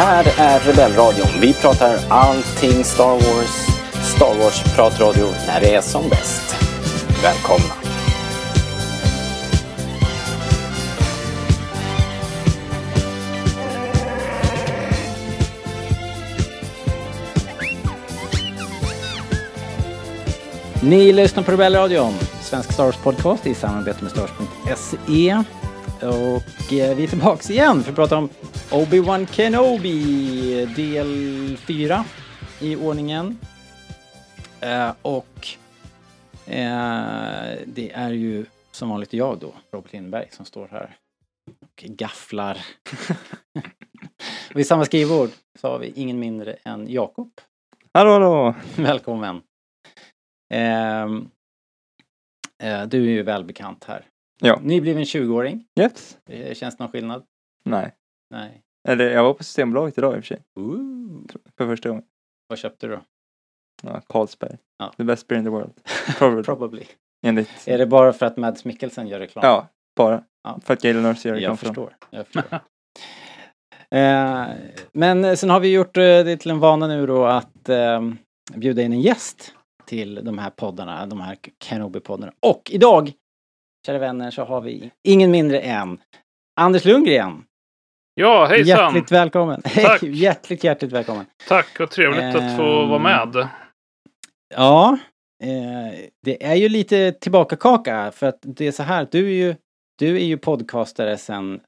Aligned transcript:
här 0.00 0.24
är 0.38 0.60
Rebellradion. 0.60 1.40
Vi 1.40 1.54
pratar 1.54 1.98
allting 2.08 2.84
Star 2.84 3.12
Wars. 3.12 3.66
Star 4.16 4.34
Wars-pratradio 4.38 5.26
när 5.46 5.60
det 5.60 5.74
är 5.74 5.80
som 5.80 6.08
bäst. 6.08 6.56
Välkomna! 7.22 7.74
Ni 20.82 21.12
lyssnar 21.12 21.42
på 21.42 21.52
Rebellradion, 21.52 22.12
svensk 22.42 22.72
Star 22.72 22.84
Wars-podcast 22.84 23.46
i 23.46 23.54
samarbete 23.54 24.04
med 24.04 24.12
Stars.se. 24.12 25.42
Och 26.02 26.72
eh, 26.72 26.96
vi 26.96 27.04
är 27.04 27.06
tillbaks 27.06 27.50
igen 27.50 27.82
för 27.82 27.90
att 27.90 27.96
prata 27.96 28.16
om 28.16 28.28
Obi-Wan 28.72 29.26
Kenobi, 29.26 30.66
del 30.76 31.56
4 31.56 32.04
i 32.60 32.76
ordningen. 32.76 33.38
Eh, 34.60 34.94
och 35.02 35.48
eh, 36.46 37.58
det 37.66 37.92
är 37.94 38.10
ju 38.10 38.46
som 38.70 38.88
vanligt 38.88 39.12
jag 39.12 39.38
då, 39.38 39.54
Robert 39.70 39.92
Lindberg, 39.92 40.28
som 40.30 40.44
står 40.44 40.68
här 40.68 40.96
och 41.60 41.84
gafflar. 41.84 42.58
i 44.54 44.64
samma 44.64 44.84
skrivbord 44.84 45.30
så 45.58 45.68
har 45.68 45.78
vi 45.78 45.92
ingen 45.96 46.18
mindre 46.18 46.52
än 46.52 46.90
Jakob. 46.92 47.30
Hallå, 47.94 48.12
hallå! 48.12 48.54
Välkommen! 48.76 49.42
Ehm, 50.50 51.30
eh, 52.62 52.86
du 52.86 52.98
är 53.02 53.10
ju 53.10 53.22
välbekant 53.22 53.84
här. 53.84 54.06
Ja. 54.40 54.58
Nybliven 54.62 55.04
20-åring. 55.04 55.64
Yes. 55.80 56.18
Eh, 56.26 56.54
Känns 56.54 56.76
det 56.76 56.82
någon 56.82 56.92
skillnad? 56.92 57.24
Nej. 57.64 57.94
Nej. 58.30 58.62
Eller 58.88 59.10
jag 59.10 59.24
var 59.24 59.34
på 59.34 59.44
Systembolaget 59.44 59.98
idag 59.98 60.16
i 60.16 60.20
och 60.20 60.24
för 60.24 60.34
sig. 60.34 60.42
Ooh. 60.60 61.22
För 61.56 61.66
första 61.66 61.88
gången. 61.88 62.04
Vad 62.48 62.58
köpte 62.58 62.86
du 62.86 62.92
då? 62.94 63.02
Ja, 63.82 64.00
Carlsberg. 64.06 64.56
Ja. 64.78 64.92
The 64.96 65.04
best 65.04 65.28
beer 65.28 65.38
in 65.38 65.44
the 65.44 65.50
world. 65.50 65.72
Probably. 66.18 66.42
Probably. 66.42 66.84
Enligt. 67.26 67.68
Är 67.68 67.78
det 67.78 67.86
bara 67.86 68.12
för 68.12 68.26
att 68.26 68.36
Mads 68.36 68.64
Mikkelsen 68.64 69.08
gör 69.08 69.18
reklam? 69.18 69.44
Ja, 69.44 69.68
bara. 69.96 70.24
Ja. 70.44 70.58
För 70.64 70.74
att 70.74 70.82
Galen 70.82 71.02
Nurse 71.02 71.28
gör 71.28 71.34
reklam 71.34 71.50
jag 71.50 71.58
förstår. 71.58 71.96
Jag 72.10 72.26
förstår. 72.26 72.60
eh, 73.98 74.46
men 74.92 75.36
sen 75.36 75.50
har 75.50 75.60
vi 75.60 75.72
gjort 75.72 75.96
eh, 75.96 76.02
det 76.02 76.36
till 76.36 76.50
en 76.50 76.58
vana 76.58 76.86
nu 76.86 77.06
då 77.06 77.24
att 77.24 77.68
eh, 77.68 78.00
bjuda 78.54 78.82
in 78.82 78.92
en 78.92 79.00
gäst 79.00 79.54
till 79.84 80.24
de 80.24 80.38
här 80.38 80.50
poddarna, 80.50 81.06
de 81.06 81.20
här 81.20 81.36
Kenobi-poddarna. 81.64 82.32
Och 82.40 82.70
idag, 82.70 83.12
kära 83.86 83.98
vänner, 83.98 84.30
så 84.30 84.44
har 84.44 84.60
vi 84.60 84.90
ingen 85.08 85.30
mindre 85.30 85.60
än 85.60 85.98
Anders 86.60 86.84
Lundgren. 86.84 87.44
Ja, 88.14 88.46
hejsan! 88.46 88.66
Hjärtligt 88.78 89.12
välkommen! 89.12 89.62
Tack. 89.74 90.02
Hjärtligt, 90.02 90.64
hjärtligt 90.64 90.92
välkommen! 90.92 91.26
Tack, 91.48 91.78
vad 91.78 91.90
trevligt 91.90 92.34
att 92.34 92.56
få 92.56 92.82
Ehm, 92.82 92.88
vara 92.88 92.98
med. 92.98 93.48
Ja, 94.54 94.98
eh, 95.44 95.98
det 96.24 96.44
är 96.46 96.54
ju 96.54 96.68
lite 96.68 97.12
tillbaka 97.12 97.56
kaka 97.56 98.12
för 98.12 98.26
att 98.26 98.38
det 98.42 98.66
är 98.66 98.72
så 98.72 98.82
här, 98.82 99.08
du 99.10 99.26
är 99.26 99.46
ju, 99.46 99.54
du 99.98 100.16
är 100.16 100.24
ju 100.24 100.36
podcastare 100.38 101.16
sen, 101.18 101.60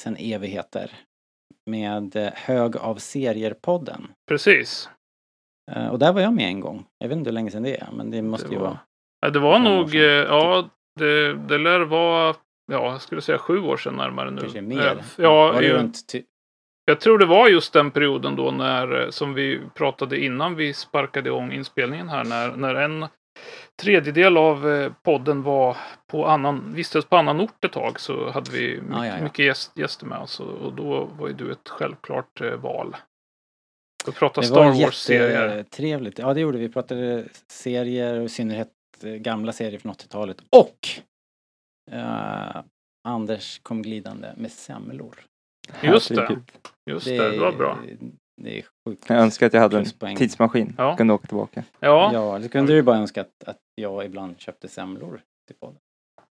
sen 0.00 0.16
evigheter. 0.18 0.90
Med 1.70 2.16
eh, 2.16 2.32
Hög 2.34 2.76
av 2.76 2.96
serier-podden. 2.98 4.06
Precis. 4.28 4.88
Eh, 5.72 5.88
och 5.88 5.98
där 5.98 6.12
var 6.12 6.20
jag 6.20 6.32
med 6.34 6.46
en 6.48 6.60
gång. 6.60 6.84
Jag 6.98 7.08
vet 7.08 7.18
inte 7.18 7.30
hur 7.30 7.34
länge 7.34 7.50
sedan 7.50 7.62
det 7.62 7.76
är, 7.80 7.88
men 7.92 8.10
det 8.10 8.22
måste 8.22 8.48
Det 8.48 8.52
ju 8.52 8.58
var- 8.58 8.66
vara... 8.66 8.78
Ja, 9.20 9.30
Det 9.30 9.38
var 9.38 9.58
nog, 9.58 9.94
ja, 9.94 10.68
det, 10.98 11.34
det 11.34 11.58
lär 11.58 11.80
vara, 11.80 12.34
ja, 12.66 12.92
jag 12.92 13.00
skulle 13.00 13.20
säga 13.20 13.38
sju 13.38 13.58
år 13.60 13.76
sedan 13.76 13.94
närmare 13.96 14.30
nu. 14.30 14.40
Kanske 14.40 14.60
mer. 14.60 14.86
Eh, 14.86 14.96
Ja, 15.16 15.52
var 15.52 15.60
det 15.60 15.66
ju- 15.66 15.72
runt 15.72 16.08
ty- 16.08 16.22
jag 16.84 17.00
tror 17.00 17.18
det 17.18 17.26
var 17.26 17.48
just 17.48 17.72
den 17.72 17.90
perioden 17.90 18.36
då 18.36 18.50
när, 18.50 19.02
eh, 19.02 19.10
som 19.10 19.34
vi 19.34 19.60
pratade 19.74 20.18
innan 20.24 20.54
vi 20.56 20.72
sparkade 20.74 21.28
igång 21.28 21.52
inspelningen 21.52 22.08
här, 22.08 22.24
när, 22.24 22.56
när 22.56 22.74
en 22.74 23.06
tredjedel 23.82 24.36
av 24.36 24.68
eh, 24.70 24.92
podden 25.02 25.42
var 25.42 25.76
på 26.06 26.26
annan, 26.26 26.72
vistades 26.74 27.04
på 27.04 27.16
annan 27.16 27.40
ort 27.40 27.64
ett 27.64 27.72
tag 27.72 28.00
så 28.00 28.30
hade 28.30 28.50
vi 28.50 28.80
mycket, 28.80 28.96
ja, 28.96 29.06
ja. 29.06 29.22
mycket 29.22 29.44
gäst, 29.44 29.78
gäster 29.78 30.06
med 30.06 30.18
oss 30.18 30.40
och, 30.40 30.72
då 30.72 31.04
var 31.18 31.28
ju 31.28 31.34
du 31.34 31.52
ett 31.52 31.68
självklart 31.68 32.40
eh, 32.40 32.52
val. 32.54 32.96
Att 34.08 34.14
prata 34.14 34.40
Det 34.40 34.46
Star 34.46 34.64
Wars-serier. 34.84 35.56
jättetrevligt. 35.56 36.18
Ja, 36.18 36.34
det 36.34 36.40
gjorde 36.40 36.58
vi. 36.58 36.66
Vi 36.66 36.72
pratade 36.72 37.24
serier 37.48 38.18
och 38.18 38.24
i 38.24 38.28
synnerhet 38.28 38.68
eh, 39.04 39.10
gamla 39.10 39.52
serier 39.52 39.78
från 39.78 39.92
80-talet. 39.92 40.36
Och 40.50 40.88
eh, 41.92 42.62
Anders 43.08 43.58
kom 43.58 43.82
glidande 43.82 44.32
med 44.36 44.52
semlor. 44.52 45.20
Just 45.82 46.08
det. 46.08 46.20
Herregud. 46.20 46.50
Just 46.90 47.06
det, 47.06 47.30
det 47.30 47.38
var 47.38 47.52
bra. 47.52 47.78
Det 48.42 48.58
är 48.58 48.64
sjukt. 48.88 49.04
Jag 49.08 49.18
önskar 49.18 49.46
att 49.46 49.52
jag 49.54 49.60
hade 49.60 49.76
en 49.76 49.82
Pluspoäng. 49.84 50.16
tidsmaskin. 50.16 50.74
Ja. 50.78 50.96
Kunde 50.96 51.12
åka 51.14 51.26
tillbaka. 51.26 51.64
Ja, 51.80 52.10
Ja, 52.12 52.36
eller 52.36 52.48
kunde 52.48 52.72
du 52.72 52.82
bara 52.82 52.96
önska 52.96 53.20
att, 53.20 53.44
att 53.46 53.58
jag 53.74 54.04
ibland 54.04 54.40
köpte 54.40 54.68
semlor 54.68 55.20
till 55.46 55.56
podden. 55.60 55.78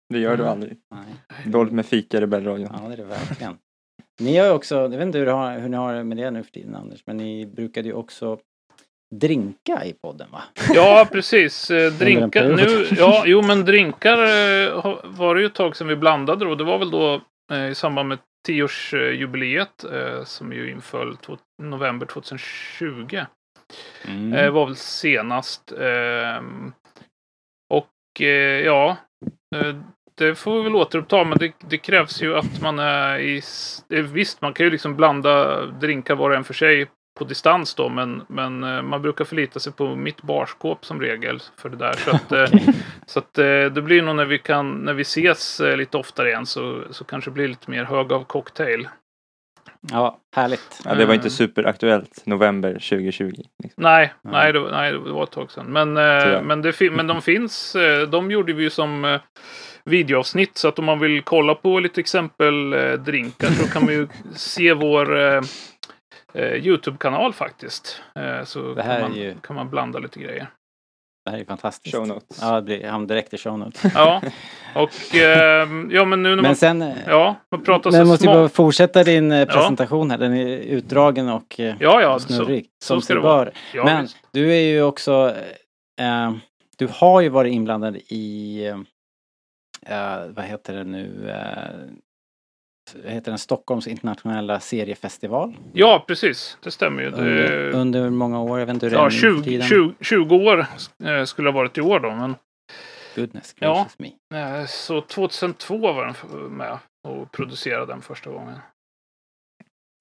Det 0.08 0.18
gör 0.18 0.36
du 0.36 0.42
Mm. 0.42 0.52
aldrig. 0.52 0.76
Nej, 0.94 1.14
Dåligt 1.52 1.72
med 1.72 1.86
fika 1.86 2.16
i 2.16 2.20
Rebellradion. 2.20 2.68
ja 2.82 2.88
det 2.88 2.92
är 2.92 2.96
det 2.96 3.04
verkligen. 3.04 3.58
Ni 4.20 4.36
har 4.36 4.46
ju 4.46 4.52
också, 4.52 4.74
jag 4.74 4.88
vet 4.88 5.02
inte 5.02 5.18
hur, 5.18 5.26
det 5.26 5.32
har, 5.32 5.58
hur 5.58 5.68
ni 5.68 5.76
har 5.76 5.94
det 5.94 6.04
med 6.04 6.16
det 6.16 6.30
nu 6.30 6.42
för 6.42 6.50
tiden 6.52 6.74
Anders, 6.74 7.02
men 7.06 7.16
ni 7.16 7.46
brukade 7.46 7.88
ju 7.88 7.94
också 7.94 8.38
drinka 9.10 9.84
i 9.84 9.92
podden 9.92 10.28
va? 10.30 10.42
Ja, 10.74 11.08
precis. 11.12 11.70
Eh, 11.70 11.92
drinkar. 11.92 12.48
Nu, 12.48 12.86
ja, 12.96 13.22
jo, 13.26 13.42
men 13.42 13.64
drinkar 13.64 14.18
eh, 14.18 14.96
var 15.04 15.34
det 15.34 15.40
ju 15.40 15.46
ett 15.46 15.54
tag 15.54 15.76
sedan 15.76 15.88
vi 15.88 15.96
blandade 15.96 16.44
då. 16.44 16.54
Det 16.54 16.64
var 16.64 16.78
väl 16.78 16.90
då 16.90 17.20
eh, 17.52 17.68
i 17.68 17.74
samband 17.74 18.08
med 18.08 18.18
tioårsjubileet 18.46 19.84
som 20.24 20.52
ju 20.52 20.70
inföll 20.70 21.16
november 21.62 22.06
2020. 22.06 23.20
Mm. 24.04 24.54
Var 24.54 24.66
väl 24.66 24.76
senast. 24.76 25.72
ehm, 25.72 26.72
och 27.74 28.20
ja, 28.64 28.96
det 30.18 30.34
får 30.34 30.56
vi 30.56 30.62
väl 30.62 30.76
återuppta. 30.76 31.24
Men 31.24 31.38
det, 31.38 31.52
det 31.68 31.78
krävs 31.78 32.22
ju 32.22 32.36
att 32.36 32.60
man 32.60 32.78
är 32.78 33.18
i... 33.18 33.42
Visst, 33.88 34.42
man 34.42 34.52
kan 34.52 34.66
ju 34.66 34.70
liksom 34.70 34.96
blanda 34.96 35.66
drinkar 35.66 36.14
var 36.14 36.30
och 36.30 36.36
en 36.36 36.44
för 36.44 36.54
sig 36.54 36.86
på 37.18 37.24
distans 37.24 37.74
då. 37.74 37.88
Men, 37.88 38.22
men 38.28 38.64
eh, 38.64 38.82
man 38.82 39.02
brukar 39.02 39.24
förlita 39.24 39.60
sig 39.60 39.72
på 39.72 39.94
mitt 39.96 40.22
barskåp 40.22 40.84
som 40.84 41.00
regel 41.00 41.42
för 41.56 41.68
det 41.68 41.76
där. 41.76 41.92
Så 41.92 42.10
att, 42.10 42.32
eh, 42.32 42.60
så 43.06 43.18
att 43.18 43.38
eh, 43.38 43.44
det 43.44 43.82
blir 43.82 44.02
nog 44.02 44.16
när 44.16 44.24
vi 44.24 44.38
kan, 44.38 44.70
när 44.72 44.92
vi 44.92 45.02
ses 45.02 45.60
lite 45.76 45.96
oftare 45.96 46.28
igen 46.28 46.46
så, 46.46 46.82
så 46.90 47.04
kanske 47.04 47.30
det 47.30 47.34
blir 47.34 47.48
lite 47.48 47.70
mer 47.70 47.84
hög 47.84 48.12
av 48.12 48.24
cocktail. 48.24 48.88
Ja, 49.90 50.18
härligt. 50.36 50.80
Ja, 50.84 50.94
det 50.94 51.06
var 51.06 51.14
inte 51.14 51.30
superaktuellt 51.30 52.26
november 52.26 52.72
2020. 52.72 53.24
Liksom. 53.62 53.82
Nej, 53.82 54.12
Ja. 54.22 54.30
nej, 54.30 54.52
det, 54.52 54.58
var- 54.60 54.70
nej, 54.70 54.92
det 54.92 54.98
var 54.98 55.22
ett 55.24 55.30
tag 55.30 55.50
sedan. 55.50 55.66
Men, 55.66 55.92
men, 56.46 56.62
det, 56.62 56.80
men 56.92 57.06
de 57.06 57.22
finns. 57.22 57.76
De 58.08 58.30
gjorde 58.30 58.52
vi 58.52 58.62
ju 58.62 58.70
som 58.70 59.18
videoavsnitt. 59.84 60.56
Så 60.58 60.68
att 60.68 60.78
om 60.78 60.84
man 60.84 60.98
vill 60.98 61.22
kolla 61.22 61.54
på 61.54 61.80
lite 61.80 62.00
exempel 62.00 62.70
drinkar 62.98 63.46
så 63.48 63.68
kan 63.72 63.84
man 63.84 63.94
ju 63.94 64.08
se 64.34 64.72
vår 64.74 65.06
Youtube-kanal 66.34 67.32
faktiskt. 67.32 68.02
Eh, 68.14 68.44
så 68.44 68.74
Det 68.74 68.82
här 68.82 69.00
kan, 69.00 69.10
man, 69.10 69.18
ju- 69.18 69.34
kan 69.42 69.56
man 69.56 69.70
blanda 69.70 69.98
lite 69.98 70.20
grejer. 70.20 70.46
Det 71.24 71.30
här 71.30 71.38
är 71.38 71.44
fantastiskt. 71.44 71.96
Show 71.96 72.06
notes. 72.08 72.38
Ja, 72.42 72.54
det 72.56 72.62
blir, 72.62 72.86
han 72.88 73.06
direkt 73.06 73.34
i 73.34 73.38
show 73.38 73.58
notes. 73.58 73.82
Ja, 73.94 74.22
och 74.74 75.14
eh, 75.14 75.68
ja, 75.90 76.04
men 76.04 76.22
nu 76.22 76.28
när 76.28 76.36
man, 76.36 76.42
Men 76.42 76.56
sen, 76.56 76.82
eh, 76.82 76.94
ja, 77.06 77.36
man 77.50 77.64
pratar 77.64 77.90
men 77.90 78.00
så 78.06 78.06
måste 78.10 78.24
ju 78.26 78.32
bara 78.32 78.48
fortsätta 78.48 79.04
din 79.04 79.32
eh, 79.32 79.46
presentation 79.48 80.10
här. 80.10 80.18
Den 80.18 80.34
är 80.36 80.46
utdragen 80.56 81.28
och 81.28 81.60
eh, 81.60 81.74
Ja, 81.80 82.00
ja, 82.02 82.18
så, 82.18 82.28
snurrig. 82.32 82.64
så 82.82 82.86
som 82.86 83.00
ska 83.00 83.06
sig 83.06 83.16
det 83.16 83.22
vara. 83.22 83.50
ja, 83.74 83.84
Men 83.84 84.02
visst. 84.02 84.16
du 84.32 84.50
är 84.56 84.60
ju 84.60 84.82
också, 84.82 85.34
eh, 86.00 86.32
du 86.76 86.88
har 86.92 87.20
ju 87.20 87.28
varit 87.28 87.52
inblandad 87.52 87.96
i, 87.96 88.66
eh, 89.86 90.20
vad 90.28 90.44
heter 90.44 90.74
det 90.74 90.84
nu, 90.84 91.30
eh, 91.30 91.74
heter 93.04 93.30
den, 93.30 93.38
Stockholms 93.38 93.86
internationella 93.86 94.60
seriefestival. 94.60 95.56
ja, 95.72 96.04
precis. 96.08 96.58
Det 96.62 96.70
stämmer 96.70 97.02
ju. 97.02 97.08
Under, 97.08 97.70
under 97.70 98.10
många 98.10 98.40
år, 98.40 98.58
jag 98.58 98.66
vet 98.66 98.74
inte 98.74 98.86
hur 98.86 98.92
ja, 98.94 99.04
nu 99.04 99.10
för 99.10 99.18
20, 99.18 99.42
tiden. 99.42 99.68
20, 99.68 99.94
20 100.00 100.36
år 100.36 100.66
eh, 101.04 101.24
skulle 101.24 101.48
ha 101.48 101.54
varit 101.54 101.78
i 101.78 101.80
år 101.80 102.00
då. 102.00 102.10
Men 102.10 102.34
Goodness 103.16 103.54
Ja. 103.58 103.74
gracious 103.74 103.96
me. 104.30 104.38
Eh, 104.60 104.66
Så 104.66 105.00
2002 105.00 105.78
var 105.78 106.14
den 106.30 106.40
med 106.56 106.78
och 107.08 107.32
producerade 107.32 107.86
den 107.86 108.02
första 108.02 108.30
gången. 108.30 108.54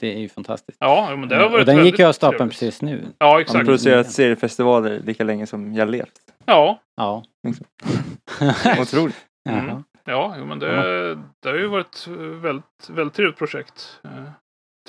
Det 0.01 0.13
är 0.15 0.19
ju 0.19 0.29
fantastiskt. 0.29 0.77
Ja, 0.81 1.15
men 1.15 1.29
det 1.29 1.35
har 1.35 1.49
varit 1.49 1.59
och 1.59 1.75
den 1.75 1.85
gick 1.85 1.99
ju 1.99 2.05
av 2.05 2.13
stapeln 2.13 2.37
trevligt. 2.37 2.59
precis 2.59 2.81
nu. 2.81 3.03
Ja, 3.05 3.13
Jag 3.25 3.27
har 3.33 3.39
exakt. 3.41 3.65
producerat 3.65 4.11
seriefestivaler 4.11 4.99
lika 4.99 5.23
länge 5.23 5.47
som 5.47 5.73
jag 5.73 5.89
levt. 5.89 6.11
Ja, 6.45 6.79
Ja. 6.95 7.23
Otroligt. 8.81 9.25
Mm. 9.49 9.83
Ja 10.07 10.45
men 10.45 10.59
det, 10.59 11.15
det 11.43 11.49
har 11.49 11.55
ju 11.55 11.67
varit 11.67 12.07
väldigt, 12.41 12.89
väldigt 12.89 13.13
trevligt 13.13 13.37
projekt. 13.37 13.99
eh, 14.03 14.23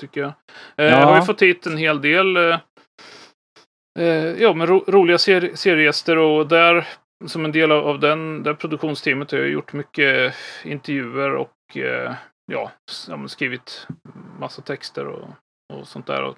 Tycker 0.01 0.21
jag. 0.21 0.29
Eh, 0.29 0.85
Ja. 0.85 0.99
Jag 0.99 1.07
har 1.07 1.15
ju 1.15 1.21
fått 1.21 1.41
hit 1.41 1.65
en 1.65 1.77
hel 1.77 2.01
del 2.01 2.37
eh, 2.37 2.59
ja, 4.37 4.53
men 4.53 4.67
ro, 4.67 4.83
roliga 4.87 5.17
ser, 5.17 5.55
seriegäster 5.55 6.17
och 6.17 6.47
där 6.47 6.87
som 7.25 7.45
en 7.45 7.51
del 7.51 7.71
av, 7.71 7.99
den, 7.99 8.43
det 8.43 8.55
produktionsteamet 8.55 9.31
har 9.31 9.39
jag 9.39 9.49
gjort 9.49 9.73
mycket 9.73 10.35
intervjuer 10.63 11.35
och 11.35 11.51
ja, 12.51 12.71
skrivit 13.27 13.87
massa 14.39 14.61
texter 14.61 15.07
och, 15.07 15.27
och 15.73 15.87
sånt 15.87 16.07
där. 16.07 16.23
Och, 16.23 16.37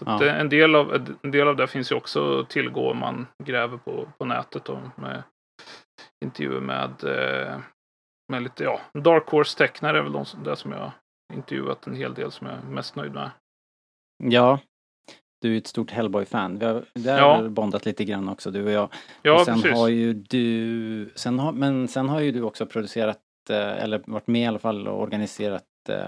så 0.00 0.04
Ja. 0.06 0.24
en, 0.24 0.48
del 0.48 0.74
av, 0.74 0.94
en 1.22 1.30
del 1.30 1.48
av 1.48 1.56
det 1.56 1.66
finns 1.66 1.92
ju 1.92 1.96
också 1.96 2.40
att 2.40 2.50
tillgå 2.50 2.90
om 2.90 2.98
man 2.98 3.26
gräver 3.44 3.76
på, 3.78 4.08
på 4.18 4.24
nätet. 4.24 4.68
Och 4.68 4.78
med 4.96 5.22
intervjuer 6.24 6.60
med, 6.60 7.04
eh, 7.04 7.58
med 8.28 8.42
lite, 8.42 8.64
ja, 8.64 8.80
Dark 8.94 9.26
Horse-tecknare 9.28 9.98
är 9.98 10.02
väl 10.02 10.12
de, 10.12 10.24
som- 10.24 10.42
det 10.44 10.56
som 10.56 10.72
jag 10.72 10.78
har 10.78 10.92
intervjuat 11.34 11.86
en 11.86 11.94
hel 11.94 12.14
del 12.14 12.30
som 12.30 12.46
jag 12.46 12.56
är 12.56 12.62
mest 12.62 12.96
nöjd 12.96 13.12
med. 13.12 13.30
Ja. 14.24 14.58
Du 15.40 15.54
är 15.54 15.58
ett 15.58 15.66
stort 15.66 15.90
Hellboy-fan. 15.90 16.58
Vi 16.58 16.64
har, 16.66 16.84
det 16.94 17.10
har 17.10 17.18
Ja. 17.18 17.36
väl 17.40 17.50
bondat 17.50 17.84
lite 17.86 18.04
grann 18.04 18.28
också, 18.28 18.50
du 18.50 18.64
och 18.64 18.70
jag. 18.70 18.88
Ja, 19.22 19.34
och 19.34 19.40
sen 19.44 19.62
precis. 19.62 19.78
har 19.78 19.88
ju 19.88 20.12
du, 20.14 21.10
sen 21.14 21.38
har, 21.38 21.52
men 21.52 21.88
sen 21.88 22.08
har 22.08 22.20
ju 22.20 22.32
du 22.32 22.42
också 22.42 22.66
producerat, 22.66 23.18
eh, 23.50 23.56
eller 23.82 24.02
varit 24.06 24.26
med 24.26 24.42
i 24.42 24.46
alla 24.46 24.58
fall 24.58 24.88
och 24.88 25.02
organiserat 25.02 25.64
eh, 25.88 26.06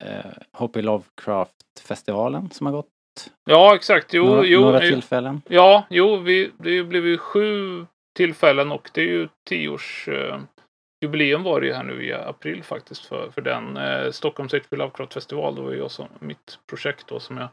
eh, 0.00 0.26
Hoppy 0.52 0.82
Lovecraft-festivalen 0.82 2.50
som 2.50 2.66
har 2.66 2.72
gått 2.72 2.88
Ja, 3.44 3.74
exakt. 3.74 4.14
Jo, 4.14 4.24
några, 4.24 4.44
jo, 4.44 4.60
några 4.60 4.80
tillfällen. 4.80 5.42
Ja, 5.48 5.84
jo, 5.90 6.16
vi, 6.16 6.50
det 6.58 6.82
blev 6.84 7.06
ju 7.06 7.18
sju 7.18 7.86
tillfällen 8.16 8.72
och 8.72 8.90
det 8.94 9.00
är 9.00 9.04
ju 9.06 9.28
tioårs 9.48 10.08
eh, 10.08 10.40
jubileum 11.00 11.42
var 11.42 11.60
det 11.60 11.66
ju 11.66 11.72
här 11.72 11.84
nu 11.84 12.04
i 12.04 12.12
april 12.12 12.62
faktiskt 12.62 13.06
för, 13.06 13.30
för 13.30 13.40
den. 13.40 13.76
Eh, 13.76 14.10
Stockholms 14.10 14.52
H.P. 14.52 14.76
Lovecraft 14.76 15.14
festival, 15.14 15.54
det 15.54 15.62
var 15.62 15.72
ju 15.72 15.82
också 15.82 16.08
mitt 16.18 16.58
projekt 16.66 17.06
då 17.06 17.20
som 17.20 17.36
jag 17.36 17.48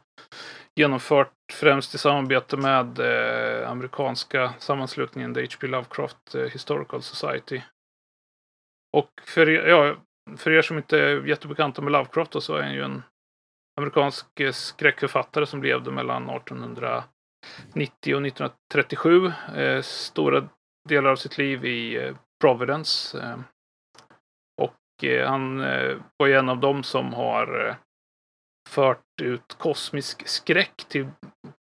genomfört 0.75 1.33
främst 1.53 1.95
i 1.95 1.97
samarbete 1.97 2.57
med 2.57 2.99
eh, 2.99 3.69
amerikanska 3.69 4.53
sammanslutningen 4.59 5.33
The 5.33 5.41
H.P. 5.41 5.67
Lovecraft 5.67 6.35
eh, 6.35 6.41
Historical 6.41 7.01
Society. 7.01 7.61
Och 8.97 9.09
för 9.23 9.49
er, 9.49 9.67
ja, 9.67 9.95
för 10.37 10.51
er 10.51 10.61
som 10.61 10.77
inte 10.77 10.99
är 10.99 11.25
jättebekanta 11.25 11.81
med 11.81 11.91
Lovecraft 11.91 12.31
då, 12.31 12.41
så 12.41 12.55
är 12.55 12.63
han 12.63 12.73
ju 12.73 12.83
en 12.83 13.03
amerikansk 13.77 14.39
eh, 14.39 14.51
skräckförfattare 14.51 15.45
som 15.45 15.63
levde 15.63 15.91
mellan 15.91 16.29
1890 16.29 17.05
och 18.15 18.27
1937. 18.27 19.31
Eh, 19.55 19.81
stora 19.81 20.49
delar 20.89 21.09
av 21.09 21.15
sitt 21.15 21.37
liv 21.37 21.65
i 21.65 21.95
eh, 21.97 22.15
Providence. 22.43 23.21
Eh, 23.21 23.39
och 24.61 25.03
eh, 25.03 25.29
han 25.29 25.61
eh, 25.61 25.97
var 26.17 26.27
ju 26.27 26.33
en 26.33 26.49
av 26.49 26.59
dem 26.59 26.83
som 26.83 27.13
har 27.13 27.77
fört 28.69 29.21
ut 29.21 29.53
kosmisk 29.57 30.27
skräck 30.27 30.85
till, 30.87 31.09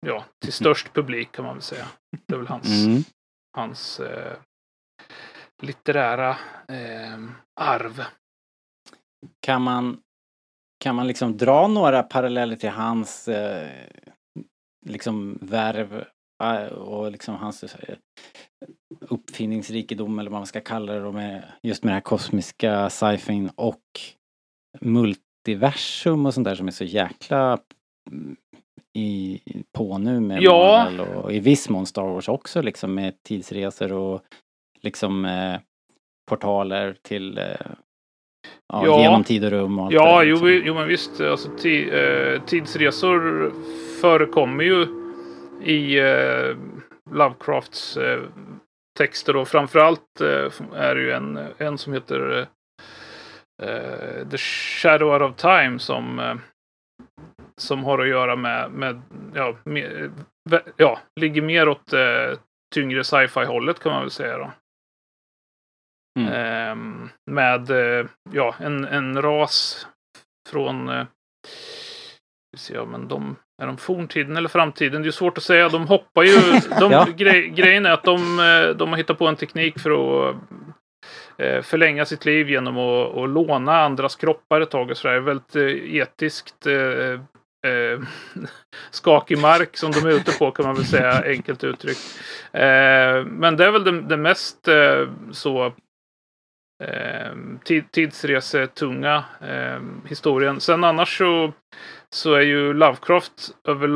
ja, 0.07 0.25
till 0.45 0.53
störst 0.53 0.93
publik 0.93 1.33
kan 1.33 1.45
man 1.45 1.55
väl 1.55 1.63
säga. 1.63 1.89
Det 2.27 2.35
är 2.35 2.39
väl 2.39 2.47
hans, 2.49 2.85
Mm. 2.87 3.03
hans 3.57 4.01
eh, 4.01 4.37
litterära 5.63 6.31
eh, 6.69 7.19
arv. 7.61 8.03
Kan 9.41 9.63
man, 9.63 10.03
kan 10.85 10.95
man 10.95 11.07
liksom 11.07 11.37
dra 11.37 11.69
några 11.69 12.03
paralleller 12.03 12.57
till 12.57 12.71
hans 12.71 13.29
eh, 13.29 13.89
liksom 14.87 15.39
värv 15.43 16.05
och 16.71 17.13
liksom 17.13 17.35
hans 17.35 17.65
eh, 17.65 17.97
uppfinningsrikedom 19.09 20.19
eller 20.19 20.31
vad 20.31 20.41
man 20.41 20.47
ska 20.47 20.61
kalla 20.61 20.93
det 20.93 21.13
med 21.13 21.43
just 21.63 21.85
med 21.85 21.91
det 21.91 21.95
här 21.95 22.01
kosmiska 22.01 22.91
sci-fin 22.91 23.51
och 23.57 23.81
multiversum 24.81 26.27
och 26.27 26.35
sånt 26.35 26.45
där 26.45 26.55
som 26.55 26.67
är 26.67 26.71
så 26.73 26.85
jäkla 26.85 27.59
mm, 28.11 28.37
i, 28.99 29.41
på 29.79 29.99
nu 29.99 30.21
med 30.21 30.43
Ja. 30.43 30.85
Marvel 30.91 31.01
och 31.17 31.33
i 31.33 31.41
viss 31.41 31.69
mån 31.69 31.87
Star 31.87 32.03
Wars 32.03 32.29
också 32.29 32.63
liksom 32.63 32.95
med 32.95 33.23
tidsresor 33.23 33.93
och 33.93 34.23
liksom 34.83 35.25
eh, 35.25 35.61
portaler 36.31 36.97
till 37.03 37.39
eh, 37.39 37.45
ja, 38.73 38.87
Ja. 38.87 39.03
genom 39.03 39.25
tid 39.25 39.45
och 39.45 39.51
rum 39.51 39.79
och 39.79 39.85
allt 39.85 39.95
Ja, 39.95 40.19
det 40.21 40.25
jo, 40.27 40.35
liksom. 40.35 40.49
vi- 40.49 40.63
jo 40.67 40.75
men 40.75 40.89
visst. 40.89 41.21
Alltså, 41.21 41.49
ti, 41.59 41.91
eh, 41.91 42.43
tidsresor 42.45 43.53
förekommer 44.01 44.65
ju 44.65 45.02
i 45.63 45.99
eh, 45.99 46.57
Lovecrafts 47.11 47.97
eh, 47.97 48.23
texter 48.99 49.37
och 49.37 49.49
framförallt 49.49 50.21
eh, 50.21 50.51
är 50.75 50.95
det 50.95 51.01
ju 51.01 51.13
en, 51.13 51.49
en 51.59 51.79
som 51.79 51.93
heter 51.93 52.39
eh, 52.39 53.69
eh, 53.69 54.29
The 54.29 54.39
Shadow 54.39 55.13
Out 55.13 55.31
of 55.31 55.37
Time 55.37 55.79
som, 55.79 56.19
eh, 56.19 56.35
som 57.57 57.85
har 57.85 57.99
att 57.99 58.09
göra 58.09 58.37
med, 58.37 58.71
med 58.71 59.03
ja, 59.35 59.57
med, 59.65 60.11
ja, 60.77 61.01
ligger 61.21 61.43
mer 61.43 61.69
åt 61.69 61.93
tyngre 62.75 63.05
sci-fi 63.05 63.45
hållet 63.45 63.81
kan 63.81 63.93
man 63.93 64.01
väl 64.01 64.11
säga 64.11 64.39
då. 64.39 64.53
Mm. 66.21 66.33
Ehm, 66.33 67.09
med 67.31 67.71
ja, 68.33 68.55
en, 68.59 68.85
en 68.85 69.23
ras 69.23 69.87
från 70.51 71.07
vi 72.53 72.59
ser, 72.59 72.75
ja, 72.75 72.85
men 72.85 73.09
de, 73.09 73.37
är 73.63 73.67
de 73.67 73.77
forntiden 73.77 74.37
eller 74.37 74.49
framtiden? 74.49 75.03
Det 75.03 75.09
är 75.09 75.11
svårt 75.11 75.39
att 75.39 75.45
säga. 75.45 75.69
De 75.69 75.87
hoppar 75.87 76.23
ju. 76.23 76.37
De, 76.81 76.93
Ja. 76.93 77.07
grej, 77.17 77.49
grejen 77.49 77.87
är 77.87 77.91
att 77.91 78.05
de, 78.05 78.41
eh, 78.41 78.77
de 78.77 78.89
har 78.89 78.97
hittat 78.97 79.19
på 79.19 79.27
en 79.27 79.37
teknik 79.37 79.79
för 79.79 79.91
att 79.91 80.37
eh, 81.39 81.63
förlänga 81.63 82.05
sitt 82.05 82.25
liv 82.25 82.51
genom 82.51 82.79
att, 82.79 83.17
att 83.17 83.29
låna 83.31 83.81
andras 83.83 84.17
kroppar 84.17 84.61
ett 84.61 84.71
tag. 84.71 84.91
Och 84.91 84.97
så 84.97 85.09
där. 85.09 85.21
Väldigt 85.21 85.57
eh, 85.57 85.95
etiskt 85.97 86.67
eh, 86.67 87.21
eh, 87.73 88.01
skakig 88.91 89.39
mark 89.39 89.77
som 89.77 89.91
de 89.91 90.07
är 90.07 90.11
ute 90.11 90.39
på 90.39 90.51
kan 90.51 90.67
man 90.67 90.75
väl 90.75 90.85
säga 90.85 91.23
enkelt 91.27 91.65
uttryckt. 91.65 92.21
Eh, 92.53 93.25
men 93.25 93.57
det 93.57 93.65
är 93.67 93.71
väl 93.71 93.85
det, 93.85 94.01
det 94.01 94.17
mest 94.17 94.69
eh, 94.69 95.09
så 95.33 95.67
eh, 96.85 97.33
tid, 97.65 97.91
tidsresetunga 97.93 99.25
eh, 99.41 99.81
historien. 100.09 100.61
Sen 100.61 100.85
annars 100.85 101.19
så, 101.19 101.53
så 102.13 102.35
är 102.35 102.41
ju 102.41 102.73
Lovecraft 102.75 103.51
över, 103.65 103.89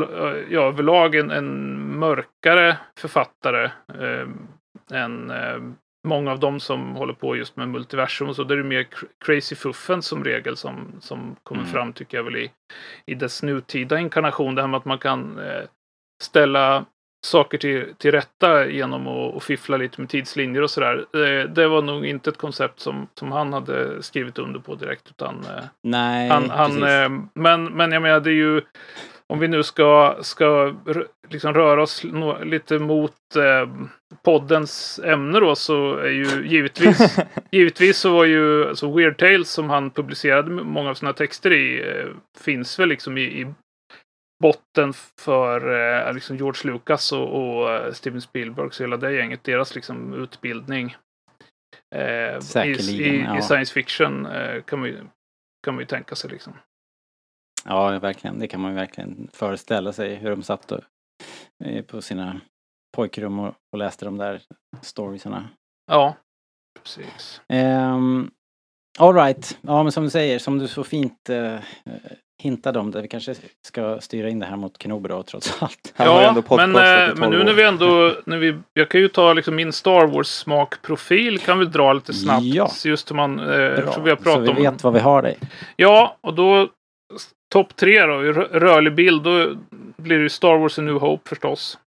ja, 0.49 0.61
överlag 0.67 1.15
en, 1.15 1.31
en 1.31 1.77
mörkare 1.99 2.77
författare 2.99 3.63
eh, 3.93 4.27
än 4.91 5.31
eh, 5.31 5.57
många 6.07 6.31
av 6.31 6.39
dem 6.39 6.59
som 6.59 6.95
håller 6.95 7.13
på 7.13 7.35
just 7.35 7.55
med 7.57 7.69
multiversum 7.69 8.29
och 8.29 8.35
så. 8.35 8.43
Det 8.43 8.53
är 8.53 8.57
det 8.57 8.63
mer 8.63 8.83
cr- 8.83 9.07
crazy 9.25 9.55
fuffen 9.55 10.01
som 10.01 10.23
regel 10.23 10.57
som, 10.57 10.91
som 10.99 11.35
kommer 11.43 11.61
Mm. 11.61 11.73
fram 11.73 11.93
tycker 11.93 12.17
jag 12.17 12.23
väl 12.23 12.35
i, 12.35 12.51
i 13.05 13.15
dess 13.15 13.43
nutida 13.43 13.99
inkarnation. 13.99 14.55
Det 14.55 14.61
här 14.61 14.67
med 14.67 14.77
att 14.77 14.85
man 14.85 14.99
kan 14.99 15.39
eh, 15.39 15.63
ställa 16.23 16.85
saker 17.27 17.57
till, 17.57 17.85
till 17.97 18.11
rätta 18.11 18.67
genom 18.67 19.07
att, 19.07 19.35
att 19.35 19.43
fiffla 19.43 19.77
lite 19.77 20.01
med 20.01 20.09
tidslinjer 20.09 20.61
och 20.61 20.69
sådär. 20.69 21.05
Eh, 21.13 21.49
det 21.49 21.67
var 21.67 21.81
nog 21.81 22.05
inte 22.05 22.29
ett 22.29 22.37
koncept 22.37 22.79
som, 22.79 23.07
som 23.13 23.31
han 23.31 23.53
hade 23.53 24.03
skrivit 24.03 24.39
under 24.39 24.59
på 24.59 24.75
direkt. 24.75 25.09
Utan, 25.09 25.35
eh, 25.35 25.63
Nej, 25.83 26.29
han, 26.29 26.49
han, 26.49 26.83
eh, 26.83 27.09
men, 27.33 27.65
men 27.65 27.91
jag 27.91 28.01
menar, 28.01 28.19
det 28.19 28.29
är 28.29 28.33
ju 28.33 28.61
om 29.29 29.39
vi 29.39 29.47
nu 29.47 29.63
ska, 29.63 30.17
ska 30.21 30.75
liksom 31.29 31.53
röra 31.53 31.81
oss 31.81 32.05
lite 32.43 32.79
mot 32.79 33.35
eh, 33.35 33.69
poddens 34.23 34.99
ämne 35.03 35.39
då 35.39 35.55
så 35.55 35.97
är 35.97 36.09
ju 36.09 36.47
givetvis, 36.47 37.19
givetvis 37.51 37.97
så 37.97 38.13
var 38.13 38.25
ju 38.25 38.69
alltså 38.69 38.95
Weird 38.95 39.17
Tales 39.17 39.51
som 39.51 39.69
han 39.69 39.89
publicerade 39.89 40.49
många 40.49 40.89
av 40.89 40.93
sina 40.93 41.13
texter 41.13 41.53
i 41.53 41.89
eh, 41.89 42.05
finns 42.39 42.79
väl 42.79 42.89
liksom 42.89 43.17
i, 43.17 43.21
i 43.21 43.53
botten 44.39 44.93
för 45.21 45.79
eh, 46.07 46.13
liksom 46.13 46.37
George 46.37 46.71
Lucas 46.71 47.11
och, 47.11 47.59
och 47.59 47.71
eh, 47.71 47.91
Steven 47.91 48.21
Spielberg 48.21 48.71
så 48.71 48.83
hela 48.83 48.97
det 48.97 49.13
gänget, 49.13 49.43
deras 49.43 49.75
liksom 49.75 50.13
utbildning. 50.13 50.95
Eh, 51.95 52.65
i, 52.65 52.69
i, 52.69 53.21
ja. 53.21 53.37
I 53.37 53.41
science 53.41 53.73
fiction 53.73 54.25
eh, 54.25 54.63
kan, 54.63 54.79
man 54.79 54.89
ju, 54.89 55.07
kan 55.63 55.73
man 55.73 55.79
ju 55.79 55.85
tänka 55.85 56.15
sig 56.15 56.29
liksom. 56.29 56.53
Ja, 57.65 57.99
verkligen. 57.99 58.39
Det 58.39 58.47
kan 58.47 58.61
man 58.61 58.71
ju 58.71 58.75
verkligen 58.75 59.29
föreställa 59.33 59.93
sig 59.93 60.15
hur 60.15 60.29
de 60.29 60.43
satt 60.43 60.71
och, 60.71 60.81
eh, 61.65 61.85
på 61.85 62.01
sina 62.01 62.41
pojkrum 62.95 63.39
och, 63.39 63.55
och 63.71 63.77
läste 63.77 64.05
de 64.05 64.17
där 64.17 64.41
storiesarna. 64.81 65.49
Ja, 65.91 66.15
precis. 66.83 67.41
Um, 67.49 68.31
Alright, 68.97 69.57
ja 69.61 69.83
men 69.83 69.91
som 69.91 70.03
du 70.03 70.09
säger, 70.09 70.39
som 70.39 70.59
du 70.59 70.67
så 70.67 70.83
fint 70.83 71.29
uh, 71.29 71.59
hintade 72.43 72.79
om 72.79 72.91
det, 72.91 73.01
vi 73.01 73.07
kanske 73.07 73.35
ska 73.67 74.01
styra 74.01 74.29
in 74.29 74.39
det 74.39 74.45
här 74.45 74.55
mot 74.55 74.81
Kenobi 74.83 75.09
då 75.09 75.23
trots 75.23 75.61
allt. 75.61 75.93
Ändå 75.95 76.43
men, 76.49 76.75
eh, 76.75 77.07
12 77.07 77.19
men 77.19 77.29
nu 77.29 77.43
när 77.43 77.53
vi 77.53 77.63
ändå, 77.63 78.15
när 78.25 78.37
vi, 78.37 78.55
jag 78.73 78.89
kan 78.89 79.01
ju 79.01 79.07
ta 79.07 79.33
liksom 79.33 79.55
min 79.55 79.73
Star 79.73 80.07
Wars 80.07 80.27
smakprofil 80.27 81.39
kan 81.39 81.59
vi 81.59 81.65
dra 81.65 81.93
lite 81.93 82.13
snabbt. 82.13 82.43
Ja. 82.43 82.69
Just 82.85 83.11
hur 83.11 83.15
man, 83.15 83.39
eh, 83.39 83.45
Bra, 83.45 84.01
vi 84.03 84.09
har 84.09 84.17
så 84.17 84.23
pratat 84.23 84.43
vi 84.43 84.49
om. 84.49 84.55
vet 84.55 84.83
vad 84.83 84.93
vi 84.93 84.99
har 84.99 85.21
dig. 85.21 85.37
Ja, 85.75 86.17
och 86.21 86.33
då 86.33 86.69
topp 87.53 87.75
tre 87.75 88.05
då, 88.05 88.25
i 88.25 88.31
rörlig 88.33 88.95
bild, 88.95 89.23
då 89.23 89.55
blir 89.97 90.17
det 90.17 90.23
ju 90.23 90.29
Star 90.29 90.57
Wars 90.57 90.79
A 90.79 90.81
New 90.81 90.95
Hope 90.95 91.29
förstås. 91.29 91.77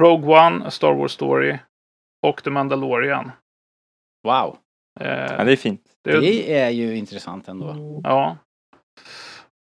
Rogue 0.00 0.46
One, 0.46 0.66
A 0.66 0.70
Star 0.70 0.92
Wars 0.92 1.12
Story 1.12 1.58
och 2.26 2.42
The 2.42 2.50
Mandalorian. 2.50 3.30
Wow, 4.28 4.56
Eh, 4.58 4.69
Ja, 5.00 5.44
det 5.44 5.52
är 5.52 5.56
fint. 5.56 5.80
det, 6.04 6.20
det 6.20 6.58
är 6.58 6.70
ju 6.70 6.96
intressant 6.96 7.48
ändå. 7.48 8.00
ja. 8.04 8.36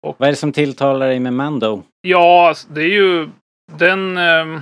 Vad 0.01 0.27
är 0.27 0.31
det 0.31 0.35
som 0.35 0.51
tilltalar 0.51 1.07
dig 1.07 1.19
med 1.19 1.33
Mando? 1.33 1.83
Ja, 2.01 2.47
alltså, 2.47 2.67
det 2.73 2.81
är 2.81 2.87
ju 2.87 3.29
den 3.71 4.17
ehm, 4.17 4.61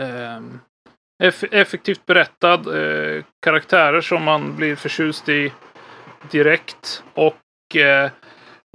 ehm, 0.00 0.60
eff 1.22 1.44
effektivt 1.50 2.06
berättad. 2.06 2.54
Eh, 2.54 3.24
karaktärer 3.42 4.00
som 4.00 4.24
man 4.24 4.56
blir 4.56 4.76
förtjust 4.76 5.28
i 5.28 5.52
direkt. 6.30 7.02
Och 7.14 7.76
eh, 7.76 8.10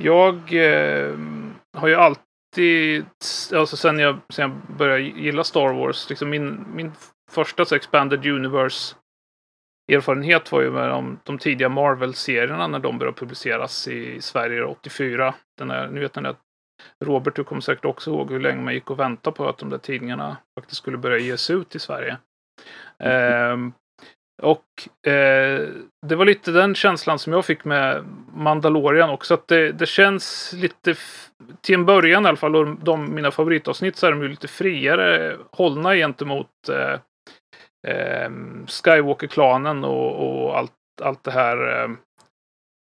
jag 0.03 0.35
eh, 0.53 1.15
har 1.77 1.87
ju 1.87 1.95
alltid, 1.95 3.05
alltså 3.53 3.77
sen 3.77 3.99
jag, 3.99 4.17
sen 4.29 4.49
jag 4.49 4.77
började 4.77 5.01
gilla 5.01 5.43
Star 5.43 5.73
Wars, 5.73 6.09
liksom 6.09 6.29
min, 6.29 6.65
min 6.75 6.91
första 7.31 7.65
så 7.65 7.75
Expanded 7.75 8.25
Universe 8.25 8.95
erfarenhet 9.89 10.51
var 10.51 10.61
ju 10.61 10.71
med 10.71 10.89
de, 10.89 11.19
de 11.23 11.37
tidiga 11.37 11.69
Marvel-serierna 11.69 12.67
när 12.67 12.79
de 12.79 12.97
började 12.97 13.17
publiceras 13.17 13.87
i 13.87 14.21
Sverige 14.21 14.63
84. 14.63 15.33
Den 15.57 15.69
här, 15.69 15.87
nu 15.87 15.99
vet 15.99 16.15
ni 16.15 16.29
att 16.29 16.39
Robert, 17.05 17.35
du 17.35 17.43
kommer 17.43 17.61
säkert 17.61 17.85
också 17.85 18.09
ihåg 18.09 18.31
hur 18.31 18.39
länge 18.39 18.61
man 18.61 18.73
gick 18.73 18.89
och 18.89 18.99
väntade 18.99 19.35
på 19.35 19.49
att 19.49 19.57
de 19.57 19.69
där 19.69 19.77
tidningarna 19.77 20.37
faktiskt 20.59 20.81
skulle 20.81 20.97
börja 20.97 21.17
ges 21.17 21.49
ut 21.49 21.75
i 21.75 21.79
Sverige. 21.79 22.17
Mm. 23.03 23.73
och 24.41 24.65
eh, 25.11 25.67
det 26.07 26.15
var 26.15 26.25
lite 26.25 26.51
den 26.51 26.75
känslan 26.75 27.19
som 27.19 27.33
jag 27.33 27.45
fick 27.45 27.65
med 27.65 28.03
Mandalorian 28.33 29.09
också. 29.09 29.33
Att 29.33 29.47
det, 29.47 29.71
det 29.71 29.85
känns 29.85 30.53
lite, 30.53 30.95
till 31.61 31.75
en 31.75 31.85
början 31.85 32.25
i 32.25 32.27
alla 32.27 32.37
fall, 32.37 32.55
och 32.55 32.67
de, 32.67 33.15
mina 33.15 33.31
favoritavsnitt 33.31 33.95
så 33.95 34.07
är 34.07 34.11
de 34.11 34.21
ju 34.21 34.27
lite 34.27 34.47
friare 34.47 35.37
hållna 35.51 35.95
gentemot 35.95 36.69
eh, 36.69 36.99
eh, 37.87 38.29
Skywalker-klanen 38.67 39.83
och, 39.83 40.45
och, 40.45 40.57
allt, 40.57 40.73
allt 41.01 41.23
det 41.23 41.31
här 41.31 41.83
eh, 41.83 41.89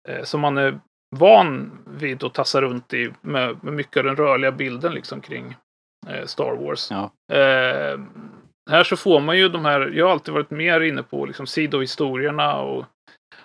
eh, 0.09 0.25
som 0.25 0.41
man 0.41 0.59
är 0.59 0.81
van 1.17 1.79
vid 1.87 2.25
att 2.25 2.35
tassa 2.35 2.61
runt 2.61 2.95
i 2.95 3.13
med, 3.21 3.65
med 3.65 3.75
mycket 3.75 3.97
av 3.97 4.05
den 4.05 4.17
rörliga 4.17 4.53
bilden 4.53 4.95
liksom 4.95 5.21
kring 5.21 5.57
eh, 6.09 6.25
Star 6.25 6.57
Wars. 6.57 6.91
Ja. 6.91 7.11
Eh, 7.37 8.01
här 8.71 8.85
så 8.85 8.97
får 8.97 9.21
man 9.21 9.39
ju 9.39 9.49
de 9.49 9.65
här, 9.65 9.81
jag 9.81 10.07
har 10.07 10.13
alltid 10.13 10.35
varit 10.35 10.51
mer 10.51 10.81
inne 10.81 11.03
på 11.03 11.27
liksom 11.27 11.47
sidohistorierna 11.47 12.61
och, 12.61 12.85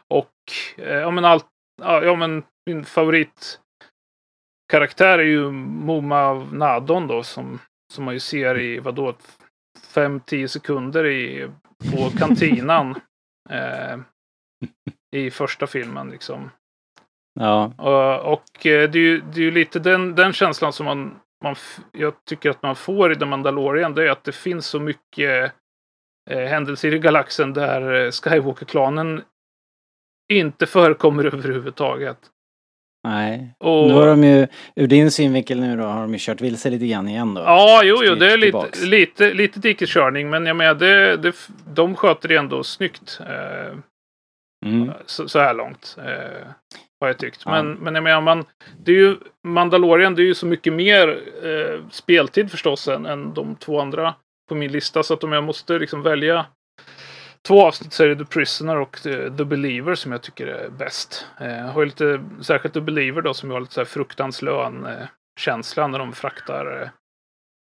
och 0.07 0.31
eh, 0.77 0.97
ja 0.97 1.11
men 1.11 1.25
allt, 1.25 1.45
ja 1.81 2.15
men 2.15 2.43
min 2.65 2.85
favoritkaraktär 2.85 3.59
är 5.19 5.23
ju 5.23 5.51
Moma 5.51 6.33
Nadon 6.33 7.07
då 7.07 7.23
som, 7.23 7.59
som 7.93 8.05
man 8.05 8.13
ju 8.13 8.19
ser 8.19 8.59
i 8.59 8.79
vadå 8.79 9.13
5-10 9.97 10.47
sekunder 10.47 11.05
i, 11.05 11.49
på 11.91 12.09
kantinan 12.17 12.95
eh, 13.49 13.99
i 15.15 15.31
första 15.31 15.67
filmen 15.67 16.09
liksom. 16.09 16.49
Ja. 17.39 17.73
Och, 17.77 18.33
och 18.33 18.65
eh, 18.65 18.89
det 18.89 18.99
är 18.99 19.03
ju, 19.03 19.21
det 19.21 19.39
är 19.39 19.43
ju 19.43 19.51
lite 19.51 19.79
den, 19.79 20.15
den 20.15 20.33
känslan 20.33 20.73
som 20.73 20.85
man, 20.85 21.19
man, 21.43 21.55
jag 21.91 22.13
tycker 22.25 22.49
att 22.49 22.63
man 22.63 22.75
får 22.75 23.11
i 23.11 23.15
The 23.15 23.25
Mandalorian. 23.25 23.93
Det 23.93 24.03
är 24.03 24.09
att 24.09 24.23
det 24.23 24.31
finns 24.31 24.67
så 24.67 24.79
mycket 24.79 25.53
eh, 26.29 26.47
händelser 26.47 26.93
i 26.93 26.99
galaxen 26.99 27.53
där 27.53 28.05
eh, 28.05 28.11
Skywalker-klanen 28.11 29.23
inte 30.33 30.65
förekommer 30.65 31.25
överhuvudtaget. 31.33 32.17
Nej. 33.03 33.53
Och, 33.59 33.87
Nu 33.87 33.93
har 33.93 34.07
de 34.07 34.23
ju, 34.23 34.47
ur 34.75 34.87
din 34.87 35.11
synvinkel 35.11 35.59
nu 35.59 35.77
då, 35.77 35.83
har 35.83 36.01
de 36.01 36.13
ju 36.13 36.19
kört 36.19 36.41
vilse 36.41 36.69
lite 36.69 36.87
grann 36.87 37.07
igen 37.07 37.33
då. 37.33 37.41
ja, 37.41 37.81
jo, 37.83 37.97
jo, 38.03 38.15
det 38.15 38.31
är 38.33 38.37
lite, 38.37 38.85
lite, 38.85 39.33
lite 39.33 39.59
dikeskörning, 39.59 40.29
men 40.29 40.45
jag 40.45 40.55
menar, 40.55 40.73
det, 40.75 41.17
det, 41.17 41.35
de 41.73 41.95
sköter 41.95 42.27
det 42.29 42.35
ändå 42.35 42.63
snyggt. 42.63 43.19
Eh, 43.21 43.77
Mm. 44.65 44.91
så, 45.05 45.27
så 45.29 45.39
här 45.39 45.53
långt. 45.53 45.97
Eh, 45.97 46.47
har 47.01 47.07
jag 47.07 47.17
tyckt. 47.17 47.41
Ja. 47.45 47.51
Men, 47.51 47.73
men 47.73 47.95
jag 47.95 48.03
menar, 48.03 48.21
man, 48.21 48.45
det 48.83 48.91
är 48.91 48.95
ju, 48.95 49.15
Mandalorian 49.47 50.15
det 50.15 50.21
är 50.21 50.25
ju 50.25 50.35
så 50.35 50.45
mycket 50.45 50.73
mer 50.73 51.07
eh, 51.43 51.81
speltid 51.91 52.51
förstås 52.51 52.87
än, 52.87 53.05
än 53.05 53.33
de 53.33 53.55
två 53.55 53.79
andra 53.81 54.13
på 54.49 54.55
min 54.55 54.71
lista. 54.71 55.03
Så 55.03 55.13
att 55.13 55.23
om 55.23 55.31
jag 55.31 55.43
måste 55.43 55.79
liksom 55.79 56.01
välja 56.03 56.45
två 57.47 57.65
avsnitt 57.65 57.93
så 57.93 58.03
är 58.03 58.07
det 58.07 58.15
The 58.15 58.25
Prisoner 58.25 58.75
och 58.75 58.99
The, 59.03 59.29
The 59.29 59.45
Believer 59.45 59.95
som 59.95 60.11
jag 60.11 60.21
tycker 60.21 60.47
är 60.47 60.69
bäst. 60.69 61.27
Eh, 61.39 61.57
jag 61.57 61.67
har 61.67 61.81
ju 61.81 61.85
lite, 61.85 62.23
särskilt 62.41 62.73
The 62.73 62.81
Believer 62.81 63.21
då 63.21 63.33
som 63.33 63.49
jag 63.49 63.55
har 63.55 63.61
lite 63.61 63.73
så 63.73 63.79
här 63.79 63.85
fruktanslön 63.85 64.85
eh, 64.85 65.07
känsla 65.39 65.87
när 65.87 65.99
de 65.99 66.13
fraktar 66.13 66.81
eh, 66.81 66.89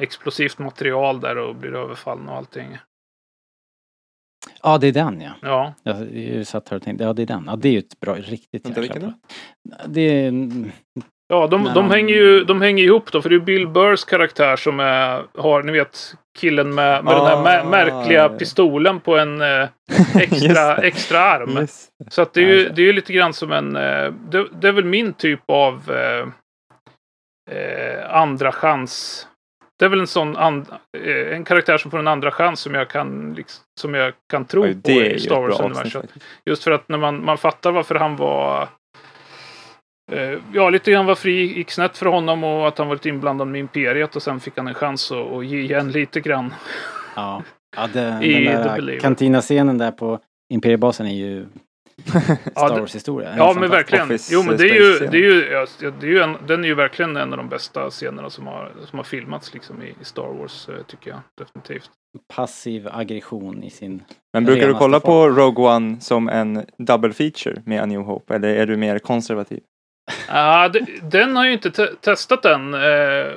explosivt 0.03 0.59
material 0.59 1.19
där 1.19 1.37
och 1.37 1.55
blir 1.55 1.75
överfallna 1.75 2.31
och 2.31 2.37
allting. 2.37 2.77
Ja, 4.63 4.77
det 4.77 4.87
är 4.87 4.91
den 4.91 5.21
ja. 5.21 5.33
Ja, 5.41 5.73
Jag, 5.83 6.15
jag 6.15 6.47
satt 6.47 6.69
här 6.69 6.77
och 6.77 6.83
tänkte, 6.83 7.03
ja 7.03 7.13
det 7.13 7.21
är 7.21 7.27
den. 7.27 7.43
Ja, 7.47 7.55
det 7.55 7.69
är 7.69 7.73
ju 7.73 7.79
ett 7.79 7.99
bra, 7.99 8.15
riktigt 8.15 8.65
Vänta, 8.65 8.81
jäkla 8.81 8.81
vilken 8.81 9.01
bra. 9.01 9.87
Det 9.87 10.01
är... 10.01 10.31
Ja, 11.29 11.47
de, 11.47 11.63
de, 11.63 11.73
de- 11.73 11.91
hänger 11.91 12.15
ju, 12.15 12.43
de 12.43 12.61
hänger 12.61 12.83
ihop 12.83 13.11
då, 13.11 13.21
för 13.21 13.29
det 13.29 13.35
är 13.35 13.39
Bill 13.39 13.67
Burrs 13.67 14.05
karaktär 14.05 14.55
som 14.55 14.79
är, 14.79 15.23
har, 15.37 15.63
ni 15.63 15.71
vet, 15.71 16.13
killen 16.39 16.75
med, 16.75 17.03
med 17.03 17.13
den 17.15 17.25
här 17.25 17.35
Ah. 17.37 17.43
mä- 17.63 17.69
märkliga 17.69 18.29
pistolen 18.29 18.99
på 18.99 19.17
en 19.17 19.41
eh, 19.41 19.67
extra, 20.15 20.77
extra 20.77 21.19
arm. 21.19 21.57
Yes. 21.57 21.87
Så 22.09 22.21
att 22.21 22.33
det 22.33 22.41
är 22.41 22.47
Ja, 22.47 22.53
ju, 22.53 22.69
det. 22.69 22.89
är 22.89 22.93
lite 22.93 23.13
grann 23.13 23.33
som 23.33 23.51
en, 23.51 23.75
eh, 23.75 24.11
det, 24.29 24.45
det 24.61 24.67
är 24.67 24.71
väl 24.71 24.85
min 24.85 25.13
typ 25.13 25.39
av 25.47 25.91
eh, 25.91 26.27
eh, 27.57 28.15
andra 28.15 28.51
chans. 28.51 29.27
Det 29.79 29.85
är 29.85 29.89
väl 29.89 29.99
en 29.99 30.07
sån 30.07 30.37
and, 30.37 30.65
eh, 30.97 31.33
en 31.35 31.43
karaktär 31.43 31.77
som 31.77 31.91
får 31.91 31.99
en 31.99 32.07
andra 32.07 32.31
chans 32.31 32.59
som 32.59 32.73
jag 32.73 32.89
kan, 32.89 33.33
liksom, 33.37 33.63
som 33.79 33.93
jag 33.93 34.13
kan 34.31 34.45
tro 34.45 34.63
Oj, 34.63 34.81
på 34.81 34.91
i 34.91 35.19
Star 35.19 35.35
Wars-universum. 35.41 36.01
faktiskt. 36.01 36.25
Just 36.45 36.63
för 36.63 36.71
att 36.71 36.89
när 36.89 36.97
man, 36.97 37.25
man 37.25 37.37
fattar 37.37 37.71
varför 37.71 37.95
han 37.95 38.15
var 38.15 38.67
Ja, 40.53 40.69
lite 40.69 40.91
grann 40.91 41.05
var 41.05 41.15
fri, 41.15 41.57
gick 41.57 41.71
snett 41.71 41.97
för 41.97 42.05
honom 42.05 42.43
och 42.43 42.67
att 42.67 42.77
han 42.77 42.87
varit 42.87 43.05
inblandad 43.05 43.47
med 43.47 43.59
Imperiet 43.59 44.15
och 44.15 44.23
sen 44.23 44.39
fick 44.39 44.57
han 44.57 44.67
en 44.67 44.73
chans 44.73 45.11
att, 45.11 45.31
att 45.31 45.45
ge 45.45 45.59
igen 45.59 45.91
lite 45.91 46.19
grann. 46.19 46.53
Ja, 47.15 47.43
ja 47.75 47.87
den, 47.93 48.23
I 48.23 48.45
den 48.45 48.63
där 48.63 48.99
kantinascenen 48.99 49.77
där 49.77 49.91
på 49.91 50.19
Imperiebasen 50.53 51.05
är 51.07 51.15
ju 51.15 51.45
Star 52.51 52.73
det- 52.73 52.79
Wars 52.79 52.95
historia. 52.95 53.33
Ja, 53.37 53.55
men 53.59 53.69
verkligen. 53.69 54.05
Office 54.05 54.33
Jo, 54.33 54.43
men 54.43 54.57
det 54.57 54.69
är 54.69 54.75
ju, 54.75 55.07
det 55.07 55.17
är 55.17 55.21
ju, 55.21 55.47
ja, 55.51 55.91
det 55.99 56.07
är 56.07 56.11
ju 56.11 56.19
en, 56.19 56.37
den 56.47 56.63
är 56.63 56.67
ju 56.67 56.75
verkligen 56.75 57.17
en 57.17 57.31
av 57.31 57.37
de 57.37 57.49
bästa 57.49 57.89
scenerna 57.89 58.29
som 58.29 58.47
har, 58.47 58.71
som 58.85 58.99
har 58.99 59.03
filmats 59.03 59.53
liksom 59.53 59.83
i, 59.83 59.95
i 60.01 60.03
Star 60.03 60.33
Wars, 60.39 60.69
eh, 60.69 60.83
tycker 60.87 61.09
jag. 61.09 61.19
Definitivt. 61.37 61.89
Passiv 62.35 62.87
aggression 62.91 63.63
i 63.63 63.69
sin... 63.69 64.03
Men 64.33 64.45
brukar 64.45 64.67
du 64.67 64.73
kolla 64.73 64.99
form. 64.99 65.35
på 65.35 65.41
Rogue 65.41 65.75
One 65.75 65.99
som 65.99 66.29
en 66.29 66.65
double 66.77 67.13
feature 67.13 67.61
med 67.65 67.81
A 67.81 67.85
New 67.85 68.01
Hope? 68.01 68.35
Eller 68.35 68.49
är 68.49 68.65
du 68.65 68.77
mer 68.77 68.99
konservativ? 68.99 69.59
Ah, 70.29 70.69
den 71.01 71.35
har 71.35 71.43
jag 71.43 71.47
ju 71.49 71.53
inte 71.53 71.71
te- 71.71 71.95
testat 72.01 72.45
än. 72.45 72.73
Eh, 72.73 72.79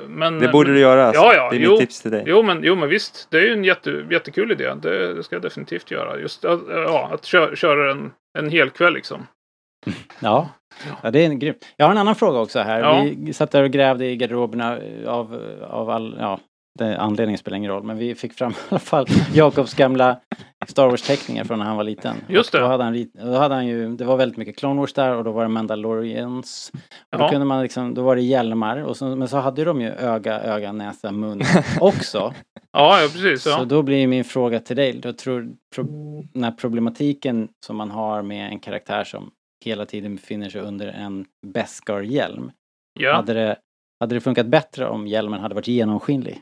men, 0.07 0.39
Det 0.39 0.47
borde 0.47 0.73
du 0.73 0.79
göra. 0.79 1.05
Alltså. 1.07 1.21
Ja, 1.23 1.33
ja, 1.35 1.49
det 1.49 1.55
är 1.55 1.59
jo. 1.59 1.71
mitt 1.71 1.79
tips 1.79 2.01
till 2.01 2.11
dig. 2.11 2.23
Jo 2.27 2.43
men, 2.43 2.59
jo, 2.63 2.75
men 2.75 2.89
visst. 2.89 3.27
Det 3.31 3.37
är 3.37 3.41
ju 3.41 3.53
en 3.53 3.63
jätte, 3.63 4.05
jättekul 4.11 4.51
idé. 4.51 4.73
Det, 4.81 5.13
det 5.13 5.23
ska 5.23 5.35
jag 5.35 5.43
definitivt 5.43 5.91
göra. 5.91 6.19
Just 6.19 6.45
att- 6.45 6.61
ja, 6.69 7.09
att 7.13 7.25
köra, 7.25 7.55
köra 7.55 7.91
en, 7.91 8.11
en 8.39 8.49
hel 8.49 8.69
kväll 8.69 8.93
liksom. 8.93 9.27
Ja. 10.19 10.49
ja, 11.03 11.11
det 11.11 11.25
är 11.25 11.29
grymt. 11.33 11.65
Jag 11.77 11.85
har 11.85 11.91
en 11.91 11.97
annan 11.97 12.15
fråga 12.15 12.39
också 12.39 12.59
här. 12.59 12.79
Ja. 12.79 13.05
Vi 13.17 13.33
satt 13.33 13.51
där 13.51 13.63
och 13.63 13.71
grävde 13.71 14.05
i 14.05 14.15
garderoberna 14.15 14.77
av, 15.07 15.57
av 15.69 15.89
all... 15.89 16.15
Ja, 16.19 16.39
det, 16.79 16.97
anledningen 16.97 17.37
spelar 17.37 17.57
ingen 17.57 17.71
roll, 17.71 17.83
men 17.83 17.97
vi 17.97 18.15
fick 18.15 18.33
fram 18.33 18.51
i 18.51 18.55
alla 18.69 18.79
fall 18.79 19.05
Jakobs 19.33 19.73
gamla 19.73 20.19
Star 20.67 20.87
Wars-teckningar 20.89 21.43
från 21.43 21.59
när 21.59 21.65
han 21.65 21.77
var 21.77 21.83
liten. 21.83 22.15
Just 22.27 22.53
Och 22.53 22.59
det. 22.59 22.65
Då 22.65 22.69
hade 22.71 22.83
han, 22.83 23.05
då 23.13 23.33
hade 23.37 23.55
han 23.55 23.67
ju, 23.67 23.95
det 23.95 24.03
var 24.05 24.17
väldigt 24.17 24.37
mycket 24.37 24.57
Clone 24.57 24.79
Wars 24.79 24.93
där 24.93 25.15
och 25.15 25.23
då 25.23 25.31
var 25.31 25.43
det 25.43 25.49
Mandalorians. 25.49 26.71
Och 27.13 27.19
då 27.19 27.27
kunde 27.29 27.45
man 27.45 27.61
liksom, 27.61 27.93
då 27.93 28.01
var 28.03 28.15
det 28.15 28.21
hjälmar 28.21 28.77
och 28.83 28.97
så, 28.97 29.15
men 29.15 29.27
så 29.27 29.37
hade 29.37 29.63
de 29.63 29.81
ju 29.81 29.89
öga, 29.89 30.39
öga, 30.41 30.71
näsa, 30.71 31.11
mun 31.11 31.41
också. 31.79 32.33
Ja, 32.71 33.01
ja 33.01 33.07
precis. 33.13 33.43
Så 33.43 33.49
Ja. 33.49 33.63
då 33.65 33.81
blir 33.81 34.07
min 34.07 34.23
fråga 34.23 34.59
till 34.59 34.75
dig, 34.75 34.93
då 34.93 35.13
tror 35.13 35.49
pro, 35.75 35.83
den 36.33 36.43
här 36.43 36.51
problematiken 36.51 37.49
som 37.65 37.75
man 37.77 37.91
har 37.91 38.21
med 38.21 38.47
en 38.51 38.59
karaktär 38.59 39.03
som 39.03 39.31
hela 39.65 39.85
tiden 39.85 40.15
befinner 40.15 40.49
sig 40.49 40.61
under 40.61 40.87
en 40.87 41.25
Beskar-hjälm. 41.47 42.51
Ja. 42.99 43.15
Hade, 43.15 43.33
det, 43.33 43.55
hade 44.01 44.15
det 44.15 44.21
funkat 44.21 44.45
bättre 44.45 44.87
om 44.87 45.07
hjälmen 45.07 45.39
hade 45.39 45.55
varit 45.55 45.67
genomskinlig? 45.67 46.41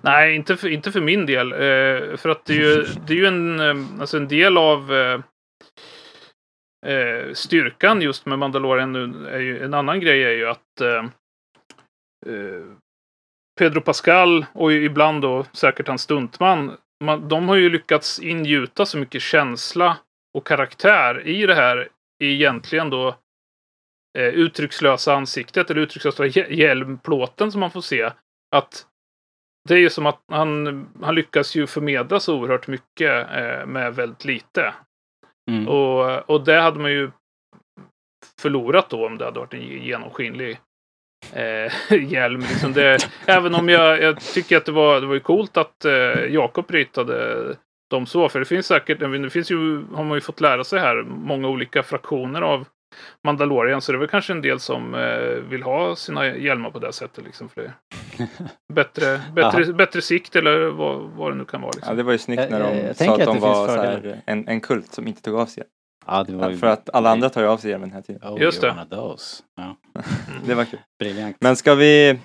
Nej, 0.00 0.34
inte 0.34 0.56
för, 0.56 0.68
inte 0.68 0.92
för 0.92 1.00
min 1.00 1.26
del. 1.26 1.52
Eh, 1.52 2.16
för 2.16 2.28
att 2.28 2.44
det 2.44 2.52
är 2.52 2.58
ju, 2.58 2.86
det 3.06 3.12
är 3.12 3.16
ju 3.16 3.26
en, 3.26 3.60
eh, 3.60 4.00
alltså 4.00 4.16
en 4.16 4.28
del 4.28 4.58
av 4.58 4.92
eh, 4.94 5.20
eh, 6.86 7.32
styrkan 7.32 8.02
just 8.02 8.26
med 8.26 8.38
Mandalorian 8.38 8.92
nu. 8.92 9.28
Är 9.28 9.38
ju, 9.38 9.64
en 9.64 9.74
annan 9.74 10.00
grej 10.00 10.24
är 10.24 10.30
ju 10.30 10.48
att 10.48 10.80
eh, 10.80 11.04
eh, 12.26 12.64
Pedro 13.58 13.80
Pascal 13.80 14.46
och 14.52 14.72
ibland 14.72 15.22
då 15.22 15.44
säkert 15.52 15.88
hans 15.88 16.02
stuntman. 16.02 16.76
Man, 17.04 17.28
de 17.28 17.48
har 17.48 17.56
ju 17.56 17.70
lyckats 17.70 18.20
ingjuta 18.20 18.86
så 18.86 18.98
mycket 18.98 19.22
känsla 19.22 19.96
och 20.38 20.46
karaktär 20.46 21.26
i 21.26 21.46
det 21.46 21.54
här 21.54 21.88
egentligen 22.22 22.90
då 22.90 23.14
eh, 24.18 24.24
uttryckslösa 24.24 25.14
ansiktet 25.14 25.70
eller 25.70 25.80
uttryckslösa 25.80 26.24
hj- 26.24 26.50
hjälmplåten 26.52 27.52
som 27.52 27.60
man 27.60 27.70
får 27.70 27.80
se. 27.80 28.10
Att 28.56 28.86
det 29.68 29.74
är 29.74 29.78
ju 29.78 29.90
som 29.90 30.06
att 30.06 30.22
han, 30.28 30.86
han 31.02 31.14
lyckas 31.14 31.54
ju 31.54 31.66
förmedla 31.66 32.20
så 32.20 32.38
oerhört 32.38 32.66
mycket 32.66 33.30
eh, 33.30 33.66
med 33.66 33.94
väldigt 33.94 34.24
lite. 34.24 34.74
Mm. 35.50 35.68
Och, 35.68 36.30
och 36.30 36.44
det 36.44 36.60
hade 36.60 36.80
man 36.80 36.90
ju 36.92 37.10
förlorat 38.40 38.90
då 38.90 39.06
om 39.06 39.18
det 39.18 39.24
hade 39.24 39.40
varit 39.40 39.54
en 39.54 39.62
genomskinlig 39.62 40.58
eh, 41.32 41.72
hjälm. 42.12 42.40
Liksom 42.40 42.72
det, 42.72 42.98
även 43.26 43.54
om 43.54 43.68
jag, 43.68 44.02
jag 44.02 44.20
tycker 44.20 44.56
att 44.56 44.64
det 44.64 44.72
var, 44.72 45.00
det 45.00 45.06
var 45.06 45.14
ju 45.14 45.20
coolt 45.20 45.56
att 45.56 45.84
eh, 45.84 46.24
Jakob 46.28 46.70
ritade 46.70 47.56
dem 47.90 48.06
så. 48.06 48.28
För 48.28 48.38
det 48.38 48.44
finns 48.44 48.66
säkert, 48.66 49.00
det 49.00 49.30
finns 49.30 49.50
ju, 49.50 49.84
har 49.94 50.04
man 50.04 50.16
ju 50.16 50.20
fått 50.20 50.40
lära 50.40 50.64
sig 50.64 50.80
här, 50.80 51.02
många 51.02 51.48
olika 51.48 51.82
fraktioner 51.82 52.42
av 52.42 52.66
Mandalorian. 53.24 53.80
Så 53.80 53.92
det 53.92 53.96
är 53.96 54.00
väl 54.00 54.08
kanske 54.08 54.32
en 54.32 54.42
del 54.42 54.60
som 54.60 54.94
eh, 54.94 55.00
vill 55.50 55.62
ha 55.62 55.96
sina 55.96 56.26
hjälmar 56.36 56.70
på 56.70 56.78
det 56.78 56.92
sättet. 56.92 57.24
Liksom, 57.24 57.48
för 57.48 57.62
det 57.62 57.72
bättre, 58.74 59.20
bättre, 59.34 59.72
bättre 59.72 60.02
sikt 60.02 60.36
eller 60.36 60.66
vad, 60.66 61.00
vad 61.00 61.30
det 61.32 61.34
nu 61.36 61.44
kan 61.44 61.60
vara. 61.60 61.72
Liksom. 61.74 61.90
Ja, 61.90 61.96
det 61.96 62.02
var 62.02 62.12
ju 62.12 62.18
snyggt 62.18 62.50
när 62.50 62.60
Jag- 62.60 62.68
de 62.72 62.76
jag- 62.78 62.88
jag 62.88 62.96
sa 62.96 63.04
tänker 63.04 63.22
att 63.22 63.28
att 63.28 63.34
de 63.34 63.40
var 63.40 63.68
så 63.68 63.74
här, 63.82 64.20
en, 64.26 64.48
en 64.48 64.60
kult 64.60 64.92
som 64.94 65.06
inte 65.06 65.22
tog 65.22 65.34
av 65.36 65.46
sig. 65.46 65.62
Ja, 66.06 66.24
det 66.24 66.32
var 66.36 66.50
ju... 66.50 66.56
För 66.56 66.66
att 66.66 66.90
alla 66.92 67.10
andra 67.10 67.28
tar 67.30 67.40
ju 67.40 67.46
av 67.46 67.56
sig 67.56 67.70
hjälmen 67.70 67.90
hela 67.90 68.02
tiden. 68.02 68.22
Oh, 68.34 68.42
Just 68.42 68.60
det. 68.60 68.74
Ja, 68.90 69.16
Det 70.46 70.54
var 70.54 70.64
kul. 70.64 70.78
briljant. 70.98 71.36
Men 71.40 71.56
ska 71.56 71.74
vi... 71.74 72.18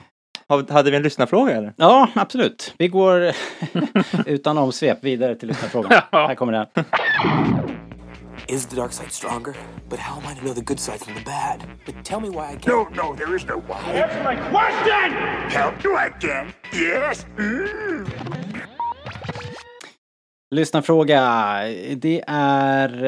ha- 0.49 0.63
Hade 0.73 0.91
vi 0.91 0.97
en 0.97 1.03
lyssnarfråga 1.03 1.51
eller? 1.55 1.73
Ja, 1.77 2.07
absolut. 2.15 2.73
Vi 2.77 2.87
går 2.87 3.31
utan 4.25 4.57
omsvep 4.57 5.03
vidare 5.03 5.35
till 5.35 5.47
lyssnarfrågan. 5.47 5.91
Ja. 6.11 6.27
Här 6.27 6.35
kommer 6.35 6.53
den. 6.53 6.67
Is 8.49 8.65
the 8.65 8.77
dark 8.77 8.93
side 8.93 9.11
stronger? 9.11 9.53
But 9.89 9.99
how 9.99 10.19
am 10.21 10.27
I 10.27 10.33
to 10.33 10.45
know 10.45 10.53
the 10.53 10.61
good 10.61 10.79
side 10.79 11.01
from 11.01 11.15
the 11.15 11.21
bad? 11.21 11.65
But 11.85 12.05
tell 12.05 12.21
me 12.21 12.29
why 12.29 12.53
I 12.53 12.55
can't. 12.55 12.67
No, 12.67 13.09
no, 13.09 13.15
there 13.15 13.35
is 13.35 13.45
no 13.45 13.59
why. 13.59 13.81
Answer 13.91 14.23
my 14.23 14.35
question! 14.35 15.11
Help 15.49 15.83
you 15.83 15.97
again? 15.97 16.53
Yes? 16.73 17.25
Mm. 17.37 18.07
Lyssnarfråga. 20.51 21.19
Det 21.95 22.23
är... 22.27 23.03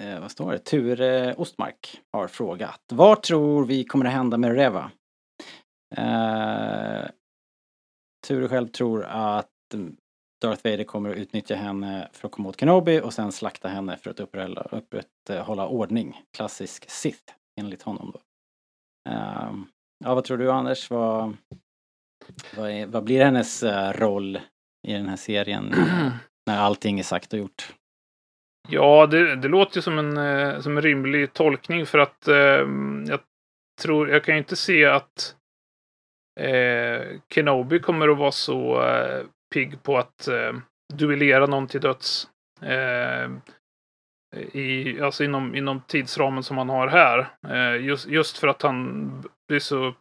Eh, 0.00 0.20
vad 0.20 0.30
står 0.30 0.52
det? 0.52 0.58
Ture 0.58 1.34
Ostmark 1.34 2.00
har 2.12 2.28
frågat. 2.28 2.80
Vad 2.92 3.22
tror 3.22 3.64
vi 3.64 3.84
kommer 3.84 4.04
att 4.06 4.12
hända 4.12 4.36
med 4.36 4.54
Reva? 4.54 4.90
Eh, 5.96 7.10
Ture 8.26 8.48
själv 8.48 8.68
tror 8.68 9.04
att 9.04 9.48
Darth 10.42 10.64
Vader 10.64 10.84
kommer 10.84 11.10
att 11.10 11.16
utnyttja 11.16 11.54
henne 11.54 12.08
för 12.12 12.28
att 12.28 12.32
komma 12.32 12.48
åt 12.48 12.60
Kenobi 12.60 13.00
och 13.00 13.12
sen 13.12 13.32
slakta 13.32 13.68
henne 13.68 13.96
för 13.96 14.10
att 14.10 14.20
upprätthålla, 14.20 15.66
ordning. 15.66 16.22
Klassisk 16.36 16.90
Sith, 16.90 17.32
enligt 17.60 17.82
honom 17.82 18.10
då. 18.14 18.20
Eh, 19.10 19.52
ja, 20.04 20.14
vad 20.14 20.24
tror 20.24 20.38
du 20.38 20.52
Anders? 20.52 20.90
Vad, 20.90 21.36
vad, 22.56 22.70
är, 22.70 22.86
vad 22.86 23.04
blir 23.04 23.24
hennes 23.24 23.62
eh, 23.62 23.92
roll 23.92 24.36
i 24.88 24.92
den 24.92 25.08
här 25.08 25.16
serien 25.16 25.74
när 26.46 26.58
allting 26.58 26.98
är 26.98 27.02
sagt 27.02 27.32
och 27.32 27.38
gjort? 27.38 27.74
Ja, 28.68 29.06
det, 29.06 29.36
det 29.36 29.48
låter 29.48 29.76
ju 29.76 29.82
som 29.82 29.98
en, 29.98 30.16
eh, 30.16 30.60
som 30.60 30.76
en 30.76 30.82
rimlig 30.82 31.32
tolkning 31.32 31.86
för 31.86 31.98
att 31.98 32.28
eh, 32.28 32.66
jag 33.08 33.20
tror, 33.82 34.10
jag 34.10 34.24
kan 34.24 34.34
ju 34.34 34.38
inte 34.38 34.56
se 34.56 34.84
att 34.84 35.36
eh, 36.40 37.20
Kenobi 37.34 37.80
kommer 37.80 38.08
att 38.08 38.18
vara 38.18 38.32
så 38.32 38.82
eh, 38.82 39.26
pigg 39.52 39.82
på 39.82 39.98
att 39.98 40.28
eh, 40.28 40.52
duellera 40.94 41.46
någon 41.46 41.66
till 41.66 41.80
döds. 41.80 42.28
Eh, 42.62 43.30
i, 44.36 45.00
alltså 45.00 45.24
inom, 45.24 45.54
inom 45.54 45.80
tidsramen 45.80 46.42
som 46.42 46.58
han 46.58 46.68
har 46.68 46.88
här. 46.88 47.28
Eh, 47.48 47.84
just, 47.84 48.06
just 48.06 48.38
för 48.38 48.48
att 48.48 48.62
han 48.62 49.10
blir 49.48 49.60
så 49.60 49.94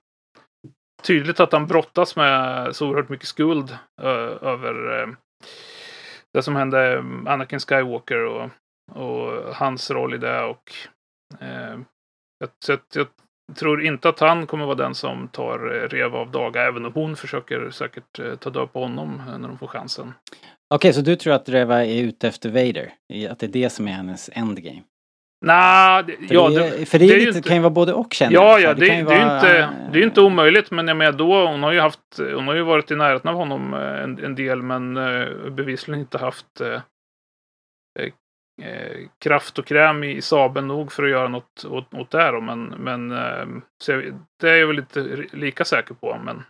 tydligt 1.03 1.39
att 1.39 1.51
han 1.51 1.67
brottas 1.67 2.15
med 2.15 2.75
så 2.75 2.87
oerhört 2.87 3.09
mycket 3.09 3.27
skuld 3.27 3.77
eh, 4.01 4.37
över 4.41 5.01
eh, 5.01 5.07
det 6.33 6.43
som 6.43 6.55
hände 6.55 6.93
eh, 6.93 7.03
Anakin 7.25 7.59
Skywalker 7.59 8.25
och, 8.25 8.49
och 8.91 9.55
hans 9.55 9.91
roll 9.91 10.13
i 10.13 10.17
det. 10.17 10.43
Och, 10.43 10.71
eh, 11.39 11.79
jag, 12.39 12.79
jag 12.93 13.07
tror 13.55 13.83
inte 13.83 14.09
att 14.09 14.19
han 14.19 14.47
kommer 14.47 14.65
vara 14.65 14.75
den 14.75 14.95
som 14.95 15.27
tar 15.27 15.83
eh, 15.83 15.87
rev 15.89 16.15
av 16.15 16.31
daga, 16.31 16.61
även 16.67 16.85
om 16.85 16.93
hon 16.93 17.15
försöker 17.15 17.69
säkert 17.69 18.19
eh, 18.19 18.35
ta 18.35 18.49
död 18.49 18.73
på 18.73 18.79
honom 18.81 19.21
eh, 19.27 19.37
när 19.37 19.47
de 19.47 19.57
får 19.57 19.67
chansen. 19.67 20.13
Okej, 20.73 20.93
så 20.93 21.01
du 21.01 21.15
tror 21.15 21.33
att 21.33 21.49
Reva 21.49 21.85
är 21.85 22.03
ute 22.03 22.27
efter 22.27 22.49
Vader? 22.49 22.93
Att 23.29 23.39
det 23.39 23.45
är 23.45 23.47
det 23.51 23.69
som 23.69 23.87
är 23.87 23.91
hennes 23.91 24.29
endgame? 24.33 24.81
Nej, 25.45 26.03
det, 26.03 26.27
För 26.27 26.35
ja, 26.35 26.49
det, 26.49 26.55
det, 26.59 26.67
är- 26.81 26.85
för 26.85 26.99
det, 26.99 27.05
är 27.05 27.07
det 27.09 27.15
är 27.15 27.19
lite, 27.19 27.37
inte- 27.37 27.47
kan 27.49 27.57
ju 27.57 27.61
vara 27.61 27.69
både 27.73 27.93
och 27.93 28.13
känner. 28.13 28.33
Ja, 28.33 28.59
ja, 28.59 28.73
det, 28.73 28.79
det, 28.79 28.89
är 28.91 28.97
ju 28.97 29.03
vara, 29.03 29.35
inte, 29.35 29.59
eh, 29.59 29.69
det 29.91 29.99
är 29.99 30.03
inte 30.03 30.21
omöjligt, 30.21 30.71
men 30.71 30.87
jag 30.87 30.97
menar 30.97 31.11
då, 31.11 31.47
hon 31.47 31.63
har 31.63 31.71
ju 31.71 31.79
haft, 31.79 31.99
hon 32.17 32.47
har 32.47 32.55
ju 32.55 32.61
varit 32.61 32.91
i 32.91 32.95
närheten 32.95 33.29
av 33.29 33.35
honom 33.35 33.73
en, 33.73 34.23
en 34.23 34.35
del, 34.35 34.61
men 34.61 34.93
bevisligen 35.55 35.99
inte 35.99 36.17
haft 36.17 36.61
eh, 36.61 36.81
eh, 38.61 38.81
eh, 38.81 39.07
kraft 39.19 39.59
och 39.59 39.65
kräm 39.65 40.03
i 40.03 40.21
sabeln 40.21 40.67
nog 40.67 40.91
för 40.91 41.03
att 41.03 41.09
göra 41.09 41.27
något 41.27 41.65
åt, 41.65 41.93
åt 41.93 42.11
det. 42.11 42.31
Då. 42.31 42.41
Men, 42.41 42.63
men 42.63 43.11
eh, 43.11 43.47
jag, 43.87 44.19
det 44.39 44.49
är 44.49 44.55
jag 44.55 44.67
väl 44.67 44.79
inte 44.79 44.99
lika 45.31 45.65
säker 45.65 45.93
på. 45.93 46.17
Men 46.25 46.43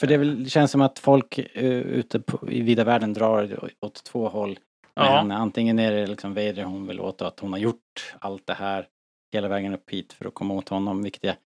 För 0.00 0.06
det 0.06 0.16
väl, 0.16 0.50
känns 0.50 0.70
som 0.70 0.80
att 0.80 0.98
folk 0.98 1.38
uh, 1.38 1.64
ute 1.80 2.20
på, 2.20 2.50
i 2.50 2.62
vida 2.62 2.84
världen 2.84 3.12
drar 3.12 3.70
åt 3.80 4.04
två 4.04 4.28
håll 4.28 4.58
Ja. 4.94 5.02
henne. 5.02 5.36
Antingen 5.36 5.78
är 5.78 5.92
det 5.92 6.06
liksom 6.06 6.34
Vader 6.34 6.64
hon 6.64 6.86
vill 6.86 7.00
åt 7.00 7.22
att 7.22 7.40
hon 7.40 7.52
har 7.52 7.58
gjort 7.58 8.14
allt 8.18 8.46
det 8.46 8.54
här 8.54 8.88
hela 9.32 9.48
vägen 9.48 9.74
upp 9.74 9.90
hit 9.90 10.12
för 10.12 10.24
att 10.24 10.34
komma 10.34 10.54
åt 10.54 10.68
honom, 10.68 11.02
vilket 11.02 11.22
det 11.22 11.36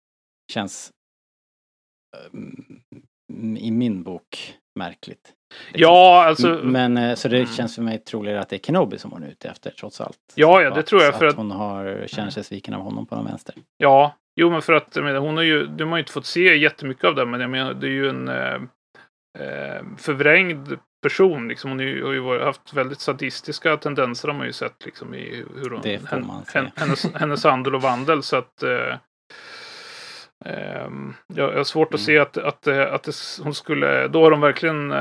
känns 0.53 0.91
um, 2.31 2.81
i 3.57 3.71
min 3.71 4.03
bok 4.03 4.55
märkligt. 4.79 5.33
Liksom. 5.67 5.81
ja, 5.81 6.23
alltså. 6.25 6.47
M- 6.47 6.59
Men 6.71 6.97
eh, 6.97 7.15
så 7.15 7.27
det 7.27 7.37
Mm. 7.37 7.47
känns 7.49 7.75
för 7.75 7.81
mig 7.81 7.97
troligare 7.97 8.39
att 8.39 8.49
det 8.49 8.55
är 8.55 8.59
Kenobi 8.59 8.97
som 8.97 9.11
hon 9.11 9.23
är 9.23 9.27
ute 9.27 9.49
efter 9.49 9.71
trots 9.71 10.01
allt. 10.01 10.17
Ja, 10.35 10.61
ja, 10.61 10.69
det 10.69 10.83
tror 10.83 11.01
jag, 11.01 11.09
Att, 11.13 11.19
för 11.19 11.25
att 11.25 11.31
att- 11.31 11.37
hon 11.37 11.51
har, 11.51 12.03
känner 12.07 12.29
sig 12.31 12.43
sviken 12.43 12.73
av 12.73 12.81
honom 12.81 13.05
på 13.05 13.15
den 13.15 13.25
vänster. 13.25 13.55
Ja, 13.77 14.15
jo 14.35 14.49
men 14.49 14.61
för 14.61 14.73
att 14.73 14.95
menar, 14.95 15.19
hon 15.19 15.37
har 15.37 15.43
ju, 15.43 15.67
de 15.67 15.89
har 15.89 15.97
ju 15.97 16.01
inte 16.01 16.11
fått 16.13 16.25
se 16.25 16.55
jättemycket 16.57 17.03
av 17.05 17.15
det, 17.15 17.25
men 17.25 17.41
jag 17.41 17.49
menar 17.49 17.73
det 17.73 17.87
är 17.87 17.91
ju 17.91 18.09
en 18.09 18.27
eh, 18.27 18.53
eh, 19.39 19.81
förvrängd 19.97 20.77
person. 21.03 21.47
Liksom. 21.47 21.69
Hon 21.71 21.79
har 21.79 21.85
ju 22.13 22.39
haft 22.43 22.73
väldigt 22.73 22.99
sadistiska 22.99 23.77
tendenser 23.77 24.27
har 24.27 24.35
man 24.35 24.47
ju 24.47 24.53
sett 24.53 24.85
liksom, 24.85 25.13
i 25.15 25.43
hur 25.55 25.69
hon, 25.69 25.81
hen, 26.53 26.71
hennes, 26.75 27.13
hennes 27.15 27.43
handel 27.43 27.75
och 27.75 27.81
vandel. 27.81 28.23
Så 28.23 28.35
att 28.35 28.63
eh, 28.63 28.95
ehm, 30.45 31.13
jag 31.33 31.51
har 31.57 31.63
svårt 31.63 31.93
att 31.93 31.99
Mm. 31.99 32.05
se 32.05 32.19
att, 32.19 32.37
att, 32.37 32.67
eh, 32.67 32.93
att 32.93 33.03
det, 33.03 33.13
hon 33.43 33.53
skulle, 33.53 34.07
då 34.07 34.23
har 34.23 34.31
de 34.31 34.41
verkligen 34.41 34.91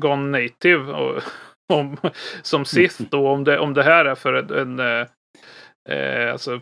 gone 0.00 0.38
native 0.42 0.92
och, 0.92 1.22
om, 1.72 1.96
som 2.42 2.64
Sith 2.64 3.02
då, 3.02 3.28
om 3.28 3.44
det, 3.44 3.58
om 3.58 3.74
det 3.74 3.82
här 3.82 4.04
är 4.04 4.14
för 4.14 4.32
en, 4.34 4.78
en 4.78 4.78
eh, 4.80 5.06
eh, 5.98 6.32
alltså 6.32 6.60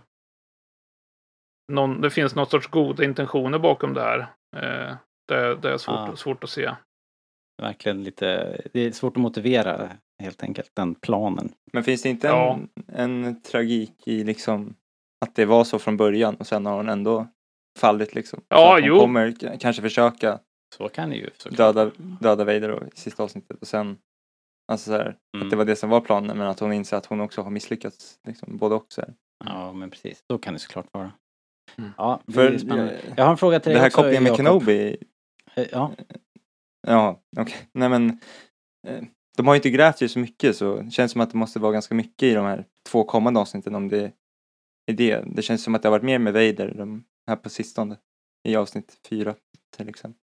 någon, 1.73 2.01
det 2.01 2.11
finns 2.11 2.35
något 2.35 2.51
sorts 2.51 2.67
goda 2.67 3.05
intentioner 3.05 3.59
bakom 3.59 3.95
det 3.95 4.01
här. 4.03 4.19
Eh, 4.57 4.95
det, 5.29 5.57
det 5.57 5.71
är 5.73 5.79
svårt, 5.79 6.09
Ja. 6.09 6.17
svårt 6.17 6.45
att 6.45 6.51
se. 6.51 6.71
Verkligen 7.63 8.03
lite, 8.03 8.61
det 8.73 8.81
är 8.81 8.93
svårt 8.93 9.17
att 9.17 9.23
motivera 9.23 9.91
helt 10.23 10.43
enkelt 10.43 10.71
den 10.77 10.95
planen. 10.95 11.53
Men 11.73 11.85
finns 11.85 12.03
det 12.03 12.09
inte 12.09 12.27
Ja. 12.27 12.53
en, 12.55 12.69
en 13.25 13.43
tragik 13.43 14.09
i 14.09 14.25
liksom 14.25 14.75
att 15.27 15.35
det 15.35 15.45
var 15.45 15.65
så 15.65 15.79
från 15.79 15.97
början 15.97 16.35
och 16.35 16.47
sen 16.47 16.67
har 16.67 16.77
hon 16.77 16.89
ändå 16.89 17.27
fallit 17.79 18.15
liksom? 18.15 18.41
Ja, 18.49 18.57
så 18.57 18.63
att 18.75 18.81
hon 18.81 18.89
jo. 18.89 18.99
kommer 18.99 19.59
kanske 19.61 19.83
försöka 19.83 20.39
Så 20.75 20.89
kan 20.89 21.11
det 21.11 21.17
ju 21.17 21.31
såklart. 21.39 21.57
döda, 21.75 21.91
döda 22.21 22.45
Vader 22.45 22.69
då, 22.69 22.87
i 22.87 22.91
sista 22.95 23.23
avsnittet 23.23 23.61
och 23.61 23.69
sen 23.69 23.99
Alltså 24.73 24.87
så 24.91 24.93
här, 24.97 25.17
Mm. 25.37 25.47
att 25.47 25.51
det 25.51 25.57
var 25.57 25.65
det 25.65 25.77
som 25.77 25.91
var 25.91 26.01
planen 26.01 26.39
men 26.39 26.47
att 26.47 26.61
hon 26.61 26.73
inser 26.73 26.97
att 26.97 27.07
hon 27.07 27.21
också 27.21 27.43
har 27.43 27.51
misslyckats. 27.51 28.19
Liksom, 28.29 28.57
både 28.57 28.75
och 28.75 28.87
så 28.89 29.01
här. 29.01 29.15
Ja, 29.45 29.73
men 29.73 29.91
precis. 29.91 30.23
Så 30.31 30.39
kan 30.39 30.53
det 30.55 30.59
såklart 30.61 30.87
vara. 30.93 31.13
Mm. 31.77 31.91
Ja, 31.97 32.21
det 32.27 32.33
För 32.33 32.59
spännande. 32.59 32.93
eh, 32.99 33.13
Jag 33.17 33.25
har 33.25 33.31
en 33.31 33.37
fråga 33.39 33.61
till 33.61 33.69
det 33.71 33.75
dig 33.75 33.81
här 33.81 33.87
också, 33.89 33.97
kopplingen 33.97 34.23
med 34.23 34.31
Jakob. 34.31 34.47
Kenobi. 34.47 34.97
Eh, 35.55 35.67
Ja, 35.73 35.93
Ja, 36.87 37.21
okej. 37.37 37.57
Nej 37.73 37.89
men. 37.89 38.21
Eh, 38.89 39.05
de 39.37 39.47
har 39.47 39.55
ju 39.55 39.59
inte 39.59 39.71
grävt 39.71 40.01
ju 40.01 40.09
så 40.09 40.19
mycket 40.19 40.57
så 40.57 40.77
det 40.81 40.91
känns 40.91 41.13
som 41.13 41.21
att 41.21 41.31
det 41.31 41.39
måste 41.39 41.59
vara 41.59 41.73
ganska 41.73 41.95
mycket 41.95 42.23
i 42.23 42.35
de 42.35 42.45
här 42.45 42.65
två 42.89 43.05
kommande 43.05 43.41
avsnitten 43.41 43.75
om 43.75 43.89
det 43.89 44.13
är 44.87 44.93
det. 44.95 45.23
Det 45.27 45.43
känns 45.43 45.63
som 45.65 45.75
att 45.75 45.83
det 45.83 45.89
har 45.89 45.91
varit 45.91 46.05
mer 46.05 46.19
med 46.19 46.33
Vader 46.33 46.75
de 46.77 47.05
här 47.27 47.37
på 47.37 47.49
sistone. 47.49 47.97
I 48.49 48.57
avsnitt 48.57 49.01
fyra 49.09 49.35
till 49.77 49.89
exempel. 49.89 50.21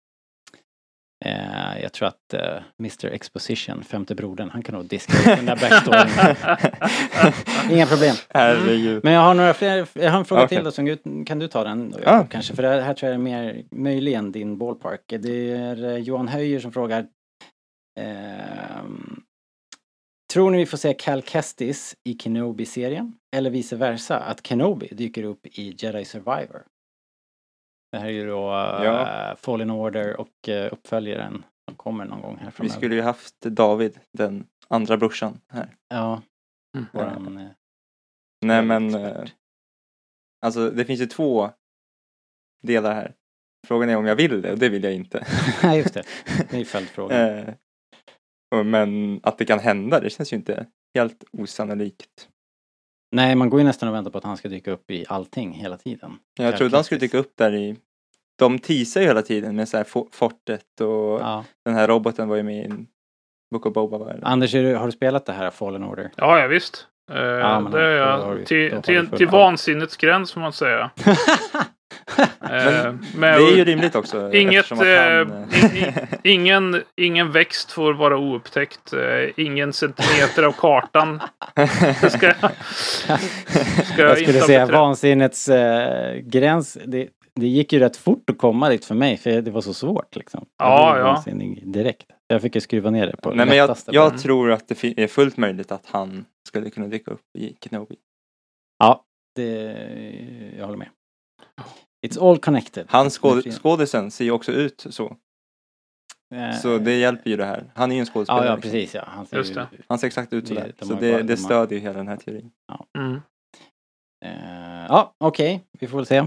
Eh, 1.24 1.83
jag 1.83 1.92
tror 1.92 2.09
att 2.09 2.35
eh, 2.35 2.62
Mr 2.81 3.07
Exposition, 3.07 3.85
femte 3.85 4.14
brodern, 4.14 4.50
han 4.50 4.62
kan 4.62 4.74
nog 4.74 4.85
diska 4.85 5.12
ut 5.18 5.24
den 5.24 5.46
där 5.46 5.57
backstoryn. 5.57 6.37
Inga 7.76 7.87
problem. 7.87 8.14
Herregud. 8.28 9.04
Men 9.04 9.12
jag 9.12 9.20
har 9.20 9.35
några 9.35 9.54
fler, 9.54 9.87
jag 9.92 10.11
har 10.11 10.18
en 10.18 10.24
fråga 10.24 10.44
Okej. 10.44 10.57
till 10.57 10.64
då, 10.64 10.70
som 10.70 11.24
kan 11.26 11.38
du 11.38 11.48
ta 11.48 11.64
den 11.64 11.90
då. 11.90 11.98
Jakob, 12.04 12.31
kanske? 12.31 12.54
För 12.54 12.62
det 12.62 12.83
här 12.83 12.94
tror 12.94 13.11
jag 13.12 13.14
är 13.14 13.22
mer, 13.22 13.64
möjligen 13.70 14.33
din 14.33 14.59
ballpark. 14.59 15.02
Det 15.07 15.50
är 15.50 15.85
eh, 15.85 15.96
Johan 15.96 16.28
Höjer 16.28 16.61
som 16.61 16.72
frågar 16.72 17.07
ehm, 18.00 19.22
Tror 20.33 20.50
ni 20.50 20.59
vi 20.59 20.66
får 20.66 20.78
se 20.78 20.94
Cal 20.94 21.22
Kestis 21.22 21.96
i 22.04 22.14
Kenobi-serien? 22.14 23.12
Eller 23.37 23.50
vice 23.50 23.76
versa, 23.76 24.18
att 24.18 24.46
Kenobi 24.46 24.88
dyker 24.92 25.22
upp 25.22 25.46
i 25.46 25.74
Jedi 25.78 26.04
Survivor? 26.04 26.62
Det 27.92 27.98
här 27.98 28.07
är 28.07 28.11
ju 28.11 28.27
då 28.27 28.48
eh, 28.48 28.85
Ja. 28.85 29.37
Fallen 29.38 29.70
Order 29.70 30.20
och 30.20 30.48
uh, 30.48 30.72
uppföljaren 30.72 31.44
som 31.68 31.77
kommer 31.77 32.05
någon 32.05 32.20
gång 32.22 32.37
här 32.37 32.46
Vi 32.46 32.51
framöver. 32.53 32.77
skulle 32.77 32.94
ju 32.94 33.01
haft 33.03 33.40
David, 33.40 34.01
den 34.12 34.46
andra 34.68 34.96
brorsan 34.96 35.40
här. 35.53 35.77
Ja, 35.88 36.22
Mm. 36.77 36.87
våran... 36.92 37.38
eh, 37.38 37.48
Nej 38.46 38.62
men. 38.62 38.94
Eh, 38.94 39.24
alltså 40.46 40.70
det 40.70 40.85
finns 40.85 41.01
ju 41.01 41.07
två 41.07 41.51
delar 42.62 42.94
här. 42.94 43.14
Frågan 43.66 43.88
är 43.88 43.96
om 43.96 44.07
jag 44.07 44.16
vill 44.16 44.42
det 44.42 44.53
och 44.53 44.59
det 44.59 44.68
vill 44.68 44.85
jag 44.85 44.94
inte. 44.94 45.27
Nej, 45.62 45.79
just 45.79 45.94
det. 45.94 46.03
Det 46.51 46.53
är 46.57 46.59
ju 46.59 46.64
följdfrågan. 46.64 47.44
Eh, 48.55 48.64
men 48.64 49.20
att 49.22 49.38
det 49.38 49.44
kan 49.44 49.59
hända, 49.59 50.01
det 50.01 50.11
känns 50.11 50.33
ju 50.33 50.37
inte 50.37 50.66
helt 50.94 51.24
osannolikt. 51.33 52.29
Nej, 53.12 53.35
man 53.35 53.51
går 53.51 53.61
ju 53.61 53.66
nästan 53.66 53.88
och 53.88 53.94
väntar 53.94 54.11
på 54.11 54.18
att 54.18 54.25
han 54.25 54.37
ska 54.37 54.49
dyka 54.49 54.71
upp 54.71 54.90
i 54.90 55.05
allting 55.09 55.53
hela 55.53 55.77
tiden. 55.77 56.18
Jag 56.38 56.57
trodde 56.57 56.77
han 56.77 56.85
skulle 56.85 57.01
dyka 57.01 57.18
upp 57.18 57.33
där 57.37 57.55
i... 57.55 57.77
De 58.38 58.59
teasar 58.59 59.01
ju 59.01 59.07
hela 59.07 59.23
tiden 59.23 59.57
med 59.57 59.68
så 59.68 59.77
här 59.77 59.85
fo- 59.85 60.09
fortet 60.12 60.81
och 60.81 60.87
Ja. 61.21 61.44
den 61.64 61.75
här 61.75 61.88
roboten 61.88 62.29
var 62.29 62.37
ju 62.37 62.42
med 62.42 62.66
i 62.66 62.73
Book 63.51 63.66
of 63.66 63.73
Boba. 63.75 63.99
Var? 63.99 64.21
Anders, 64.23 64.55
är 64.55 64.62
du, 64.62 64.75
har 64.75 64.87
du 64.87 64.92
spelat 64.92 65.27
det 65.27 65.33
här 65.33 65.51
Fallen 65.51 65.85
Order? 65.85 66.11
Ja, 66.16 66.40
ja 66.40 66.47
visst. 66.47 66.87
Eh, 67.11 67.16
Ja, 67.18 67.61
men 67.61 67.73
det 67.73 67.81
är 67.83 68.01
har 68.01 68.37
jag. 68.37 68.47
Till, 68.47 68.71
har 68.73 68.77
vi 68.77 68.83
till, 68.83 69.09
till 69.18 69.29
vansinnets 69.29 69.97
gräns 69.97 70.33
får 70.33 70.40
man 70.40 70.53
säga. 70.53 70.90
Eh, 72.18 72.29
Det 72.51 72.99
med- 73.16 73.35
är 73.40 73.57
ju 73.57 73.64
rimligt 73.64 73.94
också. 73.94 74.33
Inget, 74.33 74.71
eh, 74.71 74.77
han, 74.79 75.44
i- 75.53 75.94
i- 76.23 76.33
ingen, 76.33 76.83
ingen 76.97 77.33
växt 77.33 77.73
får 77.73 77.92
vara 77.92 78.16
oupptäckt. 78.18 78.92
Eh, 78.92 79.01
ingen 79.37 79.73
centimeter 79.73 80.42
av 80.42 80.53
kartan 80.53 81.21
ska, 81.99 82.33
ska 83.85 84.03
Jag 84.03 84.18
skulle 84.18 84.40
säga 84.40 84.66
vansinnets 84.66 85.49
eh, 85.49 86.16
gräns. 86.16 86.79
Det, 86.85 87.09
det 87.35 87.47
gick 87.47 87.73
ju 87.73 87.79
rätt 87.79 87.97
fort 87.97 88.31
att 88.31 88.38
komma 88.38 88.68
dit 88.68 88.85
för 88.85 88.94
mig 88.94 89.16
för 89.16 89.40
det 89.40 89.51
var 89.51 89.61
så 89.61 89.75
svårt 89.75 90.16
liksom. 90.16 90.47
Ja, 90.59 90.99
ja. 91.27 91.33
direkt. 91.64 92.07
Jag 92.27 92.42
fick 92.42 92.55
ju 92.55 92.61
skruva 92.61 92.90
ner 92.90 93.07
det 93.07 93.16
på 93.16 93.31
Nej, 93.31 93.47
men 93.47 93.57
jag, 93.57 93.77
jag 93.87 94.18
tror 94.18 94.53
att 94.53 94.68
det 94.68 94.85
är 95.03 95.07
fullt 95.07 95.37
möjligt 95.37 95.73
att 95.73 95.87
han 95.90 96.25
skulle 96.49 96.71
kunna 96.71 96.87
dyka 96.87 97.11
upp 97.11 97.21
i 97.38 97.57
Kenobi. 97.61 97.97
Ja, 98.79 99.05
det, 99.37 99.77
jag 100.59 100.64
håller 100.64 100.79
med. 100.79 100.88
It's 102.07 102.29
all 102.31 102.39
connected. 102.39 102.87
Han 102.89 103.11
skåd, 103.11 103.53
skådisen 103.53 104.11
ser 104.11 104.25
ju 104.25 104.31
också 104.31 104.53
ut 104.53 104.87
så. 104.91 105.17
eh, 106.35 106.57
Så 106.59 106.79
det 106.79 106.95
hjälper 106.99 107.31
ju 107.31 107.37
det 107.37 107.45
här. 107.45 107.71
Han 107.75 107.91
är 107.91 107.95
ju 107.97 108.01
en 108.01 108.07
skådespelare. 108.07 108.45
Ja, 108.47 108.51
ja 108.55 108.61
precis 108.61 108.95
ja. 108.95 109.05
Han 109.07 109.27
ser 109.27 109.37
Just 109.37 109.57
ju. 109.57 109.67
Han 109.89 109.99
ser 109.99 110.07
exakt 110.07 110.33
ut 110.33 110.49
sådär. 110.49 110.73
de 110.79 110.85
Så 110.87 110.95
det, 110.95 111.11
bara- 111.13 111.23
det 111.23 111.29
de 111.29 111.37
stödjer 111.37 111.79
ju 111.79 111.83
hela 111.83 111.99
den 111.99 112.09
här 112.09 112.17
teorin. 112.17 112.51
Mm. 112.99 113.21
Eh, 114.25 114.87
ja, 114.89 115.15
okej. 115.19 115.65
Vi 115.81 115.87
får 115.87 115.97
väl 115.99 116.07
se. 116.07 116.27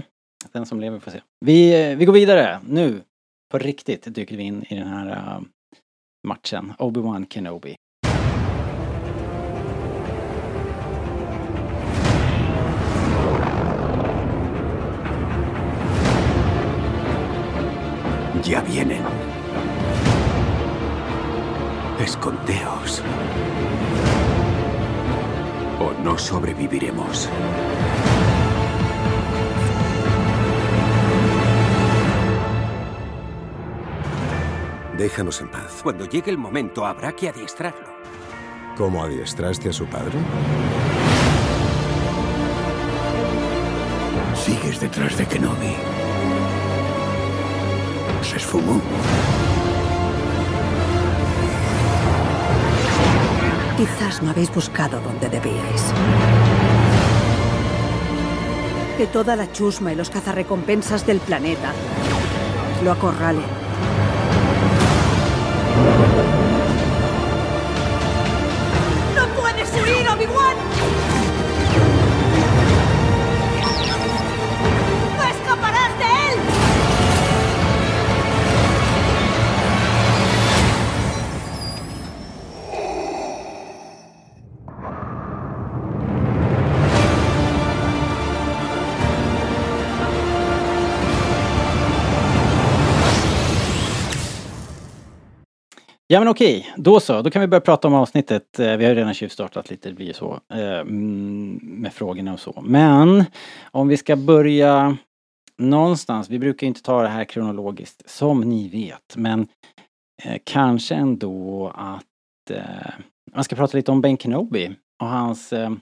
Den 0.52 0.66
som 0.66 0.80
lever 0.80 0.98
får 0.98 1.10
se. 1.10 1.20
Vi, 1.40 1.90
eh, 1.90 1.96
vi 1.98 2.04
går 2.04 2.12
vidare 2.12 2.60
nu. 2.68 3.02
På 3.50 3.58
riktigt 3.58 4.14
dyker 4.14 4.36
vi 4.36 4.42
in 4.42 4.62
i 4.68 4.74
den 4.78 4.88
här 4.88 5.10
eh, 5.10 5.40
matchen. 6.28 6.72
Obi-Wan 6.78 7.26
Kenobi. 7.28 7.74
Ya 18.42 18.60
vienen. 18.60 19.02
Escondeos. 22.00 23.02
O 25.78 25.92
no 26.02 26.18
sobreviviremos. 26.18 27.28
Déjanos 34.98 35.40
en 35.40 35.50
paz. 35.50 35.80
Cuando 35.82 36.06
llegue 36.06 36.30
el 36.30 36.38
momento 36.38 36.84
habrá 36.84 37.12
que 37.12 37.28
adiestrarlo. 37.28 37.92
¿Cómo 38.76 39.04
adiestraste 39.04 39.68
a 39.68 39.72
su 39.72 39.86
padre? 39.86 40.18
Sigues 44.34 44.80
detrás 44.80 45.16
de 45.16 45.26
Kenobi. 45.26 45.91
Se 48.22 48.36
esfumó. 48.36 48.80
Quizás 53.76 54.22
no 54.22 54.30
habéis 54.30 54.54
buscado 54.54 55.00
donde 55.00 55.28
debíais. 55.28 55.92
Que 58.96 59.06
toda 59.08 59.34
la 59.34 59.50
chusma 59.50 59.92
y 59.92 59.96
los 59.96 60.08
cazarrecompensas 60.08 61.04
del 61.04 61.18
planeta 61.18 61.72
lo 62.84 62.92
acorralen. 62.92 63.42
Ja 96.12 96.18
men 96.18 96.28
okej, 96.28 96.72
då 96.76 97.00
så. 97.00 97.22
Då 97.22 97.30
kan 97.30 97.40
vi 97.40 97.48
börja 97.48 97.60
prata 97.60 97.88
om 97.88 97.94
avsnittet. 97.94 98.58
Eh, 98.58 98.76
vi 98.76 98.84
har 98.84 98.92
ju 98.92 98.98
redan 98.98 99.14
tjuvstartat 99.14 99.70
lite, 99.70 99.88
det 99.88 99.94
blir 99.94 100.06
ju 100.06 100.12
så. 100.12 100.40
Eh, 100.54 100.84
med 100.84 101.92
frågorna 101.92 102.32
och 102.32 102.40
så. 102.40 102.62
Men 102.66 103.24
om 103.70 103.88
vi 103.88 103.96
ska 103.96 104.16
börja 104.16 104.96
någonstans. 105.58 106.30
Vi 106.30 106.38
brukar 106.38 106.64
ju 106.64 106.68
inte 106.68 106.82
ta 106.82 107.02
det 107.02 107.08
här 107.08 107.24
kronologiskt 107.24 108.10
som 108.10 108.40
ni 108.40 108.68
vet. 108.68 109.16
Men 109.16 109.48
eh, 110.22 110.40
kanske 110.44 110.94
ändå 110.94 111.68
att 111.74 112.50
eh, 112.50 112.92
man 113.34 113.44
ska 113.44 113.56
prata 113.56 113.76
lite 113.76 113.92
om 113.92 114.00
Ben 114.00 114.18
Kenobi 114.18 114.70
och 115.02 115.08
hans 115.08 115.52
eh, 115.52 115.72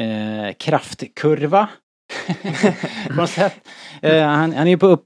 eh, 0.00 0.52
kraftkurva. 0.52 1.68
på 3.08 3.14
något 3.14 3.30
sätt. 3.30 3.68
Eh, 4.02 4.26
han, 4.26 4.52
han 4.52 4.66
är 4.66 4.70
ju 4.70 4.78
på 4.78 4.86
upp, 4.86 5.04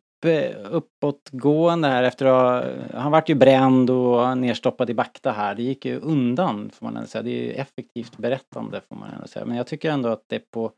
uppåtgående 0.71 1.89
här 1.89 2.03
efter 2.03 2.27
att 2.27 2.65
ha, 2.65 2.73
han 3.01 3.13
vart 3.13 3.29
ju 3.29 3.35
bränd 3.35 3.91
och 3.91 4.39
nerstoppad 4.39 4.91
i 4.91 4.95
Bakta 4.95 5.33
här. 5.33 5.55
Det 5.55 5.63
gick 5.63 5.85
ju 5.85 6.01
undan 6.01 6.71
får 6.71 6.87
man 6.87 6.97
ändå 6.97 7.09
säga. 7.09 7.23
Det 7.23 7.31
är 7.31 7.45
ju 7.45 7.53
effektivt 7.53 8.17
berättande 8.17 8.81
får 8.89 8.97
man 8.97 9.11
ändå 9.11 9.27
säga. 9.27 9.45
Men 9.45 9.57
jag 9.57 9.67
tycker 9.67 9.91
ändå 9.91 10.09
att 10.09 10.25
det 10.27 10.37
är 10.37 10.43
på, 10.53 10.73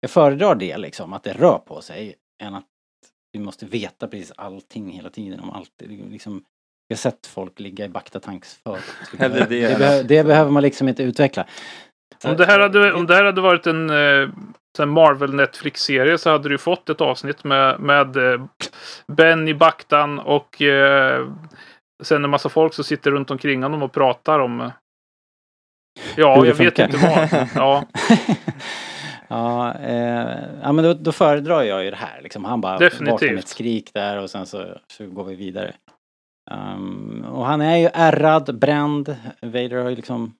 jag 0.00 0.10
föredrar 0.10 0.54
det 0.54 0.76
liksom, 0.78 1.12
att 1.12 1.22
det 1.22 1.32
rör 1.32 1.58
på 1.58 1.80
sig 1.80 2.14
än 2.42 2.54
att 2.54 2.66
vi 3.32 3.38
måste 3.38 3.66
veta 3.66 4.08
precis 4.08 4.32
allting 4.36 4.90
hela 4.90 5.10
tiden 5.10 5.40
om 5.40 5.50
allt. 5.50 5.72
Det 5.76 5.86
Liksom, 5.86 6.44
jag 6.88 6.96
har 6.96 6.98
sett 6.98 7.26
folk 7.26 7.60
ligga 7.60 7.84
i 7.84 7.88
Bakta-tanks 7.88 8.54
för. 8.54 8.78
Hellre 9.18 9.44
det 9.48 9.78
det, 9.78 10.00
att- 10.00 10.08
det 10.08 10.24
behöver 10.24 10.50
man 10.50 10.62
liksom 10.62 10.88
inte 10.88 11.02
utveckla. 11.02 11.46
Om 12.24 12.36
det, 12.36 12.46
här 12.46 12.60
hade, 12.60 12.92
om 12.92 13.06
det 13.06 13.14
här 13.14 13.24
hade 13.24 13.40
varit 13.40 13.66
en 13.66 13.90
eh, 13.90 14.28
här 14.78 14.86
Marvel 14.86 15.34
Netflix-serie 15.34 16.18
så 16.18 16.30
hade 16.30 16.48
du 16.48 16.58
fått 16.58 16.88
ett 16.88 17.00
avsnitt 17.00 17.44
med, 17.44 17.80
med 17.80 18.16
eh, 18.16 18.44
Ben 19.06 19.48
i 19.48 19.54
baktan 19.54 20.18
och 20.18 20.62
eh, 20.62 21.28
sen 22.02 22.24
en 22.24 22.30
massa 22.30 22.48
folk 22.48 22.74
som 22.74 22.84
sitter 22.84 23.10
runt 23.10 23.30
omkring 23.30 23.62
honom 23.62 23.82
och 23.82 23.92
pratar 23.92 24.38
om 24.38 24.60
eh, 24.60 24.70
Ja, 26.16 26.46
jag 26.46 26.54
vet 26.54 26.78
inte 26.78 26.96
vad. 26.96 27.48
Ja, 27.54 27.84
ja, 29.28 29.74
eh, 29.74 30.60
ja 30.62 30.72
men 30.72 30.84
då, 30.84 30.94
då 30.94 31.12
föredrar 31.12 31.62
jag 31.62 31.84
ju 31.84 31.90
det 31.90 31.96
här 31.96 32.20
liksom. 32.22 32.44
Han 32.44 32.60
bara 32.60 32.78
Definitivt. 32.78 33.10
vaknar 33.10 33.28
med 33.28 33.38
ett 33.38 33.48
skrik 33.48 33.90
där 33.94 34.18
och 34.18 34.30
sen 34.30 34.46
så, 34.46 34.78
så 34.86 35.06
går 35.06 35.24
vi 35.24 35.34
vidare. 35.34 35.74
Um, 36.50 37.24
och 37.24 37.46
han 37.46 37.60
är 37.60 37.76
ju 37.76 37.88
ärrad, 37.94 38.58
bränd. 38.58 39.16
Vader 39.42 39.82
har 39.82 39.90
ju 39.90 39.96
liksom 39.96 40.34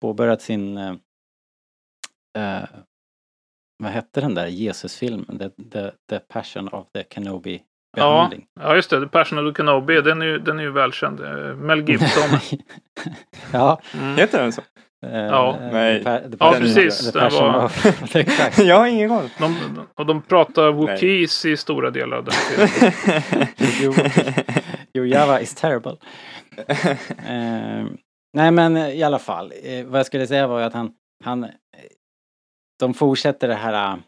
påbörjat 0.00 0.42
sin 0.42 0.76
eh, 2.36 2.64
vad 3.78 3.92
hette 3.92 4.20
den 4.20 4.34
där 4.34 4.46
Jesusfilmen? 4.46 5.38
The, 5.38 5.48
the, 5.72 5.90
the 6.10 6.18
Passion 6.18 6.68
of 6.68 6.86
the 6.94 7.02
Kenobi 7.14 7.62
ja, 7.96 8.30
ja, 8.60 8.76
just 8.76 8.90
det. 8.90 9.00
The 9.00 9.06
Passion 9.06 9.38
of 9.38 9.54
the 9.54 9.56
Kenobi, 9.62 10.00
den 10.00 10.22
är 10.22 10.26
ju, 10.26 10.38
den 10.38 10.58
är 10.58 10.62
ju 10.62 10.70
välkänd. 10.72 11.20
Eh, 11.20 11.54
Mel 11.56 11.88
Gibson. 11.88 12.38
ja. 13.52 13.80
Mm. 13.94 14.16
Heter 14.16 14.42
den 14.42 14.52
så? 14.52 14.62
eh, 15.06 15.18
Ja. 15.18 15.58
eh, 15.62 15.72
Nej. 15.72 16.04
the 16.04 16.20
the 16.20 16.36
Ja, 16.40 16.52
precis. 16.58 17.12
The 17.12 17.18
passion 17.20 17.52
var- 17.52 17.64
of, 17.64 18.16
exakt. 18.16 18.58
jag 18.58 18.76
har 18.78 18.86
ingen 18.86 19.08
koll. 19.08 19.28
De, 19.38 19.56
och 19.94 20.06
de 20.06 20.22
pratar 20.22 20.72
Wookiees 20.72 21.44
i 21.44 21.56
stora 21.56 21.90
delar 21.90 22.16
av 22.16 22.24
den 22.24 22.34
filmen. 22.68 23.46
Jo. 23.80 23.94
Your 24.94 25.06
Java 25.06 25.40
is 25.40 25.54
terrible. 25.54 25.96
Eh, 27.28 27.86
nej 28.32 28.50
men 28.50 28.76
i 28.76 29.02
alla 29.02 29.18
fall, 29.18 29.52
eh, 29.62 29.84
vad 29.86 29.98
jag 29.98 30.06
skulle 30.06 30.26
säga 30.26 30.46
var 30.46 30.58
ju 30.58 30.64
att 30.64 30.74
han, 30.74 30.90
han 31.24 31.46
de 32.78 32.94
fortsätter 32.94 33.48
det 33.48 33.54
här 33.54 34.02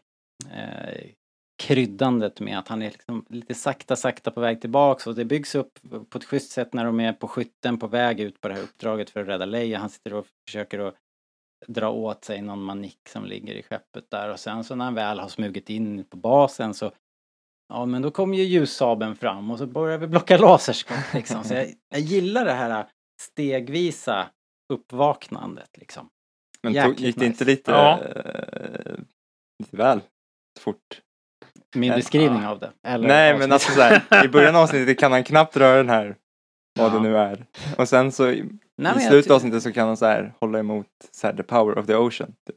eh, 0.50 1.10
kryddandet 1.62 2.40
med 2.40 2.58
att 2.58 2.68
han 2.68 2.82
är 2.82 2.90
liksom 2.90 3.24
lite 3.28 3.54
sakta, 3.54 3.96
sakta 3.96 4.30
på 4.30 4.40
väg 4.40 4.60
tillbaks 4.60 5.06
och 5.06 5.14
det 5.14 5.24
byggs 5.24 5.54
upp 5.54 5.78
på 6.10 6.18
ett 6.18 6.24
schysst 6.24 6.50
sätt 6.50 6.74
när 6.74 6.84
de 6.84 7.00
är 7.00 7.12
på 7.12 7.28
skytten 7.28 7.78
på 7.78 7.86
väg 7.86 8.20
ut 8.20 8.40
på 8.40 8.48
det 8.48 8.54
här 8.54 8.62
uppdraget 8.62 9.10
för 9.10 9.20
att 9.20 9.28
rädda 9.28 9.44
Leia. 9.44 9.78
Han 9.78 9.90
sitter 9.90 10.14
och 10.14 10.26
försöker 10.46 10.78
att 10.78 10.94
dra 11.66 11.90
åt 11.90 12.24
sig 12.24 12.42
någon 12.42 12.62
manik 12.62 13.00
som 13.08 13.24
ligger 13.24 13.54
i 13.54 13.62
skeppet 13.62 14.10
där 14.10 14.32
och 14.32 14.40
sen 14.40 14.64
så 14.64 14.74
när 14.74 14.84
han 14.84 14.94
väl 14.94 15.20
har 15.20 15.28
smugit 15.28 15.70
in 15.70 16.04
på 16.04 16.16
basen 16.16 16.74
så 16.74 16.92
Ja 17.68 17.86
men 17.86 18.02
då 18.02 18.10
kommer 18.10 18.36
ju 18.36 18.44
ljussabeln 18.44 19.16
fram 19.16 19.50
och 19.50 19.58
så 19.58 19.66
börjar 19.66 19.98
vi 19.98 20.06
blocka 20.06 20.38
laserskott 20.38 21.14
liksom. 21.14 21.44
Så 21.44 21.54
jag, 21.54 21.74
jag 21.88 22.00
gillar 22.00 22.44
det 22.44 22.52
här 22.52 22.86
stegvisa 23.20 24.30
uppvaknandet 24.72 25.78
liksom. 25.78 26.08
Men 26.62 26.74
tog, 26.74 27.00
gick 27.00 27.16
det 27.16 27.26
inte 27.26 27.44
nice. 27.44 27.50
lite, 27.50 27.70
Ja. 27.70 28.00
eh, 28.02 28.94
lite 29.58 29.76
väl 29.76 30.00
fort? 30.60 31.00
Min 31.74 31.90
Eh, 31.90 31.96
beskrivning 31.96 32.46
av 32.46 32.58
det. 32.58 32.70
Eller 32.86 33.08
Nej 33.08 33.32
men 33.38 33.52
avsnitt. 33.52 33.52
alltså 33.52 33.72
såhär, 33.72 34.24
i 34.24 34.28
början 34.28 34.56
av 34.56 34.62
avsnittet 34.62 34.98
kan 34.98 35.12
han 35.12 35.24
knappt 35.24 35.56
röra 35.56 35.76
den 35.76 35.88
här, 35.88 36.16
vad 36.78 36.90
Ja. 36.90 36.94
det 36.94 37.00
nu 37.02 37.16
är. 37.18 37.46
Och 37.78 37.88
sen 37.88 38.12
så 38.12 38.30
i, 38.30 38.42
Nej, 38.78 38.92
i 38.92 38.94
men 38.96 39.00
slutet 39.00 39.30
av 39.30 39.36
avsnittet 39.36 39.62
så 39.62 39.72
kan 39.72 39.86
han 39.88 39.96
så 39.96 40.06
här 40.06 40.34
hålla 40.40 40.58
emot 40.58 40.86
så 41.12 41.26
här, 41.26 41.34
the 41.34 41.42
power 41.42 41.78
of 41.78 41.86
the 41.86 41.94
ocean. 41.94 42.34
typ. 42.46 42.56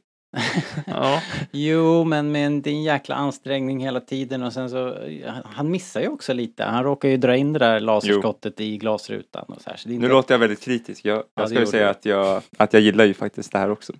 Ja. 0.86 1.22
Jo, 1.52 2.04
men 2.04 2.32
med 2.32 2.66
en 2.66 2.82
jäkla 2.82 3.14
ansträngning 3.14 3.80
hela 3.80 4.00
tiden 4.00 4.42
och 4.42 4.52
sen 4.52 4.70
så, 4.70 4.96
han 5.44 5.70
missar 5.70 6.00
ju 6.00 6.08
också 6.08 6.32
lite. 6.32 6.64
Han 6.64 6.84
råkar 6.84 7.08
ju 7.08 7.16
dra 7.16 7.36
in 7.36 7.52
det 7.52 7.58
där 7.58 7.80
laserskottet 7.80 8.60
i 8.60 8.78
glasrutan 8.78 9.44
och 9.48 9.60
så 9.62 9.70
här. 9.70 9.76
Så 9.76 9.88
Nu 9.88 10.08
låter 10.08 10.34
jag 10.34 10.38
väldigt 10.38 10.60
kritisk. 10.62 11.04
Jag, 11.04 11.24
jag 11.34 11.48
ska 11.48 11.60
ju 11.60 11.66
säga 11.66 11.90
att 11.90 12.04
jag, 12.04 12.42
att 12.58 12.72
jag 12.72 12.82
gillar 12.82 13.04
ju 13.04 13.14
faktiskt 13.14 13.52
det 13.52 13.58
här 13.58 13.70
också. 13.70 13.92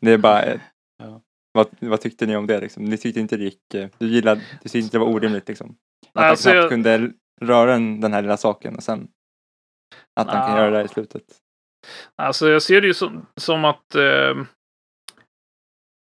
Det 0.00 0.10
är 0.12 0.18
bara, 0.18 0.44
Ja. 1.02 1.20
vad, 1.52 1.66
vad 1.80 2.00
tyckte 2.00 2.26
ni 2.26 2.36
om 2.36 2.46
det 2.46 2.60
liksom? 2.60 2.84
Ni 2.84 2.96
tyckte 2.96 3.20
inte 3.20 3.36
det 3.36 3.44
gick, 3.44 3.74
eh, 3.74 3.88
du 3.98 4.08
gillade, 4.08 4.40
du 4.40 4.68
tyckte 4.68 4.78
inte 4.78 4.94
det 4.96 4.98
var 5.04 5.06
orimligt 5.14 5.48
liksom? 5.48 5.76
Att 6.14 6.22
han 6.22 6.30
Alltså, 6.30 6.48
knappt 6.50 6.56
jag- 6.62 6.68
kunde 6.70 7.10
röra 7.40 7.70
den, 7.72 8.00
den 8.00 8.12
här 8.12 8.22
lilla 8.22 8.36
saken 8.36 8.76
och 8.76 8.82
sen 8.82 9.08
att 10.20 10.28
han 10.28 10.48
kan 10.48 10.56
göra 10.56 10.70
det 10.70 10.76
här 10.76 10.84
i 10.84 10.88
slutet. 10.88 11.22
Alltså 12.16 12.48
jag 12.48 12.62
ser 12.62 12.80
det 12.80 12.86
ju 12.86 12.94
som, 12.94 13.26
som 13.36 13.64
att 13.64 13.94
eh, 13.94 14.34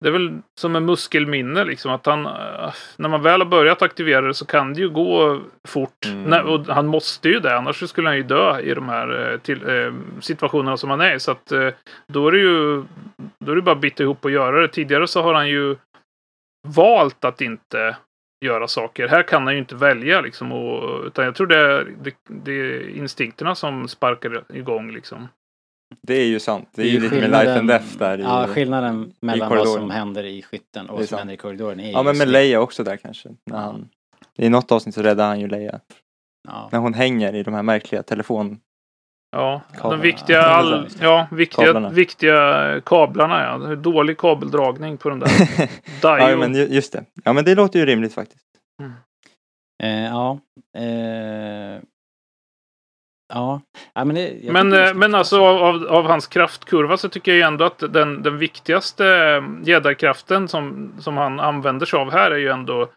det 0.01 0.07
är 0.07 0.11
väl 0.11 0.41
som 0.59 0.75
en 0.75 0.85
muskelminne 0.85 1.63
liksom. 1.63 1.91
Att 1.91 2.05
han, 2.05 2.25
eh, 2.25 2.73
när 2.97 3.09
man 3.09 3.21
väl 3.21 3.41
har 3.41 3.45
börjat 3.45 3.81
aktivera 3.81 4.21
det 4.21 4.33
så 4.33 4.45
kan 4.45 4.73
det 4.73 4.81
ju 4.81 4.89
gå 4.89 5.41
fort. 5.67 6.05
Mm. 6.05 6.23
Nej, 6.23 6.41
och 6.41 6.65
han 6.67 6.87
måste 6.87 7.29
ju 7.29 7.39
det, 7.39 7.57
annars 7.57 7.89
skulle 7.89 8.09
han 8.09 8.17
ju 8.17 8.23
dö 8.23 8.59
i 8.59 8.73
de 8.73 8.89
här 8.89 9.31
eh, 9.31 9.37
till, 9.37 9.69
eh, 9.69 9.93
situationerna 10.21 10.77
som 10.77 10.89
han 10.89 11.01
är 11.01 11.15
i. 11.15 11.19
Så 11.19 11.31
att 11.31 11.51
eh, 11.51 11.69
då 12.07 12.27
är 12.27 12.31
det 12.31 12.39
ju 12.39 12.83
då 13.39 13.51
är 13.51 13.55
det 13.55 13.61
bara 13.61 13.75
att 13.75 13.81
bita 13.81 14.03
ihop 14.03 14.25
och 14.25 14.31
göra 14.31 14.61
det. 14.61 14.67
Tidigare 14.67 15.07
så 15.07 15.21
har 15.21 15.33
han 15.33 15.49
ju 15.49 15.75
valt 16.67 17.25
att 17.25 17.41
inte 17.41 17.95
göra 18.45 18.67
saker. 18.67 19.07
Här 19.07 19.23
kan 19.23 19.43
han 19.43 19.53
ju 19.53 19.59
inte 19.59 19.75
välja 19.75 20.21
liksom. 20.21 20.51
Och, 20.51 21.05
utan 21.05 21.25
jag 21.25 21.35
tror 21.35 21.47
det 21.47 21.57
är, 21.57 21.87
det, 22.03 22.15
det 22.27 22.51
är 22.51 22.89
instinkterna 22.89 23.55
som 23.55 23.87
sparkar 23.87 24.43
igång 24.53 24.91
liksom. 24.91 25.27
Det 26.01 26.13
är 26.13 26.25
ju 26.27 26.39
sant. 26.39 26.69
Det 26.75 26.81
är, 26.81 26.85
ju 26.85 26.99
lite 26.99 27.15
med 27.15 27.31
life 27.31 27.59
and 27.59 27.67
death 27.67 27.97
där 27.97 28.17
i, 28.17 28.21
Ja, 28.21 28.47
skillnaden 28.47 29.13
mellan 29.21 29.49
vad 29.49 29.67
som 29.67 29.89
händer 29.89 30.23
i 30.23 30.41
skytten 30.41 30.89
och 30.89 30.97
vad 30.99 31.09
som 31.09 31.17
händer 31.17 31.33
i 31.33 31.37
korridoren 31.37 31.79
är 31.79 31.91
Ja 31.91 32.03
men 32.03 32.17
med. 32.17 32.27
Leia 32.27 32.59
också 32.59 32.83
där 32.83 32.97
kanske. 32.97 33.29
När 33.45 33.57
han, 33.57 33.89
I 34.37 34.49
något 34.49 34.71
avsnitt 34.71 34.95
så 34.95 35.01
räddar 35.01 35.27
han 35.27 35.39
ju 35.39 35.47
Leia. 35.47 35.79
Ja. 36.47 36.69
När 36.71 36.79
hon 36.79 36.93
hänger 36.93 37.35
i 37.35 37.43
de 37.43 37.53
här 37.53 37.63
märkliga 37.63 38.03
telefon... 38.03 38.59
Ja, 39.35 39.61
Kablarna. 39.73 39.95
de 39.97 40.01
viktiga, 40.01 40.41
all, 40.41 40.87
ja, 41.01 41.27
viktiga, 41.31 41.65
Kablarna. 41.65 41.89
viktiga 41.89 42.81
kablarna. 42.85 43.43
Ja. 43.43 43.75
Dålig 43.75 44.17
kabeldragning 44.17 44.97
på 44.97 45.09
den 45.09 45.19
där. 45.19 45.29
ja 46.01 46.35
men 46.37 46.55
ju- 46.55 46.67
just 46.67 46.93
det. 46.93 47.05
Ja 47.23 47.33
men 47.33 47.45
det 47.45 47.55
låter 47.55 47.79
ju 47.79 47.85
rimligt 47.85 48.13
faktiskt. 48.13 48.45
Eh, 49.83 50.03
ja. 50.05 50.39
Eh, 50.77 51.81
ja. 53.33 53.61
ja. 53.93 54.05
men 54.05 54.15
det, 54.15 54.51
Men, 54.51 54.73
eh, 54.73 54.93
men 54.93 55.15
alltså 55.15 55.45
av, 55.45 55.87
av, 55.87 56.07
hans 56.07 56.27
kraftkurva 56.27 56.97
så 56.97 57.09
tycker 57.09 57.31
jag 57.31 57.37
ju 57.37 57.43
ändå 57.43 57.65
att 57.65 57.79
den, 57.79 58.23
den 58.23 58.37
viktigaste 58.37 59.07
eh, 59.07 59.43
jedi-kraften 59.63 60.47
som, 60.47 60.93
som 60.99 61.17
han 61.17 61.39
använder 61.39 61.85
sig 61.85 61.99
av 61.99 62.11
här 62.11 62.31
är 62.31 62.37
ju 62.37 62.49
ändå 62.49 62.89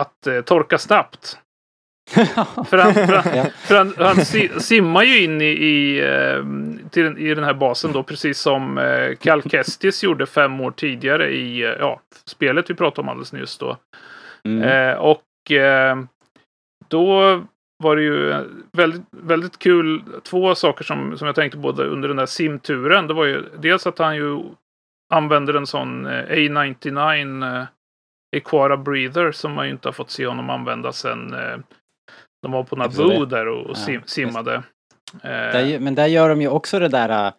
att 0.00 0.26
eh, 0.26 0.40
torka 0.40 0.78
snabbt. 0.78 1.38
För 2.66 2.78
han, 2.78 2.94
för 2.94 3.16
han, 3.16 3.36
Ja. 3.36 3.44
för 3.44 3.76
han, 3.76 3.94
han 3.98 4.24
si, 4.24 4.50
simmar 4.58 5.02
ju 5.02 5.24
in 5.24 5.40
i, 5.40 5.44
i, 5.44 6.00
eh, 6.00 6.44
till, 6.90 7.18
i 7.18 7.34
den 7.34 7.44
här 7.44 7.54
basen 7.54 7.92
då, 7.92 8.02
precis 8.02 8.38
som 8.38 8.78
eh, 8.78 9.16
Cal 9.16 9.42
Kestis 9.42 10.02
gjorde 10.02 10.26
fem 10.26 10.60
år 10.60 10.70
tidigare 10.70 11.30
i 11.30 11.76
ja, 11.78 12.00
spelet 12.24 12.70
vi 12.70 12.74
pratade 12.74 13.00
om 13.00 13.08
alldeles 13.08 13.32
nyss 13.32 13.58
då. 13.58 13.76
Mm. 14.44 14.62
Eh, 14.62 14.94
och 14.94 15.50
eh, 15.50 15.98
då 16.88 17.42
var 17.80 17.96
det 17.96 18.02
ju 18.02 18.30
eh, 18.30 18.42
väldigt, 18.72 19.02
väldigt 19.10 19.58
kul. 19.58 20.02
Två 20.22 20.54
saker 20.54 20.84
som, 20.84 21.18
som 21.18 21.26
jag 21.26 21.34
tänkte 21.34 21.56
på 21.56 21.62
både 21.62 21.84
under 21.84 22.08
den 22.08 22.16
där 22.16 22.26
simturen. 22.26 23.06
Det 23.06 23.14
var 23.14 23.24
ju 23.24 23.44
dels 23.58 23.86
att 23.86 23.98
han 23.98 24.16
ju 24.16 24.40
använder 25.14 25.54
en 25.54 25.66
sån 25.66 26.06
eh, 26.06 26.24
A99 26.24 27.56
eh, 27.60 27.64
Equara 28.36 28.76
Breather 28.76 29.32
som 29.32 29.52
man 29.52 29.66
ju 29.66 29.72
inte 29.72 29.88
har 29.88 29.92
fått 29.92 30.10
se 30.10 30.26
honom 30.26 30.50
använda 30.50 30.92
sen 30.92 31.34
eh, 31.34 31.58
de 32.42 32.52
var 32.52 32.64
på 32.64 32.76
Naboo 32.76 33.24
där 33.24 33.48
och, 33.48 33.70
Ja, 33.70 33.74
sim, 33.74 34.00
det. 34.04 34.10
simmade. 34.10 34.54
Eh, 35.22 35.30
Där, 35.30 35.78
men 35.78 35.94
där 35.94 36.06
gör 36.06 36.28
de 36.28 36.40
ju 36.42 36.48
också 36.48 36.78
det 36.78 36.88
där 36.88 37.32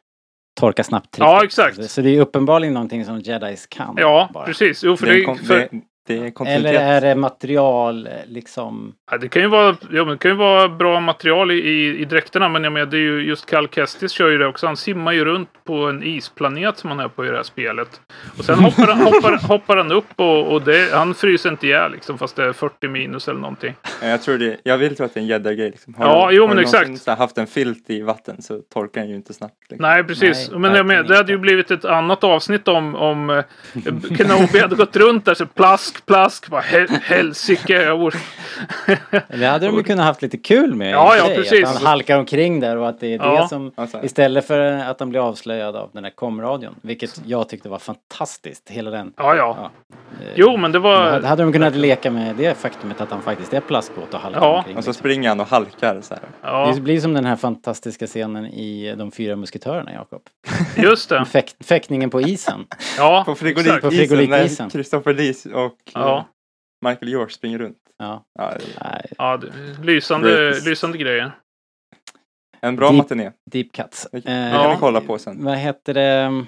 torka 0.60 0.84
snabbt-tricket. 0.84 1.27
Ja, 1.27 1.43
exakt. 1.43 1.89
Så 1.91 2.01
det 2.01 2.10
är 2.17 2.21
uppenbarligen 2.21 2.73
någonting 2.73 3.06
som 3.06 3.19
jedis 3.19 3.67
kan. 3.67 3.95
ja, 3.97 4.30
bara. 4.34 4.45
precis. 4.45 4.84
Jo, 4.84 4.97
för 4.97 5.06
Det 5.08 5.25
det, 5.25 5.36
för, 5.36 5.58
det, 5.60 5.69
Eller 6.09 6.73
är 6.73 7.01
det 7.01 7.15
material 7.15 8.09
liksom... 8.27 8.93
Ja, 9.11 9.17
det 9.17 9.29
kan 9.29 9.41
ju 9.41 9.47
vara, 9.47 9.75
ja, 9.91 10.05
men 10.05 10.07
det 10.07 10.17
kan 10.17 10.31
ju 10.31 10.37
vara 10.37 10.69
bra 10.69 10.99
material 10.99 11.51
i, 11.51 11.55
i, 11.55 11.99
i 12.01 12.05
dräkterna, 12.05 12.49
men 12.49 12.63
jag 12.63 12.73
menar, 12.73 12.85
det 12.85 12.97
är 12.97 13.01
ju 13.01 13.21
just 13.27 13.45
Cal 13.45 13.67
Kestis 13.67 14.11
kör 14.11 14.29
ju 14.29 14.37
det 14.37 14.47
också. 14.47 14.65
Han 14.67 14.77
simmar 14.77 15.11
ju 15.11 15.25
runt 15.25 15.49
på 15.63 15.73
en 15.73 16.03
isplanet 16.03 16.77
som 16.77 16.89
han 16.89 16.99
är 16.99 17.07
på 17.07 17.25
i 17.25 17.29
det 17.29 17.35
här 17.35 17.43
spelet. 17.43 18.01
Och 18.37 18.45
sen 18.45 18.59
hoppar 18.59 18.87
han, 18.87 19.01
hoppar, 19.01 19.37
hoppar 19.47 19.77
han 19.77 19.91
upp 19.91 20.05
och, 20.15 20.51
och 20.53 20.61
det, 20.61 20.93
han 20.93 21.13
fryser 21.13 21.49
inte 21.49 21.67
ihjäl 21.67 21.91
liksom, 21.91 22.17
fast 22.17 22.35
det 22.35 22.43
är 22.43 22.53
40 22.53 22.87
minus 22.87 23.27
eller 23.27 23.39
någonting. 23.39 23.73
Ja, 24.01 24.07
Jag 24.07 24.21
tror 24.21 24.37
det, 24.37 24.57
jag 24.63 24.77
vill 24.77 24.95
tro 24.95 25.05
att 25.05 25.13
det 25.13 25.19
är 25.19 25.21
en 25.21 25.27
gädda-grej. 25.27 25.69
Liksom. 25.71 25.93
Har 25.93 26.05
Ja, 26.05 26.29
du- 26.29 26.35
jo, 26.35 26.43
har 26.43 26.47
men 26.47 26.57
du 26.57 26.63
exakt. 26.63 27.07
här 27.07 27.15
haft 27.15 27.37
en 27.37 27.47
filt 27.47 27.89
i 27.89 28.01
vatten 28.01 28.41
så 28.41 28.59
torkar 28.73 29.01
den 29.01 29.09
ju 29.09 29.15
inte 29.15 29.33
snabbt. 29.33 29.53
Liksom. 29.69 29.89
Nej, 29.89 30.03
precis. 30.03 30.49
Nej, 30.51 30.59
men 30.59 30.75
jag 30.75 30.85
menar, 30.85 31.03
det 31.03 31.15
hade 31.17 31.31
ju 31.31 31.37
blivit 31.37 31.71
ett 31.71 31.85
annat 31.85 32.23
avsnitt 32.23 32.67
om, 32.67 32.95
om 32.95 33.29
eh, 33.29 33.43
Kenobi 34.17 34.59
hade 34.59 34.75
gått 34.75 34.95
runt 34.95 35.25
där 35.25 35.33
så 35.33 35.45
plask, 35.91 36.06
plask, 36.06 36.49
bara 36.49 36.62
hel, 36.62 36.88
helsike. 37.04 37.91
Det 39.39 39.45
hade 39.45 39.65
de 39.65 39.76
ju 39.76 39.84
kunnat 39.84 40.06
haft 40.06 40.21
lite 40.21 40.38
kul 40.38 40.76
med. 40.76 40.91
Ja, 40.91 41.15
ja, 41.17 41.26
precis. 41.36 41.63
Att 41.63 41.74
han 41.78 41.86
halkar 41.86 42.19
omkring 42.19 42.60
där 42.60 42.78
och 42.78 42.89
att 42.89 43.00
det 43.00 43.08
är 43.13 43.17
Ja. 43.17 43.41
det 43.41 43.47
som... 43.47 43.71
Ja. 43.76 43.88
Istället 44.04 44.47
för 44.47 44.60
att 44.60 45.00
han 45.00 45.10
blir 45.10 45.19
avslöjad 45.28 45.76
av 45.76 45.89
den 45.93 46.04
här 46.04 46.12
komradion. 46.12 46.76
Vilket 46.82 47.21
jag 47.26 47.50
tyckte 47.50 47.69
var 47.69 47.80
fantastiskt. 47.80 48.69
Hela 48.69 48.91
den. 48.91 49.13
Ja, 49.17 49.36
ja. 49.36 49.71
eh, 50.21 50.28
Jo, 50.36 50.58
men 50.58 50.71
det 50.71 50.80
var... 50.80 51.21
hade 51.21 51.43
de 51.43 51.54
kunnat 51.54 51.76
leka 51.76 52.12
med 52.12 52.36
det 52.36 52.58
faktumet 52.58 53.02
att 53.02 53.12
han 53.12 53.21
faktiskt 53.21 53.54
är 53.54 53.60
plaskbåt 53.60 54.13
och 54.13 54.19
halkar 54.19 54.41
Ja. 54.41 54.58
omkring. 54.58 54.78
Och 54.78 54.84
så 54.84 54.89
liksom. 54.89 55.02
springer 55.02 55.30
han 55.30 55.39
och 55.39 55.47
halkar 55.47 56.02
så 56.02 56.13
här. 56.13 56.24
Ja, 56.41 56.71
Det 56.76 56.82
blir 56.82 57.00
som 57.02 57.13
den 57.13 57.26
här 57.26 57.36
fantastiska 57.36 58.08
scenen 58.08 58.45
i 58.45 58.95
De 58.97 59.12
fyra 59.12 59.36
musketörerna, 59.36 59.93
Jakob. 59.93 60.21
just 60.78 61.10
det. 61.10 61.26
Fäk, 61.32 61.56
fäktningen 61.63 62.10
på 62.10 62.21
isen. 62.21 62.65
Ja, 62.97 63.24
På 63.26 63.32
när 63.32 64.69
Christopher 64.69 65.13
Lee 65.13 65.34
och 65.54 65.76
Ja. 65.93 66.26
Eh, 66.81 66.89
Michael 66.89 67.09
York 67.13 67.31
springer 67.31 67.57
runt. 67.59 67.77
Ja, 67.99 68.23
Ja, 68.39 68.53
det 68.57 69.13
Ja, 69.17 69.37
det, 69.37 69.47
lysande, 69.83 70.29
Greatest. 70.29 70.67
lysande 70.67 70.97
grejer. 70.97 71.31
en 72.63 72.75
bra 72.75 72.89
Deep- 72.89 72.97
matiné. 72.97 73.31
deep 73.51 73.71
cuts. 73.73 74.07
Det 74.11 74.17
Eh, 74.17 74.23
kan 74.23 74.35
Ja. 74.51 74.69
vi 74.71 74.77
kolla 74.79 75.01
på 75.01 75.17
sen. 75.17 75.43
Vad 75.45 75.57
heter 75.57 75.93
det? 75.93 76.45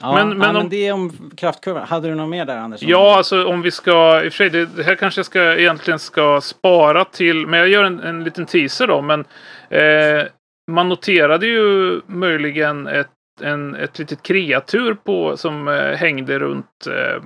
Ja, 0.00 0.12
Men- 0.14 0.28
men, 0.28 0.38
men 0.38 0.46
ja, 0.46 0.52
men 0.52 0.62
om- 0.62 0.68
det 0.68 0.86
är 0.86 0.92
om 0.92 1.30
kraftkurvan. 1.36 1.86
Hade 1.88 2.08
du 2.08 2.14
något 2.14 2.28
mer 2.28 2.44
där 2.44 2.56
Anders? 2.56 2.82
Ja, 2.82 3.16
alltså 3.16 3.44
om 3.46 3.62
vi 3.62 3.70
ska, 3.70 4.24
i 4.24 4.28
och 4.28 4.32
för 4.32 4.36
sig, 4.36 4.50
det, 4.50 4.66
det 4.66 4.82
här 4.82 4.94
kanske 4.94 5.18
jag 5.18 5.26
ska, 5.26 5.56
egentligen 5.58 5.98
ska 5.98 6.40
spara 6.40 7.04
till, 7.04 7.46
men 7.46 7.58
jag 7.60 7.68
gör 7.68 7.84
en, 7.84 8.00
en 8.00 8.24
liten 8.24 8.46
teaser 8.46 8.86
då, 8.86 9.00
men 9.02 9.24
eh, 9.68 10.26
man 10.70 10.88
noterade 10.88 11.46
ju 11.46 12.00
möjligen 12.06 12.86
ett, 12.86 13.08
en, 13.42 13.74
ett 13.74 13.98
litet 13.98 14.22
kreatur 14.22 14.94
på, 14.94 15.36
som 15.36 15.68
eh, 15.68 15.74
hängde 15.96 16.38
runt 16.38 16.86
eh, 16.86 17.22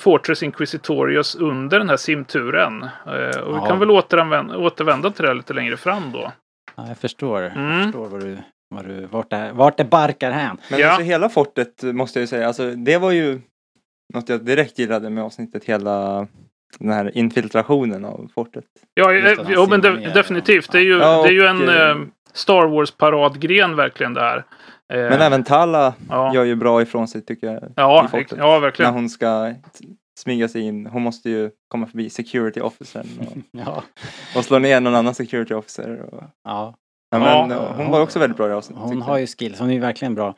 Fortress 0.00 0.42
Inquisitorius 0.42 1.34
under 1.34 1.78
den 1.78 1.88
här 1.88 1.96
simturen. 1.96 2.82
Eh, 2.82 3.40
och 3.40 3.54
vi 3.54 3.58
Ja. 3.58 3.66
kan 3.68 3.78
väl 3.78 3.90
återanvända, 3.90 4.56
återvända 4.58 5.10
till 5.10 5.24
det 5.24 5.34
lite 5.34 5.54
längre 5.54 5.76
fram 5.76 6.12
då. 6.12 6.32
Ja, 6.76 6.88
jag 6.88 6.98
förstår. 6.98 7.42
Mm. 7.42 7.72
Jag 7.72 7.82
förstår 7.84 8.08
vad 8.08 8.20
du, 8.20 8.38
vad 8.74 8.84
du, 8.86 9.06
vart, 9.06 9.30
det, 9.30 9.50
vart 9.54 9.76
det 9.76 9.84
barkar 9.84 10.30
hän. 10.30 10.56
Men 10.70 10.80
Ja. 10.80 10.88
alltså 10.88 11.02
hela 11.02 11.28
fortet 11.28 11.82
måste 11.82 12.18
jag 12.18 12.22
ju 12.22 12.26
säga, 12.26 12.46
alltså 12.46 12.70
det 12.70 12.98
var 12.98 13.10
ju 13.10 13.40
något 14.14 14.28
jag 14.28 14.44
direkt 14.44 14.78
gillade 14.78 15.10
med 15.10 15.24
avsnittet, 15.24 15.64
hela 15.64 16.26
den 16.78 16.90
här 16.92 17.16
infiltrationen 17.18 18.04
av 18.04 18.30
fortet. 18.34 18.64
Ja, 18.94 19.14
eh, 19.14 19.38
jo, 19.48 19.66
men 19.70 19.80
de, 19.80 19.90
definitivt. 20.14 20.72
Det 20.72 20.78
är 20.78 20.82
ju, 20.82 20.98
Ja, 20.98 21.22
det 21.22 21.28
är 21.28 21.32
ju 21.32 21.46
en 21.46 21.68
eh, 21.68 21.90
eh, 21.90 21.96
Star 22.32 22.66
Wars-paradgren 22.66 23.76
verkligen 23.76 24.14
det 24.14 24.20
här. 24.20 24.44
Eh, 24.92 25.10
Men 25.10 25.20
även 25.20 25.44
Tala 25.44 25.94
ja. 26.08 26.34
gör 26.34 26.44
ju 26.44 26.56
bra 26.56 26.82
ifrån 26.82 27.08
sig 27.08 27.22
tycker 27.24 27.46
jag. 27.46 27.62
Ja, 27.62 27.70
ja, 27.76 28.08
När 28.36 28.60
verkligen. 28.60 28.94
hon 28.94 29.08
ska 29.08 29.54
smyga 30.20 30.48
sig 30.48 30.62
in, 30.62 30.86
hon 30.86 31.02
måste 31.02 31.30
ju 31.30 31.50
komma 31.68 31.86
förbi 31.86 32.10
security 32.10 32.60
officern 32.60 33.06
och, 33.20 33.36
Ja. 33.66 33.82
och 34.36 34.44
slå 34.44 34.58
ner 34.58 34.80
någon 34.80 34.94
annan 34.94 35.14
security 35.14 35.54
officer. 35.54 36.00
Och, 36.02 36.22
ja. 36.22 36.30
ja, 36.44 36.74
Ja. 37.10 37.46
men, 37.46 37.58
hon 37.76 37.90
var 37.90 38.00
också 38.00 38.18
väldigt 38.18 38.36
bra 38.36 38.48
i 38.48 38.52
avsnittet. 38.52 38.82
Hon 38.84 39.02
har 39.02 39.12
jag. 39.12 39.20
ju 39.20 39.26
skills, 39.26 39.58
hon 39.58 39.68
är 39.70 39.74
ju 39.74 39.80
verkligen 39.80 40.14
bra. 40.14 40.34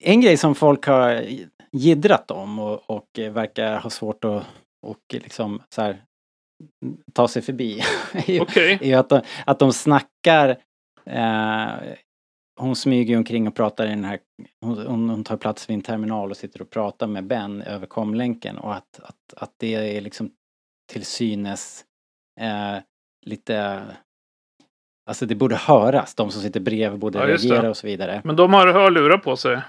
En 0.00 0.20
grej 0.20 0.36
som 0.36 0.54
folk 0.54 0.86
har 0.86 1.24
jiddrat 1.72 2.30
om 2.30 2.58
och, 2.58 2.90
och 2.90 3.18
eh, 3.18 3.32
verkar 3.32 3.76
ha 3.78 3.90
svårt 3.90 4.24
att 4.24 4.42
och 4.86 4.98
liksom 5.10 5.62
så 5.74 5.82
här, 5.82 6.02
ta 7.14 7.28
sig 7.28 7.42
förbi 7.42 7.80
är 8.12 8.30
ju, 8.30 8.40
Okej. 8.40 8.78
är 8.82 8.86
ju 8.86 8.94
att, 8.94 9.08
de, 9.08 9.20
att 9.46 9.58
de 9.58 9.72
snackar 9.72 10.48
eh, 11.06 11.72
hon 12.56 12.76
smyger 12.76 13.16
omkring 13.16 13.48
och 13.48 13.54
pratar 13.54 13.86
i 13.86 13.90
den 13.90 14.04
här, 14.04 14.18
hon, 14.60 15.08
hon, 15.10 15.24
tar 15.24 15.36
plats 15.36 15.70
vid 15.70 15.74
en 15.74 15.82
terminal 15.82 16.30
och 16.30 16.36
sitter 16.36 16.62
och 16.62 16.70
pratar 16.70 17.06
med 17.06 17.26
Ben 17.26 17.62
över 17.62 17.86
komlänken 17.86 18.58
och 18.58 18.74
att, 18.74 19.00
att, 19.02 19.34
att 19.36 19.52
det 19.56 19.96
är 19.96 20.00
liksom 20.00 20.30
till 20.92 21.04
synes 21.04 21.84
eh, 22.40 22.76
lite 23.26 23.82
Alltså 25.06 25.26
det 25.26 25.34
borde 25.34 25.56
höras, 25.56 26.14
de 26.14 26.30
som 26.30 26.42
sitter 26.42 26.60
bredvid 26.60 27.00
borde 27.00 27.18
Ja, 27.18 27.26
reagera 27.26 27.70
och 27.70 27.76
så 27.76 27.86
vidare. 27.86 28.20
Men 28.24 28.36
de 28.36 28.52
har 28.52 28.72
hörlurar 28.72 29.18
på 29.18 29.36
sig. 29.36 29.62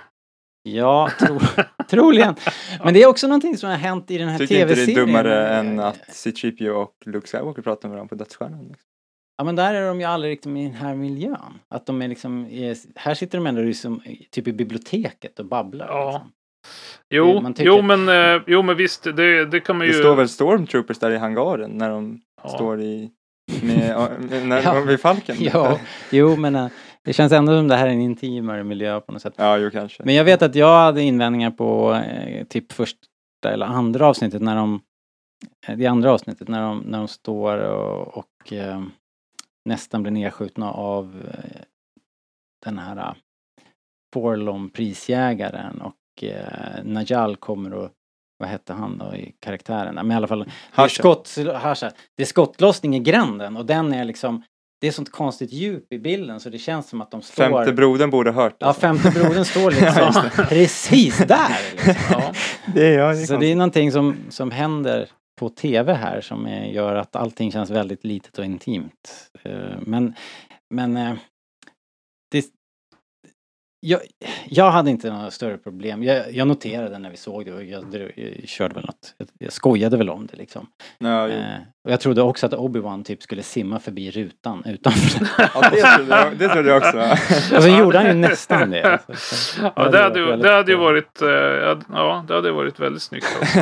Ja, 0.64 1.10
tro, 1.20 1.40
troligen. 1.90 2.36
Men 2.84 2.94
det 2.94 3.04
är 3.04 3.08
också 3.08 3.28
någonting 3.28 3.58
som 3.58 3.70
har 3.70 3.78
hänt 3.78 4.12
i 4.12 4.18
den 4.18 4.30
här 4.30 4.38
Tycker 4.38 4.56
inte 4.56 4.68
det 4.68 4.76
tv-serien. 4.76 5.00
är 5.00 5.06
dummare 5.06 5.50
än 5.50 5.80
att 5.80 6.02
C-3PO 6.10 6.70
och 6.70 6.94
Luke 7.06 7.28
Skywalker 7.28 7.62
pratar 7.62 7.90
med 7.90 7.96
varandra 7.96 8.10
på 8.10 8.16
Dödsstjärnan? 8.16 8.68
Liksom. 8.68 8.90
Ja 9.38 9.44
men 9.44 9.56
där 9.56 9.74
är 9.74 9.88
de 9.88 10.00
ju 10.00 10.06
aldrig 10.06 10.32
riktigt 10.32 10.58
i 10.58 10.64
den 10.64 10.74
här 10.74 10.96
miljön. 10.96 11.60
Att 11.70 11.86
de 11.86 12.02
är 12.02 12.08
liksom, 12.08 12.46
är, 12.52 12.78
här 12.96 13.14
sitter 13.14 13.38
de 13.38 13.48
ändå 13.48 13.62
liksom, 13.62 14.02
typ 14.32 14.48
i 14.48 14.54
biblioteket 14.54 15.40
och 15.40 15.46
babblar. 15.46 15.88
Ja. 15.88 16.12
Liksom. 16.12 16.32
Jo, 17.10 17.42
Man 17.42 17.54
tycker- 17.54 17.68
jo, 17.70 17.82
men, 17.82 18.10
eh, 18.10 18.42
jo 18.48 18.62
men 18.62 18.78
visst, 18.78 19.04
det, 19.04 19.46
det 19.46 19.60
kan 19.60 19.78
man 19.78 19.88
ju... 19.88 19.94
Det 19.94 20.00
står 20.00 20.16
väl 20.16 20.30
Stormtroopers 20.30 21.00
där 21.00 21.12
i 21.12 21.18
hangaren 21.18 21.72
när 21.72 21.90
de 21.90 22.22
Ja. 22.44 22.50
står 22.50 22.82
i 22.82 23.10
med, 23.62 24.10
med, 24.30 24.48
när, 24.48 24.62
Ja. 24.64 24.80
vid 24.88 25.00
Falken? 25.00 25.36
Ja, 25.40 25.80
jo 26.12 26.36
men 26.36 26.56
äh, 26.56 26.68
det 27.04 27.14
känns 27.14 27.32
ändå 27.32 27.58
som 27.58 27.68
det 27.68 27.76
här 27.76 27.88
är 27.88 27.92
en 27.92 28.02
intimare 28.02 28.64
miljö 28.64 29.00
på 29.02 29.12
något 29.12 29.22
sätt. 29.22 29.34
Ja, 29.38 29.58
jo 29.58 29.70
kanske. 29.72 30.04
Men 30.06 30.16
jag 30.16 30.24
vet 30.24 30.42
att 30.42 30.56
jag 30.56 30.78
hade 30.80 31.02
invändningar 31.02 31.52
på 31.52 31.94
eh, 31.94 32.44
typ 32.46 32.72
första 32.72 32.98
eller 33.46 33.66
andra 33.66 34.08
avsnittet 34.08 34.42
när 34.42 34.56
de 34.56 34.80
eh, 35.68 35.78
det 35.78 35.88
andra 35.88 36.12
avsnittet 36.12 36.48
när 36.48 36.62
de, 36.62 36.80
när 36.80 36.98
de 36.98 37.08
står 37.08 37.58
och, 37.58 38.18
och 38.18 38.54
eh, 38.54 38.82
nästan 39.66 40.04
blir 40.04 40.12
nedskjutna 40.12 40.72
av 40.72 41.24
eh, 41.34 41.62
den 42.66 42.80
här 42.80 42.98
eh, 42.98 43.14
Forlom 44.14 44.70
prisjägaren 44.70 45.82
och 45.82 46.24
eh, 46.24 46.84
Najal 46.84 47.36
kommer 47.36 47.74
och 47.74 47.90
vad 48.38 48.50
hette 48.50 48.74
han 48.74 48.98
då 48.98 49.16
i 49.16 49.36
karaktären? 49.40 49.96
Men 49.96 50.12
i 50.12 50.16
alla 50.16 50.28
fall, 50.28 50.52
det 50.76 50.82
är, 50.82 50.88
skott, 50.88 51.36
Harsha. 51.54 51.92
det 52.18 52.24
är 52.24 52.28
skottlossning 52.28 52.96
i 52.96 53.00
gränden 53.00 53.58
och 53.58 53.66
den 53.66 53.94
är 53.94 54.06
liksom 54.06 54.44
det 54.82 54.88
är 54.88 54.92
sånt 54.92 55.12
konstigt 55.12 55.54
djup 55.54 55.94
i 55.94 56.00
bilden 56.00 56.40
så 56.40 56.50
det 56.50 56.58
känns 56.58 56.90
som 56.90 57.02
att 57.02 57.12
de 57.12 57.22
står 57.22 57.44
Femte 57.44 57.74
brodern 57.74 58.10
borde 58.10 58.32
hört 58.32 58.56
Ja, 58.60 58.68
alltså. 58.68 58.82
femte 58.82 59.12
brodern 59.12 59.46
står 59.46 59.72
liksom 59.82 60.30
precis 60.50 61.18
där. 61.18 61.58
Liksom. 61.72 61.94
Ja. 62.10 62.34
Det 62.74 62.88
är 62.88 63.00
jag. 63.00 63.16
Det 63.16 63.22
är 63.22 63.26
Så 63.26 63.38
det 63.38 63.52
är 63.52 63.56
någonting 63.56 63.92
som, 63.92 64.16
som 64.30 64.52
händer 64.52 65.10
på 65.40 65.50
tv 65.50 65.94
här 65.94 66.22
som 66.22 66.48
gör 66.72 66.96
att 66.96 67.16
allting 67.16 67.52
känns 67.52 67.70
väldigt 67.70 68.04
litet 68.04 68.38
och 68.40 68.46
intimt. 68.46 69.30
Eh, 69.44 69.78
Men, 69.82 70.14
men 70.74 70.98
eh, 70.98 71.14
det, 72.32 72.46
jag, 73.80 74.00
jag 74.46 74.72
hade 74.72 74.90
inte 74.92 75.12
några 75.12 75.32
större 75.32 75.58
problem. 75.58 76.04
Jag, 76.04 76.34
jag 76.34 76.48
noterade 76.48 77.00
när 77.00 77.10
vi 77.12 77.18
såg 77.18 77.46
det 77.46 77.54
och 77.54 77.64
jag, 77.64 77.86
jag, 77.94 78.12
jag 78.16 78.48
körde 78.50 78.74
väl 78.76 78.86
något. 78.86 79.14
Jag, 79.18 79.28
jag 79.40 79.52
skojade 79.54 79.98
väl 79.98 80.10
om 80.10 80.26
det 80.28 80.38
liksom. 80.38 80.68
Ja. 80.98 81.28
Eh, 81.30 81.44
och 81.88 81.92
jag 81.92 82.00
trodde 82.00 82.22
också 82.22 82.46
att 82.46 82.54
Obi-Wan 82.54 83.04
typ 83.04 83.22
skulle 83.24 83.44
simma 83.44 83.80
förbi 83.80 84.12
rutan 84.12 84.64
utanför. 84.66 85.28
ja 85.54 85.70
det, 85.70 85.82
trodde 85.82 86.16
jag, 86.16 86.38
det 86.38 86.50
trodde 86.50 86.70
jag 86.70 86.78
också. 86.78 87.00
alltså 87.56 87.70
gjorde 87.70 87.98
han 87.98 88.08
ju 88.08 88.14
nästan 88.14 88.70
det. 88.70 88.84
Alltså. 88.84 89.14
Så- 89.16 89.72
Ja, 89.76 89.90
det 89.90 89.98
hade, 90.04 90.20
ju- 90.20 90.26
varit 90.26 90.44
det 90.44 90.54
hade 90.54 90.72
ju 90.72 90.78
väldigt, 90.78 91.22
varit, 91.22 91.22
eh, 91.22 91.94
ja, 91.98 92.26
det 92.28 92.34
hade 92.34 92.52
varit 92.52 92.80
väldigt 92.80 93.02
snyggt. 93.04 93.28
Alltså. 93.40 93.60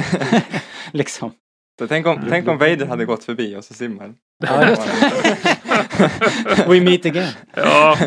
liksom. 0.94 1.32
Så 1.80 1.88
tänk, 1.88 2.08
om, 2.08 2.20
tänk 2.30 2.48
om 2.48 2.58
Vader 2.58 2.86
hade 2.86 3.06
gått 3.06 3.24
förbi 3.24 3.56
och 3.56 3.64
så 3.64 3.74
simmar 3.74 4.14
We 6.68 6.82
meet 6.82 7.06
again. 7.06 7.34
Ja, 7.56 7.98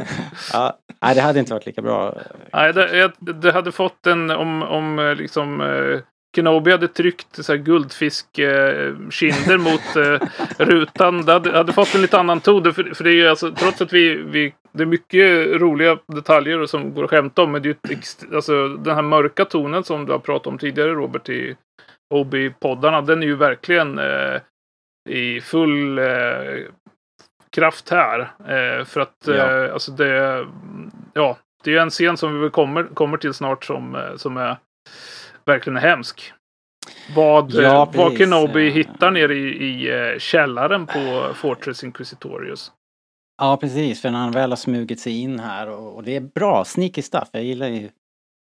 Ja, 0.52 0.78
nej, 1.02 1.14
det 1.14 1.20
hade 1.20 1.38
inte 1.40 1.52
varit 1.52 1.66
lika 1.66 1.82
bra. 1.82 2.18
nej, 2.52 2.72
det, 2.72 2.96
jag- 2.96 3.12
det 3.42 3.52
hade 3.52 3.72
fått 3.72 4.06
en, 4.06 4.30
om, 4.30 4.62
om 4.62 4.98
eh, 4.98 5.14
liksom 5.14 5.60
eh, 5.60 6.00
Kenobi 6.36 6.70
hade 6.70 6.88
tryckt 6.88 7.44
så 7.44 7.52
här 7.52 7.58
guldfiskkinder 7.58 9.58
mot 9.58 9.96
eh, 9.96 10.28
rutan. 10.66 11.24
Det 11.26 11.32
hade, 11.32 11.56
hade 11.56 11.72
fått 11.72 11.94
en 11.94 12.02
lite 12.02 12.18
annan 12.18 12.40
ton. 12.40 12.74
För, 12.74 12.94
för 12.94 13.04
det 13.04 13.10
är 13.10 13.14
ju 13.14 13.28
alltså, 13.28 13.52
trots 13.52 13.80
att 13.80 13.92
vi, 13.92 14.14
vi, 14.14 14.54
det 14.72 14.82
är 14.82 14.86
mycket 14.86 15.46
roliga 15.60 15.98
detaljer 16.14 16.66
som 16.66 16.94
går 16.94 17.04
att 17.04 17.10
skämta 17.10 17.42
om. 17.42 17.52
Men 17.52 17.62
det 17.62 17.68
är 17.68 17.76
ju 17.90 17.94
ett, 17.98 18.34
alltså, 18.34 18.68
den 18.68 18.94
här 18.94 19.02
mörka 19.02 19.44
tonen 19.44 19.84
som 19.84 20.06
du 20.06 20.12
har 20.12 20.18
pratat 20.18 20.46
om 20.46 20.58
tidigare 20.58 20.90
Robert 20.90 21.28
i 21.28 21.56
Obi-poddarna. 22.14 23.00
Den 23.02 23.22
är 23.22 23.26
ju 23.26 23.36
verkligen 23.36 23.98
eh, 23.98 24.40
i 25.08 25.40
full 25.40 25.98
eh, 25.98 26.04
kraft 27.50 27.90
här. 27.90 28.20
Eh, 28.40 28.84
för 28.84 29.00
att 29.00 29.16
Ja. 29.26 29.34
eh, 29.64 29.72
alltså 29.72 29.92
det, 29.92 30.46
ja, 31.14 31.36
det 31.64 31.74
är 31.74 31.80
en 31.80 31.90
scen 31.90 32.16
som 32.16 32.40
vi 32.42 32.50
kommer, 32.50 32.84
kommer 32.84 33.16
till 33.18 33.34
snart 33.34 33.64
som, 33.64 33.94
eh, 33.94 34.16
som 34.16 34.36
är 34.36 34.56
verkligen 35.44 35.76
är 35.76 35.80
hemsk. 35.80 36.32
Vad, 37.16 37.50
Ja, 37.52 37.82
eh, 37.82 37.98
vad. 37.98 38.18
Kenobi 38.18 38.66
Eh. 38.68 38.72
hittar 38.72 39.10
nere 39.10 39.34
i, 39.34 39.84
i 39.84 40.20
källaren 40.20 40.86
på 40.86 41.30
Fortress 41.34 41.84
Inquisitorius. 41.84 42.72
Ja, 43.38 43.56
precis. 43.56 44.02
För 44.02 44.10
när 44.10 44.18
han 44.18 44.32
väl 44.32 44.50
har 44.50 44.56
smugit 44.56 45.00
sig 45.00 45.20
in 45.22 45.38
här 45.38 45.68
och, 45.68 45.94
och 45.96 46.02
det 46.02 46.16
är 46.16 46.20
bra, 46.20 46.64
sneaky 46.64 47.02
stuff. 47.02 47.28
Jag 47.32 47.42
gillar 47.42 47.68
ju 47.68 47.88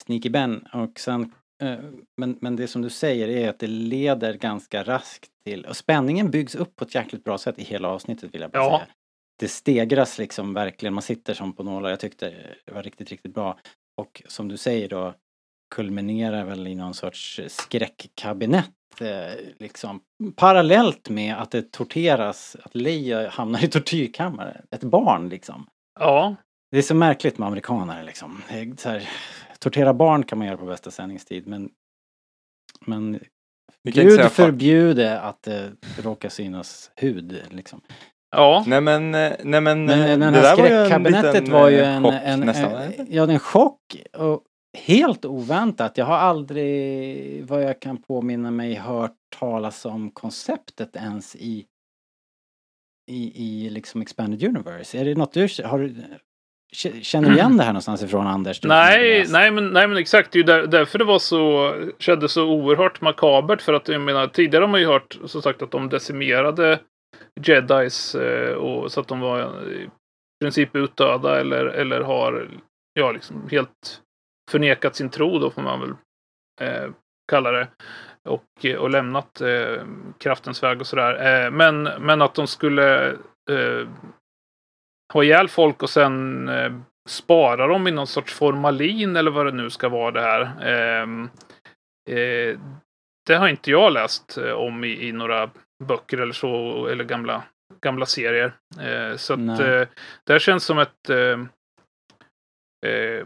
Sneaky 0.06 0.30
Ben. 0.30 0.67
Och 0.74 1.00
sen, 1.00 1.32
men, 2.17 2.38
men 2.41 2.56
det 2.56 2.67
som 2.67 2.82
du 2.82 2.89
säger 2.89 3.28
är 3.28 3.50
att 3.50 3.60
det 3.60 3.67
leder 3.67 4.34
ganska 4.34 4.84
raskt 4.84 5.30
till, 5.45 5.65
och 5.65 5.78
spänningen 5.78 6.32
byggs 6.32 6.56
upp 6.56 6.76
på 6.76 6.84
ett 6.86 6.95
jäkligt 6.95 7.24
bra 7.24 7.38
sätt 7.38 7.60
i 7.60 7.63
hela 7.63 7.88
avsnittet 7.88 8.34
vill 8.34 8.41
jag 8.41 8.52
bara 8.52 8.63
Ja. 8.63 8.78
säga. 8.80 8.88
Det 9.39 9.48
stegras 9.48 10.17
liksom 10.17 10.54
verkligen, 10.54 10.93
man 10.93 11.02
sitter 11.02 11.34
som 11.34 11.54
på 11.54 11.63
nålar. 11.63 11.89
Jag 11.89 12.00
tyckte 12.00 12.34
det 12.65 12.72
var 12.74 12.84
riktigt, 12.84 13.10
riktigt 13.10 13.34
bra. 13.34 13.60
Och 13.98 14.22
som 14.28 14.48
du 14.48 14.58
säger 14.58 14.89
då 14.89 15.13
kulminerar 15.76 16.45
väl 16.45 16.67
i 16.67 16.76
någon 16.76 16.93
sorts 16.93 17.39
skräckkabinett 17.48 18.69
eh, 19.02 19.34
liksom 19.60 20.02
parallellt 20.36 21.10
med 21.10 21.36
att 21.36 21.52
det 21.52 21.72
torteras, 21.72 22.58
att 22.63 22.76
Leia 22.76 23.30
hamnar 23.30 23.63
i 23.63 23.67
tortyrkammare. 23.67 24.62
Ett 24.72 24.84
barn 24.84 25.30
liksom. 25.30 25.67
Ja, 26.00 26.36
Det 26.72 26.78
är 26.78 26.82
så 26.82 26.95
märkligt 26.95 27.38
med 27.38 27.48
amerikaner 27.48 28.04
liksom. 28.04 28.41
Det 28.50 28.60
är 28.60 28.74
Så 28.78 28.89
här, 28.89 29.10
tortera 29.60 29.93
barn 29.93 30.24
kan 30.24 30.38
man 30.38 30.48
göra 30.48 30.58
på 30.58 30.65
bästa 30.65 30.91
sändningstid 30.91 31.48
men 31.48 31.69
men 32.86 33.19
Gud 33.84 34.32
förbjude 34.32 35.19
att 35.19 35.43
det 35.43 35.72
råkar 36.02 36.30
synas 36.30 36.91
hud 36.95 37.43
liksom. 37.50 37.82
ja. 38.32 38.63
Nej 38.67 38.82
men, 38.82 39.15
eh, 39.15 39.32
nej 39.43 39.62
men, 39.62 39.86
Men 39.86 39.89
eh, 39.89 40.19
den 40.19 40.34
det 40.34 40.41
där 40.41 40.58
var 40.58 40.67
ju 40.67 40.93
en 40.93 41.04
liten 41.04 41.52
var 41.52 41.69
ju 41.69 41.80
eh, 41.80 41.95
en, 41.95 42.04
chock 42.04 42.13
en, 42.24 42.39
nästan. 42.39 42.72
en, 42.72 42.93
eller? 42.93 43.06
ja, 43.10 43.32
en 43.32 43.39
chock 43.39 43.95
och 44.13 44.43
helt 44.78 45.26
oväntat. 45.26 45.98
Jag 45.98 46.06
har 46.06 46.17
aldrig, 46.17 47.45
vad 47.45 47.63
jag 47.63 47.80
kan 47.80 47.98
påminna 47.98 48.52
mig, 48.52 48.74
hört 48.74 49.15
talas 49.39 49.86
om 49.86 50.12
konceptet 50.12 50.95
ens 50.95 51.36
i 51.36 51.65
i, 53.10 53.45
i 53.45 53.69
liksom 53.69 54.02
Expanded 54.02 54.43
Universe. 54.43 55.00
Är 55.00 55.06
det 55.06 55.15
något 55.15 55.34
du 55.34 55.41
har 55.41 55.80
Känner 56.71 57.29
du 57.29 57.36
igen 57.36 57.58
det 57.58 57.63
här 57.63 57.71
någonstans 57.71 58.03
ifrån 58.03 58.27
Anders? 58.27 58.63
Nej, 58.63 59.25
nej, 59.29 59.51
men, 59.51 59.69
nej 59.69 59.88
men 59.88 59.97
exakt. 59.97 60.32
Det 60.32 60.36
är 60.36 60.39
ju 60.39 60.45
där, 60.45 60.67
därför 60.67 60.99
det 60.99 61.05
var 61.05 61.19
så, 61.19 61.73
kändes 61.99 62.32
så 62.32 62.45
oerhört 62.45 63.01
makabert. 63.01 63.62
För 63.62 63.73
att 63.73 63.88
jag 63.88 64.01
menar, 64.01 64.27
tidigare 64.27 64.63
har 64.63 64.69
man 64.69 64.79
ju 64.79 64.88
hört 64.88 65.17
som 65.25 65.41
sagt 65.41 65.62
att 65.62 65.71
de 65.71 65.89
decimerade 65.89 66.79
Jedis 67.45 68.15
eh, 68.15 68.53
och 68.53 68.91
så 68.91 68.99
att 69.01 69.08
de 69.08 69.19
var 69.19 69.69
i 69.71 69.89
princip 70.43 70.75
utdöda 70.75 71.39
eller, 71.39 71.65
eller 71.65 72.01
har 72.01 72.49
ja, 72.93 73.12
liksom 73.12 73.47
helt 73.51 74.01
förnekat 74.51 74.96
sin 74.96 75.10
tro 75.10 75.39
då 75.39 75.52
får 75.52 75.62
man 75.62 75.79
väl 75.79 75.94
eh, 76.62 76.89
kalla 77.31 77.52
det. 77.52 77.67
Och, 78.29 78.65
eh, 78.65 78.75
och 78.75 78.89
lämnat 78.89 79.41
eh, 79.41 79.83
kraftens 80.17 80.63
väg 80.63 80.81
och 80.81 80.87
sådär. 80.87 81.46
Eh, 81.46 81.52
men, 81.52 81.83
men 81.83 82.21
att 82.21 82.35
de 82.35 82.48
skulle 82.48 83.10
eh, 83.50 83.87
ha 85.13 85.23
ihjäl 85.23 85.49
folk 85.49 85.83
och 85.83 85.89
sen 85.89 86.47
eh, 86.49 86.71
spara 87.10 87.67
dem 87.67 87.87
i 87.87 87.91
någon 87.91 88.07
sorts 88.07 88.33
formalin 88.33 89.15
eller 89.15 89.31
vad 89.31 89.45
det 89.45 89.51
nu 89.51 89.69
ska 89.69 89.89
vara 89.89 90.12
det 90.12 90.21
här. 90.21 90.41
Ehm, 90.62 91.29
eh, 92.10 92.60
det 93.27 93.35
har 93.35 93.47
inte 93.47 93.71
jag 93.71 93.93
läst 93.93 94.37
eh, 94.37 94.51
om 94.51 94.83
i, 94.83 95.07
i 95.07 95.12
några 95.12 95.49
böcker 95.83 96.17
eller 96.17 96.33
så, 96.33 96.85
eller 96.87 97.03
gamla, 97.03 97.43
gamla 97.81 98.05
serier. 98.05 98.53
Eh, 98.79 99.15
så 99.15 99.33
att 99.33 99.60
eh, 99.60 99.87
det 100.23 100.33
här 100.33 100.39
känns 100.39 100.63
som 100.63 100.79
ett 100.79 101.10
eh, 101.10 101.39
eh, 102.91 103.25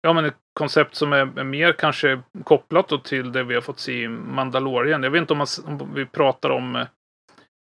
Ja 0.00 0.12
men 0.12 0.24
ett 0.24 0.36
koncept 0.58 0.94
som 0.94 1.12
är, 1.12 1.44
mer 1.44 1.72
kanske 1.72 2.22
kopplat 2.44 3.04
till 3.04 3.32
det 3.32 3.42
vi 3.42 3.54
har 3.54 3.60
fått 3.60 3.78
se 3.78 4.02
i 4.02 4.08
Mandalorian. 4.08 5.02
Jag 5.02 5.10
vet 5.10 5.20
inte 5.20 5.32
om, 5.32 5.38
man, 5.38 5.46
om 5.64 5.94
vi 5.94 6.06
pratar 6.06 6.50
om 6.50 6.86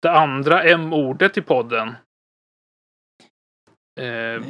det 0.02 0.10
andra 0.10 0.62
M-ordet 0.62 1.38
i 1.38 1.42
podden. 1.42 1.94
Eh, 4.01 4.07
Eh, 4.07 4.40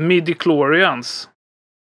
Midichlorians. 0.00 1.28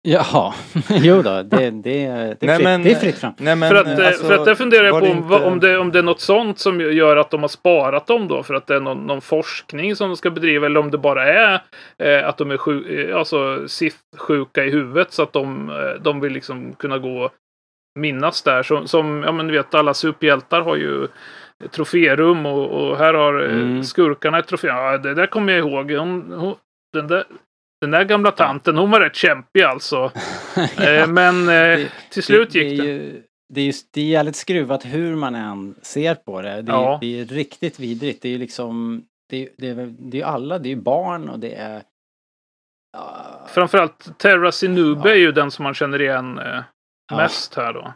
Jaha, 0.07 0.53
jo 0.89 1.21
då, 1.21 1.43
det, 1.43 1.43
det, 1.43 1.69
det, 1.71 2.05
är, 2.05 2.25
Nej, 2.41 2.55
fritt, 2.57 2.63
men- 2.63 2.83
det 2.83 2.91
är 2.91 2.95
fritt 2.95 3.17
fram. 3.17 3.33
Nej, 3.37 3.55
men, 3.55 3.69
för, 3.69 3.75
att, 3.75 3.99
eh, 3.99 4.07
alltså, 4.07 4.25
för 4.25 4.33
att 4.33 4.45
det 4.45 4.55
funderar 4.55 4.83
jag 4.85 4.99
på 4.99 5.05
det 5.05 5.11
om, 5.11 5.17
inte- 5.17 5.35
om, 5.45 5.59
det, 5.59 5.77
om 5.77 5.91
det 5.91 5.99
är 5.99 6.03
något 6.03 6.19
sånt 6.21 6.59
som 6.59 6.81
gör 6.81 7.17
att 7.17 7.31
de 7.31 7.41
har 7.41 7.47
sparat 7.47 8.07
dem 8.07 8.27
då. 8.27 8.43
För 8.43 8.53
att 8.53 8.67
det 8.67 8.75
är 8.75 8.79
någon, 8.79 9.07
någon 9.07 9.21
forskning 9.21 9.95
som 9.95 10.09
de 10.09 10.17
ska 10.17 10.29
bedriva. 10.31 10.65
Eller 10.65 10.79
om 10.79 10.91
det 10.91 10.97
bara 10.97 11.27
är 11.27 11.61
eh, 11.97 12.27
att 12.27 12.37
de 12.37 12.51
är 12.51 12.57
sju, 12.57 13.09
eh, 13.09 13.17
alltså, 13.17 13.67
Sith-sjuka 13.67 14.65
i 14.65 14.69
huvudet. 14.71 15.11
Så 15.11 15.23
att 15.23 15.33
de, 15.33 15.71
de 16.01 16.19
vill 16.19 16.33
liksom 16.33 16.73
kunna 16.73 16.97
gå 16.97 17.23
och 17.25 17.31
minnas 17.99 18.41
där. 18.41 18.63
Som, 18.63 18.87
som 18.87 19.23
ja 19.25 19.31
men 19.31 19.47
du 19.47 19.53
vet, 19.53 19.73
alla 19.73 19.93
superhjältar 19.93 20.61
har 20.61 20.75
ju 20.75 21.07
troférum 21.71 22.45
och, 22.45 22.69
och 22.89 22.97
här 22.97 23.13
har 23.13 23.39
Mm. 23.39 23.83
skurkarna 23.83 24.39
ett 24.39 24.47
trofé. 24.47 24.67
Ja, 24.67 24.97
det 24.97 25.13
där 25.13 25.25
kommer 25.27 25.53
jag 25.53 25.59
ihåg. 25.67 25.91
Hon, 25.91 26.31
hon, 26.37 26.55
den, 26.95 27.07
där, 27.07 27.25
den 27.81 27.91
där 27.91 28.03
gamla 28.03 28.31
tanten, 28.31 28.77
hon 28.77 28.91
var 28.91 28.99
rätt 28.99 29.15
kämpig 29.15 29.61
alltså. 29.61 30.11
Eh, 30.79 31.07
men 31.07 31.41
eh, 31.41 31.45
Det- 31.47 31.91
till 32.09 32.23
slut 32.23 32.49
det, 32.53 32.59
gick 32.59 32.79
det. 32.81 32.85
det. 32.85 32.91
Är 32.91 32.93
ju, 32.93 33.21
det 33.53 33.61
är 33.61 33.65
ju 33.65 33.73
det 33.91 34.01
är 34.01 34.05
jävligt 34.05 34.35
skruvat 34.35 34.85
hur 34.85 35.15
man 35.15 35.35
än 35.35 35.75
ser 35.81 36.15
på 36.15 36.41
det. 36.41 36.61
Det 36.61 36.71
är, 36.71 36.75
Ja. 36.75 36.97
det 37.01 37.19
är 37.19 37.25
riktigt 37.25 37.79
vidrigt. 37.79 38.21
Det 38.21 38.27
är 38.27 38.31
ju 38.31 38.37
liksom, 38.37 39.03
det 39.29 39.37
är, 39.43 39.49
det 39.57 39.73
det 39.85 40.17
är 40.17 40.21
ju 40.21 40.27
alla, 40.27 40.59
det 40.59 40.67
är 40.67 40.75
ju 40.75 40.81
barn 40.81 41.29
och 41.29 41.39
det 41.39 41.53
är... 41.55 41.83
Ja, 42.97 43.45
Framförallt 43.47 44.17
Terra 44.19 44.51
Sinube 44.51 45.09
Ja. 45.09 45.15
är 45.15 45.19
ju 45.19 45.31
den 45.31 45.51
som 45.51 45.63
man 45.63 45.73
känner 45.73 46.01
igen 46.01 46.37
eh, 46.39 46.61
Ja. 47.11 47.17
mest 47.17 47.55
här 47.55 47.73
då. 47.73 47.93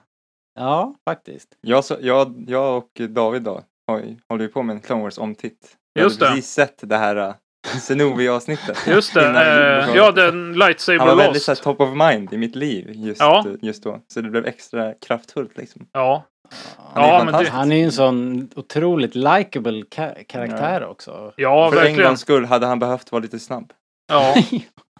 ja, 0.59 0.95
faktiskt. 1.09 1.57
Jag, 1.61 1.85
så, 1.85 1.97
jag, 2.01 2.45
jag 2.47 2.77
och 2.77 2.89
David 3.09 3.41
då 3.41 3.63
har, 3.87 4.15
håller 4.29 4.43
ju 4.45 4.51
på 4.51 4.63
med 4.63 4.73
en 4.73 4.79
Clone 4.81 5.03
Wars 5.03 5.17
omtitt. 5.17 5.77
Jag 5.93 6.03
Just 6.03 6.19
hade 6.19 6.31
det. 6.31 6.35
precis 6.35 6.51
sett 6.51 6.79
det 6.89 6.97
här 6.97 7.15
uh, 7.17 7.33
Zenobi-avsnittet. 7.67 8.87
Just 8.87 9.13
det. 9.13 9.29
Eh, 9.89 9.95
ja, 9.95 10.11
den 10.11 10.53
Lightsaber 10.53 10.99
Han 10.99 11.07
var 11.07 11.15
väldigt 11.15 11.43
så 11.43 11.51
här, 11.51 11.55
top 11.55 11.79
of 11.79 11.89
mind 11.95 12.33
i 12.33 12.37
mitt 12.37 12.55
liv 12.55 12.91
just, 12.95 13.21
Ja. 13.21 13.45
just 13.61 13.83
då. 13.83 13.99
Så 14.13 14.21
det 14.21 14.29
blev 14.29 14.45
extra 14.45 14.93
kraftfullt 14.93 15.57
liksom. 15.57 15.87
Ja. 15.93 16.23
Han 16.77 17.03
är 17.03 17.07
Ja, 17.07 17.23
men 17.23 17.43
det-. 17.43 17.49
Han 17.49 17.71
är 17.71 17.75
ju 17.75 17.83
en 17.83 17.91
sån 17.91 18.49
otroligt 18.55 19.15
likable 19.15 19.81
ka- 19.95 20.23
karaktär 20.27 20.85
också. 20.85 21.33
Ja, 21.35 21.69
För 21.71 21.77
en 21.77 21.83
verkligen. 21.83 22.07
gångs 22.09 22.19
skull 22.21 22.45
hade 22.45 22.65
han 22.65 22.79
behövt 22.79 23.11
vara 23.11 23.21
lite 23.21 23.39
snabb. 23.39 23.73
Ja. 24.11 24.35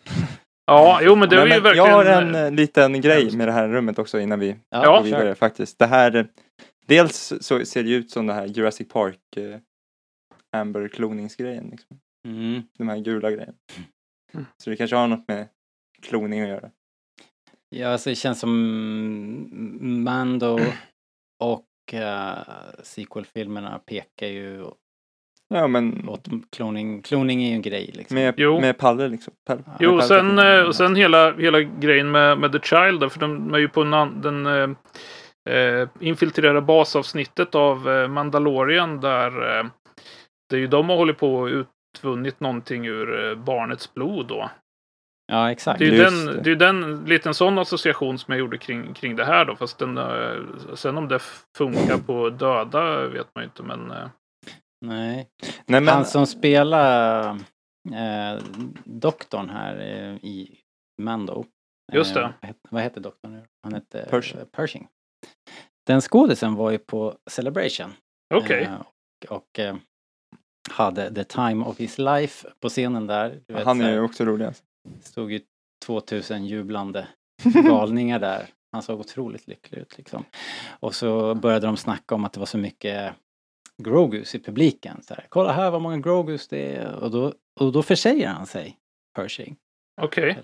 ja, 0.65 0.99
jo 1.03 1.15
men 1.15 1.29
det 1.29 1.35
Men, 1.35 1.49
var 1.49 1.55
ju 1.55 1.61
verkligen... 1.61 1.87
jag 1.87 1.93
har 1.95 2.05
en 2.05 2.35
eh, 2.35 2.41
eh, 2.41 2.51
liten 2.51 3.01
grej 3.01 3.31
med 3.35 3.47
det 3.47 3.51
här 3.51 3.67
rummet 3.67 3.99
också 3.99 4.19
innan 4.19 4.39
vi 4.39 4.49
Ja, 4.49 4.83
Ja. 4.83 4.97
går 4.97 5.03
vidare 5.03 5.35
faktiskt. 5.35 5.79
Det 5.79 5.87
här, 5.87 6.15
eh, 6.15 6.25
dels 6.87 7.33
så 7.41 7.65
ser 7.65 7.83
det 7.83 7.89
ut 7.91 8.11
som 8.11 8.27
det 8.27 8.33
här 8.33 8.45
Jurassic 8.45 8.87
Park 8.87 9.17
eh, 9.37 9.43
Amber 10.57 10.87
kloningsgrejen. 10.87 11.67
Liksom. 11.71 11.97
Mm. 12.27 12.61
De 12.77 12.89
här 12.89 12.97
gula 12.97 13.31
grejerna. 13.31 13.53
Mm. 14.33 14.45
Så 14.57 14.69
det 14.69 14.75
kanske 14.75 14.95
har 14.95 15.07
något 15.07 15.27
med 15.27 15.47
kloning 16.01 16.41
att 16.41 16.47
göra. 16.49 16.69
Ja, 17.69 17.87
alltså 17.89 18.09
det 18.09 18.15
känns 18.15 18.39
som 18.39 20.03
Mando 20.03 20.59
och 21.39 21.65
uh, 21.93 22.39
sequel-filmerna 22.83 23.79
pekar 23.85 24.27
ju 24.27 24.65
Ja 25.53 25.67
men 25.67 26.09
åt 26.09 26.27
kloning. 26.51 27.01
Kloning 27.01 27.43
är 27.43 27.47
ju 27.49 27.53
en 27.55 27.61
grej 27.61 27.91
liksom. 27.93 28.15
med, 28.15 28.33
Jo. 28.37 28.61
med 28.61 28.77
Palle 28.77 29.07
liksom. 29.07 29.33
Palle. 29.47 29.61
Ja. 29.65 29.77
Jo, 29.79 29.95
och 29.95 30.03
sen, 30.03 30.39
eh, 30.39 30.61
och 30.61 30.75
sen 30.75 30.95
hela, 30.95 31.33
hela 31.37 31.61
grejen 31.61 32.11
med, 32.11 32.37
med 32.39 32.51
The 32.51 32.59
Child, 32.59 33.11
för 33.11 33.19
de 33.19 33.53
är 33.53 33.57
ju 33.57 33.69
på 33.69 33.81
en 33.81 33.93
an- 33.93 34.21
den 34.21 34.45
eh, 34.45 34.69
eh, 35.55 35.89
infiltrerade 35.99 36.61
basavsnittet 36.61 37.55
av 37.55 38.09
Mandalorian 38.09 39.01
där 39.01 39.59
eh, 39.59 39.65
det 40.49 40.55
är 40.55 40.59
ju 40.59 40.67
de 40.67 40.89
har 40.89 40.95
hållit 40.97 41.17
på 41.17 41.35
och 41.35 41.65
utvunnit 41.97 42.39
någonting 42.39 42.85
ur 42.85 43.29
eh, 43.29 43.35
barnets 43.35 43.93
blod 43.93 44.27
då. 44.27 44.49
Ja, 45.31 45.51
exakt. 45.51 45.79
Det 45.79 45.85
är 45.87 45.91
ju 45.91 45.97
den, 45.97 46.25
det. 46.25 46.41
det 46.41 46.51
är 46.51 46.55
den 46.55 47.05
liten 47.05 47.33
sån 47.33 47.57
association 47.59 48.19
som 48.19 48.31
jag 48.31 48.39
gjorde 48.39 48.57
kring, 48.57 48.93
kring 48.93 49.15
det 49.15 49.25
här 49.25 49.45
då. 49.45 49.55
Fast 49.55 49.77
den, 49.79 49.97
eh, 49.97 50.37
sen 50.75 50.97
om 50.97 51.07
det 51.07 51.19
funkar 51.57 51.97
på 51.97 52.29
döda 52.29 53.07
vet 53.07 53.27
man 53.35 53.43
ju 53.43 53.45
inte. 53.45 53.63
Men 53.63 53.91
eh, 53.91 54.09
Nej. 54.85 55.29
Nej, 55.65 55.81
men, 55.81 55.87
Han 55.87 56.05
som 56.05 56.27
spelar 56.27 57.29
eh, 57.93 58.41
doktorn 58.85 59.49
här 59.49 59.77
eh, 59.79 60.15
i 60.15 60.59
Mando. 61.01 61.45
Just 61.93 62.13
det. 62.13 62.21
Eh, 62.21 62.29
vad 62.41 62.47
heter- 62.49 62.69
vad 62.69 62.81
heter 62.83 63.01
doktorn 63.01 63.31
nu? 63.31 63.43
Han 63.63 63.73
hette 63.73 64.07
Pershing. 64.09 64.39
eh, 64.39 64.45
Pershing. 64.45 64.87
Den 65.87 66.01
skådisen 66.01 66.55
var 66.55 66.71
ju 66.71 66.77
på 66.77 67.15
Celebration. 67.29 67.93
okej. 68.33 68.63
Eh, 68.63 68.79
och 69.29 69.37
och 69.37 69.59
eh, 69.59 69.75
hade 70.71 71.15
the 71.15 71.23
time 71.23 71.65
of 71.65 71.79
his 71.79 71.97
life 71.97 72.47
på 72.59 72.69
scenen 72.69 73.07
där. 73.07 73.41
Du 73.47 73.53
vet, 73.53 73.65
han 73.65 73.81
är 73.81 73.91
ju 73.91 74.01
också 74.01 74.25
rolig 74.25 74.45
alltså. 74.45 74.63
stod 75.01 75.31
ju 75.31 75.41
2000 75.85 76.45
jublande 76.45 77.07
galningar 77.43 78.19
där. 78.19 78.49
Han 78.71 78.81
såg 78.81 78.99
otroligt 78.99 79.47
lycklig 79.47 79.79
ut 79.79 79.97
liksom. 79.97 80.25
Och 80.79 80.95
så 80.95 81.35
började 81.35 81.67
de 81.67 81.77
snacka 81.77 82.15
om 82.15 82.25
att 82.25 82.33
det 82.33 82.39
var 82.39 82.47
så 82.47 82.57
mycket 82.57 83.13
Grogus 83.83 84.35
i 84.35 84.39
publiken. 84.39 85.01
Så 85.03 85.13
här, 85.13 85.25
Kolla 85.29 85.51
här 85.51 85.71
vad 85.71 85.81
många 85.81 85.97
Grogus 85.97 86.47
det 86.47 86.75
är. 86.75 86.95
Och 86.95 87.11
då, 87.11 87.33
och 87.59 87.71
då 87.71 87.83
försäger 87.83 88.27
han 88.27 88.45
sig, 88.45 88.77
Pershing. 89.15 89.55
Okej. 90.01 90.37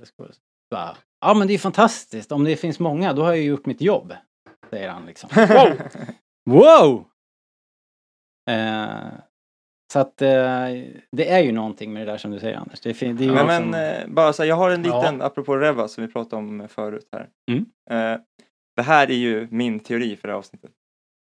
Bara, 0.71 0.97
Ja 1.25 1.33
men 1.33 1.47
det 1.47 1.53
är 1.53 1.57
fantastiskt. 1.57 2.31
Om 2.31 2.43
det 2.43 2.55
finns 2.55 2.79
många 2.79 3.13
då 3.13 3.23
har 3.23 3.33
jag 3.33 3.43
gjort 3.43 3.65
mitt 3.65 3.81
jobb. 3.81 4.13
Säger 4.69 4.89
han 4.89 5.05
liksom. 5.05 5.29
Wow! 5.47 5.77
Wow! 6.49 7.05
Eh, 8.49 9.13
så 9.93 9.99
att 9.99 10.21
eh, 10.21 10.29
det 11.11 11.29
är 11.29 11.39
ju 11.43 11.51
någonting 11.51 11.93
med 11.93 12.07
det 12.07 12.11
där 12.11 12.17
som 12.17 12.31
du 12.31 12.39
säger 12.39 12.57
Anders. 12.57 12.79
Det 12.81 12.93
det 12.99 13.01
är 13.05 13.07
ju 13.09 13.13
Men, 13.15 13.47
liksom, 13.47 13.69
men 13.71 13.73
eh, 14.01 14.07
bara 14.07 14.33
så 14.33 14.43
här, 14.43 14.49
jag 14.49 14.55
har 14.55 14.69
en 14.71 14.83
Ja. 14.83 15.01
liten, 15.01 15.21
apropå 15.21 15.55
Reva 15.57 15.87
som 15.87 16.05
vi 16.05 16.11
pratade 16.13 16.35
om 16.35 16.67
förut 16.69 17.07
här. 17.11 17.29
Mm. 17.51 17.65
Eh, 17.89 18.19
det 18.75 18.81
här 18.81 19.11
är 19.11 19.15
ju 19.15 19.47
min 19.51 19.79
teori 19.79 20.15
för 20.15 20.27
det 20.27 20.33
här 20.33 20.37
avsnittet. 20.39 20.71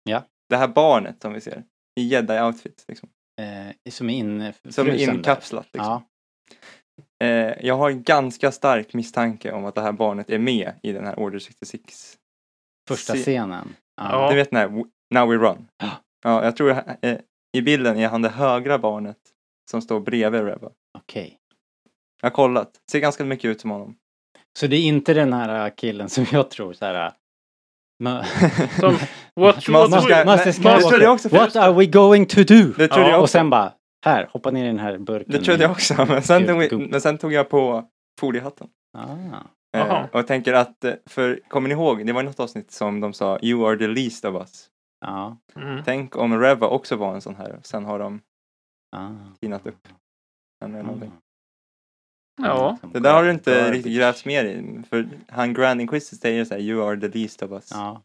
Ja. 0.04 0.24
Det 0.50 0.58
här 0.58 0.68
barnet 0.68 1.22
som 1.22 1.34
vi 1.34 1.42
ser 1.42 1.64
i 2.00 2.14
jedi-outfit. 2.14 2.86
Liksom, 2.88 3.10
eh, 3.42 3.92
som 3.92 4.10
är 4.10 4.14
in, 4.14 4.54
som 4.70 4.88
är 4.88 5.10
inkapslat. 5.10 5.68
Liksom. 5.74 6.02
Ja. 7.20 7.26
Eh, 7.26 7.66
jag 7.66 7.78
har 7.78 7.90
en 7.90 8.04
ganska 8.04 8.52
stark 8.52 8.94
misstanke 8.94 9.52
om 9.52 9.66
att 9.66 9.76
det 9.76 9.82
här 9.82 9.92
barnet 9.92 10.30
är 10.30 10.40
med 10.40 10.74
i 10.84 10.92
den 10.92 11.06
här 11.06 11.20
Order 11.20 11.40
66. 11.40 12.18
Första 12.88 13.14
scenen. 13.14 13.76
Ja. 14.02 14.30
Du 14.30 14.36
vet 14.36 14.52
W- 14.52 14.86
Now 15.14 15.30
We 15.30 15.36
Run? 15.36 15.68
Ja. 15.78 15.90
Ja, 16.24 16.44
jag 16.44 16.56
tror 16.58 16.72
eh, 17.02 17.18
i 17.58 17.62
bilden 17.62 17.98
är 18.00 18.08
han 18.08 18.22
det 18.22 18.30
högra 18.30 18.78
barnet 18.80 19.18
som 19.72 19.82
står 19.82 20.00
bredvid 20.00 20.44
Reva. 20.44 20.70
Okej. 20.98 21.38
Jag 22.22 22.30
har 22.30 22.36
kollat. 22.36 22.72
Ser 22.92 23.00
ganska 23.00 23.26
mycket 23.26 23.46
ut 23.46 23.62
som 23.62 23.70
honom. 23.72 23.96
Så 24.60 24.68
det 24.68 24.76
är 24.76 24.82
inte 24.82 25.14
den 25.14 25.34
här 25.34 25.70
killen 25.78 26.10
som 26.10 26.26
jag 26.32 26.50
tror 26.50 26.74
så 26.74 26.86
här. 26.86 27.12
Ma- 28.04 28.24
Som, 28.80 28.98
what, 29.36 29.56
Master 29.68 29.90
what, 29.98 30.04
Sky- 30.06 30.26
Master 30.26 30.52
Skywalker, 30.52 30.76
det 30.84 30.90
trodde 30.90 31.04
jag 31.04 31.14
också, 31.14 31.30
för 31.30 31.38
What 31.38 31.56
are 31.56 31.74
we 31.74 31.86
going 31.86 32.26
to 32.26 32.44
do? 32.44 32.64
Det 32.78 32.88
trodde 32.88 33.02
Ja, 33.02 33.10
jag 33.10 33.18
Och 33.18 33.24
också. 33.24 33.32
sen 33.32 33.50
bara, 33.50 33.74
här, 34.06 34.30
hoppa 34.32 34.52
ner 34.52 34.64
i 34.64 34.68
den 34.68 34.80
här 34.80 34.98
burken. 34.98 35.32
Det 35.32 35.42
trodde 35.42 35.62
jag 35.64 35.72
också. 35.72 36.06
Men 36.08 36.24
sen, 36.24 36.60
Gud, 36.60 36.70
tog, 36.70 36.90
men 36.92 37.02
sen 37.02 37.18
tog 37.18 37.34
jag 37.34 37.50
på 37.50 37.84
foliehatten. 38.20 38.68
Ah. 38.98 39.04
Eh, 39.12 39.18
Jaha. 39.88 40.08
och 40.14 40.28
tänker 40.28 40.54
att, 40.54 40.84
eh, 40.84 40.94
för 41.10 41.40
kommer 41.48 41.70
ni 41.70 41.74
ihåg, 41.76 42.06
det 42.08 42.14
var 42.14 42.24
något 42.24 42.40
avsnitt 42.40 42.72
som 42.72 43.00
de 43.00 43.14
sa 43.14 43.40
You 43.42 43.68
are 43.70 43.78
the 43.78 43.88
least 43.88 44.26
of 44.26 44.36
us. 44.36 44.68
Ja. 45.06 45.38
mm. 45.56 45.84
Tänk 45.86 46.16
om 46.16 46.40
Reva 46.40 46.68
också 46.68 46.96
var 46.96 47.14
en 47.16 47.22
sån 47.22 47.36
här. 47.36 47.60
Sen 47.64 47.86
har 47.86 48.00
de 48.00 48.22
Ah. 48.96 49.10
tinat 49.42 49.66
upp. 49.68 49.88
Eller 50.66 50.84
någonting. 50.84 51.12
Ja. 52.42 52.78
Det 52.94 53.00
där 53.00 53.14
har 53.14 53.24
du 53.24 53.32
inte 53.32 53.52
Garbage. 53.56 53.72
riktigt 53.74 53.96
grävts 53.96 54.26
mer 54.26 54.46
i. 54.46 54.84
För 54.90 55.10
han 55.28 55.54
Grand 55.54 55.82
Inquisitor 55.82 56.18
säger 56.18 56.46
så 56.46 56.54
här, 56.54 56.62
You 56.62 56.84
are 56.90 57.00
the 57.10 57.20
least 57.20 57.44
of 57.44 57.52
us. 57.52 57.72
Ja. 57.72 58.02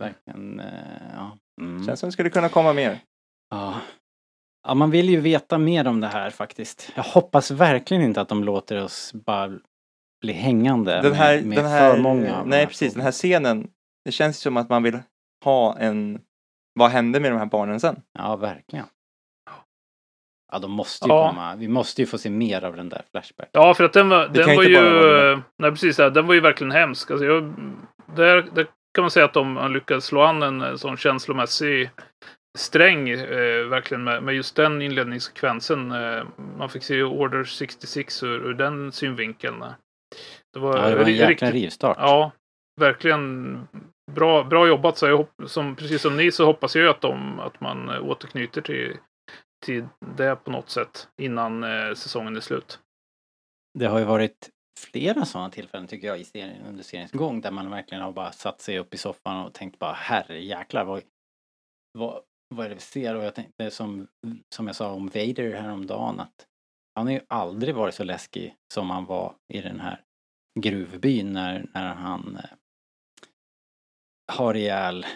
Verkligen, 0.00 0.60
eh, 0.60 1.12
ja. 1.14 1.38
Mm. 1.60 1.86
Känns 1.86 2.00
som 2.00 2.06
det 2.08 2.12
skulle 2.12 2.30
kunna 2.30 2.48
komma 2.48 2.72
mer. 2.72 2.98
Ja. 3.50 3.80
ja, 4.68 4.74
man 4.74 4.90
vill 4.90 5.08
ju 5.10 5.20
veta 5.20 5.58
mer 5.58 5.86
om 5.86 6.00
det 6.00 6.06
här 6.08 6.30
faktiskt. 6.30 6.92
Jag 6.96 7.02
hoppas 7.02 7.50
verkligen 7.50 8.02
inte 8.02 8.20
att 8.20 8.28
de 8.28 8.44
låter 8.44 8.84
oss 8.84 9.12
bara 9.12 9.58
bli 10.20 10.32
hängande 10.32 11.00
Den 11.02 11.12
här, 11.12 11.36
med, 11.36 11.46
med 11.46 11.58
den 11.58 11.66
här, 11.66 11.94
för 11.94 12.02
många. 12.02 12.44
nej 12.44 12.66
precis, 12.66 12.92
den 12.94 13.02
här 13.02 13.12
scenen. 13.12 13.70
Det 14.04 14.12
känns 14.12 14.38
som 14.38 14.56
att 14.56 14.68
man 14.68 14.82
vill 14.82 14.98
ha 15.44 15.78
en, 15.78 16.20
vad 16.74 16.90
hände 16.90 17.20
med 17.20 17.32
de 17.32 17.38
här 17.38 17.46
barnen 17.46 17.80
sen? 17.80 18.02
Ja, 18.18 18.36
verkligen. 18.36 18.86
Ja, 20.52 20.58
de 20.58 20.70
måste 20.70 21.06
ju 21.08 21.12
Ja. 21.14 21.28
komma. 21.28 21.56
Vi 21.56 21.68
måste 21.68 22.02
ju 22.02 22.06
få 22.06 22.18
se 22.18 22.30
mer 22.30 22.64
av 22.64 22.76
den 22.76 22.88
där 22.88 23.02
Flashback. 23.10 23.48
Ja, 23.52 23.74
för 23.74 23.84
att 23.84 23.92
den 23.92 24.08
var, 24.08 24.28
den 24.28 24.56
var 24.56 24.62
ju... 24.62 24.74
vara. 24.74 25.42
Nej, 25.58 25.70
precis. 25.70 25.96
Den 25.96 26.26
var 26.26 26.34
ju 26.34 26.40
verkligen 26.40 26.70
hemsk. 26.70 27.10
Alltså, 27.10 27.26
jag, 27.26 27.54
där, 28.16 28.42
där 28.54 28.66
kan 28.94 29.02
man 29.02 29.10
säga 29.10 29.24
att 29.24 29.32
de 29.32 29.56
har 29.56 29.68
lyckats 29.68 30.06
slå 30.06 30.22
an 30.22 30.42
en 30.42 30.62
eh, 30.62 30.74
sån 30.76 30.96
känslomässig 30.96 31.90
sträng, 32.58 33.08
eh, 33.08 33.64
verkligen 33.66 34.04
med, 34.04 34.22
med 34.22 34.34
just 34.34 34.56
den 34.56 34.82
inledningssekvensen. 34.82 35.92
Eh, 35.92 36.24
man 36.58 36.68
fick 36.68 36.82
se 36.84 37.02
Order 37.02 37.44
66 37.44 38.22
ur, 38.22 38.46
ur 38.46 38.54
den 38.54 38.92
synvinkeln. 38.92 39.64
Det 40.52 40.58
var, 40.60 40.78
Ja, 40.78 40.88
det 40.88 40.94
var 40.96 41.04
en 41.04 41.12
jäkla 41.12 41.28
riktigt, 41.28 41.52
rivstart. 41.52 41.96
Ja, 42.00 42.32
verkligen 42.80 43.58
bra, 44.12 44.44
bra 44.44 44.68
jobbat. 44.68 44.98
Så 44.98 45.06
jag 45.06 45.16
hopp, 45.16 45.32
som, 45.46 45.76
precis 45.76 46.02
som 46.02 46.16
ni 46.16 46.32
så 46.32 46.44
hoppas 46.44 46.76
jag 46.76 46.88
att, 46.88 47.00
de, 47.00 47.40
att 47.40 47.60
man 47.60 47.88
eh, 47.88 48.04
återknyter 48.04 48.60
till, 48.60 48.96
till 49.64 49.84
det 50.16 50.36
på 50.36 50.50
något 50.50 50.70
sätt 50.70 51.08
innan 51.22 51.64
eh, 51.64 51.94
säsongen 51.94 52.36
är 52.36 52.40
slut. 52.40 52.80
Det 53.78 53.86
har 53.86 53.98
ju 53.98 54.04
varit 54.04 54.50
flera 54.78 55.24
sådana 55.24 55.50
tillfällen 55.50 55.86
tycker 55.86 56.06
jag 56.06 56.20
i 56.20 56.24
serien, 56.24 56.66
under 56.66 56.82
seriens 56.82 57.12
gång 57.12 57.40
där 57.40 57.50
man 57.50 57.70
verkligen 57.70 58.04
har 58.04 58.12
bara 58.12 58.32
satt 58.32 58.60
sig 58.60 58.78
upp 58.78 58.94
i 58.94 58.96
soffan 58.96 59.46
och 59.46 59.54
tänkt 59.54 59.78
bara 59.78 59.92
herrejäklar 59.92 60.84
vad, 60.84 61.02
vad, 61.98 62.22
vad 62.54 62.66
är 62.66 62.68
det 62.68 62.74
vi 62.74 62.80
ser? 62.80 63.14
Och 63.14 63.24
jag 63.24 63.34
tänkte 63.34 63.70
som, 63.70 64.08
som 64.54 64.66
jag 64.66 64.76
sa 64.76 64.92
om 64.92 65.06
Vader 65.06 65.54
häromdagen 65.54 66.20
att 66.20 66.46
han 66.94 67.06
har 67.06 67.12
ju 67.12 67.20
aldrig 67.28 67.74
varit 67.74 67.94
så 67.94 68.04
läskig 68.04 68.54
som 68.74 68.90
han 68.90 69.04
var 69.04 69.34
i 69.52 69.60
den 69.60 69.80
här 69.80 70.00
gruvbyn 70.60 71.32
när, 71.32 71.66
när 71.74 71.94
han 71.94 72.36
eh, 72.36 72.50
har 74.32 74.54
ihjäl 74.54 75.06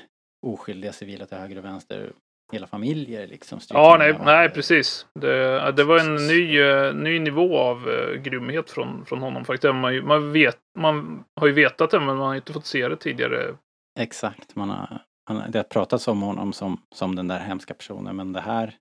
oskyldiga 0.46 0.92
civila 0.92 1.26
till 1.26 1.38
höger 1.38 1.58
och 1.58 1.64
vänster. 1.64 2.12
Hela 2.52 2.66
familjer 2.66 3.26
liksom. 3.26 3.60
Ja, 3.68 3.96
nej, 3.98 4.18
nej 4.24 4.50
precis. 4.50 5.06
Det, 5.14 5.72
det 5.72 5.84
var 5.84 5.98
en 5.98 6.14
ny, 6.14 6.60
eh, 6.60 6.94
ny 6.94 7.18
nivå 7.18 7.58
av 7.58 7.88
uh, 7.88 8.14
grymhet 8.14 8.70
från, 8.70 9.06
från 9.06 9.18
honom 9.18 9.44
faktiskt. 9.44 9.74
Man, 9.74 10.06
man, 10.06 10.32
vet, 10.32 10.58
man 10.78 11.24
har 11.40 11.46
ju 11.46 11.52
vetat 11.52 11.90
det, 11.90 12.00
men 12.00 12.16
man 12.16 12.28
har 12.28 12.34
inte 12.34 12.52
fått 12.52 12.66
se 12.66 12.88
det 12.88 12.96
tidigare. 12.96 13.56
Exakt, 13.98 14.56
man 14.56 14.70
har, 14.70 15.02
han, 15.26 15.50
det 15.50 15.58
har 15.58 15.64
pratats 15.64 16.08
om 16.08 16.22
honom 16.22 16.52
som, 16.52 16.82
som 16.94 17.16
den 17.16 17.28
där 17.28 17.38
hemska 17.38 17.74
personen 17.74 18.16
men 18.16 18.32
det 18.32 18.40
här, 18.40 18.74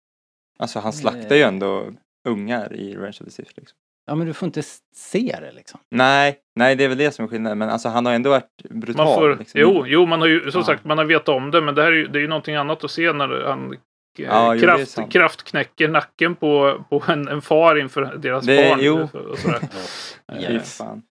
Alltså 0.59 0.79
han 0.79 0.93
slaktar 0.93 1.35
ju 1.35 1.41
ändå 1.41 1.93
ungar 2.27 2.73
i 2.73 2.95
Revenge 2.95 3.17
of 3.21 3.25
the 3.25 3.31
Sith 3.31 3.51
liksom. 3.55 3.77
Ja 4.07 4.15
men 4.15 4.27
du 4.27 4.33
får 4.33 4.45
inte 4.45 4.61
se 4.95 5.37
det 5.41 5.51
liksom. 5.51 5.79
Nej, 5.91 6.37
nej 6.55 6.75
det 6.75 6.83
är 6.83 6.87
väl 6.89 6.97
det 6.97 7.11
som 7.11 7.25
är 7.25 7.29
skillnaden. 7.29 7.57
Men 7.57 7.69
alltså 7.69 7.89
han 7.89 8.05
har 8.05 8.13
ändå 8.13 8.29
varit 8.29 8.63
brutal. 8.69 9.05
Man 9.05 9.15
får, 9.15 9.35
liksom. 9.35 9.61
jo, 9.61 9.83
jo, 9.87 10.05
man 10.05 10.19
har 10.21 10.27
ju 10.27 10.51
som 10.51 10.59
Ja. 10.61 10.65
sagt, 10.65 10.85
man 10.85 10.97
har 10.97 11.05
vetat 11.05 11.29
om 11.29 11.51
det, 11.51 11.61
men 11.61 11.75
det 11.75 11.81
här 11.83 11.91
är 11.91 11.95
ju, 11.95 12.07
det 12.07 12.19
är 12.19 12.21
ju 12.21 12.27
någonting 12.27 12.55
annat 12.55 12.83
att 12.83 12.91
se 12.91 13.13
när 13.13 13.43
han 13.45 13.73
eh, 13.73 13.79
Ja, 14.19 14.53
jo, 14.55 14.61
det 14.61 14.67
är 14.71 14.77
kraft, 14.77 15.11
kraftknäcker 15.11 15.87
nacken 15.87 16.35
på, 16.35 16.83
på 16.89 17.03
en, 17.07 17.27
en 17.27 17.41
far 17.41 17.75
inför 17.75 18.01
deras 18.17 18.45
Det- 18.45 18.69
barn. 18.69 18.79
jo. 18.81 19.07
Och 19.31 19.39
sådär. 19.39 20.59
Fan. 20.63 21.03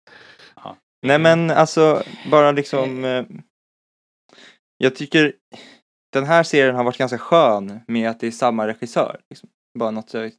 Ja. 0.57 0.77
Nej 1.07 1.19
men 1.19 1.51
alltså 1.51 2.03
bara 2.31 2.53
liksom. 2.53 3.05
Eh, 3.05 3.25
jag 4.79 4.97
tycker 4.97 5.33
den 6.13 6.25
här 6.25 6.43
serien 6.43 6.75
har 6.77 6.85
varit 6.85 6.99
ganska 6.99 7.19
skön 7.19 7.81
med 7.87 8.11
att 8.11 8.21
det 8.21 8.27
är 8.27 8.31
samma 8.31 8.67
regissör. 8.67 9.21
Liksom. 9.31 9.49
Bara 9.79 9.91
något 9.91 10.11
så, 10.11 10.31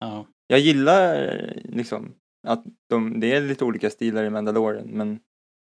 ja. 0.00 0.26
Jag 0.50 0.60
gillar 0.60 1.22
eh, 1.22 1.74
liksom 1.76 2.14
att 2.46 2.64
de, 2.88 3.20
det 3.20 3.32
är 3.32 3.40
lite 3.40 3.64
olika 3.64 3.90
stilar 3.90 4.24
i 4.24 4.30
Mandalorian 4.30 4.86
men 4.86 5.18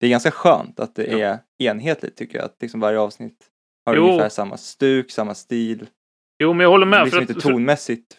det 0.01 0.07
är 0.07 0.11
ganska 0.11 0.31
skönt 0.31 0.81
att 0.81 0.95
det 0.95 1.21
är 1.23 1.39
enhetligt 1.59 2.17
tycker 2.17 2.39
jag. 2.39 2.45
Att 2.45 2.57
liksom 2.61 2.81
varje 2.81 2.99
avsnitt 2.99 3.47
har 3.87 3.97
Jo. 3.97 4.03
ungefär 4.03 4.29
samma 4.29 4.57
stuk, 4.57 5.11
samma 5.11 5.35
stil. 5.35 5.87
Jo, 6.43 6.53
men 6.53 6.65
jag 6.65 6.71
håller 6.71 6.87
med. 6.87 7.05
liksom 7.05 7.27
För 7.27 7.33
inte 7.33 7.49
tonmässigt 7.49 8.17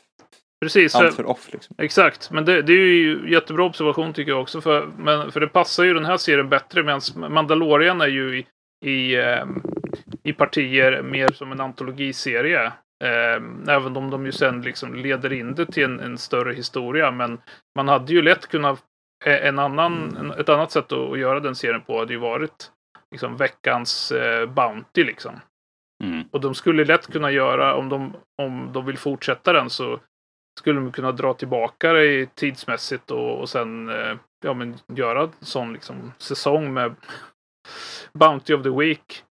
precis. 0.61 0.95
allt 0.95 1.15
För, 1.15 1.25
off 1.25 1.53
liksom. 1.53 1.75
Exakt, 1.79 2.31
men 2.31 2.45
det, 2.45 2.61
det 2.61 2.73
är 2.73 2.77
ju 2.77 3.31
jättebra 3.31 3.65
observation 3.65 4.13
tycker 4.13 4.31
jag 4.31 4.41
också. 4.41 4.61
För, 4.61 4.89
men, 4.97 5.31
för 5.31 5.39
det 5.39 5.47
passar 5.47 5.83
ju 5.83 5.93
den 5.93 6.05
här 6.05 6.17
serien 6.17 6.49
bättre 6.49 6.83
medan 6.83 7.01
Mandalorian 7.15 8.01
är 8.01 8.07
ju 8.07 8.39
i, 8.39 8.45
i, 8.91 9.15
ehm, 9.15 9.61
i 10.23 10.33
partier 10.33 11.01
mer 11.01 11.31
som 11.31 11.51
en 11.51 11.61
antologiserie. 11.61 12.71
Ehm, 13.01 13.69
även 13.69 13.97
om 13.97 14.09
de 14.09 14.25
ju 14.25 14.31
sen 14.31 14.61
liksom 14.61 14.95
leder 14.95 15.33
in 15.33 15.55
det 15.55 15.65
till 15.65 15.83
en, 15.83 15.99
en 15.99 16.17
större 16.17 16.53
historia. 16.53 17.11
Men 17.11 17.41
man 17.75 17.87
hade 17.87 18.13
ju 18.13 18.21
lätt 18.21 18.47
kunnat 18.47 18.83
eh, 19.25 19.45
en 19.45 19.59
annan, 19.59 20.17
en, 20.17 20.31
ett 20.31 20.49
annat 20.49 20.71
sätt 20.71 20.91
att, 20.91 21.11
att 21.11 21.19
göra 21.19 21.39
den 21.39 21.55
serien 21.55 21.81
på 21.81 21.99
hade 21.99 22.13
ju 22.13 22.19
varit 22.19 22.71
liksom 23.11 23.37
veckans 23.37 24.11
eh, 24.11 24.45
Bounty 24.45 25.03
liksom. 25.03 25.39
Mm. 26.03 26.23
Och 26.31 26.41
de 26.41 26.55
skulle 26.55 26.85
lätt 26.85 27.11
kunna 27.11 27.31
göra, 27.31 27.75
om 27.75 27.89
de, 27.89 28.13
om 28.41 28.69
de 28.73 28.85
vill 28.85 28.97
fortsätta 28.97 29.53
den 29.53 29.69
så 29.69 29.99
skulle 30.59 30.79
de 30.79 30.91
kunna 30.91 31.11
dra 31.11 31.33
tillbaka 31.33 31.93
det 31.93 32.05
i 32.05 32.29
tidsmässigt 32.35 33.11
och, 33.11 33.39
och 33.39 33.49
sen 33.49 33.89
eh, 33.89 34.17
ja, 34.45 34.53
men 34.53 34.77
göra 34.93 35.21
en 35.21 35.31
sån 35.39 35.73
liksom, 35.73 36.13
säsong 36.17 36.73
med 36.73 36.95
Bounty 38.13 38.53
of 38.53 38.63
the 38.63 38.69
Week. 38.69 39.23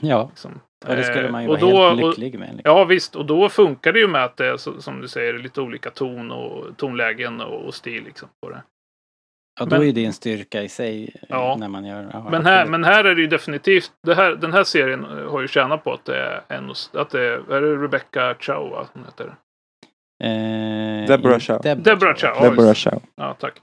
ja, 0.00 0.26
Liksom. 0.28 0.60
Och 0.86 0.96
det 0.96 1.04
skulle 1.04 1.30
man 1.30 1.42
ju 1.42 1.48
Eh, 1.48 1.54
och 1.54 1.60
vara 1.72 1.94
då- 1.94 1.96
helt 2.06 2.18
lycklig 2.18 2.38
med. 2.40 2.48
Liksom. 2.56 2.72
Ja 2.76 2.84
visst, 2.84 3.16
och 3.16 3.26
då 3.26 3.48
funkar 3.48 3.92
det 3.92 3.98
ju 3.98 4.08
med 4.08 4.24
att 4.24 4.36
det 4.36 4.46
är 4.46 4.56
som 4.80 5.00
du 5.00 5.08
säger 5.08 5.38
lite 5.38 5.60
olika 5.60 5.90
ton 5.90 6.30
och 6.30 6.76
tonlägen 6.76 7.40
och, 7.40 7.64
och 7.66 7.74
stil 7.74 8.04
liksom 8.04 8.28
på 8.42 8.50
det. 8.50 8.62
Ja, 9.60 9.64
då 9.66 9.78
men- 9.78 9.88
är 9.88 9.92
det 9.92 10.04
en 10.04 10.12
styrka 10.12 10.62
i 10.62 10.68
sig 10.68 11.04
eh, 11.14 11.20
Ja. 11.28 11.56
när 11.58 11.68
man 11.68 11.84
gör... 11.84 12.10
Ja, 12.12 12.28
Men 12.30 12.46
här, 12.46 12.66
men 12.66 12.84
här 12.84 13.04
är 13.04 13.14
det 13.14 13.20
ju 13.20 13.26
definitivt, 13.26 13.90
det 14.06 14.14
här, 14.14 14.30
den 14.36 14.52
här 14.52 14.64
serien 14.64 15.04
eh, 15.04 15.30
har 15.30 15.40
ju 15.40 15.48
tjänat 15.48 15.84
på 15.84 15.92
att 15.92 16.04
det 16.04 16.16
är 16.16 16.42
en, 16.48 16.70
att 16.94 17.10
det 17.10 17.20
är, 17.20 17.52
är 17.52 17.60
det 17.60 17.76
Rebecca 17.76 18.34
Chow 18.40 18.70
va? 18.70 18.86
Hon 18.92 19.04
heter. 19.04 19.34
Eh, 20.24 21.06
Deborah 21.08 21.38
Chow. 21.40 21.60
Deborah 21.62 22.14
Chow. 22.16 22.30
Ja, 22.34 22.50
Deborah 22.50 22.74
Chow. 22.74 23.02
Ja, 23.16 23.34
tack. 23.40 23.54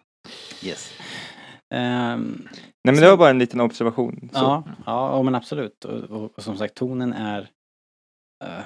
Yes. 0.63 0.93
Ehm, 1.73 2.47
Nej 2.83 2.95
men 2.95 2.95
det 2.95 3.09
var 3.09 3.17
bara 3.17 3.29
en 3.29 3.39
liten 3.39 3.61
observation. 3.61 4.29
Så. 4.33 4.39
ja, 4.39 4.63
ja, 4.85 5.21
men 5.21 5.35
absolut. 5.35 5.85
Och, 5.85 6.03
och, 6.03 6.37
och 6.37 6.43
som 6.43 6.57
sagt, 6.57 6.75
tonen 6.75 7.13
är 7.13 7.49
eh, 8.45 8.65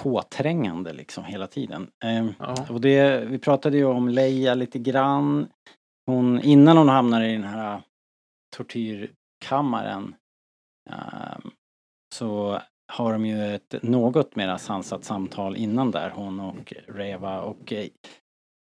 påträngande 0.00 0.92
liksom 0.92 1.24
hela 1.24 1.46
tiden. 1.46 1.90
Ehm, 2.04 2.32
Ja. 2.38 2.66
och 2.70 2.80
det, 2.80 3.24
vi 3.28 3.38
pratade 3.38 3.76
ju 3.76 3.84
om 3.84 4.08
Leia 4.08 4.54
lite 4.54 4.78
grann. 4.78 5.48
Hon, 6.06 6.40
innan 6.40 6.76
hon 6.76 6.88
hamnar 6.88 7.22
i 7.22 7.32
den 7.32 7.44
här 7.44 7.82
tortyrkammaren 8.56 10.14
ehm, 10.90 11.50
så 12.14 12.60
har 12.92 13.12
de 13.12 13.26
ju 13.26 13.54
ett 13.54 13.74
något 13.82 14.36
mer 14.36 14.56
sansat 14.56 15.04
samtal 15.04 15.56
innan 15.56 15.90
där, 15.90 16.10
hon 16.10 16.40
och 16.40 16.72
Reva. 16.88 17.40
Och 17.42 17.72
eh, 17.72 17.86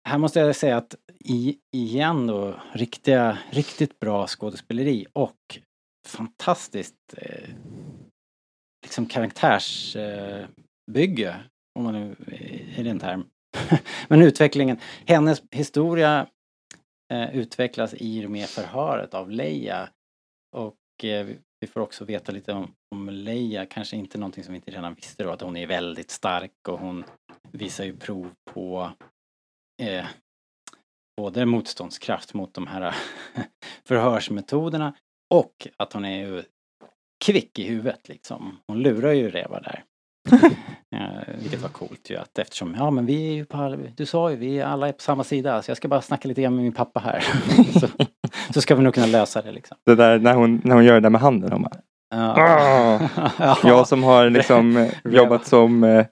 här 0.08 0.18
måste 0.18 0.40
jag 0.40 0.56
säga 0.56 0.76
att 0.76 0.94
i, 1.24 1.58
igen 1.72 2.26
då, 2.26 2.60
riktiga, 2.72 3.38
riktigt 3.50 3.98
bra 4.00 4.26
skådespeleri 4.26 5.06
och 5.12 5.58
fantastiskt 6.08 7.14
eh, 7.16 7.48
liksom 8.84 9.06
karaktärsbygge, 9.06 11.28
eh, 11.30 11.36
om 11.78 11.84
man 11.84 11.94
nu 11.94 12.16
eh, 12.26 12.80
är 12.80 12.84
det 12.84 12.90
en 12.90 12.98
term. 12.98 13.24
Men 14.08 14.22
utvecklingen, 14.22 14.78
hennes 15.06 15.42
historia 15.50 16.26
eh, 17.12 17.36
utvecklas 17.36 17.94
i 17.98 18.26
och 18.26 18.30
med 18.30 18.48
förhöret 18.48 19.14
av 19.14 19.30
Leia. 19.30 19.88
Och 20.56 21.04
eh, 21.04 21.24
vi- 21.26 21.38
vi 21.60 21.66
får 21.68 21.80
också 21.80 22.04
veta 22.04 22.32
lite 22.32 22.52
om, 22.52 22.74
om 22.94 23.08
Leia, 23.08 23.66
kanske 23.66 23.96
inte 23.96 24.18
någonting 24.18 24.44
som 24.44 24.52
vi 24.52 24.56
inte 24.56 24.70
redan 24.70 24.94
visste 24.94 25.24
då, 25.24 25.30
att 25.30 25.40
hon 25.40 25.56
är 25.56 25.66
väldigt 25.66 26.10
stark 26.10 26.68
och 26.68 26.78
hon 26.78 27.04
visar 27.52 27.84
ju 27.84 27.96
prov 27.96 28.30
på 28.50 28.90
eh, 29.88 30.04
både 31.16 31.46
motståndskraft 31.46 32.34
mot 32.34 32.54
de 32.54 32.66
här 32.66 32.94
förhörsmetoderna 33.88 34.94
och 35.34 35.68
att 35.76 35.92
hon 35.92 36.04
är 36.04 36.26
ju 36.26 36.42
kvick 37.24 37.58
i 37.58 37.68
huvudet 37.68 38.08
liksom. 38.08 38.58
Hon 38.66 38.82
lurar 38.82 39.12
ju 39.12 39.30
Reva 39.30 39.60
där. 39.60 39.84
Eh, 40.96 41.34
vilket 41.42 41.60
var 41.60 41.68
coolt 41.68 42.10
ju 42.10 42.16
att 42.16 42.38
eftersom, 42.38 42.74
ja 42.78 42.90
men 42.90 43.06
vi 43.06 43.28
är 43.28 43.32
ju 43.32 43.44
på, 43.44 43.76
du 43.96 44.06
sa 44.06 44.30
ju, 44.30 44.36
vi 44.36 44.58
är 44.58 44.66
alla 44.66 44.88
är 44.88 44.92
på 44.92 45.02
samma 45.02 45.24
sida 45.24 45.62
så 45.62 45.70
jag 45.70 45.76
ska 45.76 45.88
bara 45.88 46.02
snacka 46.02 46.28
lite 46.28 46.42
grann 46.42 46.54
med 46.54 46.64
min 46.64 46.72
pappa 46.72 47.00
här. 47.00 47.24
så, 47.80 47.88
så 48.54 48.60
ska 48.60 48.74
vi 48.74 48.82
nog 48.82 48.94
kunna 48.94 49.06
lösa 49.06 49.42
det 49.42 49.52
liksom. 49.52 49.76
Det 49.86 49.94
där 49.94 50.18
när 50.18 50.34
hon, 50.34 50.60
när 50.64 50.74
hon 50.74 50.84
gör 50.84 50.94
det 50.94 51.00
där 51.00 51.10
med 51.10 51.20
handen. 51.20 51.52
Hon 51.52 51.62
bara, 51.62 51.76
Ja. 52.10 52.34
"Ah." 52.36 53.30
ja. 53.38 53.58
Jag 53.64 53.88
som 53.88 54.02
har 54.02 54.30
liksom 54.30 54.76
eh, 54.76 54.90
jobbat 55.04 55.46
som, 55.46 55.84
eh, 55.84 56.06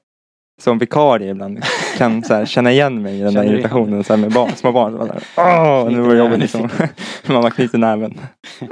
som 0.61 0.79
vikarie 0.79 1.31
ibland 1.31 1.65
kan 1.99 2.25
så 2.25 2.35
här, 2.35 2.47
känna 2.47 2.73
igen 2.73 3.03
mig 3.03 3.19
i 3.19 3.23
den 3.23 3.33
Känner 3.33 3.47
där 3.47 3.55
irritationen 3.55 4.05
så 4.05 4.13
här, 4.13 4.21
med 4.21 4.33
barn, 4.33 4.57
små 4.57 4.73
barn. 4.73 4.93
Så 4.97 5.41
Åh, 5.41 5.91
nu 5.91 6.01
var 6.01 6.13
det 6.15 6.19
jobbigt 6.19 6.39
liksom. 6.39 6.69
Mamma 7.29 7.51
knyter 7.51 7.79
näven. 7.79 8.21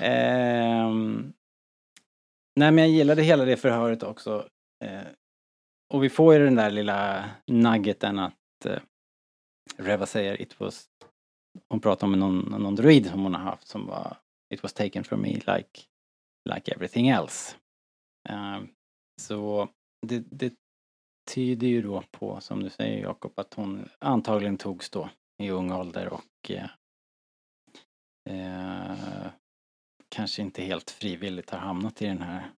Ehm, 0.00 1.32
nej 2.56 2.72
men 2.72 2.78
jag 2.78 2.88
gillade 2.88 3.22
hela 3.22 3.44
det 3.44 3.56
förhöret 3.56 4.02
också. 4.02 4.46
Eh, 4.84 5.06
och 5.94 6.04
vi 6.04 6.10
får 6.10 6.34
ju 6.34 6.44
den 6.44 6.54
där 6.54 6.70
lilla 6.70 7.24
nuggeten 7.46 8.18
att 8.18 8.66
eh, 8.66 8.78
Reva 9.78 10.06
säger 10.06 10.42
it 10.42 10.60
was 10.60 10.84
hon 11.68 11.80
pratar 11.80 12.06
om 12.06 12.12
någon, 12.12 12.38
någon 12.38 12.74
droid 12.74 13.10
som 13.10 13.22
hon 13.22 13.34
har 13.34 13.42
haft 13.42 13.68
som 13.68 13.86
var 13.86 14.16
It 14.54 14.62
was 14.62 14.72
taken 14.72 15.04
from 15.04 15.22
me 15.22 15.28
like, 15.28 15.80
like 16.54 16.72
everything 16.72 17.08
else. 17.08 17.56
Ehm, 18.28 18.68
så 19.20 19.68
det, 20.06 20.24
det 20.30 20.54
tyder 21.30 21.66
ju 21.66 21.82
då 21.82 22.02
på, 22.10 22.40
som 22.40 22.62
du 22.62 22.70
säger 22.70 23.02
Jakob, 23.02 23.32
att 23.36 23.54
hon 23.54 23.88
antagligen 23.98 24.56
togs 24.56 24.90
då 24.90 25.10
i 25.42 25.50
ung 25.50 25.72
ålder 25.72 26.12
och 26.12 26.50
eh, 26.50 26.70
eh, 28.30 29.26
kanske 30.08 30.42
inte 30.42 30.62
helt 30.62 30.90
frivilligt 30.90 31.50
har 31.50 31.58
hamnat 31.58 32.02
i 32.02 32.06
den 32.06 32.22
här 32.22 32.50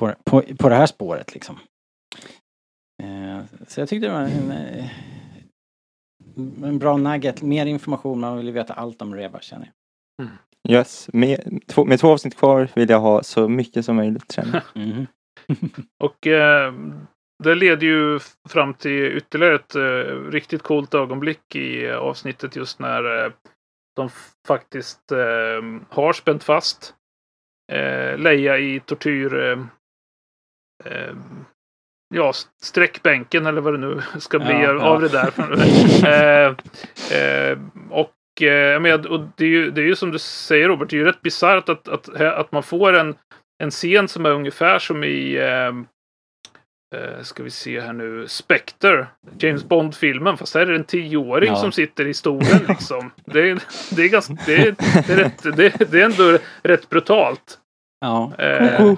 på, 0.00 0.14
på, 0.24 0.42
på 0.58 0.68
det 0.68 0.74
här 0.74 0.86
spåret 0.86 1.34
liksom. 1.34 1.58
Eh, 3.02 3.40
så 3.68 3.80
jag 3.80 3.88
tyckte 3.88 4.06
det 4.06 4.12
var 4.12 4.20
en, 4.20 4.50
eh, 4.50 4.90
en 6.64 6.78
bra 6.78 6.96
nugget, 6.96 7.42
mer 7.42 7.66
information, 7.66 8.20
man 8.20 8.36
vill 8.36 8.46
ju 8.46 8.52
veta 8.52 8.74
allt 8.74 9.02
om 9.02 9.14
Reva 9.14 9.40
känner 9.40 9.66
jag. 9.66 10.28
Yes. 10.68 11.10
Med, 11.12 11.60
två, 11.66 11.84
med 11.84 12.00
två 12.00 12.08
avsnitt 12.08 12.34
kvar 12.34 12.70
vill 12.74 12.90
jag 12.90 13.00
ha 13.00 13.22
så 13.22 13.48
mycket 13.48 13.84
som 13.84 13.96
möjligt 13.96 14.32
känner 14.32 14.64
jag. 14.74 15.06
Och 16.04 16.26
eh, 16.26 16.72
det 17.44 17.54
leder 17.54 17.86
ju 17.86 18.18
fram 18.48 18.74
till 18.74 19.16
ytterligare 19.16 19.54
ett 19.54 19.74
eh, 19.74 20.30
riktigt 20.30 20.62
coolt 20.62 20.94
ögonblick 20.94 21.56
i 21.56 21.86
eh, 21.86 21.96
avsnittet 21.96 22.56
just 22.56 22.78
när 22.78 23.24
eh, 23.24 23.32
de 23.96 24.10
faktiskt 24.46 25.12
eh, 25.12 25.62
har 25.88 26.12
spänt 26.12 26.44
fast 26.44 26.94
eh, 27.72 28.18
Leia 28.18 28.58
i 28.58 28.80
tortyr 28.80 29.58
ja, 32.14 32.32
sträckbänken 32.62 33.46
eller 33.46 33.60
vad 33.60 33.74
det 33.74 33.78
nu 33.78 34.02
ska 34.18 34.38
bli 34.38 34.62
Ja, 34.62 34.70
av, 34.70 34.76
ja. 34.76 34.82
av 34.82 35.00
det 35.00 35.08
där. 35.08 36.56
och 37.90 38.42
eh, 38.42 38.80
med, 38.80 39.06
och 39.06 39.20
det, 39.36 39.44
är 39.44 39.48
ju, 39.48 39.70
det 39.70 39.80
är 39.80 39.86
ju 39.86 39.96
som 39.96 40.10
du 40.10 40.18
säger 40.18 40.68
Robert, 40.68 40.90
det 40.90 40.96
är 40.96 40.98
ju 40.98 41.04
rätt 41.04 41.22
bisarrt 41.22 41.68
att, 41.68 41.88
att, 41.88 42.08
att 42.20 42.52
man 42.52 42.62
får 42.62 42.92
en, 42.92 43.14
en 43.62 43.70
scen 43.70 44.08
som 44.08 44.26
är 44.26 44.30
ungefär 44.30 44.78
som 44.78 45.04
i 45.04 45.36
eh, 45.36 45.66
eh, 47.00 47.22
ska 47.22 47.42
vi 47.42 47.50
se 47.50 47.80
här 47.80 47.92
nu, 47.92 48.28
Spectre, 48.28 49.06
James 49.38 49.64
Bond-filmen, 49.64 50.36
fast 50.36 50.54
här 50.54 50.60
är 50.62 50.66
det 50.66 50.74
en 50.76 50.84
tioåring 50.84 51.48
Ja. 51.52 51.56
som 51.56 51.72
sitter 51.72 52.06
i 52.06 52.14
stolen 52.14 52.60
liksom. 52.68 53.10
Det 53.24 53.50
är, 53.50 53.58
det 53.96 54.02
är 54.02 54.08
ganska, 54.08 54.34
det 54.46 54.54
är, 54.56 54.74
det 55.06 55.12
är, 55.12 55.16
rätt, 55.16 55.42
det, 55.56 55.90
det 55.90 56.00
är 56.00 56.04
ändå 56.04 56.38
rätt 56.62 56.88
brutalt. 56.88 57.58
Ja. 58.00 58.32
Eh, 58.38 58.94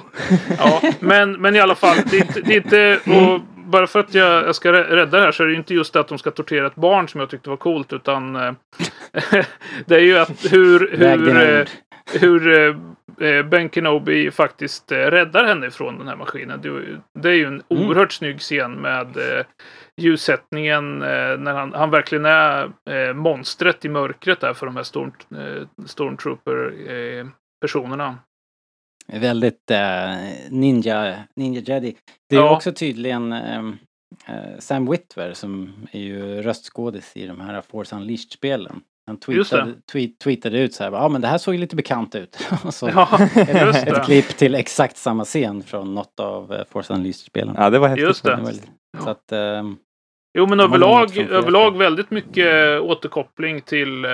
ja, 0.59 0.83
men, 1.01 1.33
men 1.33 1.57
i 1.57 1.61
alla 1.61 1.75
fall, 1.75 1.97
det 2.11 2.35
det 2.45 2.53
är 2.53 2.57
inte 2.57 2.99
och 3.11 3.41
bara 3.67 3.87
för 3.87 4.01
att 4.01 4.15
jag, 4.15 4.47
jag 4.47 4.55
ska 4.55 4.73
rä- 4.73 4.85
rädda 4.97 5.19
det 5.19 5.25
här 5.25 5.33
så 5.33 5.43
är 5.43 5.47
det 5.47 5.55
inte 5.55 5.75
just 5.75 5.93
det 5.93 6.01
att 6.01 6.09
de 6.09 6.19
ska 6.19 6.31
tortera 6.31 6.67
ett 6.67 6.75
barn 6.75 7.09
som 7.09 7.21
jag 7.21 7.31
tyckte 7.31 7.51
var 7.51 7.57
coolt 7.57 7.93
utan 7.93 8.37
eh, 8.37 8.53
det 9.87 9.95
är 9.95 10.01
ju 10.01 10.19
att 10.19 10.53
hur, 10.53 10.97
hur, 10.97 11.37
eh, 11.37 11.67
hur 12.21 12.53
eh, 12.53 12.59
eh, 12.69 12.77
Ben 13.51 13.71
Kenobi 13.71 14.31
faktiskt 14.31 14.93
eh, 14.93 14.97
räddar 14.99 15.45
henne 15.45 15.71
från 15.71 15.99
den 15.99 16.09
här 16.09 16.17
maskinen. 16.17 16.61
Det, 16.63 16.69
är 17.29 17.33
ju- 17.35 17.47
en 17.47 17.63
Mm. 17.71 17.89
oerhört 17.89 18.13
snygg 18.13 18.41
scen 18.41 18.73
med 18.73 19.17
eh, 19.17 19.45
ljussättningen 20.01 21.03
eh, 21.03 21.39
när 21.39 21.53
han, 21.55 21.73
han 21.73 21.91
verkligen 21.91 22.25
är 22.27 22.71
eh, 22.91 23.15
monstret 23.15 23.85
i 23.85 23.89
mörkret 23.89 24.41
där 24.41 24.55
för 24.55 24.67
de 24.67 24.77
här 24.77 24.83
storm, 24.83 25.13
eh, 25.37 25.67
Stormtrooper-personerna. 25.87 28.19
Väldigt 29.13 29.71
eh, 29.71 30.15
ninja, 30.51 31.17
ninja 31.37 31.61
jedi. 31.61 31.97
Det 32.29 32.37
är 32.37 32.41
Ja. 32.41 32.57
också 32.57 32.73
tydligen 32.73 33.33
ehm, 33.33 33.77
eh, 34.27 34.59
Sam 34.59 34.91
Witwer 34.91 35.33
som 35.33 35.73
är 35.93 36.01
ju 36.01 36.43
röstskådis 36.43 37.17
i 37.17 37.27
de 37.27 37.41
här 37.41 37.61
Force 37.61 37.97
Unleashed-spelen. 37.97 38.81
Han 39.07 39.21
tweetade, 39.21 39.75
tweet, 39.93 40.19
tweetade 40.19 40.59
ut 40.59 40.75
så 40.75 40.85
här, 40.85 40.93
ja 40.93 41.09
men 41.09 41.21
det 41.21 41.29
här 41.29 41.39
såg 41.39 41.55
ju 41.55 41.61
lite 41.61 41.77
bekant 41.77 42.15
ut. 42.15 42.49
Och 42.65 42.75
så 42.75 42.89
Ja, 42.95 43.09
ett 43.21 43.87
det. 43.87 44.03
klipp 44.05 44.29
till 44.29 44.55
exakt 44.55 44.97
samma 44.97 45.25
scen 45.25 45.63
från 45.63 45.95
något 45.95 46.21
av 46.21 46.53
eh, 46.53 46.65
Force 46.71 46.93
Unleashed-spelen. 46.95 47.55
Ja, 47.59 47.71
det 47.71 47.79
var 47.79 47.89
häftigt. 47.89 48.07
Just 48.07 48.25
det. 48.25 48.37
Det 48.37 48.43
var 48.43 49.03
Så 49.05 49.11
att, 49.11 49.33
ehm, 49.33 49.77
Jo, 50.39 50.47
men 50.47 50.61
överlag, 50.61 51.17
överlag 51.17 51.77
väldigt 51.79 52.11
mycket 52.11 52.81
återkoppling 52.81 53.61
till, 53.61 54.05
eh, 54.05 54.11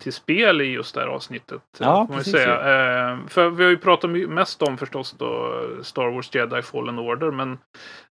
till 0.00 0.12
spel 0.12 0.60
i 0.60 0.64
just 0.64 0.94
det 0.94 1.00
här 1.00 1.08
avsnittet. 1.08 1.62
Ja, 1.78 1.94
man 1.94 2.06
ju 2.10 2.16
precis 2.16 2.32
säga. 2.32 3.10
Eh, 3.10 3.18
för 3.26 3.50
vi 3.50 3.64
har 3.64 3.70
ju 3.70 3.76
pratat 3.78 4.10
mest 4.10 4.62
om 4.62 4.78
förstås 4.78 5.12
då 5.18 5.62
Star 5.82 6.08
Wars 6.10 6.34
Jedi 6.34 6.62
Fallen 6.62 6.98
Order, 6.98 7.30
men 7.30 7.52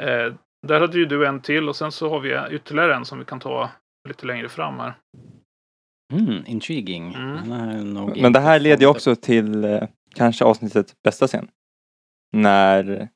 eh, 0.04 0.34
där 0.68 0.80
hade 0.80 0.98
ju 0.98 1.06
du 1.06 1.26
en 1.28 1.42
till 1.42 1.70
och 1.70 1.76
sen 1.76 1.92
så 1.92 2.10
har 2.10 2.20
vi 2.20 2.40
ytterligare 2.52 2.96
en 2.96 3.06
som 3.06 3.20
vi 3.20 3.26
kan 3.26 3.40
ta 3.40 3.70
lite 4.08 4.26
längre 4.26 4.50
fram 4.50 4.80
här. 4.80 4.94
Mm, 6.12 6.44
intriguing. 6.48 7.14
Mm. 7.14 8.14
Men 8.22 8.34
det 8.34 8.40
här 8.40 8.60
leder 8.60 8.82
ju 8.82 8.88
också 8.88 9.16
till 9.16 9.64
eh, 9.64 9.84
kanske 10.16 10.46
avsnittets 10.46 10.94
bästa 11.04 11.28
scen. 11.28 11.48
När 12.34 13.10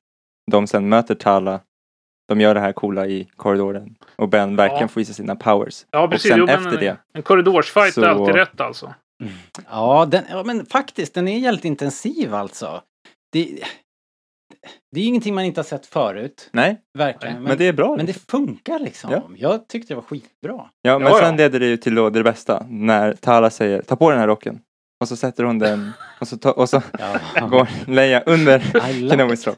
de 0.52 0.68
sen 0.68 0.90
möter 0.90 1.16
Tala. 1.16 1.60
De 2.28 2.42
gör 2.42 2.54
det 2.54 2.60
här 2.60 2.72
coola 2.72 3.08
i 3.08 3.28
korridoren. 3.36 3.96
Och 4.16 4.30
Ben 4.30 4.56
verkligen 4.56 4.82
Ja. 4.82 4.88
får 4.88 5.02
visa 5.02 5.14
sina 5.14 5.36
powers. 5.36 5.86
Ja, 5.92 6.04
och 6.04 6.10
precis. 6.12 6.32
sen 6.32 6.40
Jo, 6.40 6.48
efter 6.48 6.72
en, 6.74 6.80
det. 6.80 6.98
en 7.14 7.24
korridorsfight 7.24 7.94
så- 7.94 8.02
är 8.02 8.08
alltid 8.08 8.36
rätt 8.36 8.62
alltså. 8.62 8.94
Ja, 9.70 10.06
den, 10.12 10.24
ja, 10.30 10.44
men 10.44 10.66
faktiskt, 10.66 11.14
den 11.14 11.28
är 11.28 11.40
jävligt 11.40 11.66
intensiv 11.66 12.34
alltså. 12.34 12.82
Det, 13.32 13.60
det 14.92 15.00
är 15.02 15.06
ingenting 15.06 15.36
man 15.36 15.44
inte 15.46 15.60
har 15.60 15.66
sett 15.66 15.86
förut, 15.86 16.50
Nej, 16.54 16.78
verkligen. 16.98 17.44
men, 17.44 17.58
det 17.58 17.68
är 17.68 17.74
bra. 17.74 17.96
men 17.98 18.06
det 18.06 18.14
funkar 18.32 18.80
liksom. 18.80 19.12
Ja. 19.12 19.24
Jag 19.38 19.68
tyckte 19.68 19.94
det 19.94 19.96
var 19.96 20.02
skitbra. 20.04 20.62
ja, 20.82 21.00
men 21.00 21.08
Ja, 21.12 21.20
sen 21.20 21.30
ja. 21.32 21.36
leder 21.38 21.60
det 21.60 21.66
ju 21.68 21.78
till 21.78 21.96
då 21.96 22.10
det 22.10 22.24
bästa. 22.24 22.66
När 22.70 23.14
Tala 23.14 23.50
säger 23.50 23.82
ta 23.82 23.96
på 23.96 24.12
den 24.12 24.20
här 24.20 24.28
rocken. 24.28 24.60
Och 25.02 25.08
så 25.08 25.16
sätter 25.16 25.44
hon 25.44 25.60
den 25.60 25.92
och 26.20 26.28
så, 26.28 26.38
ta, 26.38 26.52
och 26.52 26.70
så 26.70 26.82
Ja. 27.36 27.48
går 27.48 27.68
Leia 27.88 28.22
under 28.26 28.60
Kenobis 29.10 29.48
rock. 29.48 29.58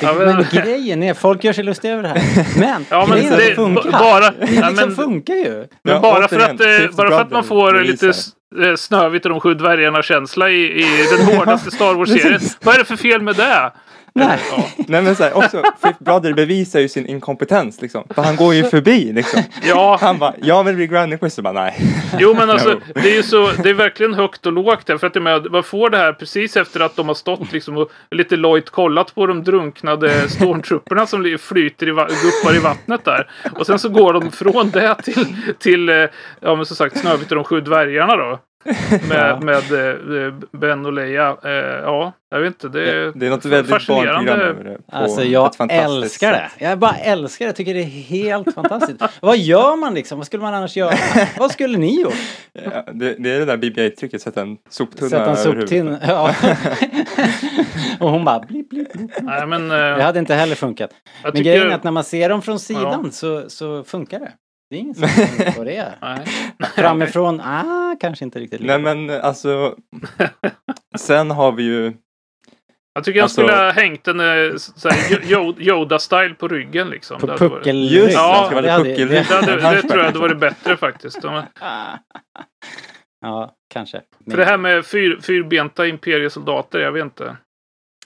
Ja, 0.00 0.14
Men 0.14 0.26
men, 0.36 0.44
grejen 0.52 1.02
är, 1.02 1.14
folk 1.14 1.44
gör 1.44 1.52
sig 1.52 1.64
lustiga 1.64 1.92
över 1.92 2.02
det 2.02 2.08
här. 2.08 2.60
Men, 2.60 2.84
Ja, 2.90 3.06
men 3.08 3.18
grejen 3.18 3.32
det- 3.38 3.48
det 3.48 3.54
funkar. 3.54 3.90
bara- 3.90 4.30
det 4.30 4.36
ja, 4.40 4.68
liksom 4.68 4.74
men- 4.88 4.96
funkar 4.96 5.34
ju. 5.34 5.66
men 5.84 5.94
Ja, 5.94 6.00
bara, 6.00 6.28
för 6.28 6.38
att, 6.40 6.50
eh, 6.60 6.96
bara 6.96 7.08
för 7.10 7.20
att 7.20 7.30
man 7.30 7.44
får 7.44 7.74
lite 7.84 8.12
eh, 8.64 8.74
Snövit 8.76 9.24
och 9.24 9.30
de 9.30 9.40
sju 9.40 9.54
dvärgarna-känsla 9.54 10.50
i, 10.50 10.80
i 10.82 10.86
den 11.16 11.26
hårdaste 11.36 11.70
Star 11.70 11.94
Wars-serien. 11.94 12.40
Vad 12.62 12.74
är 12.74 12.78
det 12.78 12.84
för 12.84 12.96
fel 12.96 13.22
med 13.22 13.36
det? 13.36 13.72
Nej. 14.14 14.38
Ja. 14.50 14.64
Nej 14.88 15.02
men 15.02 15.16
så 15.16 15.22
här, 15.22 15.36
också, 15.36 15.62
Fifth 15.82 16.02
Brother 16.02 16.32
bevisar 16.32 16.80
ju 16.80 16.88
sin 16.88 17.06
inkompetens 17.06 17.80
liksom. 17.82 18.04
För 18.14 18.22
han 18.22 18.36
går 18.36 18.54
ju 18.54 18.64
förbi 18.64 19.12
liksom. 19.12 19.42
Ja, 19.62 19.98
Han 20.00 20.18
bara, 20.18 20.34
jag 20.42 20.64
vill 20.64 20.76
bli 20.76 20.86
Grand 20.86 21.12
Inquisitor. 21.12 21.42
Bara, 21.42 21.52
nej. 21.52 21.76
jo 22.18 22.34
men 22.34 22.50
alltså 22.50 22.70
Jo. 22.70 22.92
det 22.94 23.10
är 23.10 23.16
ju 23.16 23.22
så, 23.22 23.50
det 23.62 23.70
är 23.70 23.74
verkligen 23.74 24.14
högt 24.14 24.46
och 24.46 24.52
lågt 24.52 24.86
där. 24.86 24.98
För 24.98 25.06
att 25.06 25.14
det 25.14 25.18
är 25.18 25.22
med, 25.22 25.50
man 25.50 25.62
får 25.62 25.90
det 25.90 25.96
här 25.96 26.12
precis 26.12 26.56
efter 26.56 26.80
att 26.80 26.96
de 26.96 27.08
har 27.08 27.14
stått 27.14 27.52
liksom 27.52 27.76
och 27.76 27.90
lite 28.10 28.36
lojt 28.36 28.70
kollat 28.70 29.14
på 29.14 29.26
de 29.26 29.44
drunknade 29.44 30.28
stormtrupperna 30.28 31.06
som 31.06 31.38
flyter 31.40 31.86
i, 31.88 31.90
guppar 31.90 32.56
i 32.56 32.58
vattnet 32.58 33.04
där. 33.04 33.30
Och 33.58 33.66
sen 33.66 33.78
så 33.78 33.88
går 33.88 34.12
de 34.12 34.30
från 34.32 34.70
det 34.70 34.94
till, 35.02 35.26
till 35.58 35.88
eh, 35.88 35.94
ja 36.40 36.54
men 36.54 36.66
som 36.66 36.76
sagt 36.76 36.98
Snövit 36.98 37.30
och 37.30 37.36
de 37.36 37.44
sju 37.44 37.60
dvärgarna 37.60 38.16
då. 38.16 38.38
Med, 39.08 39.42
med 39.42 39.56
eh, 40.26 40.34
Ben 40.52 40.86
och 40.86 40.92
Leia. 40.92 41.36
Eh, 41.44 41.50
ja, 41.82 42.12
jag 42.30 42.40
vet 42.40 42.52
inte. 42.52 42.68
Det 42.68 42.90
är, 42.90 43.12
Det 43.14 43.26
är 43.26 43.30
något 43.30 43.44
väldigt 43.44 43.90
över 43.90 44.64
det. 44.64 44.78
Alltså 44.88 45.22
jag 45.24 45.54
älskar 45.70 46.32
det. 46.32 46.38
sätt. 46.38 46.52
Jag 46.58 46.78
bara 46.78 46.96
älskar 46.96 47.44
det. 47.44 47.48
Jag 47.48 47.56
tycker 47.56 47.74
det 47.74 47.80
är 47.80 47.84
helt 47.84 48.54
fantastiskt. 48.54 49.02
Vad 49.20 49.38
gör 49.38 49.76
man 49.76 49.94
liksom? 49.94 50.18
Vad 50.18 50.26
skulle 50.26 50.42
man 50.42 50.54
annars 50.54 50.76
göra? 50.76 50.94
Vad 51.38 51.50
skulle 51.50 51.78
ni 51.78 52.00
gjort? 52.00 52.14
Ja, 52.52 52.84
det, 52.92 53.14
det 53.18 53.30
är 53.30 53.38
det 53.38 53.44
där 53.44 53.56
BB-8-trycket, 53.56 54.22
sätta 54.22 54.42
en 54.42 54.56
soptunna 54.70 55.10
Sätta 55.10 55.30
en 55.30 55.36
soptunna? 55.36 55.98
Ja. 56.02 56.34
Och 58.00 58.10
hon 58.10 58.24
bara 58.24 58.40
blip, 58.40 58.70
blip, 58.70 58.92
blip. 58.92 59.10
Nej 59.20 59.46
men, 59.46 59.68
Det 59.68 59.88
eh, 59.90 59.98
hade 60.00 60.18
inte 60.18 60.34
heller 60.34 60.54
funkat. 60.54 60.90
jag 60.92 61.22
Men 61.22 61.32
tycker... 61.32 61.50
grejen 61.50 61.70
är 61.70 61.74
att 61.74 61.84
när 61.84 61.90
man 61.90 62.04
ser 62.04 62.28
dem 62.28 62.42
från 62.42 62.58
sidan 62.58 63.12
så, 63.12 63.50
så 63.50 63.84
funkar 63.84 64.20
det. 64.20 64.32
Det 64.70 64.76
är 64.76 64.80
ingen 64.80 64.94
som 64.94 65.02
vet 65.38 65.56
vad 65.56 65.66
det 65.66 65.76
är. 65.76 65.94
Nej. 66.02 66.26
Framifrån, 66.76 67.40
ah, 67.40 67.96
kanske 68.00 68.24
inte 68.24 68.38
riktigt 68.40 68.60
lika 68.60 68.78
Nej 68.78 68.96
men 68.96 69.20
alltså. 69.20 69.76
sen 70.98 71.30
har 71.30 71.52
vi 71.52 71.62
ju. 71.62 71.92
Jag 72.94 73.04
tycker 73.04 73.18
jag 73.18 73.24
Alltså- 73.24 73.40
skulle 73.42 73.56
ha 73.56 73.70
hängt 73.70 74.08
en 74.08 74.20
eh, 74.20 74.26
Yoda-style 75.58 76.34
på 76.34 76.48
ryggen 76.48 76.90
liksom. 76.90 77.20
På 77.20 77.26
Det 77.26 77.38
puckelrygg. 77.38 77.90
Just 77.92 78.06
det, 78.08 78.12
Ja, 78.12 78.48
vara 78.52 78.62
det 78.62 78.70
hade- 78.70 78.84
puckelrygg. 78.84 79.08
det- 79.10 79.28
Det, 79.46 79.62
hade, 79.62 79.76
det 79.76 79.82
tror 79.82 79.98
jag 79.98 80.04
hade 80.06 80.18
varit 80.18 80.38
bättre 80.40 80.76
faktiskt. 80.86 81.22
De-. 81.22 81.42
Ja, 83.20 83.54
kanske. 83.74 84.00
För 84.30 84.36
det 84.36 84.44
här 84.44 84.56
med 84.58 84.86
fyr, 84.86 85.18
fyrbenta 85.22 85.86
imperiesoldater, 85.86 86.78
jag 86.78 86.92
vet 86.92 87.04
inte. 87.04 87.36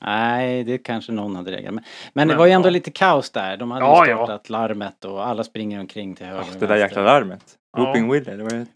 Nej, 0.06 0.64
det 0.64 0.78
kanske 0.78 1.12
någon 1.12 1.36
hade 1.36 1.50
reagerat 1.50 1.74
med. 1.74 1.84
Men 2.12 2.28
det 2.28 2.32
Men, 2.34 2.38
var 2.38 2.46
ju 2.46 2.52
ändå 2.52 2.68
ja. 2.68 2.70
lite 2.70 2.90
kaos 2.90 3.30
där. 3.30 3.56
De 3.56 3.70
hade 3.70 3.84
Ja, 3.86 4.04
ju 4.06 4.10
ja. 4.10 4.16
startat 4.26 4.50
larmet 4.50 5.04
och 5.04 5.26
alla 5.26 5.44
springer 5.44 5.80
omkring 5.80 6.14
till 6.14 6.26
höger 6.26 6.40
Ah, 6.40 6.54
och 6.54 6.60
det 6.60 6.66
där 6.66 6.76
jäkla 6.76 7.02
larmet. 7.02 7.44
Ja. 7.76 7.84
Whooping 7.84 8.10
Willy. 8.12 8.36
Det 8.36 8.42
var 8.42 8.50
ju... 8.50 8.66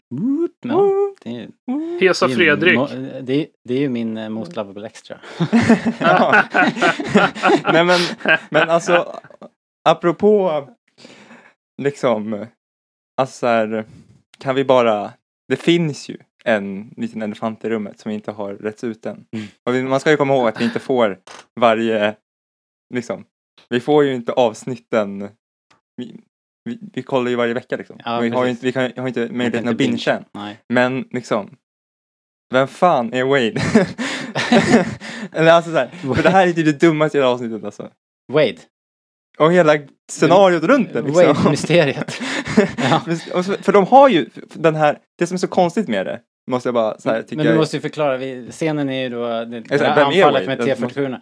Ja, 0.61 1.13
det, 1.23 1.29
är, 1.29 1.99
Hesa 2.01 2.27
det 2.27 2.33
är 2.33 2.35
Fredrik. 2.35 2.79
mo- 2.79 3.21
Det, 3.21 3.33
är- 3.33 3.47
det 3.63 3.73
är 3.73 3.79
ju 3.79 3.89
min 3.89 4.31
Most 4.33 4.55
Lovable 4.55 4.85
Extra. 4.87 5.17
Ja. 5.99 6.43
Nej 7.73 7.83
men, 7.83 7.99
men 8.49 8.69
alltså. 8.69 9.19
Apropå. 9.89 10.67
Liksom. 11.81 12.45
Alltså 13.21 13.37
så 13.39 13.47
här, 13.47 13.85
Kan 14.39 14.55
vi 14.55 14.63
bara. 14.65 15.11
Det 15.47 15.55
finns 15.55 16.09
ju 16.09 16.17
en 16.55 16.93
liten 16.97 17.21
elefant 17.21 17.65
i 17.65 17.69
rummet 17.69 17.99
som 17.99 18.11
inte 18.11 18.31
har 18.31 18.53
rätts 18.53 18.83
ut 18.83 19.05
än. 19.05 19.25
Mm. 19.31 19.47
Och 19.65 19.75
vi, 19.75 19.83
man 19.83 19.99
ska 19.99 20.11
ju 20.11 20.17
komma 20.17 20.35
ihåg 20.35 20.47
att 20.47 20.61
vi 20.61 20.65
inte 20.65 20.79
får 20.79 21.19
varje. 21.59 22.15
Liksom. 22.93 23.25
Vi 23.69 23.79
får 23.79 24.03
ju 24.03 24.15
inte 24.15 24.31
avsnitten. 24.31 25.29
Vi, 25.97 26.19
vi, 26.65 26.79
vi 26.93 27.01
kollar 27.01 27.29
ju 27.29 27.35
varje 27.35 27.53
vecka 27.53 27.77
liksom. 27.77 27.99
Ja, 28.05 28.19
vi, 28.19 28.29
har 28.29 28.43
ju 28.45 28.49
inte, 28.51 28.65
vi 28.65 28.71
kan, 28.71 28.91
har 28.97 29.07
inte 29.07 29.19
möjligheten 29.31 29.67
att 29.69 29.77
bingea 29.77 30.17
än. 30.17 30.25
Men 30.73 31.07
liksom. 31.11 31.57
Vem 32.53 32.67
fan 32.67 33.13
är 33.13 33.23
Wade? 33.23 33.61
Eller 35.33 35.51
alltså 35.51 35.71
såhär, 35.71 35.87
för 36.15 36.23
det 36.23 36.29
här 36.29 36.47
är 36.47 36.53
typ 36.53 36.65
det 36.65 36.87
dummaste 36.87 37.17
i 37.17 37.21
hela 37.21 37.31
avsnittet 37.31 37.63
alltså. 37.63 37.89
Wade. 38.33 38.57
Och 39.37 39.53
hela 39.53 39.77
scenariot 40.11 40.63
runt 40.63 40.93
det 40.93 41.01
liksom. 41.01 41.25
Wade-mysteriet. 41.25 42.21
Ja. 42.77 43.01
Så- 43.43 43.53
för 43.53 43.71
de 43.71 43.85
har 43.85 44.09
ju 44.09 44.29
den 44.53 44.75
här, 44.75 44.99
det 45.17 45.27
som 45.27 45.35
är 45.35 45.39
så 45.39 45.47
konstigt 45.47 45.87
med 45.87 46.05
det, 46.05 46.21
måste 46.49 46.67
jag 46.69 46.73
bara 46.73 46.99
så 46.99 47.09
här, 47.09 47.25
Men 47.29 47.37
du 47.37 47.43
jag. 47.51 47.57
måste 47.57 47.77
ju 47.77 47.81
förklara, 47.81 48.17
vi, 48.17 48.47
scenen 48.51 48.89
är 48.89 49.03
ju 49.03 49.09
då 49.09 49.45
det, 49.45 49.57
Exakt, 49.57 49.81
vem 49.81 49.97
är 49.97 50.23
anfallet 50.25 50.47
med 50.47 50.57
Den 50.57 50.67
T47. 50.67 51.21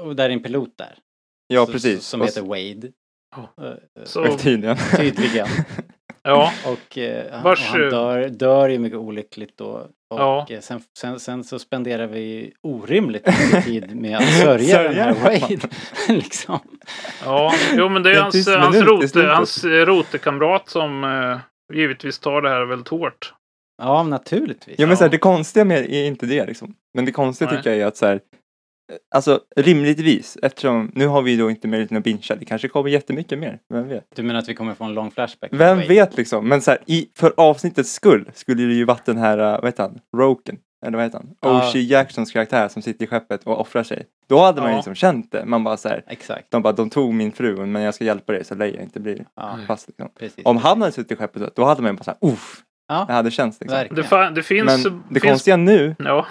Och 0.00 0.16
där 0.16 0.24
är 0.24 0.30
en 0.32 0.42
pilot 0.42 0.78
där. 0.78 0.98
Ja, 1.46 1.66
så- 1.66 1.72
precis. 1.72 2.02
Som 2.06 2.20
heter 2.20 2.42
Wade. 2.42 2.88
Eh, 3.36 4.04
Så, 4.04 4.36
Tydligen. 4.38 4.76
Tydligen. 4.96 5.46
ja, 6.22 6.52
Och, 6.66 6.98
eh, 6.98 7.32
han- 7.32 7.42
Vars, 7.42 7.60
och 7.60 7.66
han 7.66 7.82
eh, 7.84 7.90
dör, 7.90 8.28
dör 8.28 8.68
ju 8.68 8.78
mycket 8.78 8.98
olyckligt 8.98 9.56
då. 9.56 9.88
Och 10.10 10.20
Ja. 10.20 10.46
sen, 10.60 10.80
sen, 10.98 11.20
sen 11.20 11.44
så 11.44 11.58
spenderar 11.58 12.06
vi 12.06 12.52
orimligt 12.62 13.26
mycket 13.26 13.64
tid 13.64 13.96
med 13.96 14.16
att 14.16 14.28
sörja 14.42 14.82
den 14.82 14.94
här. 14.94 15.14
Wade. 15.14 15.68
liksom. 16.08 16.58
ja. 17.24 17.52
Jo, 17.74 17.88
men 17.88 18.02
det 18.02 18.10
är 18.10 18.14
En 18.16 18.22
hans, 18.22 18.34
tyst 18.34 18.48
hans, 18.48 18.76
minut 18.76 19.14
hans 19.28 19.64
rotekamrat 19.64 20.68
som 20.68 21.04
eh, 21.04 21.38
givetvis 21.76 22.18
tar 22.18 22.42
det 22.42 22.48
här 22.48 22.64
väldigt 22.64 22.88
hårt. 22.88 23.34
Ja, 23.78 24.02
naturligtvis. 24.02 24.74
Ja 24.78 24.86
men 24.86 24.96
så 24.96 25.04
här, 25.04 25.10
det 25.10 25.18
konstiga 25.18 25.64
med 25.64 25.90
är 25.90 26.04
inte 26.04 26.26
det 26.26 26.46
liksom. 26.46 26.74
Men 26.94 27.04
det 27.04 27.12
konstiga 27.12 27.50
Nej. 27.50 27.58
tycker 27.58 27.70
jag 27.70 27.78
är 27.80 27.86
att 27.86 27.96
så 27.96 28.06
här, 28.06 28.14
eh, 28.14 28.20
Alltså 29.14 29.40
rimligtvis, 29.56 30.38
eftersom 30.42 30.92
nu 30.94 31.06
har 31.06 31.22
vi 31.22 31.36
då 31.36 31.50
inte 31.50 31.68
möjlighet 31.68 31.92
att 31.98 32.04
bingea, 32.04 32.36
det 32.36 32.44
kanske 32.44 32.68
kommer 32.68 32.90
jättemycket 32.90 33.38
mer, 33.38 33.58
vem 33.68 33.88
vet? 33.88 34.04
Du 34.16 34.22
menar 34.22 34.40
att 34.40 34.48
vi 34.48 34.54
kommer 34.54 34.74
få 34.74 34.84
en 34.84 34.94
lång 34.94 35.10
flashback? 35.10 35.50
Vem 35.52 35.78
vet 35.78 36.16
liksom, 36.16 36.48
men 36.48 36.60
så 36.62 36.70
här, 36.70 36.80
i, 36.86 37.08
för 37.16 37.32
avsnittets 37.36 37.92
skull 37.92 38.30
skulle 38.34 38.62
det 38.64 38.74
ju 38.74 38.84
varit 38.84 39.04
den 39.04 39.16
här, 39.18 39.38
uh, 39.38 39.44
vad 39.44 39.64
heter 39.64 39.82
han, 39.82 40.00
Roken, 40.16 40.58
eller 40.86 40.96
vad 40.96 41.06
heter 41.06 41.18
han? 41.18 41.34
Ja. 41.40 41.68
Oshie 41.68 41.82
Jacksons 41.82 42.32
karaktär 42.32 42.68
som 42.68 42.82
sitter 42.82 43.04
i 43.04 43.08
skeppet 43.08 43.44
och 43.44 43.60
offrar 43.60 43.82
sig. 43.82 44.04
Då 44.28 44.38
hade 44.38 44.60
man 44.60 44.70
ju 44.70 44.72
Ja. 44.74 44.78
liksom 44.78 44.94
känt 44.94 45.32
det, 45.32 45.44
man 45.44 45.64
bara 45.64 45.76
så 45.76 45.88
här, 45.88 46.04
Exakt. 46.06 46.50
de 46.50 46.62
bara, 46.62 46.72
de 46.72 46.90
tog 46.90 47.14
min 47.14 47.32
fru 47.32 47.66
men 47.66 47.82
jag 47.82 47.94
ska 47.94 48.04
hjälpa 48.04 48.32
dig 48.32 48.44
så 48.44 48.54
Leia 48.54 48.82
inte 48.82 49.00
blir 49.00 49.24
Ja, 49.36 49.58
fast 49.66 49.88
liksom. 49.88 50.08
precis. 50.18 50.44
Om 50.44 50.56
han 50.56 50.80
hade 50.80 50.92
suttit 50.92 51.12
i 51.12 51.16
skeppet 51.16 51.56
då 51.56 51.64
hade 51.64 51.82
man 51.82 51.90
ju 51.92 51.96
bara 51.96 52.04
såhär, 52.04 52.18
uff, 52.32 52.62
Ja. 52.88 53.04
det 53.08 53.12
hade 53.12 53.30
känts 53.30 53.60
liksom. 53.60 53.78
Det, 53.90 54.02
fa- 54.02 54.30
det 54.34 54.42
finns... 54.42 54.84
Men 54.84 55.02
det 55.08 55.20
finns 55.20 55.30
konstiga 55.32 55.56
nu, 55.56 55.96
ja, 55.98 56.26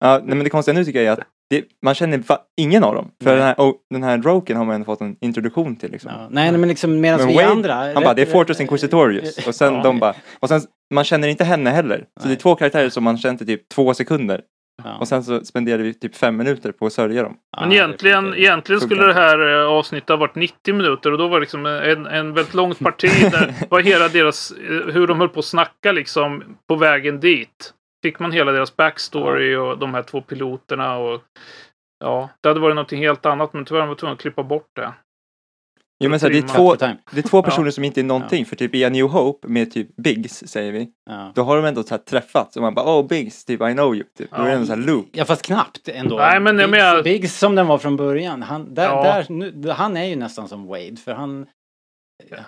ja, 0.00 0.18
nej, 0.24 0.36
men 0.36 0.44
det 0.44 0.50
konstiga 0.50 0.74
nu 0.78 0.84
tycker 0.84 1.02
jag 1.02 1.08
är 1.08 1.12
att 1.20 1.28
det, 1.50 1.64
man 1.82 1.94
känner 1.94 2.22
ingen 2.56 2.84
av 2.84 2.94
dem. 2.94 3.10
För 3.22 3.30
Nej. 3.30 3.36
den 3.36 3.46
här, 3.46 3.60
och, 3.60 3.74
den 3.90 4.02
här 4.02 4.18
Roken 4.18 4.56
har 4.56 4.64
man 4.64 4.74
ändå 4.74 4.84
fått 4.84 5.00
en 5.00 5.16
introduktion 5.20 5.76
till 5.76 5.90
liksom. 5.92 6.10
Ja. 6.14 6.28
Nej, 6.30 6.50
nej, 6.50 6.60
men 6.60 6.68
liksom 6.68 7.00
medan 7.00 7.18
Men 7.20 7.28
vi 7.28 7.34
Wade, 7.34 7.48
andra... 7.48 7.74
Han 7.74 8.02
bara, 8.02 8.14
det 8.14 8.22
är 8.22 8.26
Fortress 8.26 8.60
Inquisitorius. 8.60 9.46
Och 9.46 9.54
sen 9.54 9.74
Ja. 9.74 9.82
de 9.82 9.98
bara, 9.98 10.14
och 10.40 10.48
sen, 10.48 10.60
man 10.94 11.04
känner 11.04 11.28
inte 11.28 11.44
henne 11.44 11.70
heller. 11.70 11.98
Så 11.98 12.26
Nej. 12.26 12.28
det 12.28 12.40
är 12.40 12.42
två 12.42 12.54
karaktärer 12.54 12.88
som 12.88 13.04
man 13.04 13.18
känt 13.18 13.42
i 13.42 13.46
typ 13.46 13.68
två 13.68 13.94
sekunder. 13.94 14.40
Ja. 14.84 14.96
Och 14.98 15.08
sen 15.08 15.24
så 15.24 15.44
spenderar 15.44 15.82
vi 15.82 15.94
typ 15.94 16.16
fem 16.16 16.36
minuter 16.36 16.72
på 16.72 16.86
att 16.86 16.92
sörja 16.92 17.22
dem. 17.22 17.36
men 17.60 17.70
Ja, 17.70 17.76
egentligen, 17.76 18.30
det- 18.30 18.40
egentligen 18.40 18.80
skulle 18.80 19.06
det 19.06 19.14
här 19.14 19.60
eh, 19.62 19.66
avsnittet 19.68 20.08
ha 20.08 20.16
varit 20.16 20.34
90 20.34 20.74
minuter 20.74 21.12
och 21.12 21.18
då 21.18 21.28
var 21.28 21.36
det 21.36 21.40
liksom 21.40 21.66
en, 21.66 22.06
en 22.06 22.34
väldigt 22.34 22.54
långt 22.54 22.78
parti 22.78 23.10
där 23.30 23.54
var 23.70 23.80
hela 23.80 24.08
deras, 24.08 24.50
eh, 24.50 24.92
hur 24.94 25.06
de 25.06 25.18
höll 25.20 25.28
på 25.28 25.38
att 25.40 25.44
snacka 25.46 25.92
liksom 25.92 26.42
på 26.68 26.76
vägen 26.76 27.20
dit. 27.20 27.72
Fick 28.02 28.18
man 28.18 28.32
hela 28.32 28.52
deras 28.52 28.76
backstory 28.76 29.56
och 29.56 29.78
de 29.78 29.94
här 29.94 30.02
två 30.02 30.20
piloterna 30.20 30.96
och 30.96 31.22
ja, 32.04 32.30
det 32.40 32.48
hade 32.48 32.60
varit 32.60 32.74
någonting 32.76 33.00
helt 33.00 33.26
annat 33.26 33.52
men 33.52 33.64
tyvärr 33.64 33.80
var 33.80 33.86
de 33.88 33.96
tvungna 33.96 34.12
att 34.14 34.20
klippa 34.20 34.42
bort 34.42 34.68
det. 34.76 34.92
Jo, 36.04 36.10
men 36.10 36.20
så 36.20 36.26
här, 36.26 36.32
det, 36.32 36.38
är 36.38 36.42
två, 36.42 36.74
det 36.74 37.18
är 37.18 37.22
två 37.22 37.42
personer 37.42 37.70
som 37.70 37.84
inte 37.84 38.00
är 38.00 38.04
någonting. 38.04 38.44
För 38.46 38.56
typ 38.56 38.74
i 38.74 38.84
A 38.84 38.88
New 38.88 39.06
Hope 39.06 39.48
med 39.48 39.70
typ 39.70 39.96
Biggs, 39.96 40.44
säger 40.46 40.72
vi. 40.72 40.88
Ja. 41.10 41.32
Då 41.34 41.42
har 41.42 41.56
de 41.56 41.64
ändå 41.64 41.82
så 41.82 41.94
här 41.94 41.98
träffats 42.02 42.56
och 42.56 42.62
man 42.62 42.74
bara, 42.74 43.00
oh 43.00 43.06
Biggs, 43.08 43.44
typ 43.44 43.60
I 43.60 43.72
know 43.72 43.94
you. 43.94 44.04
Typ. 44.18 44.30
Då 44.30 44.42
är 44.42 44.46
det 44.46 44.52
en 44.52 44.66
sån 44.66 44.80
här 44.80 44.86
loop. 44.86 45.06
Ja 45.12 45.24
fast 45.24 45.42
knappt 45.42 45.88
ändå. 45.88 46.16
Nej, 46.16 46.40
men 46.40 46.56
Biggs, 46.56 46.70
menar- 46.70 47.02
Biggs 47.02 47.38
som 47.38 47.54
den 47.54 47.66
var 47.66 47.78
från 47.78 47.96
början. 47.96 48.42
Han, 48.42 48.74
där, 48.74 48.84
Ja. 48.84 49.02
där, 49.02 49.26
nu, 49.28 49.68
han 49.70 49.96
är 49.96 50.04
ju 50.04 50.16
nästan 50.16 50.48
som 50.48 50.66
Wade 50.66 50.96
för 51.04 51.12
han 51.12 51.46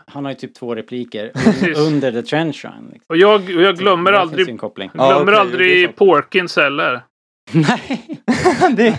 han 0.07 0.25
har 0.25 0.33
ju 0.33 0.39
typ 0.39 0.55
två 0.55 0.75
repliker 0.75 1.33
under 1.77 2.13
the 2.13 2.23
trench 2.23 2.65
run. 2.65 2.91
Liksom. 2.93 3.05
Och 3.09 3.17
jag, 3.17 3.41
och 3.41 3.63
jag 3.63 3.77
glömmer 3.77 4.13
aldrig, 4.13 4.47
glömmer 4.47 5.33
det 5.33 5.37
är 5.37 5.41
aldrig. 5.41 5.97
Porkins 5.97 6.57
heller. 6.57 7.03
Nej. 7.53 8.21
det, 8.77 8.99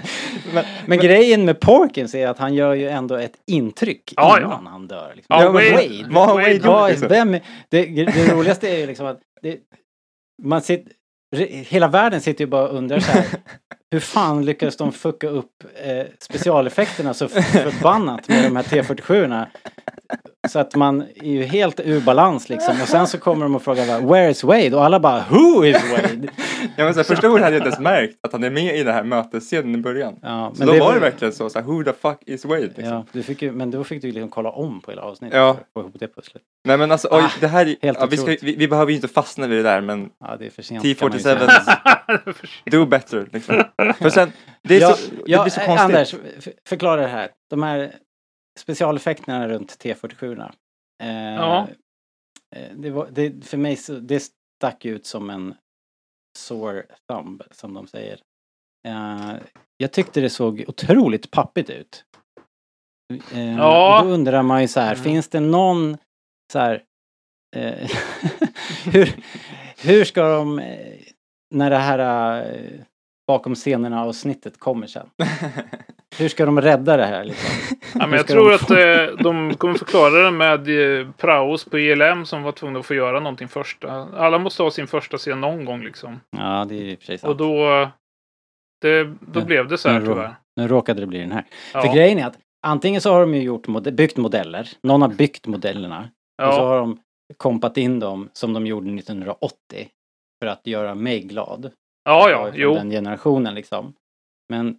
men, 0.54 0.66
Men 0.86 1.00
grejen 1.00 1.46
med 1.46 1.60
Porkins 1.60 2.16
är 2.16 2.28
att 2.28 2.40
han 2.40 2.54
gör 2.54 2.74
ju 2.74 2.90
ändå 2.90 3.16
ett 3.16 3.36
intryck 3.48 4.14
Ja, 4.16 4.38
innan 4.38 4.52
ja. 4.66 4.70
han 4.70 4.88
dör. 4.88 5.14
Liksom. 5.16 5.36
Ja, 5.40 5.52
Wade, 5.52 5.72
Wade. 5.72 6.08
vad 6.10 6.28
Wade 6.28 6.90
liksom? 6.90 7.08
vem, 7.08 7.32
det, 7.70 7.86
det 7.86 8.34
roligaste 8.34 8.70
är 8.70 8.78
ju 8.78 8.88
liksom 8.88 9.06
att 9.06 9.20
det, 9.42 9.58
man 10.44 10.62
sitter, 10.62 10.94
hela 11.50 11.88
världen 11.88 12.22
sitter 12.22 12.44
ju 12.44 12.50
bara 12.50 12.68
och 12.68 12.78
undrar 12.78 13.00
så 13.00 13.12
här. 13.12 13.26
Hur 13.92 14.00
fan 14.00 14.46
lyckades 14.46 14.78
de 14.78 14.92
fucka 14.92 15.28
upp 15.28 15.64
eh, 15.84 16.06
specialeffekterna 16.20 17.14
så 17.14 17.28
förbannat 17.28 18.28
med 18.28 18.44
de 18.44 18.56
här 18.56 18.64
T47orna? 18.64 19.48
Så 20.48 20.60
att 20.60 20.76
man 20.76 21.02
är 21.16 21.32
ju 21.32 21.44
helt 21.44 21.80
ur 21.80 22.02
balans 22.02 22.50
liksom. 22.50 22.82
Och 22.82 22.88
sen 22.88 23.08
så 23.08 23.18
kommer 23.18 23.46
de 23.46 23.56
och 23.56 23.62
frågar 23.62 23.88
bara, 23.88 24.00
Where 24.00 24.30
is 24.32 24.44
Wade? 24.44 24.76
Och 24.76 24.86
alla 24.86 25.00
bara 25.00 25.24
Who 25.30 25.66
is 25.66 25.92
Wade? 25.92 26.28
ja, 26.76 26.84
men 26.84 26.94
så 26.94 27.00
här, 27.00 27.04
första 27.04 27.28
gången 27.28 27.44
hade 27.44 27.56
jag 27.56 27.60
inte 27.60 27.68
ens 27.70 27.80
märkt 27.80 28.14
att 28.26 28.32
han 28.32 28.44
är 28.44 28.50
med 28.50 28.76
i 28.76 28.84
den 28.84 28.94
här 28.94 29.04
mötesscenen 29.04 29.76
i 29.76 29.78
början. 29.78 30.16
Ja, 30.22 30.52
Så 30.56 30.64
då 30.66 30.80
var 30.80 30.94
det 30.94 31.00
verkligen 31.00 31.34
så, 31.34 31.50
så 31.50 31.60
här, 31.60 31.66
who 31.66 31.84
the 31.84 31.94
fuck 31.94 32.18
is 32.26 32.46
Wade? 32.46 32.62
Liksom. 32.62 32.84
Ja, 32.86 33.06
du 33.12 33.24
fick 33.24 33.42
ju, 33.42 33.52
men 33.52 33.72
då 33.72 33.84
fick 33.84 34.02
du 34.02 34.08
ju 34.08 34.14
liksom 34.14 34.30
kolla 34.30 34.50
om 34.50 34.82
på 34.82 34.92
hela 34.92 35.02
avsnittet 35.02 35.38
Ja. 35.38 35.54
för 35.54 35.62
att 35.62 35.68
få 35.74 35.80
ihop 35.80 35.96
det 36.00 36.08
pusslet. 36.16 36.44
Nej 36.68 36.78
men 36.78 36.92
alltså, 36.92 37.08
oj, 37.12 37.22
Ah, 37.24 37.30
det 37.40 37.48
här 37.48 37.76
ja, 37.82 38.08
vi, 38.12 38.18
ska, 38.18 38.36
vi, 38.42 38.56
vi 38.56 38.68
behöver 38.68 38.92
ju 38.92 38.96
inte 38.96 39.08
fastna 39.08 39.48
vid 39.48 39.58
det 39.60 39.64
där 39.64 39.82
men 39.82 40.10
Ja, 40.20 40.36
det 40.40 40.46
är 40.46 40.50
för 40.50 40.62
sent. 40.62 41.00
kan 41.00 41.10
man 41.10 41.18
ju 41.18 41.24
T47 41.24 41.48
säga. 41.64 42.22
do 42.72 42.86
better 42.86 43.28
liksom. 43.34 43.64
För 44.00 44.10
sen, 44.10 44.32
det, 44.64 44.76
är 44.78 44.82
Ja, 44.82 44.94
så, 44.94 45.10
det 45.12 45.24
blir 45.26 45.36
så 45.36 45.60
konstigt. 45.62 45.80
Anders, 45.80 46.16
förklara 46.70 47.02
det 47.02 47.08
här. 47.08 47.30
De 47.50 47.64
här 47.64 47.92
specialeffekterna 48.58 49.48
runt 49.48 49.78
T47. 49.84 50.52
Eh, 51.04 51.10
Ja. 51.36 51.68
eh, 52.56 52.72
det 52.76 52.90
var, 52.90 53.10
det, 53.12 53.46
för 53.46 53.58
mig 53.58 53.76
så, 53.76 53.94
det 54.00 54.24
stack 54.60 54.86
ut 54.86 55.06
som 55.06 55.30
en 55.30 55.56
sore 56.40 56.86
thumb, 57.12 57.44
som 57.52 57.74
de 57.74 57.88
säger. 57.88 58.20
Eh, 58.88 59.34
jag 59.78 59.92
tyckte 59.94 60.22
det 60.22 60.30
såg 60.30 60.64
otroligt 60.68 61.32
pappigt 61.32 61.70
ut. 61.70 62.04
Eh, 63.34 63.56
Ja. 63.56 64.02
Då 64.04 64.10
undrar 64.10 64.44
man 64.44 64.62
ju 64.62 64.68
så 64.68 64.80
här, 64.80 64.92
Mm. 64.94 65.04
finns 65.04 65.28
det 65.30 65.40
någon 65.40 65.98
så 66.54 66.60
här... 66.60 66.84
Eh, 67.56 67.90
hur, 68.94 69.24
hur 69.84 70.04
ska 70.06 70.30
de, 70.30 70.60
eh, 70.60 70.98
när 71.56 71.70
det 71.70 71.78
här 71.78 72.00
bakom 73.28 73.56
scenerna 73.56 74.04
avsnittet 74.04 74.60
kommer 74.60 74.88
sen? 74.88 75.10
Hur 76.18 76.28
ska 76.30 76.46
de 76.46 76.62
rädda 76.62 76.98
det 76.98 77.06
här 77.06 77.24
liksom? 77.24 77.78
Ja, 77.94 78.08
men 78.08 78.18
jag 78.18 78.28
tror 78.28 78.50
de 78.50 78.56
att 78.56 78.72
eh, 78.72 79.24
de 79.24 79.54
kommer 79.56 79.74
förklara 79.74 80.24
det 80.24 80.32
med 80.32 81.00
eh, 81.02 81.08
praos 81.18 81.66
på 81.66 81.80
ILM 81.80 82.26
som 82.26 82.44
var 82.44 82.52
tvungna 82.52 82.80
att 82.80 82.86
få 82.86 82.94
göra 82.94 83.20
någonting 83.20 83.48
första. 83.48 83.92
Alla 84.18 84.40
måste 84.40 84.64
ha 84.64 84.72
sin 84.72 84.88
första 84.88 85.18
scen 85.18 85.42
någon 85.42 85.66
gång 85.66 85.82
liksom. 85.84 86.20
Ja, 86.38 86.66
det 86.70 86.92
är 86.92 86.96
för 86.96 87.06
sig 87.06 87.18
sant. 87.18 87.32
Och 87.32 87.38
då, 87.38 87.88
det, 88.82 89.04
då 89.04 89.40
Ja. 89.40 89.46
blev 89.46 89.68
det 89.68 89.78
så 89.78 89.90
här 89.90 90.00
rå- 90.02 90.06
tyvärr. 90.06 90.36
Nu 90.56 90.68
råkade 90.68 91.00
det 91.02 91.08
bli 91.08 91.20
den 91.20 91.32
här. 91.32 91.44
För 91.72 91.86
Ja, 91.86 91.94
grejen 91.94 92.20
är 92.20 92.26
att 92.28 92.38
antingen 92.68 93.02
så 93.02 93.14
har 93.14 93.20
de 93.20 93.34
ju 93.36 93.42
gjort 93.42 93.68
mode- 93.68 93.92
byggt 93.92 94.18
modeller, 94.18 94.70
någon 94.84 95.02
har 95.02 95.10
byggt 95.10 95.48
modellerna 95.48 96.10
och 96.48 96.54
så 96.54 96.60
ja, 96.60 96.68
har 96.68 96.78
de 96.78 97.00
kompat 97.38 97.78
in 97.78 98.00
dem 98.00 98.30
som 98.34 98.54
de 98.54 98.68
gjorde 98.68 98.92
1980 98.96 99.88
för 100.44 100.48
att 100.48 100.68
göra 100.68 100.96
mig 100.96 101.20
glad. 101.22 101.72
Ja, 102.08 102.30
ja 102.30 102.52
jo. 102.54 102.74
Den 102.74 102.90
generationen 102.90 103.56
liksom. 103.56 103.94
Men 104.50 104.78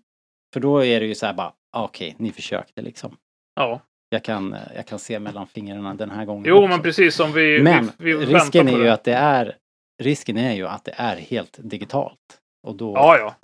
för 0.54 0.60
då 0.60 0.84
är 0.84 1.00
det 1.00 1.06
ju 1.06 1.14
så 1.14 1.26
här 1.26 1.34
bara, 1.34 1.52
ah, 1.72 1.84
okej, 1.84 2.14
ni 2.18 2.32
försökte 2.32 2.82
liksom. 2.82 3.16
Ja. 3.54 3.80
Jag 4.10 4.24
kan, 4.24 4.52
eh, 4.52 4.60
jag 4.76 4.86
kan 4.86 4.98
se 4.98 5.18
mellan 5.18 5.46
fingrarna 5.46 5.94
den 5.94 6.10
här 6.10 6.24
gången 6.24 6.44
Jo, 6.48 6.56
också. 6.56 6.68
men 6.68 6.82
precis 6.82 7.14
som 7.14 7.32
vi, 7.32 7.62
Men 7.62 7.90
vi, 7.98 8.16
vi 8.16 8.26
risken 8.26 8.68
är 8.68 8.78
ju 8.78 8.88
att 8.88 9.04
det 9.04 9.14
är 9.14 9.56
risken 10.02 10.36
är 10.36 10.54
ju 10.54 10.66
att 10.66 10.84
det 10.84 10.94
är 10.96 11.16
helt 11.16 11.58
digitalt. 11.62 12.18
Och 12.66 12.74
då... 12.74 12.92
Ja, 12.94 13.18
ja. 13.18 13.34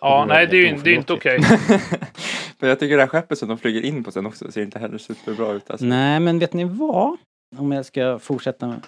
Ja, 0.00 0.24
nej, 0.28 0.46
det 0.46 0.56
är 0.56 0.72
ju 0.72 0.76
det 0.76 0.90
är 0.90 0.94
inte 0.94 1.12
okej. 1.12 1.40
Men 2.58 2.68
jag 2.68 2.80
tycker 2.80 2.96
det 2.96 3.02
här 3.02 3.08
skeppet 3.08 3.38
som 3.38 3.48
de 3.48 3.58
flyger 3.58 3.84
in 3.84 4.04
på 4.04 4.10
sen 4.10 4.26
också 4.26 4.52
ser 4.52 4.62
inte 4.62 4.78
heller 4.78 4.98
superbra 4.98 5.52
ut. 5.52 5.70
Alltså. 5.70 5.86
Nej, 5.86 6.20
men 6.20 6.38
vet 6.38 6.52
ni 6.52 6.64
vad? 6.64 7.16
Om 7.56 7.72
jag 7.72 7.86
ska 7.86 8.18
fortsätta 8.18 8.80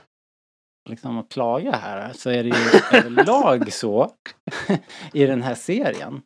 liksom 0.89 1.18
att 1.18 1.28
klaga 1.28 1.72
här 1.72 2.12
så 2.12 2.31
är 2.31 2.43
det 2.45 2.49
ju 2.49 2.99
överlag 2.99 3.72
så 3.72 4.11
i 5.12 5.26
den 5.26 5.43
här 5.43 5.55
serien. 5.55 6.22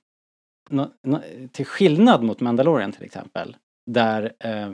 Nå, 0.71 0.91
nå, 1.07 1.21
till 1.53 1.67
skillnad 1.67 2.23
mot 2.23 2.41
Mandalorian 2.41 2.93
till 2.93 3.05
exempel. 3.05 3.57
Där 3.91 4.33
eh, 4.41 4.71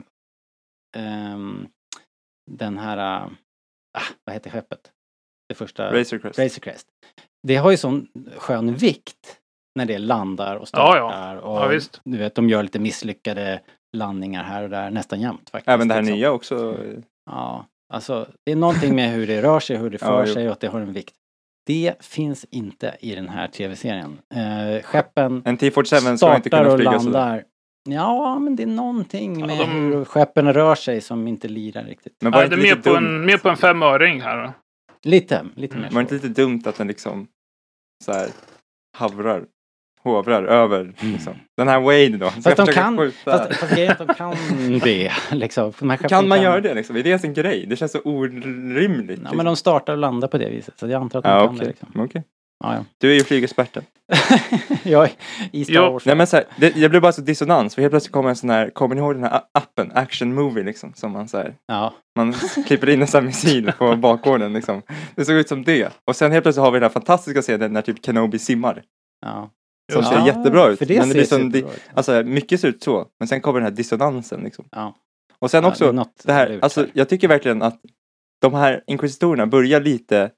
ehm, 0.97 1.67
den 2.51 2.77
här, 2.77 2.97
äh, 2.97 3.31
ah, 3.97 4.13
vad 4.25 4.33
heter 4.33 4.49
skeppet? 4.49 4.91
Det 5.49 5.55
första, 5.55 5.93
Razor 5.93 6.17
Crest. 6.17 6.39
Razor 6.39 6.59
Crest. 6.61 6.87
Det 7.47 7.55
har 7.55 7.71
ju 7.71 7.77
sån 7.77 8.07
skön 8.37 8.73
vikt 8.75 9.39
när 9.75 9.85
det 9.85 9.97
landar 9.97 10.55
och 10.55 10.61
Ja, 10.61 10.65
startar. 10.65 11.35
ja. 11.35 11.41
Och 11.41 11.73
Ja. 11.73 11.79
Du 12.03 12.17
vet, 12.17 12.35
de 12.35 12.49
gör 12.49 12.63
lite 12.63 12.79
misslyckade 12.79 13.61
landningar 13.97 14.43
här 14.43 14.63
och 14.63 14.69
där 14.69 14.91
nästan 14.91 15.21
jämt 15.21 15.49
faktiskt. 15.49 15.69
Även 15.69 15.87
det 15.87 15.93
här 15.93 16.01
liksom. 16.01 16.17
nya 16.17 16.31
också. 16.31 16.77
Ja, 17.25 17.65
alltså 17.91 18.27
det 18.45 18.51
är 18.51 18.55
någonting 18.55 18.95
med 18.95 19.11
hur 19.11 19.27
det 19.27 19.41
rör 19.41 19.59
sig, 19.59 19.77
hur 19.77 19.89
det 19.89 19.97
Ja, 20.01 20.07
för 20.07 20.27
jo. 20.27 20.33
sig 20.33 20.45
och 20.47 20.51
att 20.53 20.59
det 20.59 20.67
har 20.67 20.79
en 20.79 20.93
vikt. 20.93 21.13
Det 21.65 21.93
finns 22.05 22.45
inte 22.51 22.95
i 22.99 23.15
den 23.15 23.29
här 23.29 23.47
tv-serien. 23.47 24.17
Eh, 24.35 24.83
skeppen 24.83 25.41
En 25.45 25.57
T47 25.57 25.83
ska 25.83 25.97
inte 25.97 26.17
startar 26.17 26.49
kunna 26.49 26.69
och 26.71 26.75
flyga 26.77 26.91
landar. 26.91 27.43
Ja, 27.89 28.39
men 28.39 28.55
det 28.55 28.63
är 28.63 28.67
någonting 28.67 29.39
Ja, 29.39 29.45
med 29.47 29.57
de- 29.57 29.69
hur 29.71 30.05
skeppen 30.05 30.53
rör 30.53 30.75
sig 30.75 31.01
som 31.01 31.27
inte 31.27 31.47
lirar 31.47 31.83
riktigt. 31.83 32.13
Men 32.21 32.31
var 32.31 32.41
Ja, 32.43 32.47
det 32.49 32.55
det 32.55 32.69
är 32.69 32.75
mer 32.75 32.81
på, 32.81 32.95
en, 32.95 33.25
mer 33.25 33.37
på 33.37 33.49
en 33.49 33.57
femöring 33.57 34.21
här. 34.21 34.43
då. 34.43 34.53
Lite, 35.09 35.45
lite 35.55 35.77
mer 35.77 35.83
Var 35.91 35.95
det 35.95 36.01
inte 36.01 36.13
lite 36.27 36.41
dumt 36.41 36.61
att 36.65 36.75
den 36.77 36.87
liksom 36.87 37.27
så 38.05 38.11
här 38.11 38.29
havrar? 38.97 39.45
Hovrar 40.03 40.43
över 40.43 40.93
liksom. 40.99 41.33
Den 41.57 41.67
här 41.67 41.79
Wade 41.79 42.09
då. 42.17 42.27
Mm. 42.27 42.41
Fast 42.41 42.57
de 42.57 42.67
kan, 42.67 42.97
skjuta. 42.97 43.31
fast, 43.37 43.59
fast 43.59 43.73
grejen 43.73 43.89
är 43.91 44.01
att 44.01 44.07
de 44.07 44.13
kan 44.13 44.35
det. 44.83 45.11
Liksom. 45.31 45.73
De 45.79 45.97
Kan 45.97 46.27
man 46.27 46.41
göra 46.41 46.61
det 46.61 46.73
liksom? 46.73 46.95
Är 46.95 47.03
det 47.03 47.09
ens 47.09 47.23
en 47.23 47.33
grej? 47.33 47.65
Det 47.69 47.75
känns 47.75 47.91
så 47.91 47.99
orimligt. 47.99 49.19
Ja, 49.23 49.33
men 49.33 49.45
de 49.45 49.55
startar 49.55 49.93
och 49.93 49.99
landar 49.99 50.27
på 50.27 50.37
det 50.37 50.49
viset. 50.49 50.79
Så 50.79 50.87
jag 50.87 51.01
antar 51.01 51.19
att 51.19 51.25
de 51.25 51.31
Ja, 51.31 51.39
kan 51.45 51.55
okej. 51.55 51.59
det. 51.59 51.65
Liksom. 51.67 52.01
Okej. 52.01 52.23
Ja, 52.63 52.73
ja. 52.75 52.85
Du 52.97 53.09
är 53.11 53.13
ju 53.15 53.23
flygexperten. 53.23 53.83
jag 54.83 55.03
är 55.03 55.11
i 55.51 55.65
Star 55.65 55.73
Ja. 55.73 55.89
Wars. 55.89 56.05
Nej 56.05 56.15
men 56.15 56.27
så 56.27 56.35
här, 56.35 56.45
det, 56.57 56.69
det 56.69 56.89
blev 56.89 57.01
bara 57.01 57.11
så 57.11 57.21
dissonans 57.21 57.75
för 57.75 57.81
helt 57.81 57.91
plötsligt 57.91 58.11
kommer 58.13 58.29
en 58.29 58.35
sån 58.35 58.49
här, 58.49 58.69
kommer 58.69 58.95
ni 58.95 59.01
ihåg 59.01 59.15
den 59.15 59.23
här 59.23 59.41
appen, 59.51 59.91
Action 59.95 60.33
Movie 60.33 60.63
liksom, 60.63 60.93
som 60.95 61.11
man 61.11 61.27
så 61.27 61.37
här, 61.37 61.55
Ja. 61.67 61.93
man 62.15 62.33
klipper 62.67 62.89
in 62.89 63.01
en 63.01 63.07
sån 63.07 63.19
här 63.21 63.25
missil 63.27 63.71
på 63.77 63.95
bakgården 64.01 64.53
liksom. 64.53 64.81
Det 65.15 65.25
såg 65.25 65.35
ut 65.35 65.47
som 65.47 65.63
det. 65.63 65.89
Och 66.07 66.15
sen 66.15 66.31
helt 66.31 66.43
plötsligt 66.43 66.63
har 66.63 66.71
vi 66.71 66.75
den 66.79 66.83
här 66.83 66.89
fantastiska 66.93 67.41
scenen 67.41 67.73
när 67.73 67.81
typ 67.81 68.05
Kenobi 68.05 68.39
simmar. 68.39 68.81
ja. 69.25 69.49
Som 69.93 70.03
ser 70.03 70.13
Ja, 70.13 70.27
jättebra 70.27 70.67
ut. 70.67 70.79
För 70.79 70.85
det 70.85 70.99
men 70.99 71.07
det 71.07 71.13
blir 71.13 71.23
sån, 71.23 71.49
di- 71.49 71.65
alltså 71.93 72.23
mycket 72.23 72.59
ser 72.61 72.67
ut 72.67 72.83
så, 72.83 73.05
men 73.19 73.27
sen 73.27 73.41
kommer 73.41 73.59
den 73.59 73.69
här 73.69 73.75
dissonansen 73.75 74.41
liksom. 74.43 74.65
Ja. 74.71 74.95
Och 75.39 75.51
sen 75.51 75.63
Ja, 75.63 75.69
också, 75.69 75.91
det 75.91 76.05
det 76.23 76.33
här, 76.33 76.59
alltså 76.61 76.79
här. 76.81 76.89
jag 76.93 77.09
tycker 77.09 77.27
verkligen 77.27 77.61
att 77.61 77.79
de 78.41 78.53
här 78.53 78.83
inkvisitorerna 78.87 79.47
börjar 79.47 79.81
lite 79.81 80.31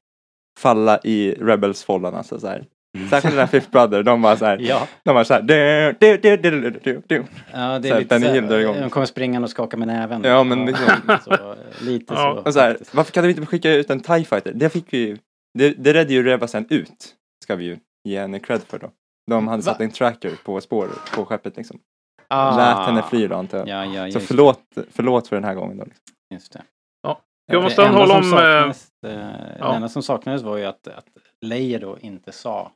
falla 0.60 1.00
i 1.04 1.32
Rebels-fållan 1.39 2.16
alltså 2.16 2.39
så 2.39 2.48
här. 2.48 2.66
Särskilt 3.10 3.34
den 3.34 3.39
här 3.39 3.48
Fifth 3.48 3.72
Brother, 3.72 4.04
de 4.04 4.22
bara 4.22 4.38
så 4.38 4.46
här, 4.46 4.58
Ja, 4.58 4.88
de 5.04 5.14
bara 5.14 5.26
så 5.26 5.34
här, 5.34 5.41
du, 5.41 5.96
du, 6.00 6.18
du, 6.18 6.38
du, 6.38 6.62
du, 6.62 6.80
du, 6.84 7.02
du. 7.08 7.24
ja 7.54 7.80
det 7.80 7.88
Så 7.88 7.88
är 7.88 7.94
här, 7.94 8.00
lite 8.00 8.16
Benny 8.16 8.26
så 8.26 8.34
Hill 8.34 8.48
drar 8.48 8.60
igång. 8.60 8.74
här, 8.76 8.82
de 8.82 8.89
kommer 8.89 9.06
springande 9.06 9.44
och 9.46 9.50
skaka 9.50 9.78
med 9.78 9.88
näven. 9.88 10.24
Ja, 10.24 10.44
men 10.44 10.66
liksom- 10.66 10.88
så, 11.26 11.56
lite 11.82 12.14
Ja. 12.14 12.36
så. 12.36 12.48
Och 12.48 12.54
så 12.54 12.60
här, 12.60 12.78
varför 12.94 13.12
kan 13.12 13.24
de 13.24 13.30
inte 13.30 13.46
skicka 13.46 13.72
ut 13.74 13.89
en 13.89 14.00
TIE 14.00 14.24
fighter? 14.26 14.52
Det 14.56 14.70
fick 14.70 14.94
vi 14.94 14.98
ju, 14.98 15.18
det, 15.58 15.70
det 15.70 15.94
redde 15.94 16.14
ju 16.14 16.24
Reva 16.24 16.48
sen 16.48 16.66
ut, 16.70 17.16
ska 17.44 17.56
vi 17.56 17.66
ju 17.66 17.78
ge 18.04 18.20
henne 18.20 18.39
cred 18.39 18.62
för 18.68 18.80
då. 18.80 18.89
De 19.32 19.47
hade 19.47 19.63
Va? 19.63 19.71
satt 19.71 19.82
en 19.82 19.91
tracker 19.91 20.36
på 20.45 20.61
spår 20.61 20.89
på 21.15 21.26
skeppet 21.26 21.57
liksom. 21.57 21.80
Ah. 22.28 22.57
Lät 22.57 22.88
henne 22.88 23.03
fly 23.03 23.28
då 23.28 23.36
antar 23.36 23.57
jag. 23.57 23.67
Ja, 23.67 23.86
ja, 23.86 24.11
Så 24.11 24.19
förlåt, 24.19 24.61
förlåt 24.91 25.28
för 25.28 25.36
den 25.36 25.45
här 25.45 25.55
gången 25.55 25.78
då. 25.78 25.84
Liksom. 25.86 26.03
just 26.32 26.53
det. 26.53 26.63
Ja. 27.01 27.21
Jag 27.45 27.57
Det 27.59 27.63
måste 27.63 27.84
enda 27.86 27.99
hålla 27.99 28.24
som 28.24 28.34
om, 28.34 28.39
eh, 28.39 28.43
saknades, 28.43 28.89
eh, 29.05 29.11
ja. 29.59 29.69
Det 29.69 29.76
enda 29.76 29.89
som 29.89 30.03
saknades 30.03 30.41
var 30.41 30.57
ju 30.57 30.65
att, 30.65 30.88
att 30.88 31.05
Leia 31.41 31.80
då 31.80 31.99
inte 31.99 32.32
sa 32.32 32.71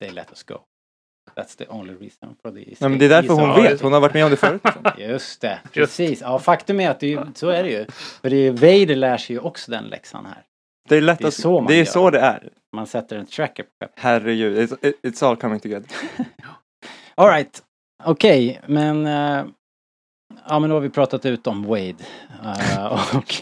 They 0.00 0.10
let 0.10 0.30
us 0.30 0.42
go. 0.42 0.58
That's 1.36 1.58
the 1.58 1.66
only 1.68 1.94
reason 1.94 2.36
for 2.42 2.50
the 2.50 2.76
Nej 2.80 2.90
men 2.90 2.98
det 2.98 3.04
är 3.04 3.08
därför 3.08 3.34
hon 3.34 3.48
Ja, 3.48 3.54
vet, 3.54 3.80
hon 3.80 3.92
har 3.92 4.00
varit 4.00 4.14
med 4.14 4.24
om 4.24 4.30
det 4.30 4.36
förut. 4.36 4.60
Liksom. 4.64 4.84
Just 4.98 5.40
det, 5.40 5.60
precis. 5.72 6.20
Ja, 6.20 6.38
faktum 6.38 6.80
är 6.80 6.90
att 6.90 7.00
det 7.00 7.12
är, 7.12 7.26
så 7.34 7.48
är 7.48 7.62
det 7.62 7.70
ju. 7.70 7.86
För 8.20 8.30
det 8.30 8.36
är, 8.36 8.52
Vader 8.52 8.96
lär 8.96 9.16
sig 9.16 9.36
ju 9.36 9.40
också 9.40 9.70
den 9.70 9.84
läxan 9.84 10.26
här. 10.26 10.44
Det 10.92 10.96
är, 10.96 11.00
lätt 11.00 11.18
Det 11.18 11.24
är 11.24 11.28
att, 11.28 11.34
så 11.34 11.60
man 11.60 11.66
det 11.66 11.74
är 11.74 11.78
gör. 11.78 11.84
så 11.84 12.10
det 12.10 12.20
är. 12.20 12.48
Man 12.76 12.86
sätter 12.86 13.16
en 13.16 13.26
tracker 13.26 13.62
på 13.62 13.68
skeppet. 13.80 13.98
Herregud, 14.02 14.58
it's, 14.58 14.76
it- 14.86 14.94
it's 15.02 15.26
all 15.28 15.36
coming 15.36 15.60
together. 15.60 15.88
Alright, 17.14 17.62
okej, 18.04 18.60
men... 18.66 19.06
eh, 19.06 19.44
ja, 20.48 20.58
men 20.58 20.70
då 20.70 20.76
har 20.76 20.80
vi 20.80 20.90
pratat 20.90 21.26
ut 21.26 21.46
om 21.46 21.62
Wade. 21.64 21.94
eh, 22.44 22.86
och 23.14 23.34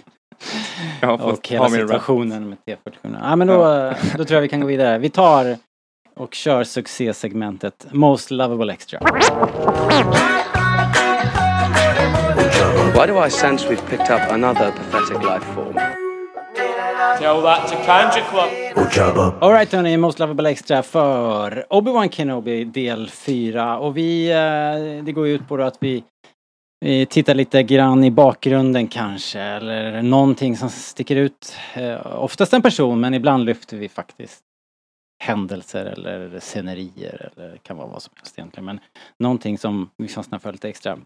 och 1.21 1.49
hela 1.49 1.69
situationen 1.69 2.49
med 2.49 2.59
T47. 2.67 3.17
Ja, 3.23 3.37
men 3.37 3.47
då, 3.49 3.73
eh, 3.75 3.97
då 4.17 4.25
tror 4.25 4.35
jag 4.37 4.43
vi 4.43 4.49
kan 4.49 4.61
gå 4.61 4.67
vidare. 4.67 4.99
Vi 4.99 5.11
tar 5.11 5.57
och 6.17 6.35
kör 6.35 6.65
succésegmentet 6.65 7.87
Most 7.93 8.31
Lovable 8.31 8.73
Extra. 8.73 9.01
Why 12.95 13.07
do 13.07 13.25
I 13.27 13.31
sense 13.31 13.69
we've 13.69 13.89
picked 13.89 14.11
up 14.11 14.21
another 14.33 14.73
pathetic 14.73 15.23
life 15.23 15.45
form? 15.55 16.00
Tell 17.19 17.43
that 17.43 17.69
to 17.69 17.77
Kanja 17.77 18.23
Club. 18.31 19.35
Alright 19.41 19.73
hörni, 19.73 19.97
Most 19.97 20.19
Lovable 20.19 20.51
Extra 20.51 20.83
för 20.83 21.67
Obi-Wan 21.71 22.09
Kenobi 22.09 22.65
del 22.65 23.11
4. 23.11 23.79
Och 23.79 23.97
vi, 23.97 24.31
eh, 24.31 25.05
det 25.05 25.13
går 25.13 25.27
ju 25.27 25.35
ut 25.35 25.49
på 25.49 25.63
att 25.63 25.77
vi, 25.81 26.05
vi 26.81 27.07
tittar 27.07 27.35
lite 27.35 27.63
grann 27.63 28.05
i 28.05 28.11
bakgrunden 28.11 28.89
kanske, 28.89 29.41
eller 29.41 30.03
någonting 30.03 30.57
som 30.57 30.71
sticker 30.71 31.17
ut. 31.17 31.57
Eh, 31.75 32.23
oftast 32.23 32.53
en 32.53 32.63
person, 32.63 33.01
men 33.01 33.15
ibland 33.15 33.45
lyfter 33.45 33.77
vi 33.77 33.89
faktiskt 33.89 34.41
händelser 35.23 35.85
eller 35.85 36.41
scenerier 36.41 37.31
eller 37.33 37.49
det 37.49 37.59
kan 37.59 37.77
vara 37.77 37.89
vad 37.89 38.03
som 38.03 38.13
helst 38.17 38.39
egentligen. 38.39 38.65
Men 38.65 38.81
någonting 39.19 39.59
som 39.59 39.91
vi 39.97 40.09
fastnar 40.09 40.39
för 40.39 40.53
lite 40.53 40.69
extra. 40.69 40.99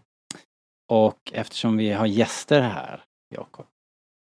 Och 0.91 1.31
eftersom 1.33 1.77
vi 1.77 1.91
har 1.91 2.05
gäster 2.05 2.61
här, 2.61 3.03
Jakob, 3.35 3.65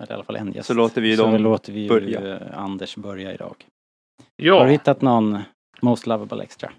eller 0.01 0.11
i 0.11 0.13
alla 0.15 0.23
fall 0.23 0.35
en 0.35 0.51
gäst, 0.51 0.67
Så 0.67 0.73
låter 0.73 1.01
vi 1.01 1.17
så 1.17 1.23
dem 1.23 1.35
låter 1.37 1.73
vi 1.73 1.79
ju 1.79 1.89
börja. 1.89 2.35
eh, 2.35 2.57
Anders 2.59 2.95
börja 2.95 3.33
idag. 3.33 3.55
Har 3.57 4.25
Ja, 4.35 4.63
du 4.63 4.69
hittat 4.71 5.01
någon 5.01 5.37
Most 5.81 6.07
Lovable 6.07 6.43
Extra? 6.43 6.71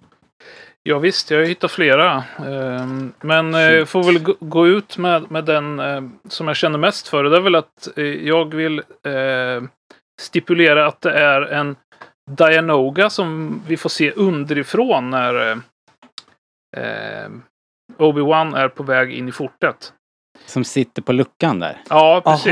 ja 0.82 0.98
visst, 0.98 1.30
jag 1.30 1.38
har 1.38 1.44
hittat 1.44 1.70
flera. 1.70 2.24
Ehm, 2.46 3.12
Men 3.20 3.54
eh, 3.54 3.60
jag 3.60 3.88
får 3.88 4.02
väl 4.04 4.18
gå- 4.40 4.66
ut 4.66 4.98
med, 4.98 5.30
med 5.30 5.44
den 5.44 5.80
eh, 5.80 6.02
som 6.28 6.48
jag 6.48 6.56
känner 6.56 6.78
mest 6.78 7.08
för. 7.08 7.24
Det 7.24 7.36
är 7.36 7.40
väl 7.40 7.54
att 7.54 7.88
eh, 7.98 8.04
jag 8.04 8.54
vill 8.54 8.78
eh, 8.78 9.62
stipulera 10.20 10.86
att 10.86 11.00
det 11.00 11.12
är 11.12 11.42
en 11.42 11.76
Dianoga 12.30 13.10
som 13.10 13.60
vi 13.66 13.76
får 13.76 13.90
se 13.90 14.12
underifrån 14.12 15.10
när 15.10 15.50
eh, 15.50 15.56
eh, 16.76 17.30
Obi-Wan 17.98 18.56
är 18.56 18.68
på 18.68 18.82
väg 18.82 19.12
in 19.12 19.28
i 19.28 19.32
fortet. 19.32 19.92
Som 20.46 20.64
sitter 20.64 21.02
på 21.02 21.12
luckan 21.12 21.58
där. 21.60 21.76
Ja, 21.88 22.22
precis. 22.24 22.44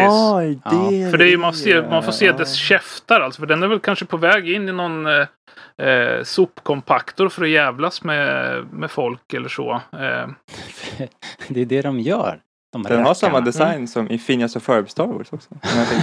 det 0.70 1.10
För 1.10 1.18
det 1.18 1.32
är, 1.32 1.36
man, 1.36 1.54
ser, 1.54 1.90
man 1.90 2.02
får 2.02 2.12
se 2.12 2.32
dess 2.32 2.54
käftar 2.54 3.20
alltså. 3.20 3.40
För 3.40 3.46
den 3.46 3.62
är 3.62 3.68
väl 3.68 3.80
kanske 3.80 4.04
på 4.04 4.16
väg 4.16 4.50
in 4.50 4.68
i 4.68 4.72
någon 4.72 5.06
eh, 5.06 5.26
eh, 5.88 6.22
sopkompaktor 6.22 7.28
för 7.28 7.42
att 7.42 7.48
jävlas 7.50 8.04
med, 8.04 8.64
med 8.72 8.90
folk 8.90 9.34
eller 9.34 9.48
så. 9.48 9.72
Eh, 9.72 10.28
det 11.48 11.60
är 11.60 11.66
det 11.66 11.82
de 11.82 12.00
gör. 12.00 12.40
De 12.72 12.82
Den 12.82 13.04
har 13.04 13.14
samma 13.14 13.32
rackarna. 13.32 13.46
design 13.46 13.88
som 13.88 14.10
i 14.10 14.18
Phineas 14.18 14.56
och 14.56 14.62
Ferb 14.62 14.90
Star 14.90 15.06
Wars 15.06 15.32
också. 15.32 15.48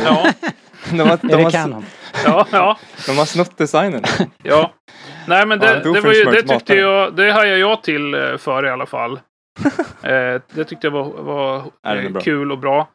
Ja, 0.03 0.32
de, 0.91 0.99
har, 0.99 1.17
de, 1.21 1.34
Är 1.34 1.38
det 1.51 1.57
har, 1.57 1.84
ja, 2.25 2.47
ja, 2.51 2.78
de 3.07 3.17
har 3.17 3.25
snott 3.25 3.57
designen. 3.57 4.03
ja. 4.43 4.73
Nej 5.28 5.45
men 5.45 5.59
Ja, 5.61 5.73
det, 5.73 5.93
det, 5.93 6.01
var 6.01 6.13
ju, 6.13 6.23
det 6.25 6.41
tyckte 6.43 6.75
jag, 6.75 7.15
det 7.15 7.32
hajade 7.32 7.59
jag 7.59 7.84
till 7.84 8.13
eh, 8.13 8.38
för 8.38 8.65
i 8.65 8.69
alla 8.69 8.86
fall. 8.86 9.19
Eh, 10.03 10.41
det 10.53 10.66
tyckte 10.68 10.88
jag 10.88 10.91
var, 10.91 11.03
var 11.22 11.72
Ja, 12.03 12.20
kul 12.22 12.51
och 12.51 12.58
bra. 12.58 12.88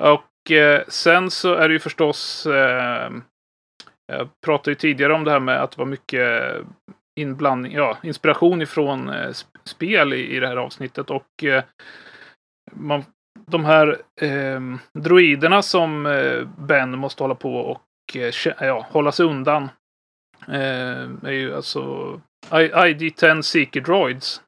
Och 0.00 0.50
eh, 0.50 0.82
sen 0.88 1.30
så 1.30 1.54
är 1.54 1.68
det 1.68 1.72
ju 1.72 1.78
förstås 1.80 2.46
eh, 2.46 3.10
jag 4.12 4.28
pratade 4.46 4.70
ju 4.70 4.74
tidigare 4.74 5.12
om 5.12 5.24
det 5.24 5.30
här 5.30 5.40
med 5.40 5.62
att 5.62 5.70
det 5.70 5.78
var 5.78 5.86
mycket 5.86 6.54
inblandning, 7.20 7.72
ja, 7.72 7.96
inspiration 8.02 8.62
ifrån 8.62 9.10
sp- 9.10 9.44
spel 9.64 10.12
i, 10.12 10.36
i 10.36 10.40
det 10.40 10.48
här 10.48 10.56
avsnittet. 10.56 11.10
Och 11.10 11.44
eh, 11.44 11.62
man, 12.72 13.04
de 13.46 13.64
här 13.64 13.96
eh, 14.20 14.60
droiderna 14.98 15.62
som 15.62 16.06
eh, 16.06 16.42
Ben 16.58 16.98
måste 16.98 17.22
hålla 17.22 17.34
på 17.34 17.54
och 17.56 18.16
eh, 18.16 18.32
ja, 18.60 18.86
hålla 18.90 19.12
sig 19.12 19.26
undan. 19.26 19.68
Är 20.46 21.30
ju 21.32 21.56
alltså 21.56 21.80
I- 22.52 22.72
ID-10 22.72 23.42
Seeker 23.42 23.80
Droids. 23.80 24.42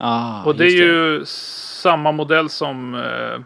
Ah, 0.00 0.44
och 0.44 0.56
det 0.56 0.64
är 0.64 0.70
ju 0.70 1.24
samma 1.26 2.12
modell 2.12 2.48
som 2.50 2.94
eh, 2.94 3.40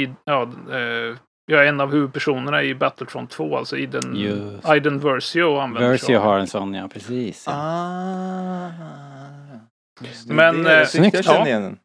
i, 0.00 0.10
ja, 0.24 0.42
eh, 0.72 1.16
ja, 1.46 1.64
en 1.64 1.80
av 1.80 1.92
huvudpersonerna 1.92 2.62
i 2.62 2.74
Battlefront 2.74 3.30
2, 3.30 3.56
alltså 3.56 3.76
Iden, 3.76 4.16
Just. 4.16 4.68
Iden 4.68 4.98
Versio 4.98 5.56
använder 5.58 5.90
Versio 5.90 6.18
har 6.18 6.38
en 6.38 6.46
sån, 6.46 6.74
ja 6.74 6.88
precis. 6.88 7.44
Ja. 7.46 7.52
Ah. 7.56 8.70
Men, 10.26 10.62
det, 10.62 10.70
eh, 10.70 10.72
jag 10.72 10.80
jag 10.80 10.88
snyggt. 10.88 11.24
kände 11.24 11.40
Ja. 11.40 11.46
igen 11.46 11.62
den. 11.62 11.78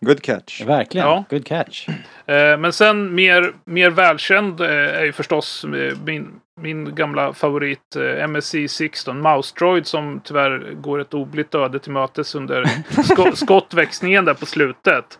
Good 0.00 0.22
catch. 0.22 0.64
Verkligen, 0.66 1.06
Ja. 1.06 1.24
good 1.30 1.46
catch. 1.46 1.88
Eh, 2.26 2.56
men 2.58 2.72
sen 2.72 3.14
mer, 3.14 3.52
mer 3.64 3.90
välkänd 3.90 4.60
eh, 4.60 4.68
är 4.70 5.04
ju 5.04 5.12
förstås 5.12 5.64
eh, 5.64 5.98
min, 6.04 6.40
min 6.60 6.94
gamla 6.94 7.32
favorit 7.32 7.96
eh, 7.96 8.24
MSC 8.24 8.54
16 8.68 9.20
Mouse 9.20 9.54
Droid 9.58 9.86
som 9.86 10.20
tyvärr 10.24 10.72
går 10.74 11.00
ett 11.00 11.14
oblitt 11.14 11.54
öde 11.54 11.78
till 11.78 11.92
mötes 11.92 12.34
under 12.34 12.64
sko 13.04 13.32
skottväxlingen 13.36 14.24
där 14.24 14.34
på 14.34 14.46
slutet. 14.46 15.18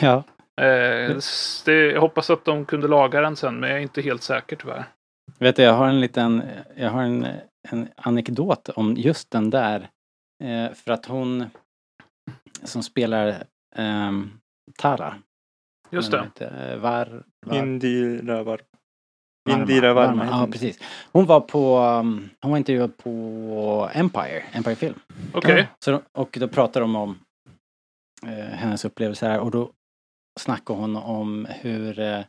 Ja. 0.00 0.22
Eh, 0.60 1.16
det, 1.64 1.74
jag 1.92 2.00
hoppas 2.00 2.30
att 2.30 2.44
de 2.44 2.64
kunde 2.64 2.88
laga 2.88 3.20
den 3.20 3.36
sen, 3.36 3.60
men 3.60 3.70
jag 3.70 3.78
är 3.78 3.82
inte 3.82 4.02
helt 4.02 4.22
säker 4.22 4.56
tyvärr. 4.56 4.84
Vet 5.38 5.56
du, 5.56 5.62
jag 5.62 5.72
har 5.72 5.88
en 5.88 6.00
liten, 6.00 6.42
jag 6.76 6.90
har 6.90 7.02
en, 7.02 7.26
en 7.70 7.88
anekdot 7.96 8.68
om 8.68 8.94
just 8.96 9.30
den 9.30 9.50
där. 9.50 9.88
Eh, 10.44 10.74
för 10.74 10.92
att 10.92 11.06
hon 11.06 11.46
som 12.64 12.82
spelar 12.82 13.42
ehm, 13.76 14.30
Tara. 14.78 15.14
Just 15.90 16.10
det. 16.10 16.22
heter, 16.22 16.72
eh, 16.72 16.78
Var, 16.78 17.22
var, 17.46 17.56
Indira 17.56 18.42
var... 18.42 18.60
Varma, 19.44 19.60
Indira 19.60 19.94
Varma. 19.94 20.26
Ja, 20.26 20.48
precis. 20.52 20.78
Hon 21.12 21.26
var 21.26 21.40
på, 21.40 21.78
um, 21.78 22.30
hon 22.40 22.50
var 22.50 22.58
intervjuad 22.58 22.96
på 22.96 23.90
Empire, 23.94 24.42
Empire 24.52 24.74
Film. 24.74 24.94
Okej. 25.32 25.68
Så, 25.84 26.02
och 26.12 26.36
då 26.40 26.48
pratar 26.48 26.80
de 26.80 26.96
om 26.96 27.18
eh, 28.26 28.44
hennes 28.44 28.84
upplevelse 28.84 29.26
här 29.26 29.40
och 29.40 29.50
då 29.50 29.70
snackar 30.40 30.74
hon 30.74 30.96
om 30.96 31.46
hur 31.50 32.00
eh, 32.00 32.20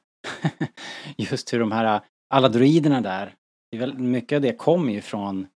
just 1.18 1.54
hur 1.54 1.60
de 1.60 1.72
här 1.72 2.02
alla 2.34 2.50
droiderna 2.50 3.02
där, 3.02 3.36
mycket 3.94 4.36
av 4.36 4.42
det 4.42 4.54
kommer 4.54 4.94
ju 4.94 5.02
från 5.02 5.48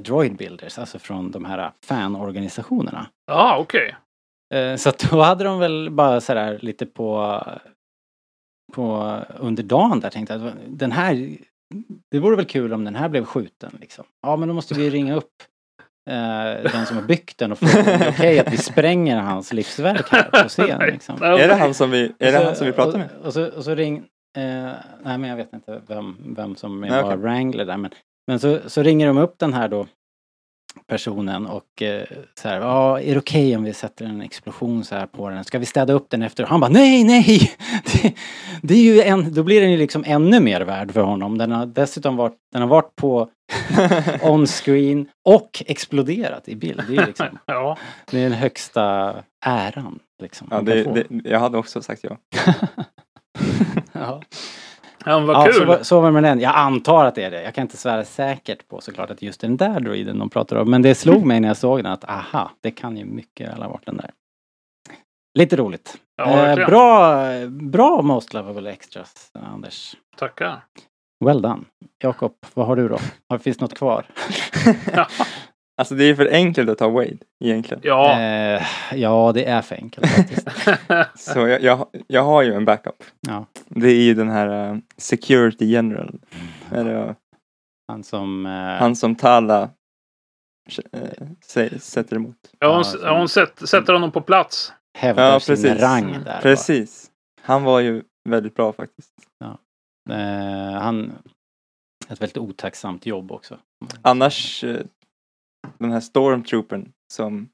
droid 0.00 0.36
builders, 0.36 0.78
alltså 0.78 0.98
från 0.98 1.30
de 1.30 1.44
här 1.44 1.72
fanorganisationerna. 1.86 3.10
Ja, 3.26 3.56
okej. 3.58 3.88
Eh, 3.88 3.96
Så 4.78 4.88
att 4.88 4.98
då 5.10 5.20
hade 5.22 5.44
de 5.44 5.58
väl 5.58 5.90
bara 5.90 6.20
sådär 6.20 6.58
lite 6.62 6.86
på, 6.86 7.40
på 8.72 9.16
under 9.38 9.62
dagen 9.62 10.00
där 10.00 10.10
tänkte 10.10 10.34
att 10.34 10.52
den 10.68 10.92
här, 10.92 11.36
det 12.10 12.18
vore 12.18 12.36
väl 12.36 12.44
kul 12.44 12.72
om 12.72 12.84
den 12.84 12.96
här 12.96 13.08
blev 13.08 13.24
skjuten 13.24 13.78
liksom. 13.80 14.04
Ja 14.22 14.36
men 14.36 14.48
då 14.48 14.54
måste 14.54 14.74
vi 14.74 14.90
ringa 14.90 15.14
upp 15.14 15.32
eh, 16.10 16.72
den 16.72 16.86
som 16.86 16.96
har 16.96 17.04
byggt 17.04 17.38
den 17.38 17.52
och 17.52 17.58
fråga 17.58 17.78
om 17.78 17.84
det 17.98 18.04
är 18.06 18.10
okej 18.10 18.38
att 18.38 18.52
vi 18.52 18.56
spränger 18.56 19.16
hans 19.20 19.52
livsverk 19.52 20.08
här 20.10 20.42
på 20.42 20.48
scen 20.48 20.78
liksom. 20.92 21.22
Är 21.22 21.48
det 21.48 21.54
han 21.54 21.74
som 21.74 21.90
vi, 21.90 22.12
är 22.18 22.32
det 22.32 22.38
Och 22.38 22.40
så- 22.42 22.46
han 22.46 22.56
som 22.56 22.66
vi 22.66 22.72
pratar 22.72 22.98
med? 22.98 23.08
Och, 23.20 23.26
och, 23.26 23.32
så, 23.32 23.46
och 23.46 23.64
så 23.64 23.74
ring... 23.74 23.96
Eh, 24.36 24.42
nej 25.02 25.18
men 25.18 25.24
jag 25.24 25.36
vet 25.36 25.52
inte 25.52 25.80
vem, 25.86 26.16
vem 26.36 26.56
som 26.56 26.80
Nej, 26.80 26.90
var 26.90 27.02
okej. 27.04 27.16
wrangler 27.16 27.64
där 27.64 27.76
men, 27.76 27.90
men 28.26 28.40
så, 28.40 28.58
så 28.66 28.82
ringer 28.82 29.06
de 29.06 29.18
upp 29.18 29.38
den 29.38 29.52
här 29.54 29.68
då 29.68 29.86
personen 30.86 31.46
och 31.46 31.82
eh, 31.82 32.04
så 32.34 32.48
här, 32.48 32.60
ja 32.60 33.00
är 33.00 33.12
det 33.12 33.18
okej 33.18 33.56
om 33.56 33.64
vi 33.64 33.72
sätter 33.72 34.04
en 34.04 34.20
explosion 34.20 34.84
så 34.84 34.94
här 34.94 35.06
på 35.06 35.30
den? 35.30 35.44
Ska 35.44 35.58
vi 35.58 35.66
städa 35.66 35.92
upp 35.92 36.10
den 36.10 36.22
efter? 36.22 36.44
Han 36.44 36.60
bara 36.60 36.70
nej, 36.70 37.04
nej! 37.04 37.52
Det, 37.92 38.14
det 38.62 38.74
är 38.74 38.82
ju 38.82 39.00
en, 39.00 39.34
då 39.34 39.42
blir 39.42 39.60
den 39.60 39.70
ju 39.70 39.76
liksom 39.76 40.04
ännu 40.06 40.40
mer 40.40 40.60
värd 40.60 40.92
för 40.92 41.02
honom. 41.02 41.38
Den 41.38 41.52
har 41.52 41.66
dessutom 41.66 42.16
varit, 42.16 42.36
den 42.52 42.62
har 42.62 42.68
varit 42.68 42.96
på 42.96 43.28
on-screen 44.22 45.08
och 45.24 45.62
exploderat 45.66 46.48
i 46.48 46.56
bild. 46.56 46.82
Det 46.88 46.96
är 46.96 47.00
ju 47.00 47.06
liksom, 47.06 47.26
Ja, 47.46 47.78
det 48.10 48.18
är 48.18 48.22
den 48.22 48.32
högsta 48.32 49.14
äran 49.46 49.98
liksom. 50.22 50.48
Ja, 50.50 50.60
det, 50.60 50.82
det, 50.82 51.06
jag 51.30 51.40
hade 51.40 51.58
också 51.58 51.82
sagt 51.82 52.04
ja. 52.04 52.16
ja. 53.92 54.22
Ja 55.04 55.18
men 55.18 55.26
vad 55.26 55.36
Ja, 55.36 55.52
kul. 55.52 55.66
så, 55.78 55.84
så 55.84 56.00
var 56.00 56.08
det 56.08 56.12
med 56.12 56.22
den. 56.22 56.40
Jag 56.40 56.54
antar 56.56 57.04
att 57.04 57.14
det 57.14 57.24
är 57.24 57.30
det. 57.30 57.42
Jag 57.42 57.54
kan 57.54 57.62
inte 57.62 57.76
svära 57.76 58.04
säkert 58.04 58.68
på 58.68 58.80
såklart 58.80 59.10
att 59.10 59.22
just 59.22 59.40
den 59.40 59.56
där 59.56 59.80
droiden 59.80 60.18
de 60.18 60.30
pratar 60.30 60.56
om. 60.56 60.70
Men 60.70 60.82
det 60.82 60.94
slog 60.94 61.26
mig 61.26 61.40
när 61.40 61.48
jag 61.48 61.56
såg 61.56 61.78
den 61.82 61.92
att 61.92 62.04
aha, 62.04 62.50
det 62.60 62.70
kan 62.70 62.96
ju 62.96 63.04
mycket 63.04 63.48
väl 63.48 63.62
ha 63.62 63.68
varit 63.68 63.86
den 63.86 63.96
där. 63.96 64.10
Lite 65.38 65.56
roligt. 65.56 65.96
Ja, 66.16 66.46
eh, 66.46 66.66
bra, 66.66 67.24
bra 67.48 68.02
Most 68.02 68.34
Lovable 68.34 68.70
Extras, 68.70 69.30
Anders. 69.52 69.96
Tackar. 70.16 70.60
Well 71.24 71.42
done. 71.42 71.60
Jakob, 72.02 72.32
vad 72.54 72.66
har 72.66 72.76
du 72.76 72.88
då? 72.88 72.98
Har, 73.28 73.38
finns 73.38 73.60
något 73.60 73.74
kvar? 73.74 74.06
Alltså 75.80 75.94
det 75.94 76.04
är 76.04 76.14
för 76.14 76.26
enkelt 76.32 76.70
att 76.70 76.78
ta 76.78 76.88
Wade 76.88 77.16
egentligen. 77.44 77.80
Ja, 77.84 78.20
Eh, 78.20 78.62
ja, 78.94 79.32
det 79.34 79.44
är 79.44 79.62
för 79.62 79.74
enkelt 79.76 80.06
faktiskt. 80.06 80.48
Så 81.32 81.38
jag, 81.48 81.62
jag, 81.62 81.86
jag 82.06 82.22
har 82.22 82.42
ju 82.42 82.54
en 82.54 82.64
backup. 82.64 83.02
Ja. 83.20 83.46
Det 83.68 83.88
är 83.88 84.02
ju 84.02 84.14
den 84.14 84.28
här 84.30 84.70
eh, 84.72 84.76
Security 84.96 85.64
General. 85.66 86.20
Eller, 86.72 87.14
Han 87.88 88.04
som... 88.04 88.46
Eh, 88.46 88.52
han 88.52 88.96
som 88.96 89.14
Tala 89.14 89.70
sä- 91.46 91.78
sätter 91.78 92.16
emot. 92.16 92.36
ja 92.58 92.74
hon, 92.74 92.84
Ja, 93.02 93.18
hon 93.18 93.28
sätt, 93.28 93.68
sätter 93.68 93.92
honom 93.92 94.12
på 94.12 94.20
plats. 94.20 94.72
hävdar 94.98 95.32
Ja, 95.32 95.40
sin 95.56 95.78
rang 95.78 96.12
där. 96.24 96.40
Precis. 96.42 97.10
Han 97.42 97.62
var 97.64 97.80
ju 97.80 98.02
väldigt 98.28 98.54
bra 98.54 98.72
faktiskt. 98.72 99.12
Eh, 100.10 100.80
han... 100.80 101.12
Ett 102.08 102.20
väldigt 102.22 102.38
otacksamt 102.38 103.06
jobb 103.06 103.32
också. 103.32 103.58
Annars 104.02 104.64
den 105.78 105.92
här 105.92 106.00
stormtroopern 106.00 106.92
som, 107.12 107.48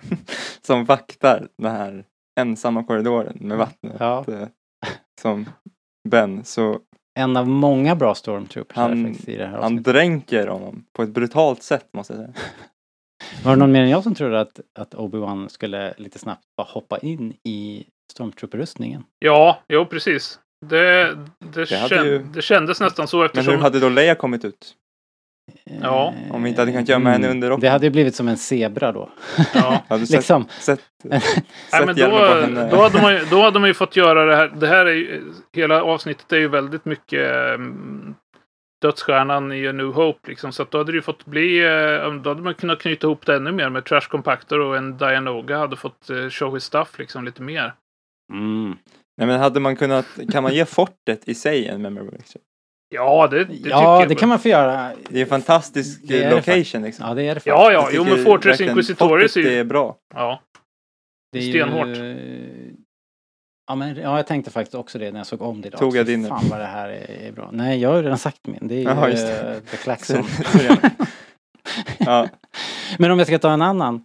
som 0.62 0.84
vaktar 0.84 1.48
den 1.58 1.70
här 1.72 2.04
ensamma 2.40 2.84
korridoren 2.84 3.36
med 3.40 3.58
vattnet. 3.58 3.96
Ja. 3.98 4.24
eh, 4.28 4.48
Som 5.20 5.48
Ben. 6.08 6.44
Så 6.44 6.80
En 7.18 7.36
av 7.36 7.48
många 7.48 7.96
bra 7.96 8.14
stormtroopers 8.14 8.76
Han- 8.76 9.04
faktiskt 9.06 9.28
i 9.28 9.36
det 9.36 9.46
här 9.46 9.58
han 9.62 9.82
dränker 9.82 10.46
honom 10.46 10.84
på 10.92 11.02
ett 11.02 11.10
brutalt 11.10 11.62
sätt 11.62 11.86
måste 11.92 12.12
jag 12.12 12.20
säga. 12.20 12.32
Var 13.44 13.52
det 13.52 13.58
någon 13.58 13.72
mer 13.72 13.82
än 13.82 13.88
jag 13.90 14.02
som 14.02 14.14
trodde 14.14 14.40
att, 14.40 14.60
att 14.78 14.94
Obi-Wan 14.94 15.48
skulle 15.48 15.94
lite 15.96 16.18
snabbt 16.18 16.44
bara 16.56 16.66
hoppa 16.66 16.98
in 16.98 17.34
i 17.44 17.86
stormtrooper-rustningen? 18.12 19.02
Ja, 19.18 19.58
jo 19.68 19.86
precis. 19.86 20.40
Det, 20.66 21.14
det, 21.38 21.64
Det 21.64 21.76
hade 21.76 21.88
kän, 21.94 22.06
ju- 22.06 22.18
det 22.34 22.42
kändes 22.42 22.80
nästan 22.80 23.08
så 23.08 23.16
Men 23.16 23.26
eftersom... 23.26 23.54
hur 23.54 23.60
hade 23.60 23.80
då 23.80 23.88
Leia 23.88 24.14
kommit 24.14 24.44
ut? 24.44 24.74
Ja, 25.82 26.14
Eh, 26.26 26.34
om 26.34 26.42
vi 26.42 26.48
inte 26.48 26.60
hade 26.60 26.72
kunnat 26.72 26.88
gömma 26.88 27.10
henne 27.10 27.28
under 27.28 27.48
rocken. 27.48 27.60
Det 27.60 27.68
hade 27.68 27.86
ju 27.86 27.90
blivit 27.90 28.14
som 28.14 28.28
en 28.28 28.36
zebra 28.36 28.92
då. 28.92 29.10
Ja. 29.54 29.82
Hade 29.88 30.02
du 30.02 30.06
sett, 30.06 30.16
liksom. 30.16 30.48
sett, 30.48 30.80
Nej, 31.04 31.20
sett 31.20 31.86
men 31.86 31.96
hjälmen 31.96 32.20
då, 32.20 32.26
på 32.26 32.40
henne? 32.40 32.70
då, 32.70 32.76
hade 32.76 33.02
man 33.02 33.12
ju, 33.12 33.24
då 33.30 33.42
hade 33.42 33.58
man 33.58 33.68
ju 33.68 33.74
fått 33.74 33.96
göra 33.96 34.24
det 34.24 34.36
här. 34.36 34.48
Det 34.48 34.66
här 34.66 34.86
är 34.86 34.94
ju, 34.94 35.32
hela 35.52 35.82
avsnittet 35.82 36.32
är 36.32 36.36
ju 36.36 36.48
väldigt 36.48 36.84
mycket 36.84 37.54
um, 37.54 38.14
dödsstjärnan 38.82 39.52
i 39.52 39.68
A 39.68 39.72
New 39.72 39.86
Hope 39.86 40.28
liksom. 40.28 40.52
Så 40.52 40.62
att 40.62 40.70
då 40.70 40.78
hade 40.78 40.92
det 40.92 40.96
ju 40.96 41.02
fått 41.02 41.24
bli, 41.26 41.58
eh, 41.64 42.12
då 42.14 42.30
hade 42.30 42.42
man 42.42 42.54
kunnat 42.54 42.82
knyta 42.82 43.06
ihop 43.06 43.26
det 43.26 43.36
ännu 43.36 43.52
mer 43.52 43.70
med 43.70 43.84
Trash 43.84 44.08
Compactor 44.10 44.60
och 44.60 44.76
en 44.76 44.98
Dianoga 44.98 45.58
hade 45.58 45.76
fått 45.76 46.10
uh, 46.10 46.28
show 46.28 46.54
his 46.54 46.64
stuff 46.64 46.98
liksom 46.98 47.24
lite 47.24 47.42
mer. 47.42 47.74
Mm. 48.32 48.76
Nej 49.16 49.26
men 49.26 49.40
hade 49.40 49.60
man 49.60 49.76
kunnat, 49.76 50.06
kan 50.32 50.42
man 50.42 50.54
ge 50.54 50.64
fortet 50.66 51.28
i 51.28 51.34
sig 51.34 51.68
en 51.68 51.82
memorable 51.82 52.18
extra? 52.18 52.40
Ja, 52.94 53.28
det, 53.28 53.44
det 53.44 53.54
Ja, 53.68 54.00
jag. 54.00 54.08
det 54.08 54.14
kan 54.14 54.28
man 54.28 54.38
få 54.38 54.48
göra. 54.48 54.92
Det 55.08 55.18
är 55.18 55.22
en 55.22 55.28
fantastisk 55.28 56.00
Det 56.04 56.22
är 56.22 56.22
eh, 56.24 56.28
det 56.30 56.36
location 56.36 56.82
liksom. 56.82 57.08
Ja, 57.08 57.14
det 57.14 57.22
är 57.22 57.24
det 57.24 57.28
Ja, 57.28 57.34
faktiskt. 57.34 57.46
ja, 57.46 57.72
Jag 57.72 57.88
jo 57.94 58.04
men 58.04 58.24
Fortress 58.24 58.60
Inquisitoris 58.60 59.36
är 59.36 59.40
ju... 59.40 59.48
är 59.58 59.64
bra. 59.64 59.96
Ja, 60.14 60.40
Det 61.32 61.38
är 61.38 61.42
stenhårt. 61.42 61.86
Ju... 61.86 62.76
Ja, 63.66 63.74
men, 63.74 63.96
ja, 63.96 64.16
jag 64.16 64.26
tänkte 64.26 64.50
faktiskt 64.50 64.74
också 64.74 64.98
det 64.98 65.10
när 65.12 65.20
jag 65.20 65.26
såg 65.26 65.42
om 65.42 65.60
det 65.60 65.68
idag. 65.68 65.80
Tog 65.80 65.96
jag 65.96 66.06
din? 66.06 66.26
Fan 66.28 66.48
vad 66.50 66.58
det 66.60 66.64
här 66.66 66.88
är, 66.88 67.26
är 67.28 67.32
bra. 67.32 67.48
Nej, 67.52 67.80
jag 67.80 67.88
har 67.88 67.96
ju 67.96 68.02
redan 68.02 68.18
sagt 68.18 68.46
min. 68.46 68.68
Det 68.68 68.74
är 68.74 68.78
ju 68.78 68.84
Jaha, 68.84 69.08
just 69.10 69.26
det. 69.26 69.54
eh, 69.54 69.60
The 69.70 69.76
Klaxon. 69.76 70.24
Ja, 71.98 72.28
Men 72.98 73.10
om 73.10 73.18
jag 73.18 73.26
ska 73.26 73.38
ta 73.38 73.52
en 73.52 73.62
annan. 73.62 74.04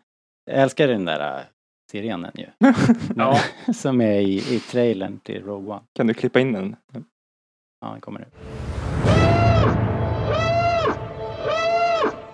Jag 0.52 0.62
älskar 0.62 0.88
den 0.88 1.06
där 1.06 1.38
äh, 1.38 1.44
sirenen 1.92 2.32
ju. 2.36 2.46
Ja. 3.16 3.40
Som 3.74 4.02
är 4.02 4.20
i, 4.20 4.36
i 4.56 4.60
trailern 4.60 5.20
till 5.20 5.44
Rogue 5.44 5.74
One. 5.74 5.82
kan 5.96 6.08
du 6.08 6.14
klippa 6.14 6.40
in 6.40 6.52
den? 6.54 6.76
Ja, 7.86 7.92
den 7.92 8.02
kommer 8.02 8.20
nu. 8.20 8.26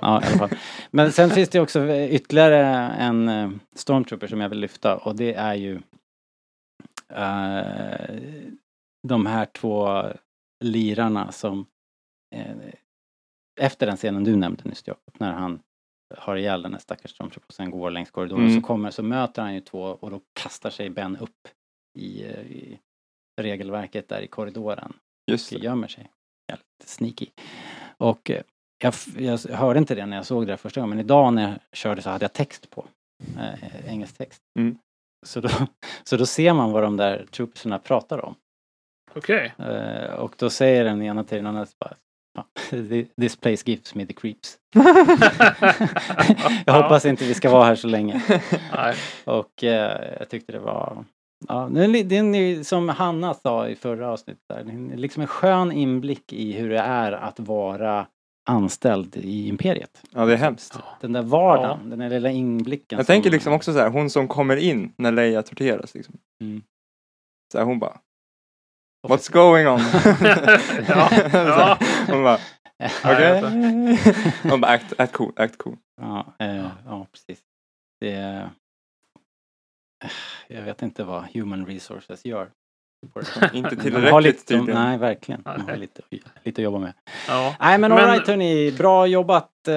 Ja, 0.02 0.22
i 0.24 0.26
alla 0.26 0.38
fall. 0.38 0.50
Men 0.92 1.12
sen 1.12 1.30
finns 1.30 1.50
det 1.50 1.60
också 1.60 1.88
ytterligare 1.96 2.66
en 2.92 3.30
eh, 3.30 3.52
Stormtrooper 3.76 4.28
som 4.28 4.42
jag 4.42 4.50
vill 4.50 4.60
lyfta 4.60 4.98
och 4.98 5.16
det 5.16 5.34
är 5.34 5.54
ju 5.54 5.76
eh, 7.14 8.22
de 9.08 9.26
här 9.26 9.46
två 9.46 10.04
lirarna 10.64 11.32
som 11.32 11.66
eh, 12.36 12.56
efter 13.62 13.86
den 13.86 13.98
scenen 13.98 14.24
du 14.24 14.36
nämnde 14.36 14.64
nyss 14.66 14.88
Jakob, 14.88 15.14
när 15.20 15.32
han 15.34 15.60
har 16.18 16.36
ihjäl 16.36 16.62
den 16.62 16.72
här 16.74 16.80
stackars 16.80 17.12
Stormtrooper 17.12 17.48
och 17.48 17.54
sen 17.54 17.72
går 17.72 17.92
längs 17.92 18.12
korridoren 18.12 18.46
Mm. 18.48 18.62
så 18.62 18.68
kommer, 18.68 18.92
så 18.92 19.04
möter 19.04 19.42
han 19.42 19.54
ju 19.54 19.62
två 19.62 19.82
och 19.82 20.12
då 20.12 20.22
kastar 20.34 20.70
sig 20.70 20.90
Ben 20.90 21.18
upp 21.18 21.48
i, 22.00 22.24
i 22.24 22.80
regelverket 23.42 24.08
där 24.10 24.22
i 24.22 24.28
korridoren 24.28 24.94
Just 25.28 25.50
det. 25.50 25.56
gömmer 25.58 25.88
sig. 25.88 26.10
Jävligt 26.50 26.66
sneaky. 26.90 27.28
Och 27.98 28.32
eh, 28.32 28.42
jag, 28.84 28.94
jag 29.18 29.38
hörde 29.58 29.80
inte 29.80 29.96
det 29.96 30.06
när 30.06 30.18
jag 30.18 30.26
såg 30.26 30.48
det 30.48 30.58
första 30.58 30.82
gången, 30.82 30.90
men 30.98 31.06
idag 31.06 31.34
när 31.34 31.42
jag 31.50 31.60
körde 31.74 32.02
så 32.02 32.10
hade 32.10 32.24
jag 32.24 32.34
text 32.34 32.70
på. 32.70 32.86
Eh, 33.40 33.90
engelsk 33.92 34.18
text. 34.18 34.42
Mm. 34.60 34.78
Så, 35.26 35.42
då, 35.42 35.50
så 36.04 36.18
då 36.18 36.26
ser 36.26 36.54
man 36.54 36.72
vad 36.72 36.84
de 36.84 36.98
där 36.98 37.26
troopersarna 37.32 37.80
pratar 37.80 38.26
om. 38.26 38.36
okej. 39.16 39.54
Eh, 39.60 40.14
och 40.14 40.34
då 40.38 40.50
säger 40.50 40.84
den 40.84 41.02
ena 41.02 41.24
till 41.24 41.38
den 41.38 41.46
andra 41.48 41.66
bara, 41.80 41.96
"Ja, 42.38 42.46
This 43.22 43.36
place 43.36 43.64
gives 43.66 43.96
me 43.96 44.06
the 44.06 44.14
creeps. 44.14 44.58
jag 46.66 46.74
hoppas 46.84 47.06
inte 47.06 47.26
vi 47.26 47.34
ska 47.34 47.50
vara 47.50 47.66
här 47.66 47.76
så 47.76 47.88
länge. 47.88 48.22
Och 49.26 49.64
eh, 49.64 50.16
jag 50.20 50.30
tyckte 50.30 50.52
det 50.52 50.60
var 50.60 51.06
Ja, 51.48 51.70
det 51.72 51.86
är 51.86 52.64
som 52.64 52.90
Hanna 52.90 53.34
sa 53.34 53.68
i 53.68 53.76
förra 53.76 54.12
avsnittet, 54.12 54.44
där, 54.50 54.64
det 54.64 54.94
är 54.94 54.98
liksom 54.98 55.22
en 55.22 55.28
skön 55.28 55.72
inblick 55.72 56.34
i 56.34 56.52
hur 56.52 56.70
det 56.70 56.80
är 56.80 57.12
att 57.12 57.40
vara 57.40 58.08
anställd 58.50 59.18
i 59.18 59.48
Imperiet. 59.48 60.04
Ja, 60.12 60.26
det 60.26 60.34
är 60.34 60.38
hemskt. 60.38 60.80
Den 61.02 61.14
där 61.14 61.22
vardagen, 61.22 61.90
den 61.90 62.00
där 62.00 62.10
lilla 62.10 62.30
inblicken. 62.32 62.98
Jag 62.98 63.08
tänker 63.08 63.30
liksom 63.30 63.54
också 63.54 63.74
så 63.74 63.80
här, 63.80 63.90
hon 63.90 64.10
som 64.10 64.28
kommer 64.28 64.56
in 64.58 64.94
när 64.98 65.12
Leia 65.12 65.44
torteras 65.44 65.94
liksom. 65.96 66.16
Mm. 66.42 66.62
Så 67.52 67.58
här, 67.58 67.66
hon 67.66 67.80
bara 67.80 67.98
What's 69.08 69.32
going 69.32 69.68
on? 69.68 69.80
Ja, 70.88 71.10
ja. 71.34 71.78
Hon 72.08 72.24
bara 72.24 72.38
Ja, 72.78 72.90
okej. 73.04 73.24
jag- 74.44 74.52
Hon 74.52 74.62
bara 74.62 74.72
act, 74.72 75.00
act 75.00 75.14
cool, 75.14 75.34
act 75.36 75.58
cool. 75.58 75.78
Ja, 76.02 76.26
eh, 76.40 76.68
ja 76.86 77.08
precis. 77.12 77.40
Det 78.00 78.12
är... 78.12 78.50
Jag 80.48 80.62
vet 80.64 80.82
inte 80.82 81.04
vad 81.04 81.24
Human 81.34 81.66
Resources 81.66 82.26
gör. 82.26 82.50
Inte 83.54 83.76
De 83.76 83.92
har 84.12 84.22
lite, 84.22 84.46
tillräckligt 84.46 84.48
tydligen. 84.48 84.82
Nej, 84.84 84.98
verkligen. 84.98 85.42
De 85.44 85.62
har 85.62 85.76
lite, 85.78 86.02
lite 86.44 86.62
att 86.62 86.64
jobba 86.64 86.80
med. 86.80 86.94
Ja. 87.28 87.56
Nej 87.60 87.78
men 87.78 87.92
Men- 87.92 88.00
alright 88.00 88.28
hörni, 88.28 88.72
bra 88.78 89.08
jobbat. 89.08 89.68
Eh, 89.68 89.76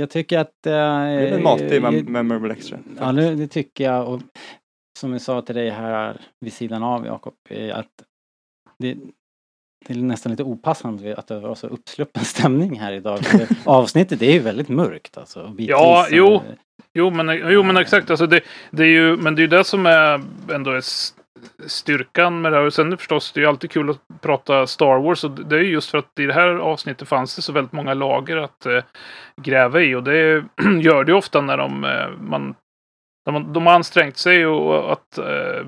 Jag 0.00 0.10
tycker 0.10 0.38
att... 0.38 0.52
Det 0.62 0.70
är 0.72 1.32
en 1.32 1.42
matig 1.42 1.72
eh, 1.76 1.82
mem- 1.82 2.04
memorable 2.12 2.52
extra. 2.52 2.78
Ja, 2.98 3.12
det, 3.12 3.46
tycker 3.48 3.84
jag. 3.84 4.08
Och 4.08 4.20
som 4.98 5.12
jag 5.12 5.20
sa 5.20 5.42
till 5.42 5.54
dig 5.54 5.70
här 5.70 6.20
vid 6.40 6.52
sidan 6.52 6.82
av 6.82 7.06
Jakob, 7.06 7.34
eh, 7.50 7.78
att 7.78 7.88
det, 8.78 8.94
det 9.86 9.94
är 9.94 9.98
nästan 9.98 10.30
lite 10.30 10.42
opassande 10.42 11.16
att 11.16 11.26
det 11.26 11.40
var 11.40 11.54
så 11.54 11.66
uppsluppen 11.66 12.24
stämning 12.24 12.80
här 12.80 12.92
idag. 12.92 13.20
Avsnittet 13.64 14.22
är 14.22 14.32
ju 14.32 14.38
väldigt 14.38 14.68
mörkt 14.68 15.18
alltså. 15.18 15.48
bitvis, 15.48 15.68
Ja, 15.68 16.06
jo. 16.10 16.40
Jo 16.94 17.10
men, 17.10 17.52
jo, 17.52 17.62
men 17.62 17.76
exakt. 17.76 18.10
Alltså 18.10 18.26
det, 18.26 18.40
det 18.70 18.82
är 18.82 18.88
ju, 18.88 19.16
men 19.16 19.34
det 19.34 19.40
är 19.40 19.44
ju 19.44 19.48
det 19.48 19.64
som 19.64 19.86
är 19.86 20.20
ändå 20.52 20.70
är 20.70 20.80
styrkan 21.66 22.40
med 22.40 22.52
det 22.52 22.58
här. 22.58 22.64
Och 22.64 22.74
sen 22.74 22.98
förstås, 22.98 23.32
det 23.32 23.40
är 23.40 23.42
ju 23.42 23.48
alltid 23.48 23.70
kul 23.70 23.90
att 23.90 24.20
prata 24.20 24.66
Star 24.66 24.98
Wars. 24.98 25.24
Och 25.24 25.30
det 25.30 25.56
är 25.56 25.60
ju 25.60 25.70
just 25.70 25.90
för 25.90 25.98
att 25.98 26.18
i 26.18 26.26
det 26.26 26.34
här 26.34 26.48
avsnittet 26.48 27.08
fanns 27.08 27.36
det 27.36 27.42
så 27.42 27.52
väldigt 27.52 27.72
många 27.72 27.94
lager 27.94 28.36
att 28.36 28.66
eh, 28.66 28.84
gräva 29.42 29.80
i. 29.80 29.94
Och 29.94 30.02
det 30.02 30.44
gör 30.80 31.04
det 31.04 31.12
ju 31.12 31.18
ofta 31.18 31.40
när 31.40 31.56
de, 31.56 31.84
eh, 31.84 32.08
man, 32.20 32.54
när 33.26 33.32
man, 33.32 33.52
de 33.52 33.66
har 33.66 33.74
ansträngt 33.74 34.16
sig 34.16 34.46
och 34.46 34.92
att 34.92 35.18
eh, 35.18 35.66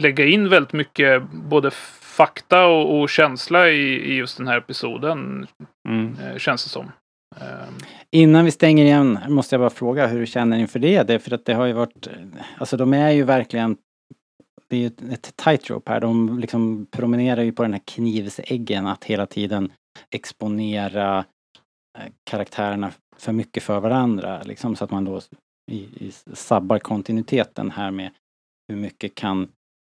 lägga 0.00 0.24
in 0.24 0.48
väldigt 0.48 0.72
mycket 0.72 1.22
både 1.30 1.70
fakta 2.00 2.66
och, 2.66 3.00
och 3.00 3.08
känsla 3.08 3.68
i, 3.68 4.12
i 4.12 4.14
just 4.14 4.38
den 4.38 4.48
här 4.48 4.58
episoden. 4.58 5.46
Mm. 5.88 6.16
Eh, 6.20 6.36
känns 6.36 6.64
det 6.64 6.70
som. 6.70 6.92
Innan 8.16 8.44
vi 8.44 8.50
stänger 8.50 8.84
igen 8.84 9.18
måste 9.28 9.54
jag 9.54 9.60
bara 9.60 9.70
fråga 9.70 10.06
hur 10.06 10.20
du 10.20 10.26
känner 10.26 10.58
inför 10.58 10.78
det. 10.78 11.02
Det 11.02 11.14
är 11.14 11.18
för 11.18 11.34
att 11.34 11.44
det 11.44 11.54
har 11.54 11.66
ju 11.66 11.72
varit, 11.72 12.08
alltså 12.58 12.76
de 12.76 12.92
är 12.92 13.10
ju 13.10 13.24
verkligen, 13.24 13.76
det 14.68 14.76
är 14.76 14.80
ju 14.80 15.12
ett, 15.12 15.36
tightrope 15.36 15.92
här. 15.92 16.00
De 16.00 16.38
liksom 16.38 16.86
promenerar 16.90 17.42
ju 17.42 17.52
på 17.52 17.62
den 17.62 17.72
här 17.72 17.82
knivsäggen 17.84 18.86
att 18.86 19.04
hela 19.04 19.26
tiden 19.26 19.72
exponera 20.10 21.24
eh, 21.98 22.12
karaktärerna 22.30 22.90
för 23.16 23.32
mycket 23.32 23.62
för 23.62 23.80
varandra. 23.80 24.42
Liksom 24.42 24.76
så 24.76 24.84
att 24.84 24.90
man 24.90 25.04
då 25.04 25.20
i, 25.70 25.76
i 25.76 26.12
sabbar 26.32 26.78
kontinuiteten 26.78 27.70
här 27.70 27.90
med 27.90 28.10
hur 28.68 28.76
mycket 28.76 29.14
kan 29.14 29.48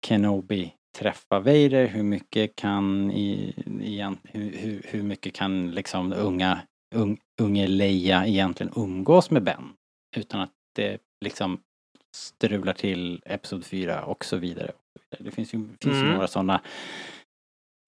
Kenobi 0.08 0.74
träffa 0.98 1.40
Vader, 1.40 1.88
hur 1.88 2.04
mycket 2.04 2.56
kan 2.56 3.12
i, 3.12 3.54
igen, 3.82 4.18
hur, 4.24 4.52
hur, 4.52 4.82
hur 4.86 5.04
mycket 5.04 5.34
kan 5.34 5.72
liksom 5.72 6.14
unga 6.14 6.60
un, 6.96 7.18
unge 7.42 7.68
Leia 7.68 8.28
egentligen 8.28 8.74
umgås 8.76 9.32
med 9.32 9.44
Ben 9.44 9.74
utan 10.18 10.42
att 10.42 10.52
det 10.76 10.98
liksom 11.26 11.60
strular 12.16 12.74
till 12.74 13.22
Episod 13.26 13.66
4 13.66 14.04
och 14.04 14.26
så 14.26 14.38
vidare. 14.38 14.72
Det 15.20 15.32
finns 15.32 15.54
ju, 15.54 15.58
finns 15.82 15.96
ju 15.98 16.02
Mm. 16.02 16.14
några 16.14 16.28
sådana 16.28 16.62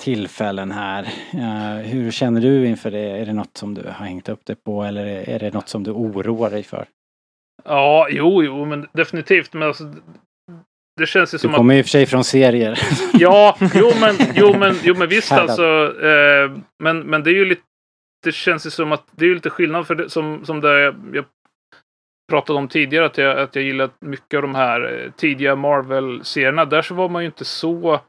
tillfällen 0.04 0.72
här. 0.72 1.04
Eh, 1.34 1.86
hur 1.86 2.12
känner 2.12 2.42
du 2.42 2.68
inför 2.68 2.92
det? 2.92 3.00
Är 3.20 3.26
det 3.26 3.34
något 3.34 3.58
som 3.58 3.74
du 3.74 3.82
har 3.84 4.06
hängt 4.06 4.30
upp 4.30 4.46
dig 4.46 4.56
på 4.56 4.84
eller 4.84 5.06
är 5.06 5.40
det 5.40 5.54
något 5.54 5.70
som 5.70 5.84
du 5.84 5.92
oroar 5.92 6.50
dig 6.50 6.64
för? 6.64 6.86
Ja, 7.66 8.08
jo, 8.12 8.44
jo, 8.44 8.66
men 8.66 8.88
definitivt. 8.94 9.54
Men 9.54 9.68
alltså, 9.68 9.94
det 11.00 11.06
känns 11.08 11.34
ju 11.34 11.36
Du 11.36 11.40
som 11.40 11.54
kommer 11.54 11.74
ju 11.74 11.80
i 11.80 11.82
och 11.82 11.86
för 11.86 11.90
sig 11.90 12.06
från 12.06 12.24
serier. 12.24 12.72
att... 12.72 13.02
Ja, 13.22 13.58
jo 13.76 13.92
men, 14.02 14.16
jo, 14.36 14.58
men, 14.58 14.76
jo, 14.84 14.96
men 14.98 15.10
visst 15.16 15.32
alltså. 15.32 15.96
Eh, 16.06 16.52
men, 16.84 17.00
men 17.00 17.24
det 17.24 17.30
är 17.30 17.36
ju 17.36 17.46
lite... 17.46 17.62
Det 18.24 18.32
känns 18.32 18.66
ju 18.66 18.70
som 18.70 18.92
att 18.92 19.04
det 19.12 19.26
är 19.26 19.34
lite 19.34 19.50
skillnad 19.50 19.88
för 19.88 19.96
det, 19.96 20.10
som, 20.10 20.46
som 20.46 20.62
det 20.62 20.96
jag 21.14 21.26
pratade 22.32 22.60
om 22.60 22.68
tidigare. 22.68 23.06
Att 23.06 23.18
jag, 23.18 23.40
att 23.40 23.56
jag 23.56 23.66
gillar 23.66 23.90
mycket 24.00 24.38
av 24.38 24.42
de 24.42 24.56
här 24.56 25.04
eh, 25.06 25.12
tidiga 25.12 25.56
Marvel-serierna. 25.56 26.66
Där 26.66 26.82
så 26.82 26.96
var 26.96 27.10
man 27.10 27.22
ju 27.22 27.26
inte 27.26 27.46
så 27.46 28.00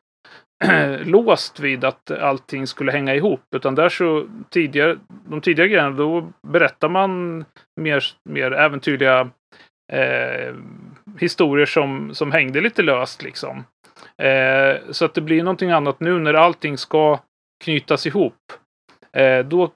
låst 1.04 1.60
vid 1.60 1.84
att 1.84 2.10
allting 2.10 2.66
skulle 2.66 2.92
hänga 2.92 3.14
ihop. 3.14 3.40
Utan 3.56 3.74
där 3.74 3.88
så 3.88 4.28
tidigare, 4.50 4.98
de 5.28 5.40
tidigare 5.40 5.68
grejerna, 5.68 5.90
då 5.90 6.32
berättar 6.48 6.88
man 6.88 7.44
mer, 7.80 8.04
mer 8.28 8.52
äventyrliga 8.52 9.30
eh, 9.92 10.54
historier 11.18 11.66
som, 11.66 12.14
som 12.14 12.32
hängde 12.32 12.60
lite 12.60 12.82
löst 12.82 13.22
liksom. 13.22 13.64
Eh, 14.18 14.76
så 14.90 15.04
att 15.04 15.14
det 15.14 15.20
blir 15.20 15.42
någonting 15.42 15.70
annat 15.70 16.00
nu 16.00 16.18
när 16.18 16.34
allting 16.34 16.78
ska 16.78 17.20
knytas 17.64 18.06
ihop. 18.06 18.34
Eh, 19.12 19.38
då 19.38 19.70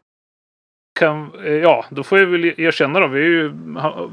kan, 0.96 1.32
eh, 1.44 1.52
ja, 1.52 1.84
då 1.90 2.02
får 2.02 2.18
jag 2.18 2.26
väl 2.26 2.44
erkänna 2.44 3.00
då, 3.00 3.06
vi, 3.06 3.20
ju, 3.20 3.52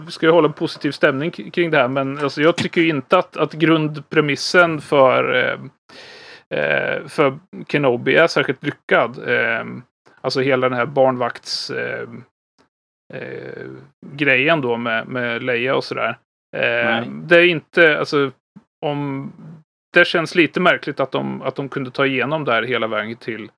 ska 0.10 0.26
ju 0.26 0.32
hålla 0.32 0.48
en 0.48 0.54
positiv 0.54 0.92
stämning 0.92 1.32
kring 1.32 1.72
det 1.72 1.78
här, 1.78 1.88
men 1.88 2.18
alltså, 2.18 2.42
jag 2.42 2.56
tycker 2.56 2.82
ju 2.82 2.90
inte 2.90 3.18
att, 3.18 3.38
att 3.38 3.54
grundpremissen 3.54 4.82
för, 4.82 5.36
eh, 5.36 5.60
eh, 6.60 7.08
för 7.08 7.40
Kenobi 7.68 8.16
är 8.16 8.28
särskilt 8.28 8.64
lyckad. 8.64 9.30
Eh, 9.30 9.66
alltså 10.22 10.42
hela 10.42 10.70
den 10.70 10.78
här 10.78 10.86
barnvakts 10.86 11.70
eh, 11.70 12.08
eh, 13.14 13.68
grejen 14.16 14.62
då 14.62 14.78
med, 14.78 15.08
med 15.08 15.44
Leia 15.44 15.76
och 15.76 15.84
sådär. 15.84 16.18
Det 17.08 17.38
är 17.38 17.48
inte, 17.48 18.00
alltså, 18.00 18.32
om 18.86 19.32
det 19.94 20.06
känns 20.06 20.36
lite 20.36 20.60
märkligt 20.60 21.00
att 21.00 21.12
de, 21.12 21.42
att 21.42 21.56
de 21.56 21.70
kunde 21.70 21.92
ta 21.92 22.06
igenom 22.06 22.46
där 22.46 22.64
hela 22.64 22.88
vägen 22.88 23.18
till 23.18 23.52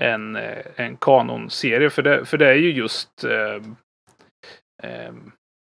en, 0.00 0.36
eh, 0.36 0.64
en 0.76 0.96
kanonserie. 0.96 1.90
För 1.90 2.02
det, 2.02 2.24
för 2.24 2.38
det 2.38 2.48
är 2.48 2.54
ju 2.54 2.72
just 2.72 3.24
eh, 3.24 3.62
eh, 4.82 5.12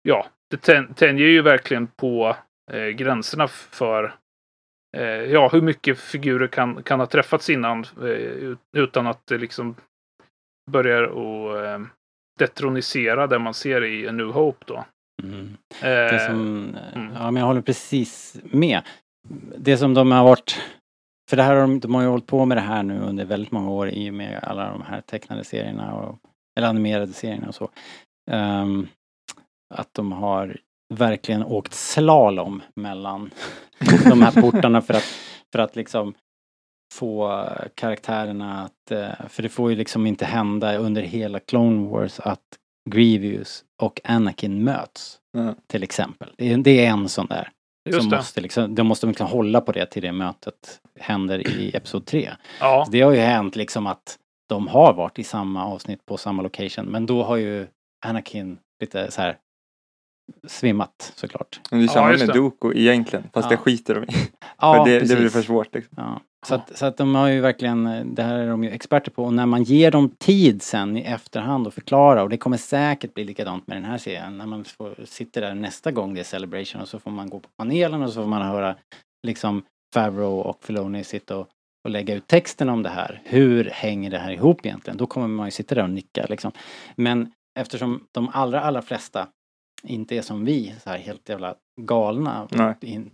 ja, 0.01 0.27
det 0.49 0.57
tän- 0.57 0.93
tänjer 0.93 1.27
ju 1.27 1.41
verkligen 1.41 1.87
på 1.87 2.35
gränserna 2.95 3.47
för 3.47 4.15
ja, 5.27 5.49
hur 5.51 5.61
mycket 5.61 5.99
figurer 5.99 6.47
kan, 6.47 6.83
kan 6.83 6.99
ha 6.99 7.07
träffats 7.07 7.49
innan 7.49 7.85
ut- 8.01 8.59
utan 8.77 9.07
att 9.07 9.27
det 9.27 9.37
liksom 9.37 9.75
börjar 10.71 11.03
att 11.03 11.81
detronisera 12.39 13.27
det 13.27 13.39
man 13.39 13.53
ser 13.53 13.83
i 13.83 14.07
A 14.07 14.11
New 14.11 14.27
Hope 14.27 14.65
då. 14.67 14.85
Mm. 15.23 15.57
Det 15.81 16.25
som, 16.27 16.75
mm. 16.93 17.13
ja 17.13 17.31
men 17.31 17.35
jag 17.35 17.47
håller 17.47 17.61
precis 17.61 18.37
med. 18.43 18.81
Det 19.57 19.77
som 19.77 19.93
de 19.93 20.11
har 20.11 20.23
varit, 20.23 20.61
för 21.29 21.37
det 21.37 21.43
här 21.43 21.55
har 21.55 21.61
de, 21.61 21.79
de 21.79 21.95
har 21.95 22.01
ju 22.01 22.07
hållit 22.07 22.27
på 22.27 22.45
med 22.45 22.57
det 22.57 22.61
här 22.61 22.83
nu 22.83 22.99
under 22.99 23.25
väldigt 23.25 23.51
många 23.51 23.69
år 23.69 23.89
i 23.89 24.09
och 24.09 24.13
med 24.13 24.43
alla 24.43 24.69
de 24.71 24.81
här 24.81 25.01
tecknade 25.01 25.43
serierna 25.43 25.95
och, 25.95 26.19
eller 26.57 26.67
animerade 26.67 27.13
serierna 27.13 27.47
och 27.47 27.55
så. 27.55 27.69
Ehm, 28.31 28.87
att 29.75 29.93
de 29.93 30.11
har 30.11 30.57
verkligen 30.93 31.43
åkt 31.43 31.73
slalom 31.73 32.61
mellan 32.75 33.31
de 34.09 34.21
här 34.21 34.41
portarna 34.41 34.81
för 34.81 34.93
att, 34.93 35.03
för 35.51 35.59
att 35.59 35.75
liksom 35.75 36.13
få 36.93 37.43
karaktärerna 37.75 38.63
att, 38.63 38.91
eh, 38.91 39.27
för 39.27 39.43
det 39.43 39.49
får 39.49 39.69
ju 39.69 39.75
liksom 39.75 40.07
inte 40.07 40.25
hända 40.25 40.77
under 40.77 41.01
hela 41.01 41.39
Clone 41.39 41.89
Wars 41.89 42.19
att 42.19 42.57
Grievous 42.89 43.63
och 43.81 44.01
Anakin 44.03 44.63
möts. 44.63 45.19
Ja. 45.37 45.55
Till 45.67 45.83
exempel. 45.83 46.29
Det 46.37 46.53
är, 46.53 46.57
det 46.57 46.85
är 46.85 46.89
en 46.89 47.09
sån 47.09 47.25
där. 47.25 47.51
Just 47.85 48.01
som 48.01 48.09
det. 48.09 48.15
måste 48.17 48.41
liksom, 48.41 48.75
de 48.75 48.87
måste 48.87 49.07
liksom 49.07 49.27
hålla 49.27 49.61
på 49.61 49.71
det 49.71 49.85
till 49.85 50.01
det 50.01 50.11
mötet 50.11 50.81
händer 50.99 51.47
i 51.47 51.71
Episod 51.75 52.05
3. 52.05 52.31
Ja, 52.59 52.87
Det 52.91 53.01
har 53.01 53.11
ju 53.11 53.19
hänt 53.19 53.55
liksom 53.55 53.87
att 53.87 54.17
de 54.49 54.67
har 54.67 54.93
varit 54.93 55.19
i 55.19 55.23
samma 55.23 55.65
avsnitt 55.65 56.05
på 56.05 56.17
samma 56.17 56.41
location 56.41 56.85
men 56.85 57.05
då 57.05 57.23
har 57.23 57.35
ju 57.35 57.67
Anakin 58.05 58.57
lite 58.81 59.11
så 59.11 59.21
här 59.21 59.37
svimmat 60.47 61.13
såklart. 61.15 61.61
Men 61.71 61.79
det 61.79 61.83
är 61.85 61.87
Ja, 61.87 61.93
samma 61.93 62.11
just 62.11 62.25
med. 62.27 62.35
Doku 62.35 62.73
egentligen, 62.75 63.29
fast 63.33 63.45
Ja. 63.45 63.49
det 63.49 63.57
skiter 63.57 63.95
de 63.95 64.03
i. 64.03 64.07
Ja, 64.61 64.73
för 64.85 64.91
det, 64.91 64.99
det 64.99 65.15
blir 65.15 65.29
för 65.29 65.41
svårt 65.41 65.73
liksom. 65.75 65.93
Ja. 65.97 66.21
Så, 66.47 66.55
att, 66.55 66.77
så 66.77 66.85
att 66.85 66.97
de 66.97 67.15
har 67.15 67.27
ju 67.27 67.41
verkligen, 67.41 68.09
det 68.15 68.23
här 68.23 68.39
är 68.39 68.49
de 68.49 68.63
ju 68.63 68.69
experter 68.69 69.11
på 69.11 69.23
och 69.23 69.33
när 69.33 69.45
man 69.45 69.63
ger 69.63 69.91
dem 69.91 70.09
tid 70.09 70.61
sen 70.61 70.97
i 70.97 71.01
efterhand 71.01 71.67
att 71.67 71.73
förklara 71.73 72.23
och 72.23 72.29
det 72.29 72.37
kommer 72.37 72.57
säkert 72.57 73.13
bli 73.13 73.23
likadant 73.23 73.67
med 73.67 73.77
den 73.77 73.85
här 73.85 73.97
serien 73.97 74.37
när 74.37 74.45
man 74.45 74.63
får, 74.63 75.05
sitter 75.05 75.41
där 75.41 75.53
nästa 75.53 75.91
gång 75.91 76.13
det 76.13 76.19
är 76.19 76.23
Celebration 76.23 76.81
och 76.81 76.87
så 76.87 76.99
får 76.99 77.11
man 77.11 77.29
gå 77.29 77.39
på 77.39 77.49
panelen 77.57 78.03
och 78.03 78.09
så 78.09 78.21
får 78.21 78.29
man 78.29 78.41
höra 78.41 78.75
liksom 79.27 79.63
Favreau 79.93 80.39
och 80.39 80.63
Filoni 80.63 81.03
sitta 81.03 81.37
och, 81.37 81.47
och 81.83 81.91
lägga 81.91 82.15
ut 82.15 82.27
texten 82.27 82.69
om 82.69 82.83
det 82.83 82.89
här. 82.89 83.21
Hur 83.25 83.69
hänger 83.69 84.09
det 84.09 84.19
här 84.19 84.31
ihop 84.31 84.65
egentligen? 84.65 84.97
Då 84.97 85.05
kommer 85.05 85.27
man 85.27 85.47
ju 85.47 85.51
sitta 85.51 85.75
där 85.75 85.83
och 85.83 85.89
nicka 85.89 86.25
liksom. 86.29 86.51
Men 86.95 87.31
eftersom 87.59 88.03
de 88.11 88.29
allra, 88.33 88.61
allra 88.61 88.81
flesta 88.81 89.27
inte 89.83 90.15
är 90.15 90.21
som 90.21 90.45
vi, 90.45 90.75
så 90.83 90.89
här 90.89 90.97
helt 90.97 91.29
jävla 91.29 91.55
galna 91.81 92.43
och 92.43 92.83
in, 92.83 93.11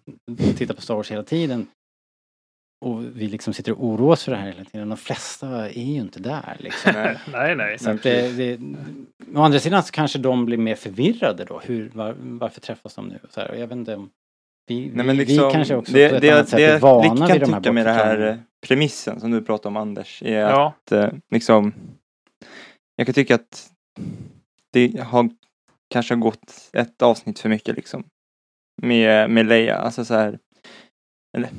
tittar 0.57 0.73
på 0.73 0.81
Star 0.81 0.95
Wars 0.95 1.11
hela 1.11 1.23
tiden 1.23 1.67
och 2.81 3.03
vi 3.03 3.27
liksom 3.27 3.53
sitter 3.53 3.71
och 3.71 3.83
oroar 3.83 4.11
oss 4.11 4.23
för 4.23 4.31
det 4.31 4.37
här 4.37 4.47
hela 4.47 4.63
tiden. 4.63 4.89
De 4.89 4.97
flesta 4.97 5.69
är 5.69 5.83
ju 5.83 6.01
inte 6.01 6.19
där 6.19 6.57
liksom. 6.59 6.91
Nej. 6.95 7.19
nej, 7.31 7.55
nej. 7.55 7.79
Så 7.79 7.93
det, 8.03 8.37
det, 8.37 8.59
å 9.35 9.41
andra 9.41 9.59
sidan 9.59 9.83
så 9.83 9.91
kanske 9.91 10.19
de 10.19 10.45
blir 10.45 10.57
mer 10.57 10.75
förvirrade 10.75 11.45
då. 11.45 11.61
Hur, 11.63 11.89
var, 11.93 12.15
varför 12.19 12.61
träffas 12.61 12.95
de 12.95 13.07
nu? 13.07 13.19
Så 13.29 13.41
här, 13.41 13.51
och 13.51 13.57
jag 13.57 13.67
vet 13.67 13.77
inte 13.77 13.95
om... 13.95 14.09
Vi, 14.67 14.91
Nej, 14.93 15.05
men 15.05 15.17
liksom, 15.17 15.47
vi 15.47 15.53
kanske 15.53 15.75
också 15.75 15.93
det, 15.93 16.09
på 16.09 16.15
ett 16.15 16.21
det, 16.21 16.29
annat 16.29 16.49
sätt 16.49 16.57
det 16.57 16.65
är 16.65 16.79
vana 16.79 17.27
vid 17.27 17.41
de 17.41 17.53
här 17.53 17.71
med 17.71 17.85
det 17.85 17.91
här 17.91 18.39
premissen 18.67 19.19
som 19.19 19.31
du 19.31 19.41
pratar 19.41 19.69
om 19.69 19.77
Anders, 19.77 20.23
är 20.23 20.39
Ja, 20.39 20.73
att 20.77 20.91
eh, 20.91 21.09
liksom 21.31 21.73
jag 22.95 23.07
kan 23.07 23.13
tycka 23.13 23.35
att 23.35 23.69
det 24.73 24.99
har 24.99 25.29
kanske 25.89 26.15
gått 26.15 26.69
ett 26.73 27.01
avsnitt 27.01 27.39
för 27.39 27.49
mycket 27.49 27.75
liksom 27.75 28.03
med, 28.81 29.29
med 29.29 29.45
Leia, 29.45 29.75
alltså 29.75 30.05
så 30.05 30.13
här 30.13 30.39
eller 31.37 31.49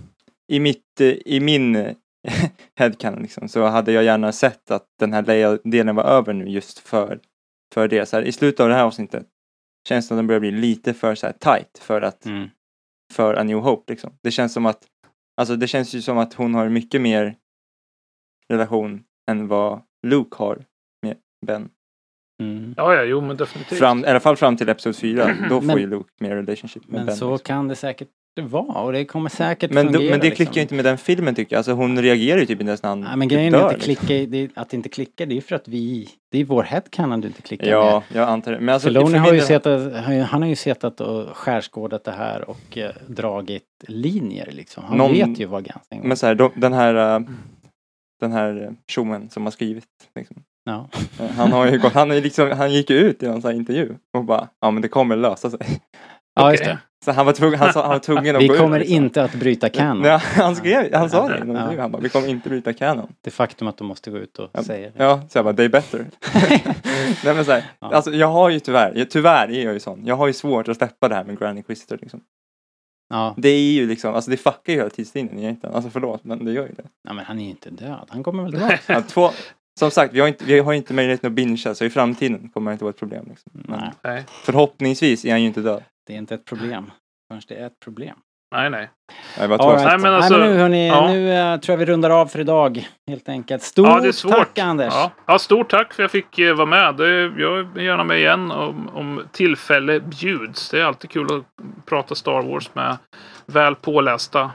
i 0.49 0.61
mitt, 0.61 1.01
eh, 1.01 1.07
i 1.09 1.41
min 1.41 1.77
eh, 1.77 1.97
headcanon 2.79 3.23
liksom 3.23 3.49
så 3.49 3.65
hade 3.65 3.93
jag 3.93 4.05
gärna 4.05 4.33
sett 4.33 4.71
att 4.71 4.87
den 4.99 5.13
här 5.13 5.23
Leia-delen 5.23 5.97
var 5.97 6.05
över 6.05 6.33
nu 6.33 6.49
just 6.49 6.79
för, 6.79 7.21
för 7.75 7.89
det. 7.89 8.07
Så 8.07 8.17
här, 8.17 8.23
I 8.23 8.33
slutet 8.33 8.61
av 8.61 8.69
det 8.69 8.75
här 8.75 8.85
avsnittet 8.85 9.27
känns 9.89 10.05
det 10.05 10.09
som 10.09 10.17
att 10.17 10.19
den 10.19 10.27
börjar 10.27 10.41
bli 10.41 10.51
lite 10.51 10.95
för 10.95 11.15
så 11.15 11.27
här 11.27 11.33
tight 11.33 11.79
för 11.79 12.03
att 12.03 12.27
Mm. 12.27 12.49
för 13.13 13.35
A 13.35 13.43
New 13.43 13.59
Hope 13.59 13.93
liksom. 13.93 14.19
Det 14.23 14.31
känns 14.31 14.53
som 14.53 14.67
att, 14.67 14.87
alltså 15.37 15.57
det 15.57 15.67
känns 15.69 15.95
ju 15.95 16.03
som 16.03 16.19
att 16.19 16.35
hon 16.35 16.55
har 16.55 16.69
mycket 16.69 17.01
mer 17.01 17.37
relation 18.49 19.05
än 19.31 19.49
vad 19.49 19.83
Luke 20.07 20.37
har 20.37 20.65
med 21.03 21.17
Ben. 21.47 21.71
Mm. 22.43 22.75
Ja, 22.77 22.95
ja, 22.95 23.03
jo 23.03 23.21
men 23.21 23.37
definitivt. 23.37 23.79
Fram, 23.79 24.05
I 24.05 24.07
alla 24.09 24.21
fall 24.21 24.37
fram 24.37 24.57
till 24.57 24.69
Episod 24.69 24.97
4. 24.97 25.35
Då 25.49 25.61
får 25.61 25.67
Men- 25.67 25.79
ju 25.79 25.87
Luke 25.87 26.11
mer 26.21 26.31
relationship 26.37 26.83
med 26.89 26.99
Men 26.99 27.07
Ben. 27.07 27.17
så 27.17 27.33
liksom. 27.33 27.45
kan 27.47 27.69
det 27.69 27.75
säkert 27.77 28.09
vara 28.41 28.81
och 28.83 28.93
det 28.93 29.05
kommer 29.05 29.31
säkert 29.31 29.71
men, 29.73 29.87
då, 29.87 29.93
fungera. 29.93 30.11
men 30.11 30.21
det 30.21 30.27
liksom. 30.27 30.37
klickar 30.47 30.55
ju 30.55 30.63
inte 30.63 30.75
med 30.75 30.85
den 30.85 30.99
filmen 30.99 31.35
tycker 31.35 31.55
jag. 31.55 31.59
Alltså 31.59 31.73
hon 31.73 32.03
reagerar 32.03 32.39
ju 32.41 32.47
typ 32.47 32.61
inte 32.61 32.69
ens 32.71 32.83
när 32.83 32.91
han 32.91 33.01
Nej, 33.01 33.17
men 33.17 33.29
typ 33.29 33.37
grejen 33.37 33.55
är 33.55 33.59
dör, 33.59 33.67
att 33.67 33.75
det, 33.75 33.81
klickar, 33.81 34.27
det, 34.27 34.39
är- 34.39 34.51
att 34.55 34.71
det 34.71 34.77
inte 34.77 34.89
klickar, 34.89 35.27
det 35.27 35.33
är 35.33 35.37
ju 35.37 35.41
för 35.41 35.57
att 35.57 35.69
vi, 35.69 36.09
det 36.33 36.41
är 36.41 36.45
vår 36.45 36.63
headcanon 36.63 37.21
du 37.21 37.29
inte 37.29 37.43
klickar 37.43 37.67
med. 37.67 37.75
Ja, 37.75 38.03
jag 38.13 38.29
antar 38.29 38.53
det. 38.53 38.61
Men 38.61 38.73
alltså, 38.75 38.89
Filoni 38.89 39.19
har 39.19 39.33
ju 39.33 39.39
del- 39.39 39.47
setat, 39.47 39.93
han 40.29 40.43
har 40.43 40.49
ju- 40.49 40.57
setat 40.57 41.01
och 41.01 41.37
skärskådat 41.37 42.05
det 42.05 42.13
här 42.13 42.51
och 42.51 42.79
eh, 42.79 42.91
dragit 43.09 43.65
linjer 43.89 44.49
liksom. 44.53 44.85
Han 44.85 44.99
Någon- 44.99 45.13
vet 45.13 45.41
ju 45.41 45.47
vad 45.47 45.65
gång. 45.65 46.01
Men 46.09 46.17
så 46.17 46.27
här, 46.27 46.35
de, 46.35 46.51
den 46.57 46.73
här, 46.73 47.17
äh, 47.17 47.21
den 48.21 48.33
här 48.33 48.75
tjommen 48.89 49.31
som 49.31 49.45
har 49.45 49.51
skrivit. 49.51 49.85
Liksom. 50.15 50.37
Ja. 50.65 50.89
Eh, 51.21 51.31
Han 51.31 51.53
har 51.53 51.67
ju 51.67 51.79
gått, 51.79 51.93
han, 51.93 52.11
är 52.11 52.21
liksom, 52.21 52.51
han 52.51 52.73
gick 52.73 52.91
ju 52.91 52.97
ut 52.97 53.23
i 53.23 53.27
någon 53.27 53.43
sån 53.43 53.51
här 53.51 53.57
intervju 53.59 53.95
och 54.17 54.25
bara, 54.25 54.49
ja 54.61 54.71
men 54.71 54.83
det 54.83 54.89
kommer 54.89 55.17
lösa 55.17 55.51
sig. 55.51 55.61
ja, 56.35 56.51
just 56.51 56.65
det. 56.65 56.79
Så 57.05 57.13
han 57.13 57.27
var 57.27 57.33
tvungen, 57.33 57.59
han, 57.59 57.73
sa, 57.73 57.81
han 57.83 57.91
var 57.91 57.99
tvungen 57.99 58.37
att 58.37 58.43
Vi 58.43 58.47
gå 58.49 58.55
kommer 58.55 58.77
ut. 58.81 58.81
liksom. 58.89 59.05
inte 59.05 59.25
att 59.25 59.35
bryta 59.35 59.69
canon. 59.69 60.03
Nej, 60.03 60.19
han 60.23 60.57
skrev, 60.57 60.95
han 60.95 61.11
sa 61.11 61.29
det 61.29 61.43
Ja. 61.47 61.81
han 61.83 61.93
bara, 61.93 62.03
vi 62.03 62.09
kommer 62.09 62.29
inte 62.29 62.49
bryta 62.49 62.73
canon. 62.73 63.13
Det 63.21 63.31
faktum 63.31 63.69
att 63.69 63.77
de 63.79 63.87
måste 63.87 64.11
gå 64.11 64.19
ut 64.19 64.39
och 64.39 64.51
Ja, 64.53 64.63
säga 64.63 64.91
det. 64.97 65.05
Ja, 65.05 65.21
så 65.29 65.39
jag 65.39 65.45
bara, 65.45 65.55
they 65.55 65.69
better. 65.69 66.07
Nej 67.25 67.35
men 67.35 67.45
så 67.45 67.53
här, 67.53 67.65
Ja. 67.81 67.91
alltså 67.95 68.11
jag 68.11 68.29
har 68.29 68.51
ju 68.51 68.61
tyvärr, 68.61 68.93
jag, 68.97 69.11
tyvärr 69.11 69.49
är 69.51 69.65
jag 69.65 69.73
ju 69.75 69.81
sån, 69.81 70.07
jag 70.07 70.17
har 70.17 70.27
ju 70.27 70.33
svårt 70.33 70.69
att 70.69 70.77
släppa 70.77 71.09
det 71.09 71.15
här 71.15 71.25
med 71.25 71.39
Grand 71.39 71.59
Inquisitor 71.59 71.99
liksom. 72.03 72.21
Ja. 73.09 73.35
Det 73.37 73.49
är 73.49 73.73
ju 73.73 73.87
liksom, 73.87 74.15
alltså 74.15 74.31
det 74.31 74.37
fuckar 74.37 74.73
ju 74.73 74.79
hela 74.79 74.91
tidslinjen 74.91 75.39
egentligen, 75.39 75.75
alltså 75.75 75.91
förlåt 75.91 76.25
men 76.25 76.45
det 76.45 76.53
gör 76.53 76.67
ju 76.67 76.73
det. 76.75 76.85
ja, 77.09 77.13
men 77.13 77.25
han 77.25 77.39
är 77.39 77.45
ju 77.45 77.51
inte 77.51 77.71
död. 77.71 78.07
Han 78.09 78.23
kommer 78.23 78.43
väl 78.43 78.53
tillbaka. 78.53 78.79
Ja, 78.93 79.03
två, 79.03 79.31
som 79.79 79.91
sagt, 79.91 80.15
vi 80.15 80.21
har, 80.21 80.29
inte, 80.29 80.45
vi 80.45 80.59
har 80.59 80.73
inte 80.73 80.95
möjligheten 80.95 81.29
att 81.29 81.35
bingea 81.35 81.75
så 81.75 81.85
i 81.85 81.91
framtiden 81.91 82.49
kommer 82.49 82.71
det 82.71 82.73
inte 82.73 82.85
vara 82.85 82.91
ett 82.91 82.99
problem. 82.99 83.27
Liksom. 83.29 83.53
Nej, 84.03 84.25
förhoppningsvis 84.29 85.25
är 85.25 85.31
han 85.31 85.41
ju 85.41 85.47
inte 85.47 85.61
död. 85.61 85.83
det 86.07 86.15
är 86.15 86.19
inte 86.19 86.35
ett 86.35 86.45
problem. 86.45 86.91
Förrän 87.29 87.43
det 87.49 87.55
är 87.55 87.67
ett 87.67 87.81
problem. 87.81 88.19
Nej, 88.57 88.71
nej. 88.71 88.91
Tror 89.37 89.49
right. 89.49 89.61
Nej, 89.61 89.99
men 89.99 90.01
Nej, 90.03 90.15
alltså- 90.15 90.39
men 90.39 90.51
nu 90.51 90.59
hörni, 90.59 90.89
ja. 90.89 91.09
nu 91.09 91.33
eh, 91.33 91.57
tror 91.61 91.73
jag 91.73 91.87
vi 91.87 91.93
rundar 91.93 92.11
av 92.11 92.27
för 92.27 92.39
idag. 92.41 92.89
Helt 93.11 93.29
enkelt. 93.29 93.63
Stort 93.63 93.87
Ja, 94.25 94.31
tack 94.31 94.59
Anders! 94.59 94.93
Ja. 94.95 95.11
ja, 95.27 95.39
stort 95.39 95.71
tack 95.71 95.95
för 95.95 96.03
att 96.03 96.15
jag 96.15 96.25
fick 96.25 96.39
eh, 96.39 96.55
vara 96.55 96.67
med. 96.67 96.95
Det, 96.97 97.23
jag 97.23 97.77
är 97.79 97.81
gärna 97.81 98.05
med 98.05 98.19
igen 98.19 98.51
om, 98.51 98.91
om 98.95 99.23
tillfälle 99.33 100.01
bjuds. 100.01 100.71
Det 100.71 100.81
är 100.81 100.85
alltid 100.85 101.11
kul 101.11 101.27
att 101.27 101.45
prata 101.87 102.15
Star 102.15 102.43
Wars 102.43 102.71
med 102.75 102.97
väl 103.47 103.75
pålästa 103.75 104.51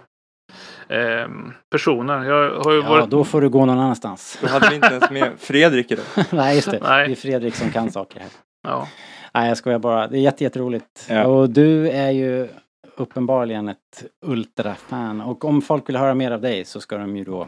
ehm, 0.89 1.53
personer. 1.71 2.23
Jag 2.23 2.59
har 2.63 2.71
ju 2.71 2.81
Ja, 2.81 2.89
varit... 2.89 3.09
då 3.09 3.23
får 3.23 3.41
du 3.41 3.49
gå 3.49 3.65
någon 3.65 3.79
annanstans. 3.79 4.37
Då 4.41 4.47
hade 4.47 4.69
vi 4.69 4.75
inte 4.75 4.87
ens 4.87 5.09
med 5.11 5.31
Fredrik 5.39 5.91
idag. 5.91 6.05
Nej, 6.29 6.55
just 6.55 6.71
det. 6.71 6.79
Nej. 6.81 7.07
Det 7.07 7.13
är 7.13 7.15
Fredrik 7.15 7.55
som 7.55 7.71
kan 7.71 7.91
saker 7.91 8.19
här. 8.19 8.29
Ja. 8.67 8.87
Nej, 9.33 9.47
jag 9.47 9.57
skojar 9.57 9.79
bara. 9.79 10.07
Det 10.07 10.17
är 10.17 10.21
jätte, 10.21 10.43
jätteroligt. 10.43 11.05
Ja. 11.09 11.25
Och 11.25 11.49
du 11.49 11.89
är 11.89 12.11
ju 12.11 12.47
uppenbarligen 12.95 13.69
ett 13.69 14.03
ultrafan. 14.25 15.21
Och 15.21 15.45
om 15.45 15.61
folk 15.61 15.89
vill 15.89 15.95
höra 15.95 16.13
mer 16.13 16.31
av 16.31 16.41
dig 16.41 16.65
så 16.65 16.81
ska 16.81 16.97
de 16.97 17.17
ju 17.17 17.23
då 17.23 17.47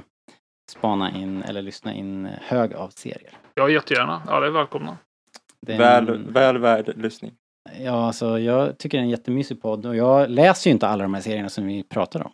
spana 0.71 1.11
in 1.11 1.43
eller 1.43 1.61
lyssna 1.61 1.93
in 1.93 2.25
hög 2.41 2.73
av 2.73 2.89
serier. 2.89 3.37
ja, 3.53 3.69
jättegärna. 3.69 4.21
Alla 4.27 4.45
är 4.45 4.51
välkomna. 4.51 4.97
Det 5.61 5.73
är 5.73 5.77
Väl, 5.77 6.23
väl 6.31 6.57
värd 6.57 6.93
lyssning. 6.97 7.31
Ja, 7.79 8.07
alltså 8.07 8.39
jag 8.39 8.77
tycker 8.77 8.97
det 8.97 9.01
är 9.01 9.03
en 9.03 9.09
jättemysig 9.09 9.61
podd 9.61 9.85
och 9.85 9.95
jag 9.95 10.29
läser 10.29 10.69
ju 10.69 10.73
inte 10.73 10.87
alla 10.87 11.03
de 11.03 11.13
här 11.13 11.21
serierna 11.21 11.49
som 11.49 11.67
vi 11.67 11.83
pratar 11.83 12.23
om. 12.25 12.31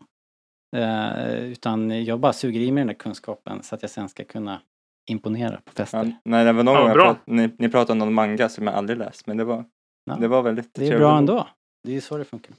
Eh, 0.78 1.34
utan 1.44 2.04
jag 2.06 2.20
bara 2.20 2.34
suger 2.34 2.60
i 2.62 2.72
mig 2.72 2.82
den 2.82 2.88
där 2.88 2.94
kunskapen 2.94 3.64
så 3.64 3.76
att 3.76 3.82
jag 3.82 3.92
sen 3.92 4.10
ska 4.10 4.24
kunna 4.24 4.62
imponera 5.10 5.60
på 5.66 5.72
fester. 5.72 5.98
Ja, 6.06 6.12
nej, 6.26 6.46
det 6.46 6.52
var 6.54 6.64
någon 6.64 6.76
Ja, 6.76 6.84
gång 6.84 6.94
prat, 6.94 7.18
ni, 7.26 7.50
ni 7.58 7.70
pratade 7.70 7.92
om 7.92 7.98
någon 8.00 8.14
manga 8.14 8.50
som 8.50 8.68
jag 8.68 8.76
aldrig 8.76 8.98
läst, 9.00 9.28
men 9.28 9.38
det 9.38 9.44
var, 9.44 9.66
Ja. 10.06 10.16
det 10.16 10.28
var 10.28 10.42
väldigt 10.42 10.74
Det 10.74 10.82
är 10.82 10.86
trevligt. 10.88 11.00
bra 11.00 11.18
ändå. 11.18 11.48
Det 11.88 11.96
är 11.98 12.02
så 12.02 12.18
det 12.18 12.26
funkar. 12.26 12.52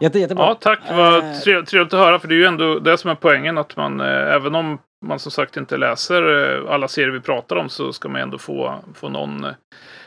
Jätte, 0.00 0.18
jättebra. 0.18 0.44
Ja, 0.44 0.54
tack. 0.54 0.80
Var 0.90 1.18
Eh, 1.18 1.32
trev- 1.40 1.64
trevligt 1.64 1.94
att 1.94 2.00
höra. 2.00 2.18
För 2.18 2.28
det 2.28 2.34
är 2.34 2.38
ju 2.38 2.44
ändå 2.44 2.78
det 2.78 2.98
som 2.98 3.10
är 3.10 3.14
poängen. 3.14 3.58
Att 3.58 3.76
man, 3.76 4.00
eh, 4.00 4.06
även 4.34 4.54
om 4.54 4.78
man 5.06 5.18
som 5.18 5.32
sagt 5.32 5.56
inte 5.56 5.76
läser 5.76 6.54
eh, 6.64 6.72
alla 6.72 6.88
serier 6.88 7.10
vi 7.10 7.20
pratar 7.20 7.56
om, 7.56 7.68
så 7.68 7.92
ska 7.92 8.08
man 8.08 8.20
ändå 8.20 8.38
få, 8.38 8.74
få 8.94 9.08
någon, 9.08 9.46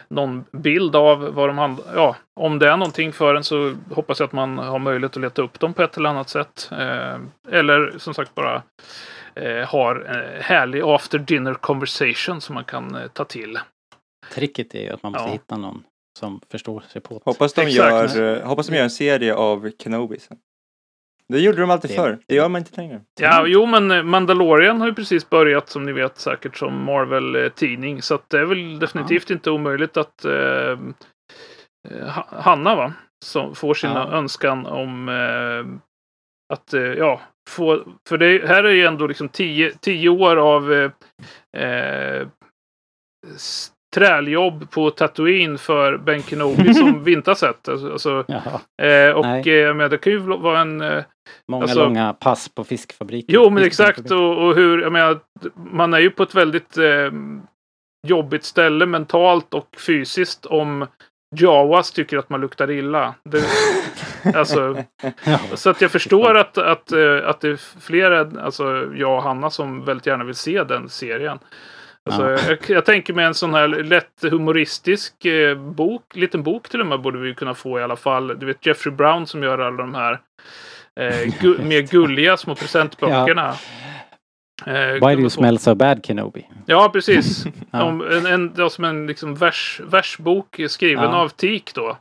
någon 0.07 0.43
bild 0.51 0.95
av 0.95 1.19
vad 1.33 1.49
de 1.49 1.57
handlar 1.57 1.85
Ja, 1.95 2.15
om 2.39 2.59
det 2.59 2.69
är 2.69 2.77
någonting 2.77 3.13
för 3.13 3.35
en 3.35 3.43
så 3.43 3.75
hoppas 3.91 4.19
jag 4.19 4.27
att 4.27 4.33
man 4.33 4.57
har 4.57 4.79
möjlighet 4.79 5.17
att 5.17 5.21
leta 5.21 5.41
upp 5.41 5.59
dem 5.59 5.73
på 5.73 5.83
ett 5.83 5.97
eller 5.97 6.09
annat 6.09 6.29
sätt. 6.29 6.69
Eller 7.51 7.93
som 7.97 8.13
sagt 8.13 8.35
bara 8.35 8.61
har 9.67 9.95
en 9.95 10.41
härlig 10.41 10.81
after 10.83 11.19
dinner 11.19 11.53
conversation 11.53 12.41
som 12.41 12.55
man 12.55 12.63
kan 12.63 12.97
ta 13.13 13.25
till. 13.25 13.59
Tricket 14.33 14.75
är 14.75 14.81
ju 14.81 14.89
att 14.89 15.03
man 15.03 15.11
måste 15.11 15.27
Ja. 15.27 15.33
hitta 15.33 15.57
någon 15.57 15.83
som 16.19 16.41
förstår 16.51 16.79
sig 16.89 17.01
på 17.01 17.13
det. 17.13 17.21
Hoppas 17.25 17.53
de, 17.53 17.61
Exakt. 17.61 18.15
gör, 18.15 18.37
eh, 18.37 18.47
hoppas 18.47 18.67
de 18.67 18.75
gör 18.75 18.83
en 18.83 18.89
serie 18.89 19.35
av 19.35 19.71
Kenobi 19.79 20.19
sen. 20.19 20.37
Det 21.27 21.39
gjorde 21.39 21.61
de 21.61 21.69
alltid 21.69 21.91
Det- 21.91 21.95
förr. 21.95 22.19
Det 22.27 22.35
gör 22.35 22.49
man 22.49 22.59
inte 22.59 22.81
längre. 22.81 23.01
Ja, 23.19 23.45
jo, 23.47 23.65
men 23.65 23.91
eh, 23.91 24.03
Mandalorian 24.03 24.81
har 24.81 24.87
ju 24.87 24.93
precis 24.93 25.29
börjat 25.29 25.69
som 25.69 25.83
ni 25.83 25.91
vet 25.91 26.17
säkert 26.19 26.57
som 26.57 26.85
Marvel-tidning. 26.85 28.01
Så 28.01 28.15
att 28.15 28.29
det 28.29 28.39
är 28.39 28.45
väl 28.45 28.79
definitivt 28.79 29.29
inte 29.29 29.51
omöjligt 29.51 29.97
att 29.97 30.25
eh, 30.25 30.31
eh, 31.89 32.07
Ha- 32.07 32.27
Hanna 32.41 32.75
va? 32.75 32.93
Som 33.25 33.55
får 33.55 33.73
sin 33.73 33.89
Ja. 33.91 34.11
önskan 34.11 34.65
om 34.65 35.09
eh, 35.09 35.79
att, 36.53 36.73
eh, 36.73 36.81
ja, 36.81 37.21
få, 37.49 37.83
för 38.09 38.17
det 38.17 38.47
här 38.47 38.63
är 38.63 38.71
ju 38.73 38.85
ändå 38.85 39.07
liksom 39.07 39.29
tio, 39.29 39.73
tio 39.81 40.09
år 40.09 40.35
av 40.37 40.91
träljobb 43.93 44.71
på 44.71 44.89
Tatooine 44.89 45.57
för 45.57 45.97
Ben 45.97 46.23
Kenobi 46.23 46.73
som 46.73 47.03
vi 47.03 47.13
inte 47.13 47.29
har 47.29 47.35
sett. 47.35 47.69
Alltså, 47.69 47.91
alltså, 47.91 48.25
eh, 48.81 49.09
och 49.15 49.47
eh, 49.47 49.73
men 49.75 49.89
det 49.89 49.97
kan 49.97 50.13
ju 50.13 50.19
vara 50.19 50.59
en 50.59 50.81
eh, 50.81 51.03
Många 51.51 51.63
Alltså- 51.63 51.79
långa 51.83 52.13
pass 52.13 52.49
på 52.49 52.63
fiskfabriken. 52.63 53.35
Jo, 53.35 53.49
men 53.49 53.63
exakt. 53.63 54.11
Och, 54.11 54.45
och 54.47 54.55
hur, 54.55 54.81
jag 54.81 54.91
menar, 54.91 55.19
man 55.55 55.93
är 55.93 55.99
ju 55.99 56.09
på 56.09 56.23
ett 56.23 56.35
väldigt 56.35 56.77
eh, 56.77 57.11
jobbigt 58.07 58.43
ställe 58.43 58.85
mentalt 58.85 59.53
och 59.53 59.67
fysiskt 59.85 60.45
om 60.45 60.87
Jawas 61.35 61.91
tycker 61.91 62.17
att 62.17 62.29
man 62.29 62.41
luktar 62.41 62.71
illa. 62.71 63.13
Det, 63.23 63.43
alltså, 64.37 64.83
Ja. 65.25 65.39
så 65.53 65.69
att 65.69 65.81
jag 65.81 65.91
förstår 65.91 66.37
att, 66.37 66.57
att, 66.57 66.91
eh, 66.91 67.19
att 67.29 67.41
det 67.41 67.49
är 67.49 67.79
flera, 67.81 68.41
alltså 68.41 68.87
jag 68.95 69.15
och 69.17 69.23
Hanna, 69.23 69.49
som 69.49 69.85
väldigt 69.85 70.05
gärna 70.07 70.23
vill 70.23 70.35
se 70.35 70.63
den 70.63 70.89
serien. 70.89 71.39
Alltså, 72.09 72.29
Ja. 72.29 72.37
jag, 72.49 72.57
jag 72.67 72.85
tänker 72.85 73.13
mig 73.13 73.25
en 73.25 73.33
sån 73.33 73.53
här 73.53 73.67
lätt 73.67 74.21
humoristisk 74.31 75.25
eh, 75.25 75.57
bok, 75.57 76.03
liten 76.15 76.43
bok 76.43 76.69
till 76.69 76.81
och 76.81 76.87
med 76.87 77.01
borde 77.01 77.19
vi 77.19 77.33
kunna 77.35 77.53
få 77.53 77.79
i 77.79 77.83
alla 77.83 77.95
fall. 77.95 78.39
Du 78.39 78.45
vet 78.45 78.65
Jeffrey 78.65 78.95
Brown 78.95 79.27
som 79.27 79.43
gör 79.43 79.59
alla 79.59 79.77
de 79.77 79.93
här 79.95 80.19
eh, 80.99 81.33
gu, 81.41 81.57
mer 81.57 81.81
gulliga 81.81 82.37
små 82.37 82.55
presentböckerna. 82.55 83.53
Eh, 84.65 84.73
Why 84.93 85.15
do 85.15 85.19
you 85.21 85.29
smell 85.29 85.59
so 85.59 85.75
bad 85.75 86.05
Kenobi? 86.05 86.47
Ja, 86.65 86.89
precis. 86.93 87.45
Ja. 87.71 87.83
Om 87.83 88.01
en, 88.01 88.25
en, 88.25 88.53
ja, 88.57 88.69
som 88.69 88.83
en 88.83 89.07
liksom 89.07 89.35
vers, 89.35 89.81
versbok 89.83 90.59
skriven 90.67 91.03
Ja. 91.03 91.15
av 91.15 91.29
Tik 91.29 91.73
då. 91.75 91.97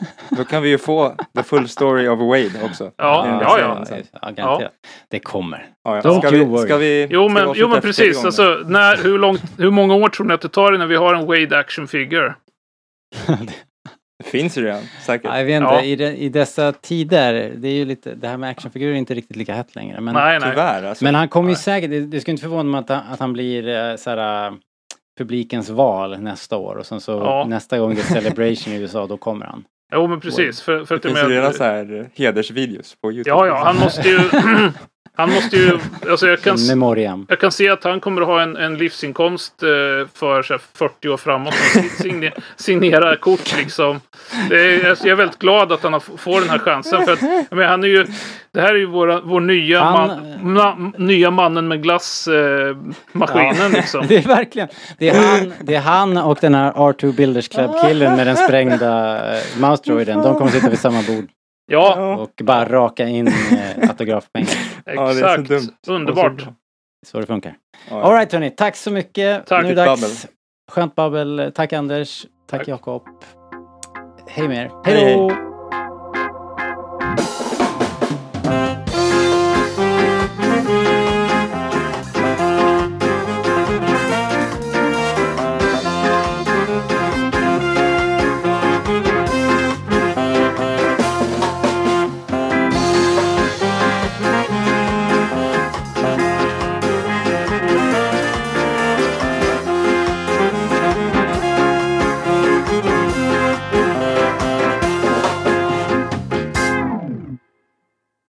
Då 0.36 0.44
kan 0.44 0.62
vi 0.62 0.68
ju 0.68 0.78
få 0.78 1.16
the 1.36 1.42
full 1.42 1.68
story 1.68 2.08
of 2.08 2.18
Wade 2.18 2.64
också. 2.64 2.90
Ja, 2.96 3.22
här 3.22 3.40
ja, 3.42 3.58
ja. 3.58 3.84
sen. 3.84 4.02
Ja, 4.22 4.30
garanterat. 4.30 4.72
Det 5.10 5.18
kommer. 5.18 5.66
Ja, 5.84 5.96
ja. 5.96 6.00
Ska, 6.00 6.10
vi, 6.10 6.18
ska 6.20 6.30
vi 6.30 6.38
Jo, 6.38 6.58
ska 6.58 6.76
vi 6.78 7.28
men, 7.28 7.52
jo, 7.56 7.68
men 7.68 7.80
precis. 7.80 8.24
Alltså, 8.24 8.62
när, 8.66 8.96
hur, 8.96 9.18
långt, 9.18 9.42
hur 9.58 9.70
många 9.70 9.94
år 9.94 10.08
tror 10.08 10.26
ni 10.26 10.34
att 10.34 10.40
det 10.40 10.48
tar 10.48 10.72
innan 10.74 10.88
vi 10.88 10.96
har 10.96 11.14
en 11.14 11.26
Wade 11.26 11.58
action 11.58 11.88
figure? 11.88 12.34
Det 14.24 14.28
finns 14.30 14.58
ju 14.58 14.62
redan, 14.64 14.82
säkert. 15.06 15.24
Ja, 15.30 15.38
jag 15.38 15.44
vet 15.44 15.56
inte, 15.62 15.74
Ja. 15.74 15.82
i, 15.82 15.96
de, 15.96 16.04
i 16.06 16.28
dessa 16.28 16.72
tider, 16.72 17.52
det 17.56 17.68
är 17.68 17.72
ju 17.72 17.84
lite, 17.84 18.14
det 18.14 18.28
här 18.28 18.36
med 18.36 18.50
actionfigurer 18.50 18.92
är 18.92 18.96
inte 18.96 19.14
riktigt 19.14 19.36
lika 19.36 19.54
hett 19.54 19.74
längre. 19.74 20.00
Men, 20.00 20.14
nej, 20.14 20.40
nej. 20.40 20.50
Tyvärr 20.50 20.82
alltså. 20.82 21.04
men 21.04 21.14
han 21.14 21.28
kommer 21.28 21.50
ju 21.50 21.56
säkert, 21.56 21.90
det, 21.90 22.00
det 22.00 22.20
skulle 22.20 22.32
inte 22.32 22.42
förvåna 22.42 22.62
mig 22.70 22.78
att, 22.78 22.88
han- 22.88 23.02
att 23.12 23.20
han 23.20 23.32
blir 23.32 23.68
eh, 23.68 23.96
såhär, 23.96 24.46
eh, 24.46 24.52
publikens 25.18 25.68
val 25.70 26.20
nästa 26.20 26.56
år 26.56 26.76
och 26.76 26.86
sen 26.86 27.00
så 27.00 27.12
Ja. 27.12 27.44
nästa 27.48 27.78
gång 27.78 27.94
det 27.94 28.00
är 28.00 28.04
Celebration 28.04 28.74
i 28.74 28.76
USA, 28.80 29.06
då 29.06 29.16
kommer 29.16 29.46
han. 29.46 29.64
Jo, 29.92 30.06
men 30.06 30.20
precis. 30.20 30.60
För, 30.60 30.84
för 30.84 30.94
det 30.96 31.02
finns 31.02 31.18
ju 31.18 31.28
redan 31.28 31.52
så 31.52 31.64
här 31.64 32.00
eh, 32.00 32.06
hedersvideos 32.14 32.96
på 33.02 33.12
Youtube. 33.12 33.30
Ja, 33.30 33.46
ja, 33.46 33.64
han 33.64 33.76
måste 33.76 34.08
ju... 34.08 34.18
han 35.22 35.34
måste 35.34 35.56
ju... 35.56 35.78
Alltså 36.10 36.26
jag 36.28 36.40
kan, 36.40 36.56
memoriam. 36.68 37.26
jag 37.28 37.40
kan 37.40 37.52
se 37.52 37.68
att 37.68 37.84
han 37.84 38.00
kommer 38.00 38.22
att 38.22 38.28
ha 38.28 38.42
en, 38.42 38.56
en 38.56 38.78
livsinkomst 38.78 39.62
eh, 39.62 39.68
för 40.14 40.42
så 40.42 40.52
här, 40.54 40.60
40 40.74 41.08
år 41.08 41.16
framåt. 41.16 41.54
Signera 42.56 43.16
kort 43.16 43.56
liksom. 43.56 44.00
Är, 44.50 44.90
alltså, 44.90 45.04
jag 45.04 45.12
är 45.12 45.16
väldigt 45.16 45.38
glad 45.38 45.72
att 45.72 45.82
han 45.82 45.92
har, 45.92 46.00
får 46.00 46.40
den 46.40 46.50
här 46.50 46.58
chansen. 46.58 47.04
För 47.04 47.12
att, 47.12 47.20
menar, 47.50 47.64
han 47.64 47.84
är 47.84 47.88
ju, 47.88 48.06
det 48.52 48.60
här 48.60 48.74
är 48.74 48.78
ju 48.78 48.86
våra, 48.86 49.20
vår 49.20 49.40
nya, 49.40 49.82
Han- 49.82 50.08
man, 50.42 50.52
ma, 50.52 50.92
nya 50.98 51.30
mannen 51.30 51.68
med 51.68 51.82
glassmaskinen. 51.82 52.70
Eh, 52.70 52.76
maskinen, 53.12 53.72
liksom. 53.72 54.04
Det 54.08 54.16
är 54.16 54.28
verkligen, 54.28 54.68
det 54.98 55.08
är 55.08 55.14
han, 55.14 55.52
det 55.60 55.74
är 55.74 55.80
han 55.80 56.16
och 56.16 56.38
den 56.40 56.54
här 56.54 56.72
R2 56.72 57.12
Builders 57.16 57.48
Club-killen 57.48 58.16
med 58.16 58.26
den 58.26 58.36
sprängda 58.36 59.16
eh, 59.34 59.42
mouse-droiden. 59.58 60.22
De 60.22 60.34
kommer 60.38 60.50
sitta 60.50 60.70
vid 60.70 60.78
samma 60.78 61.02
bord 61.02 61.24
Ja, 61.72 62.14
och 62.16 62.44
bara 62.44 62.64
raka 62.68 63.08
in 63.08 63.28
eh, 63.28 63.34
autografpengar. 63.88 64.50
Ja, 64.84 64.92
det 64.92 65.10
är 65.10 65.14
så 65.14 65.18
exakt. 65.26 65.48
dumt. 65.48 65.96
Underbart. 65.96 66.44
Så 67.06 67.20
det 67.20 67.26
funkar. 67.26 67.54
Ja. 67.90 68.02
Alright 68.02 68.32
hörni, 68.32 68.50
tack 68.50 68.76
så 68.76 68.90
mycket. 68.90 69.46
Tack. 69.46 69.62
Nu 69.64 69.70
är 69.70 69.74
det 69.74 69.84
Babbel. 69.86 70.00
dags. 70.00 70.26
Skönt 70.72 70.94
babbel. 70.94 71.52
Tack 71.54 71.72
Anders. 71.72 72.26
Tack 72.50 72.60
Tack. 72.60 72.68
Jakob. 72.68 73.02
Hej 74.26 74.48
med 74.48 74.56
er. 74.56 74.70
Hej, 74.84 74.94
Hej 74.94 75.04
hej. 75.04 75.14
då! 75.16 75.51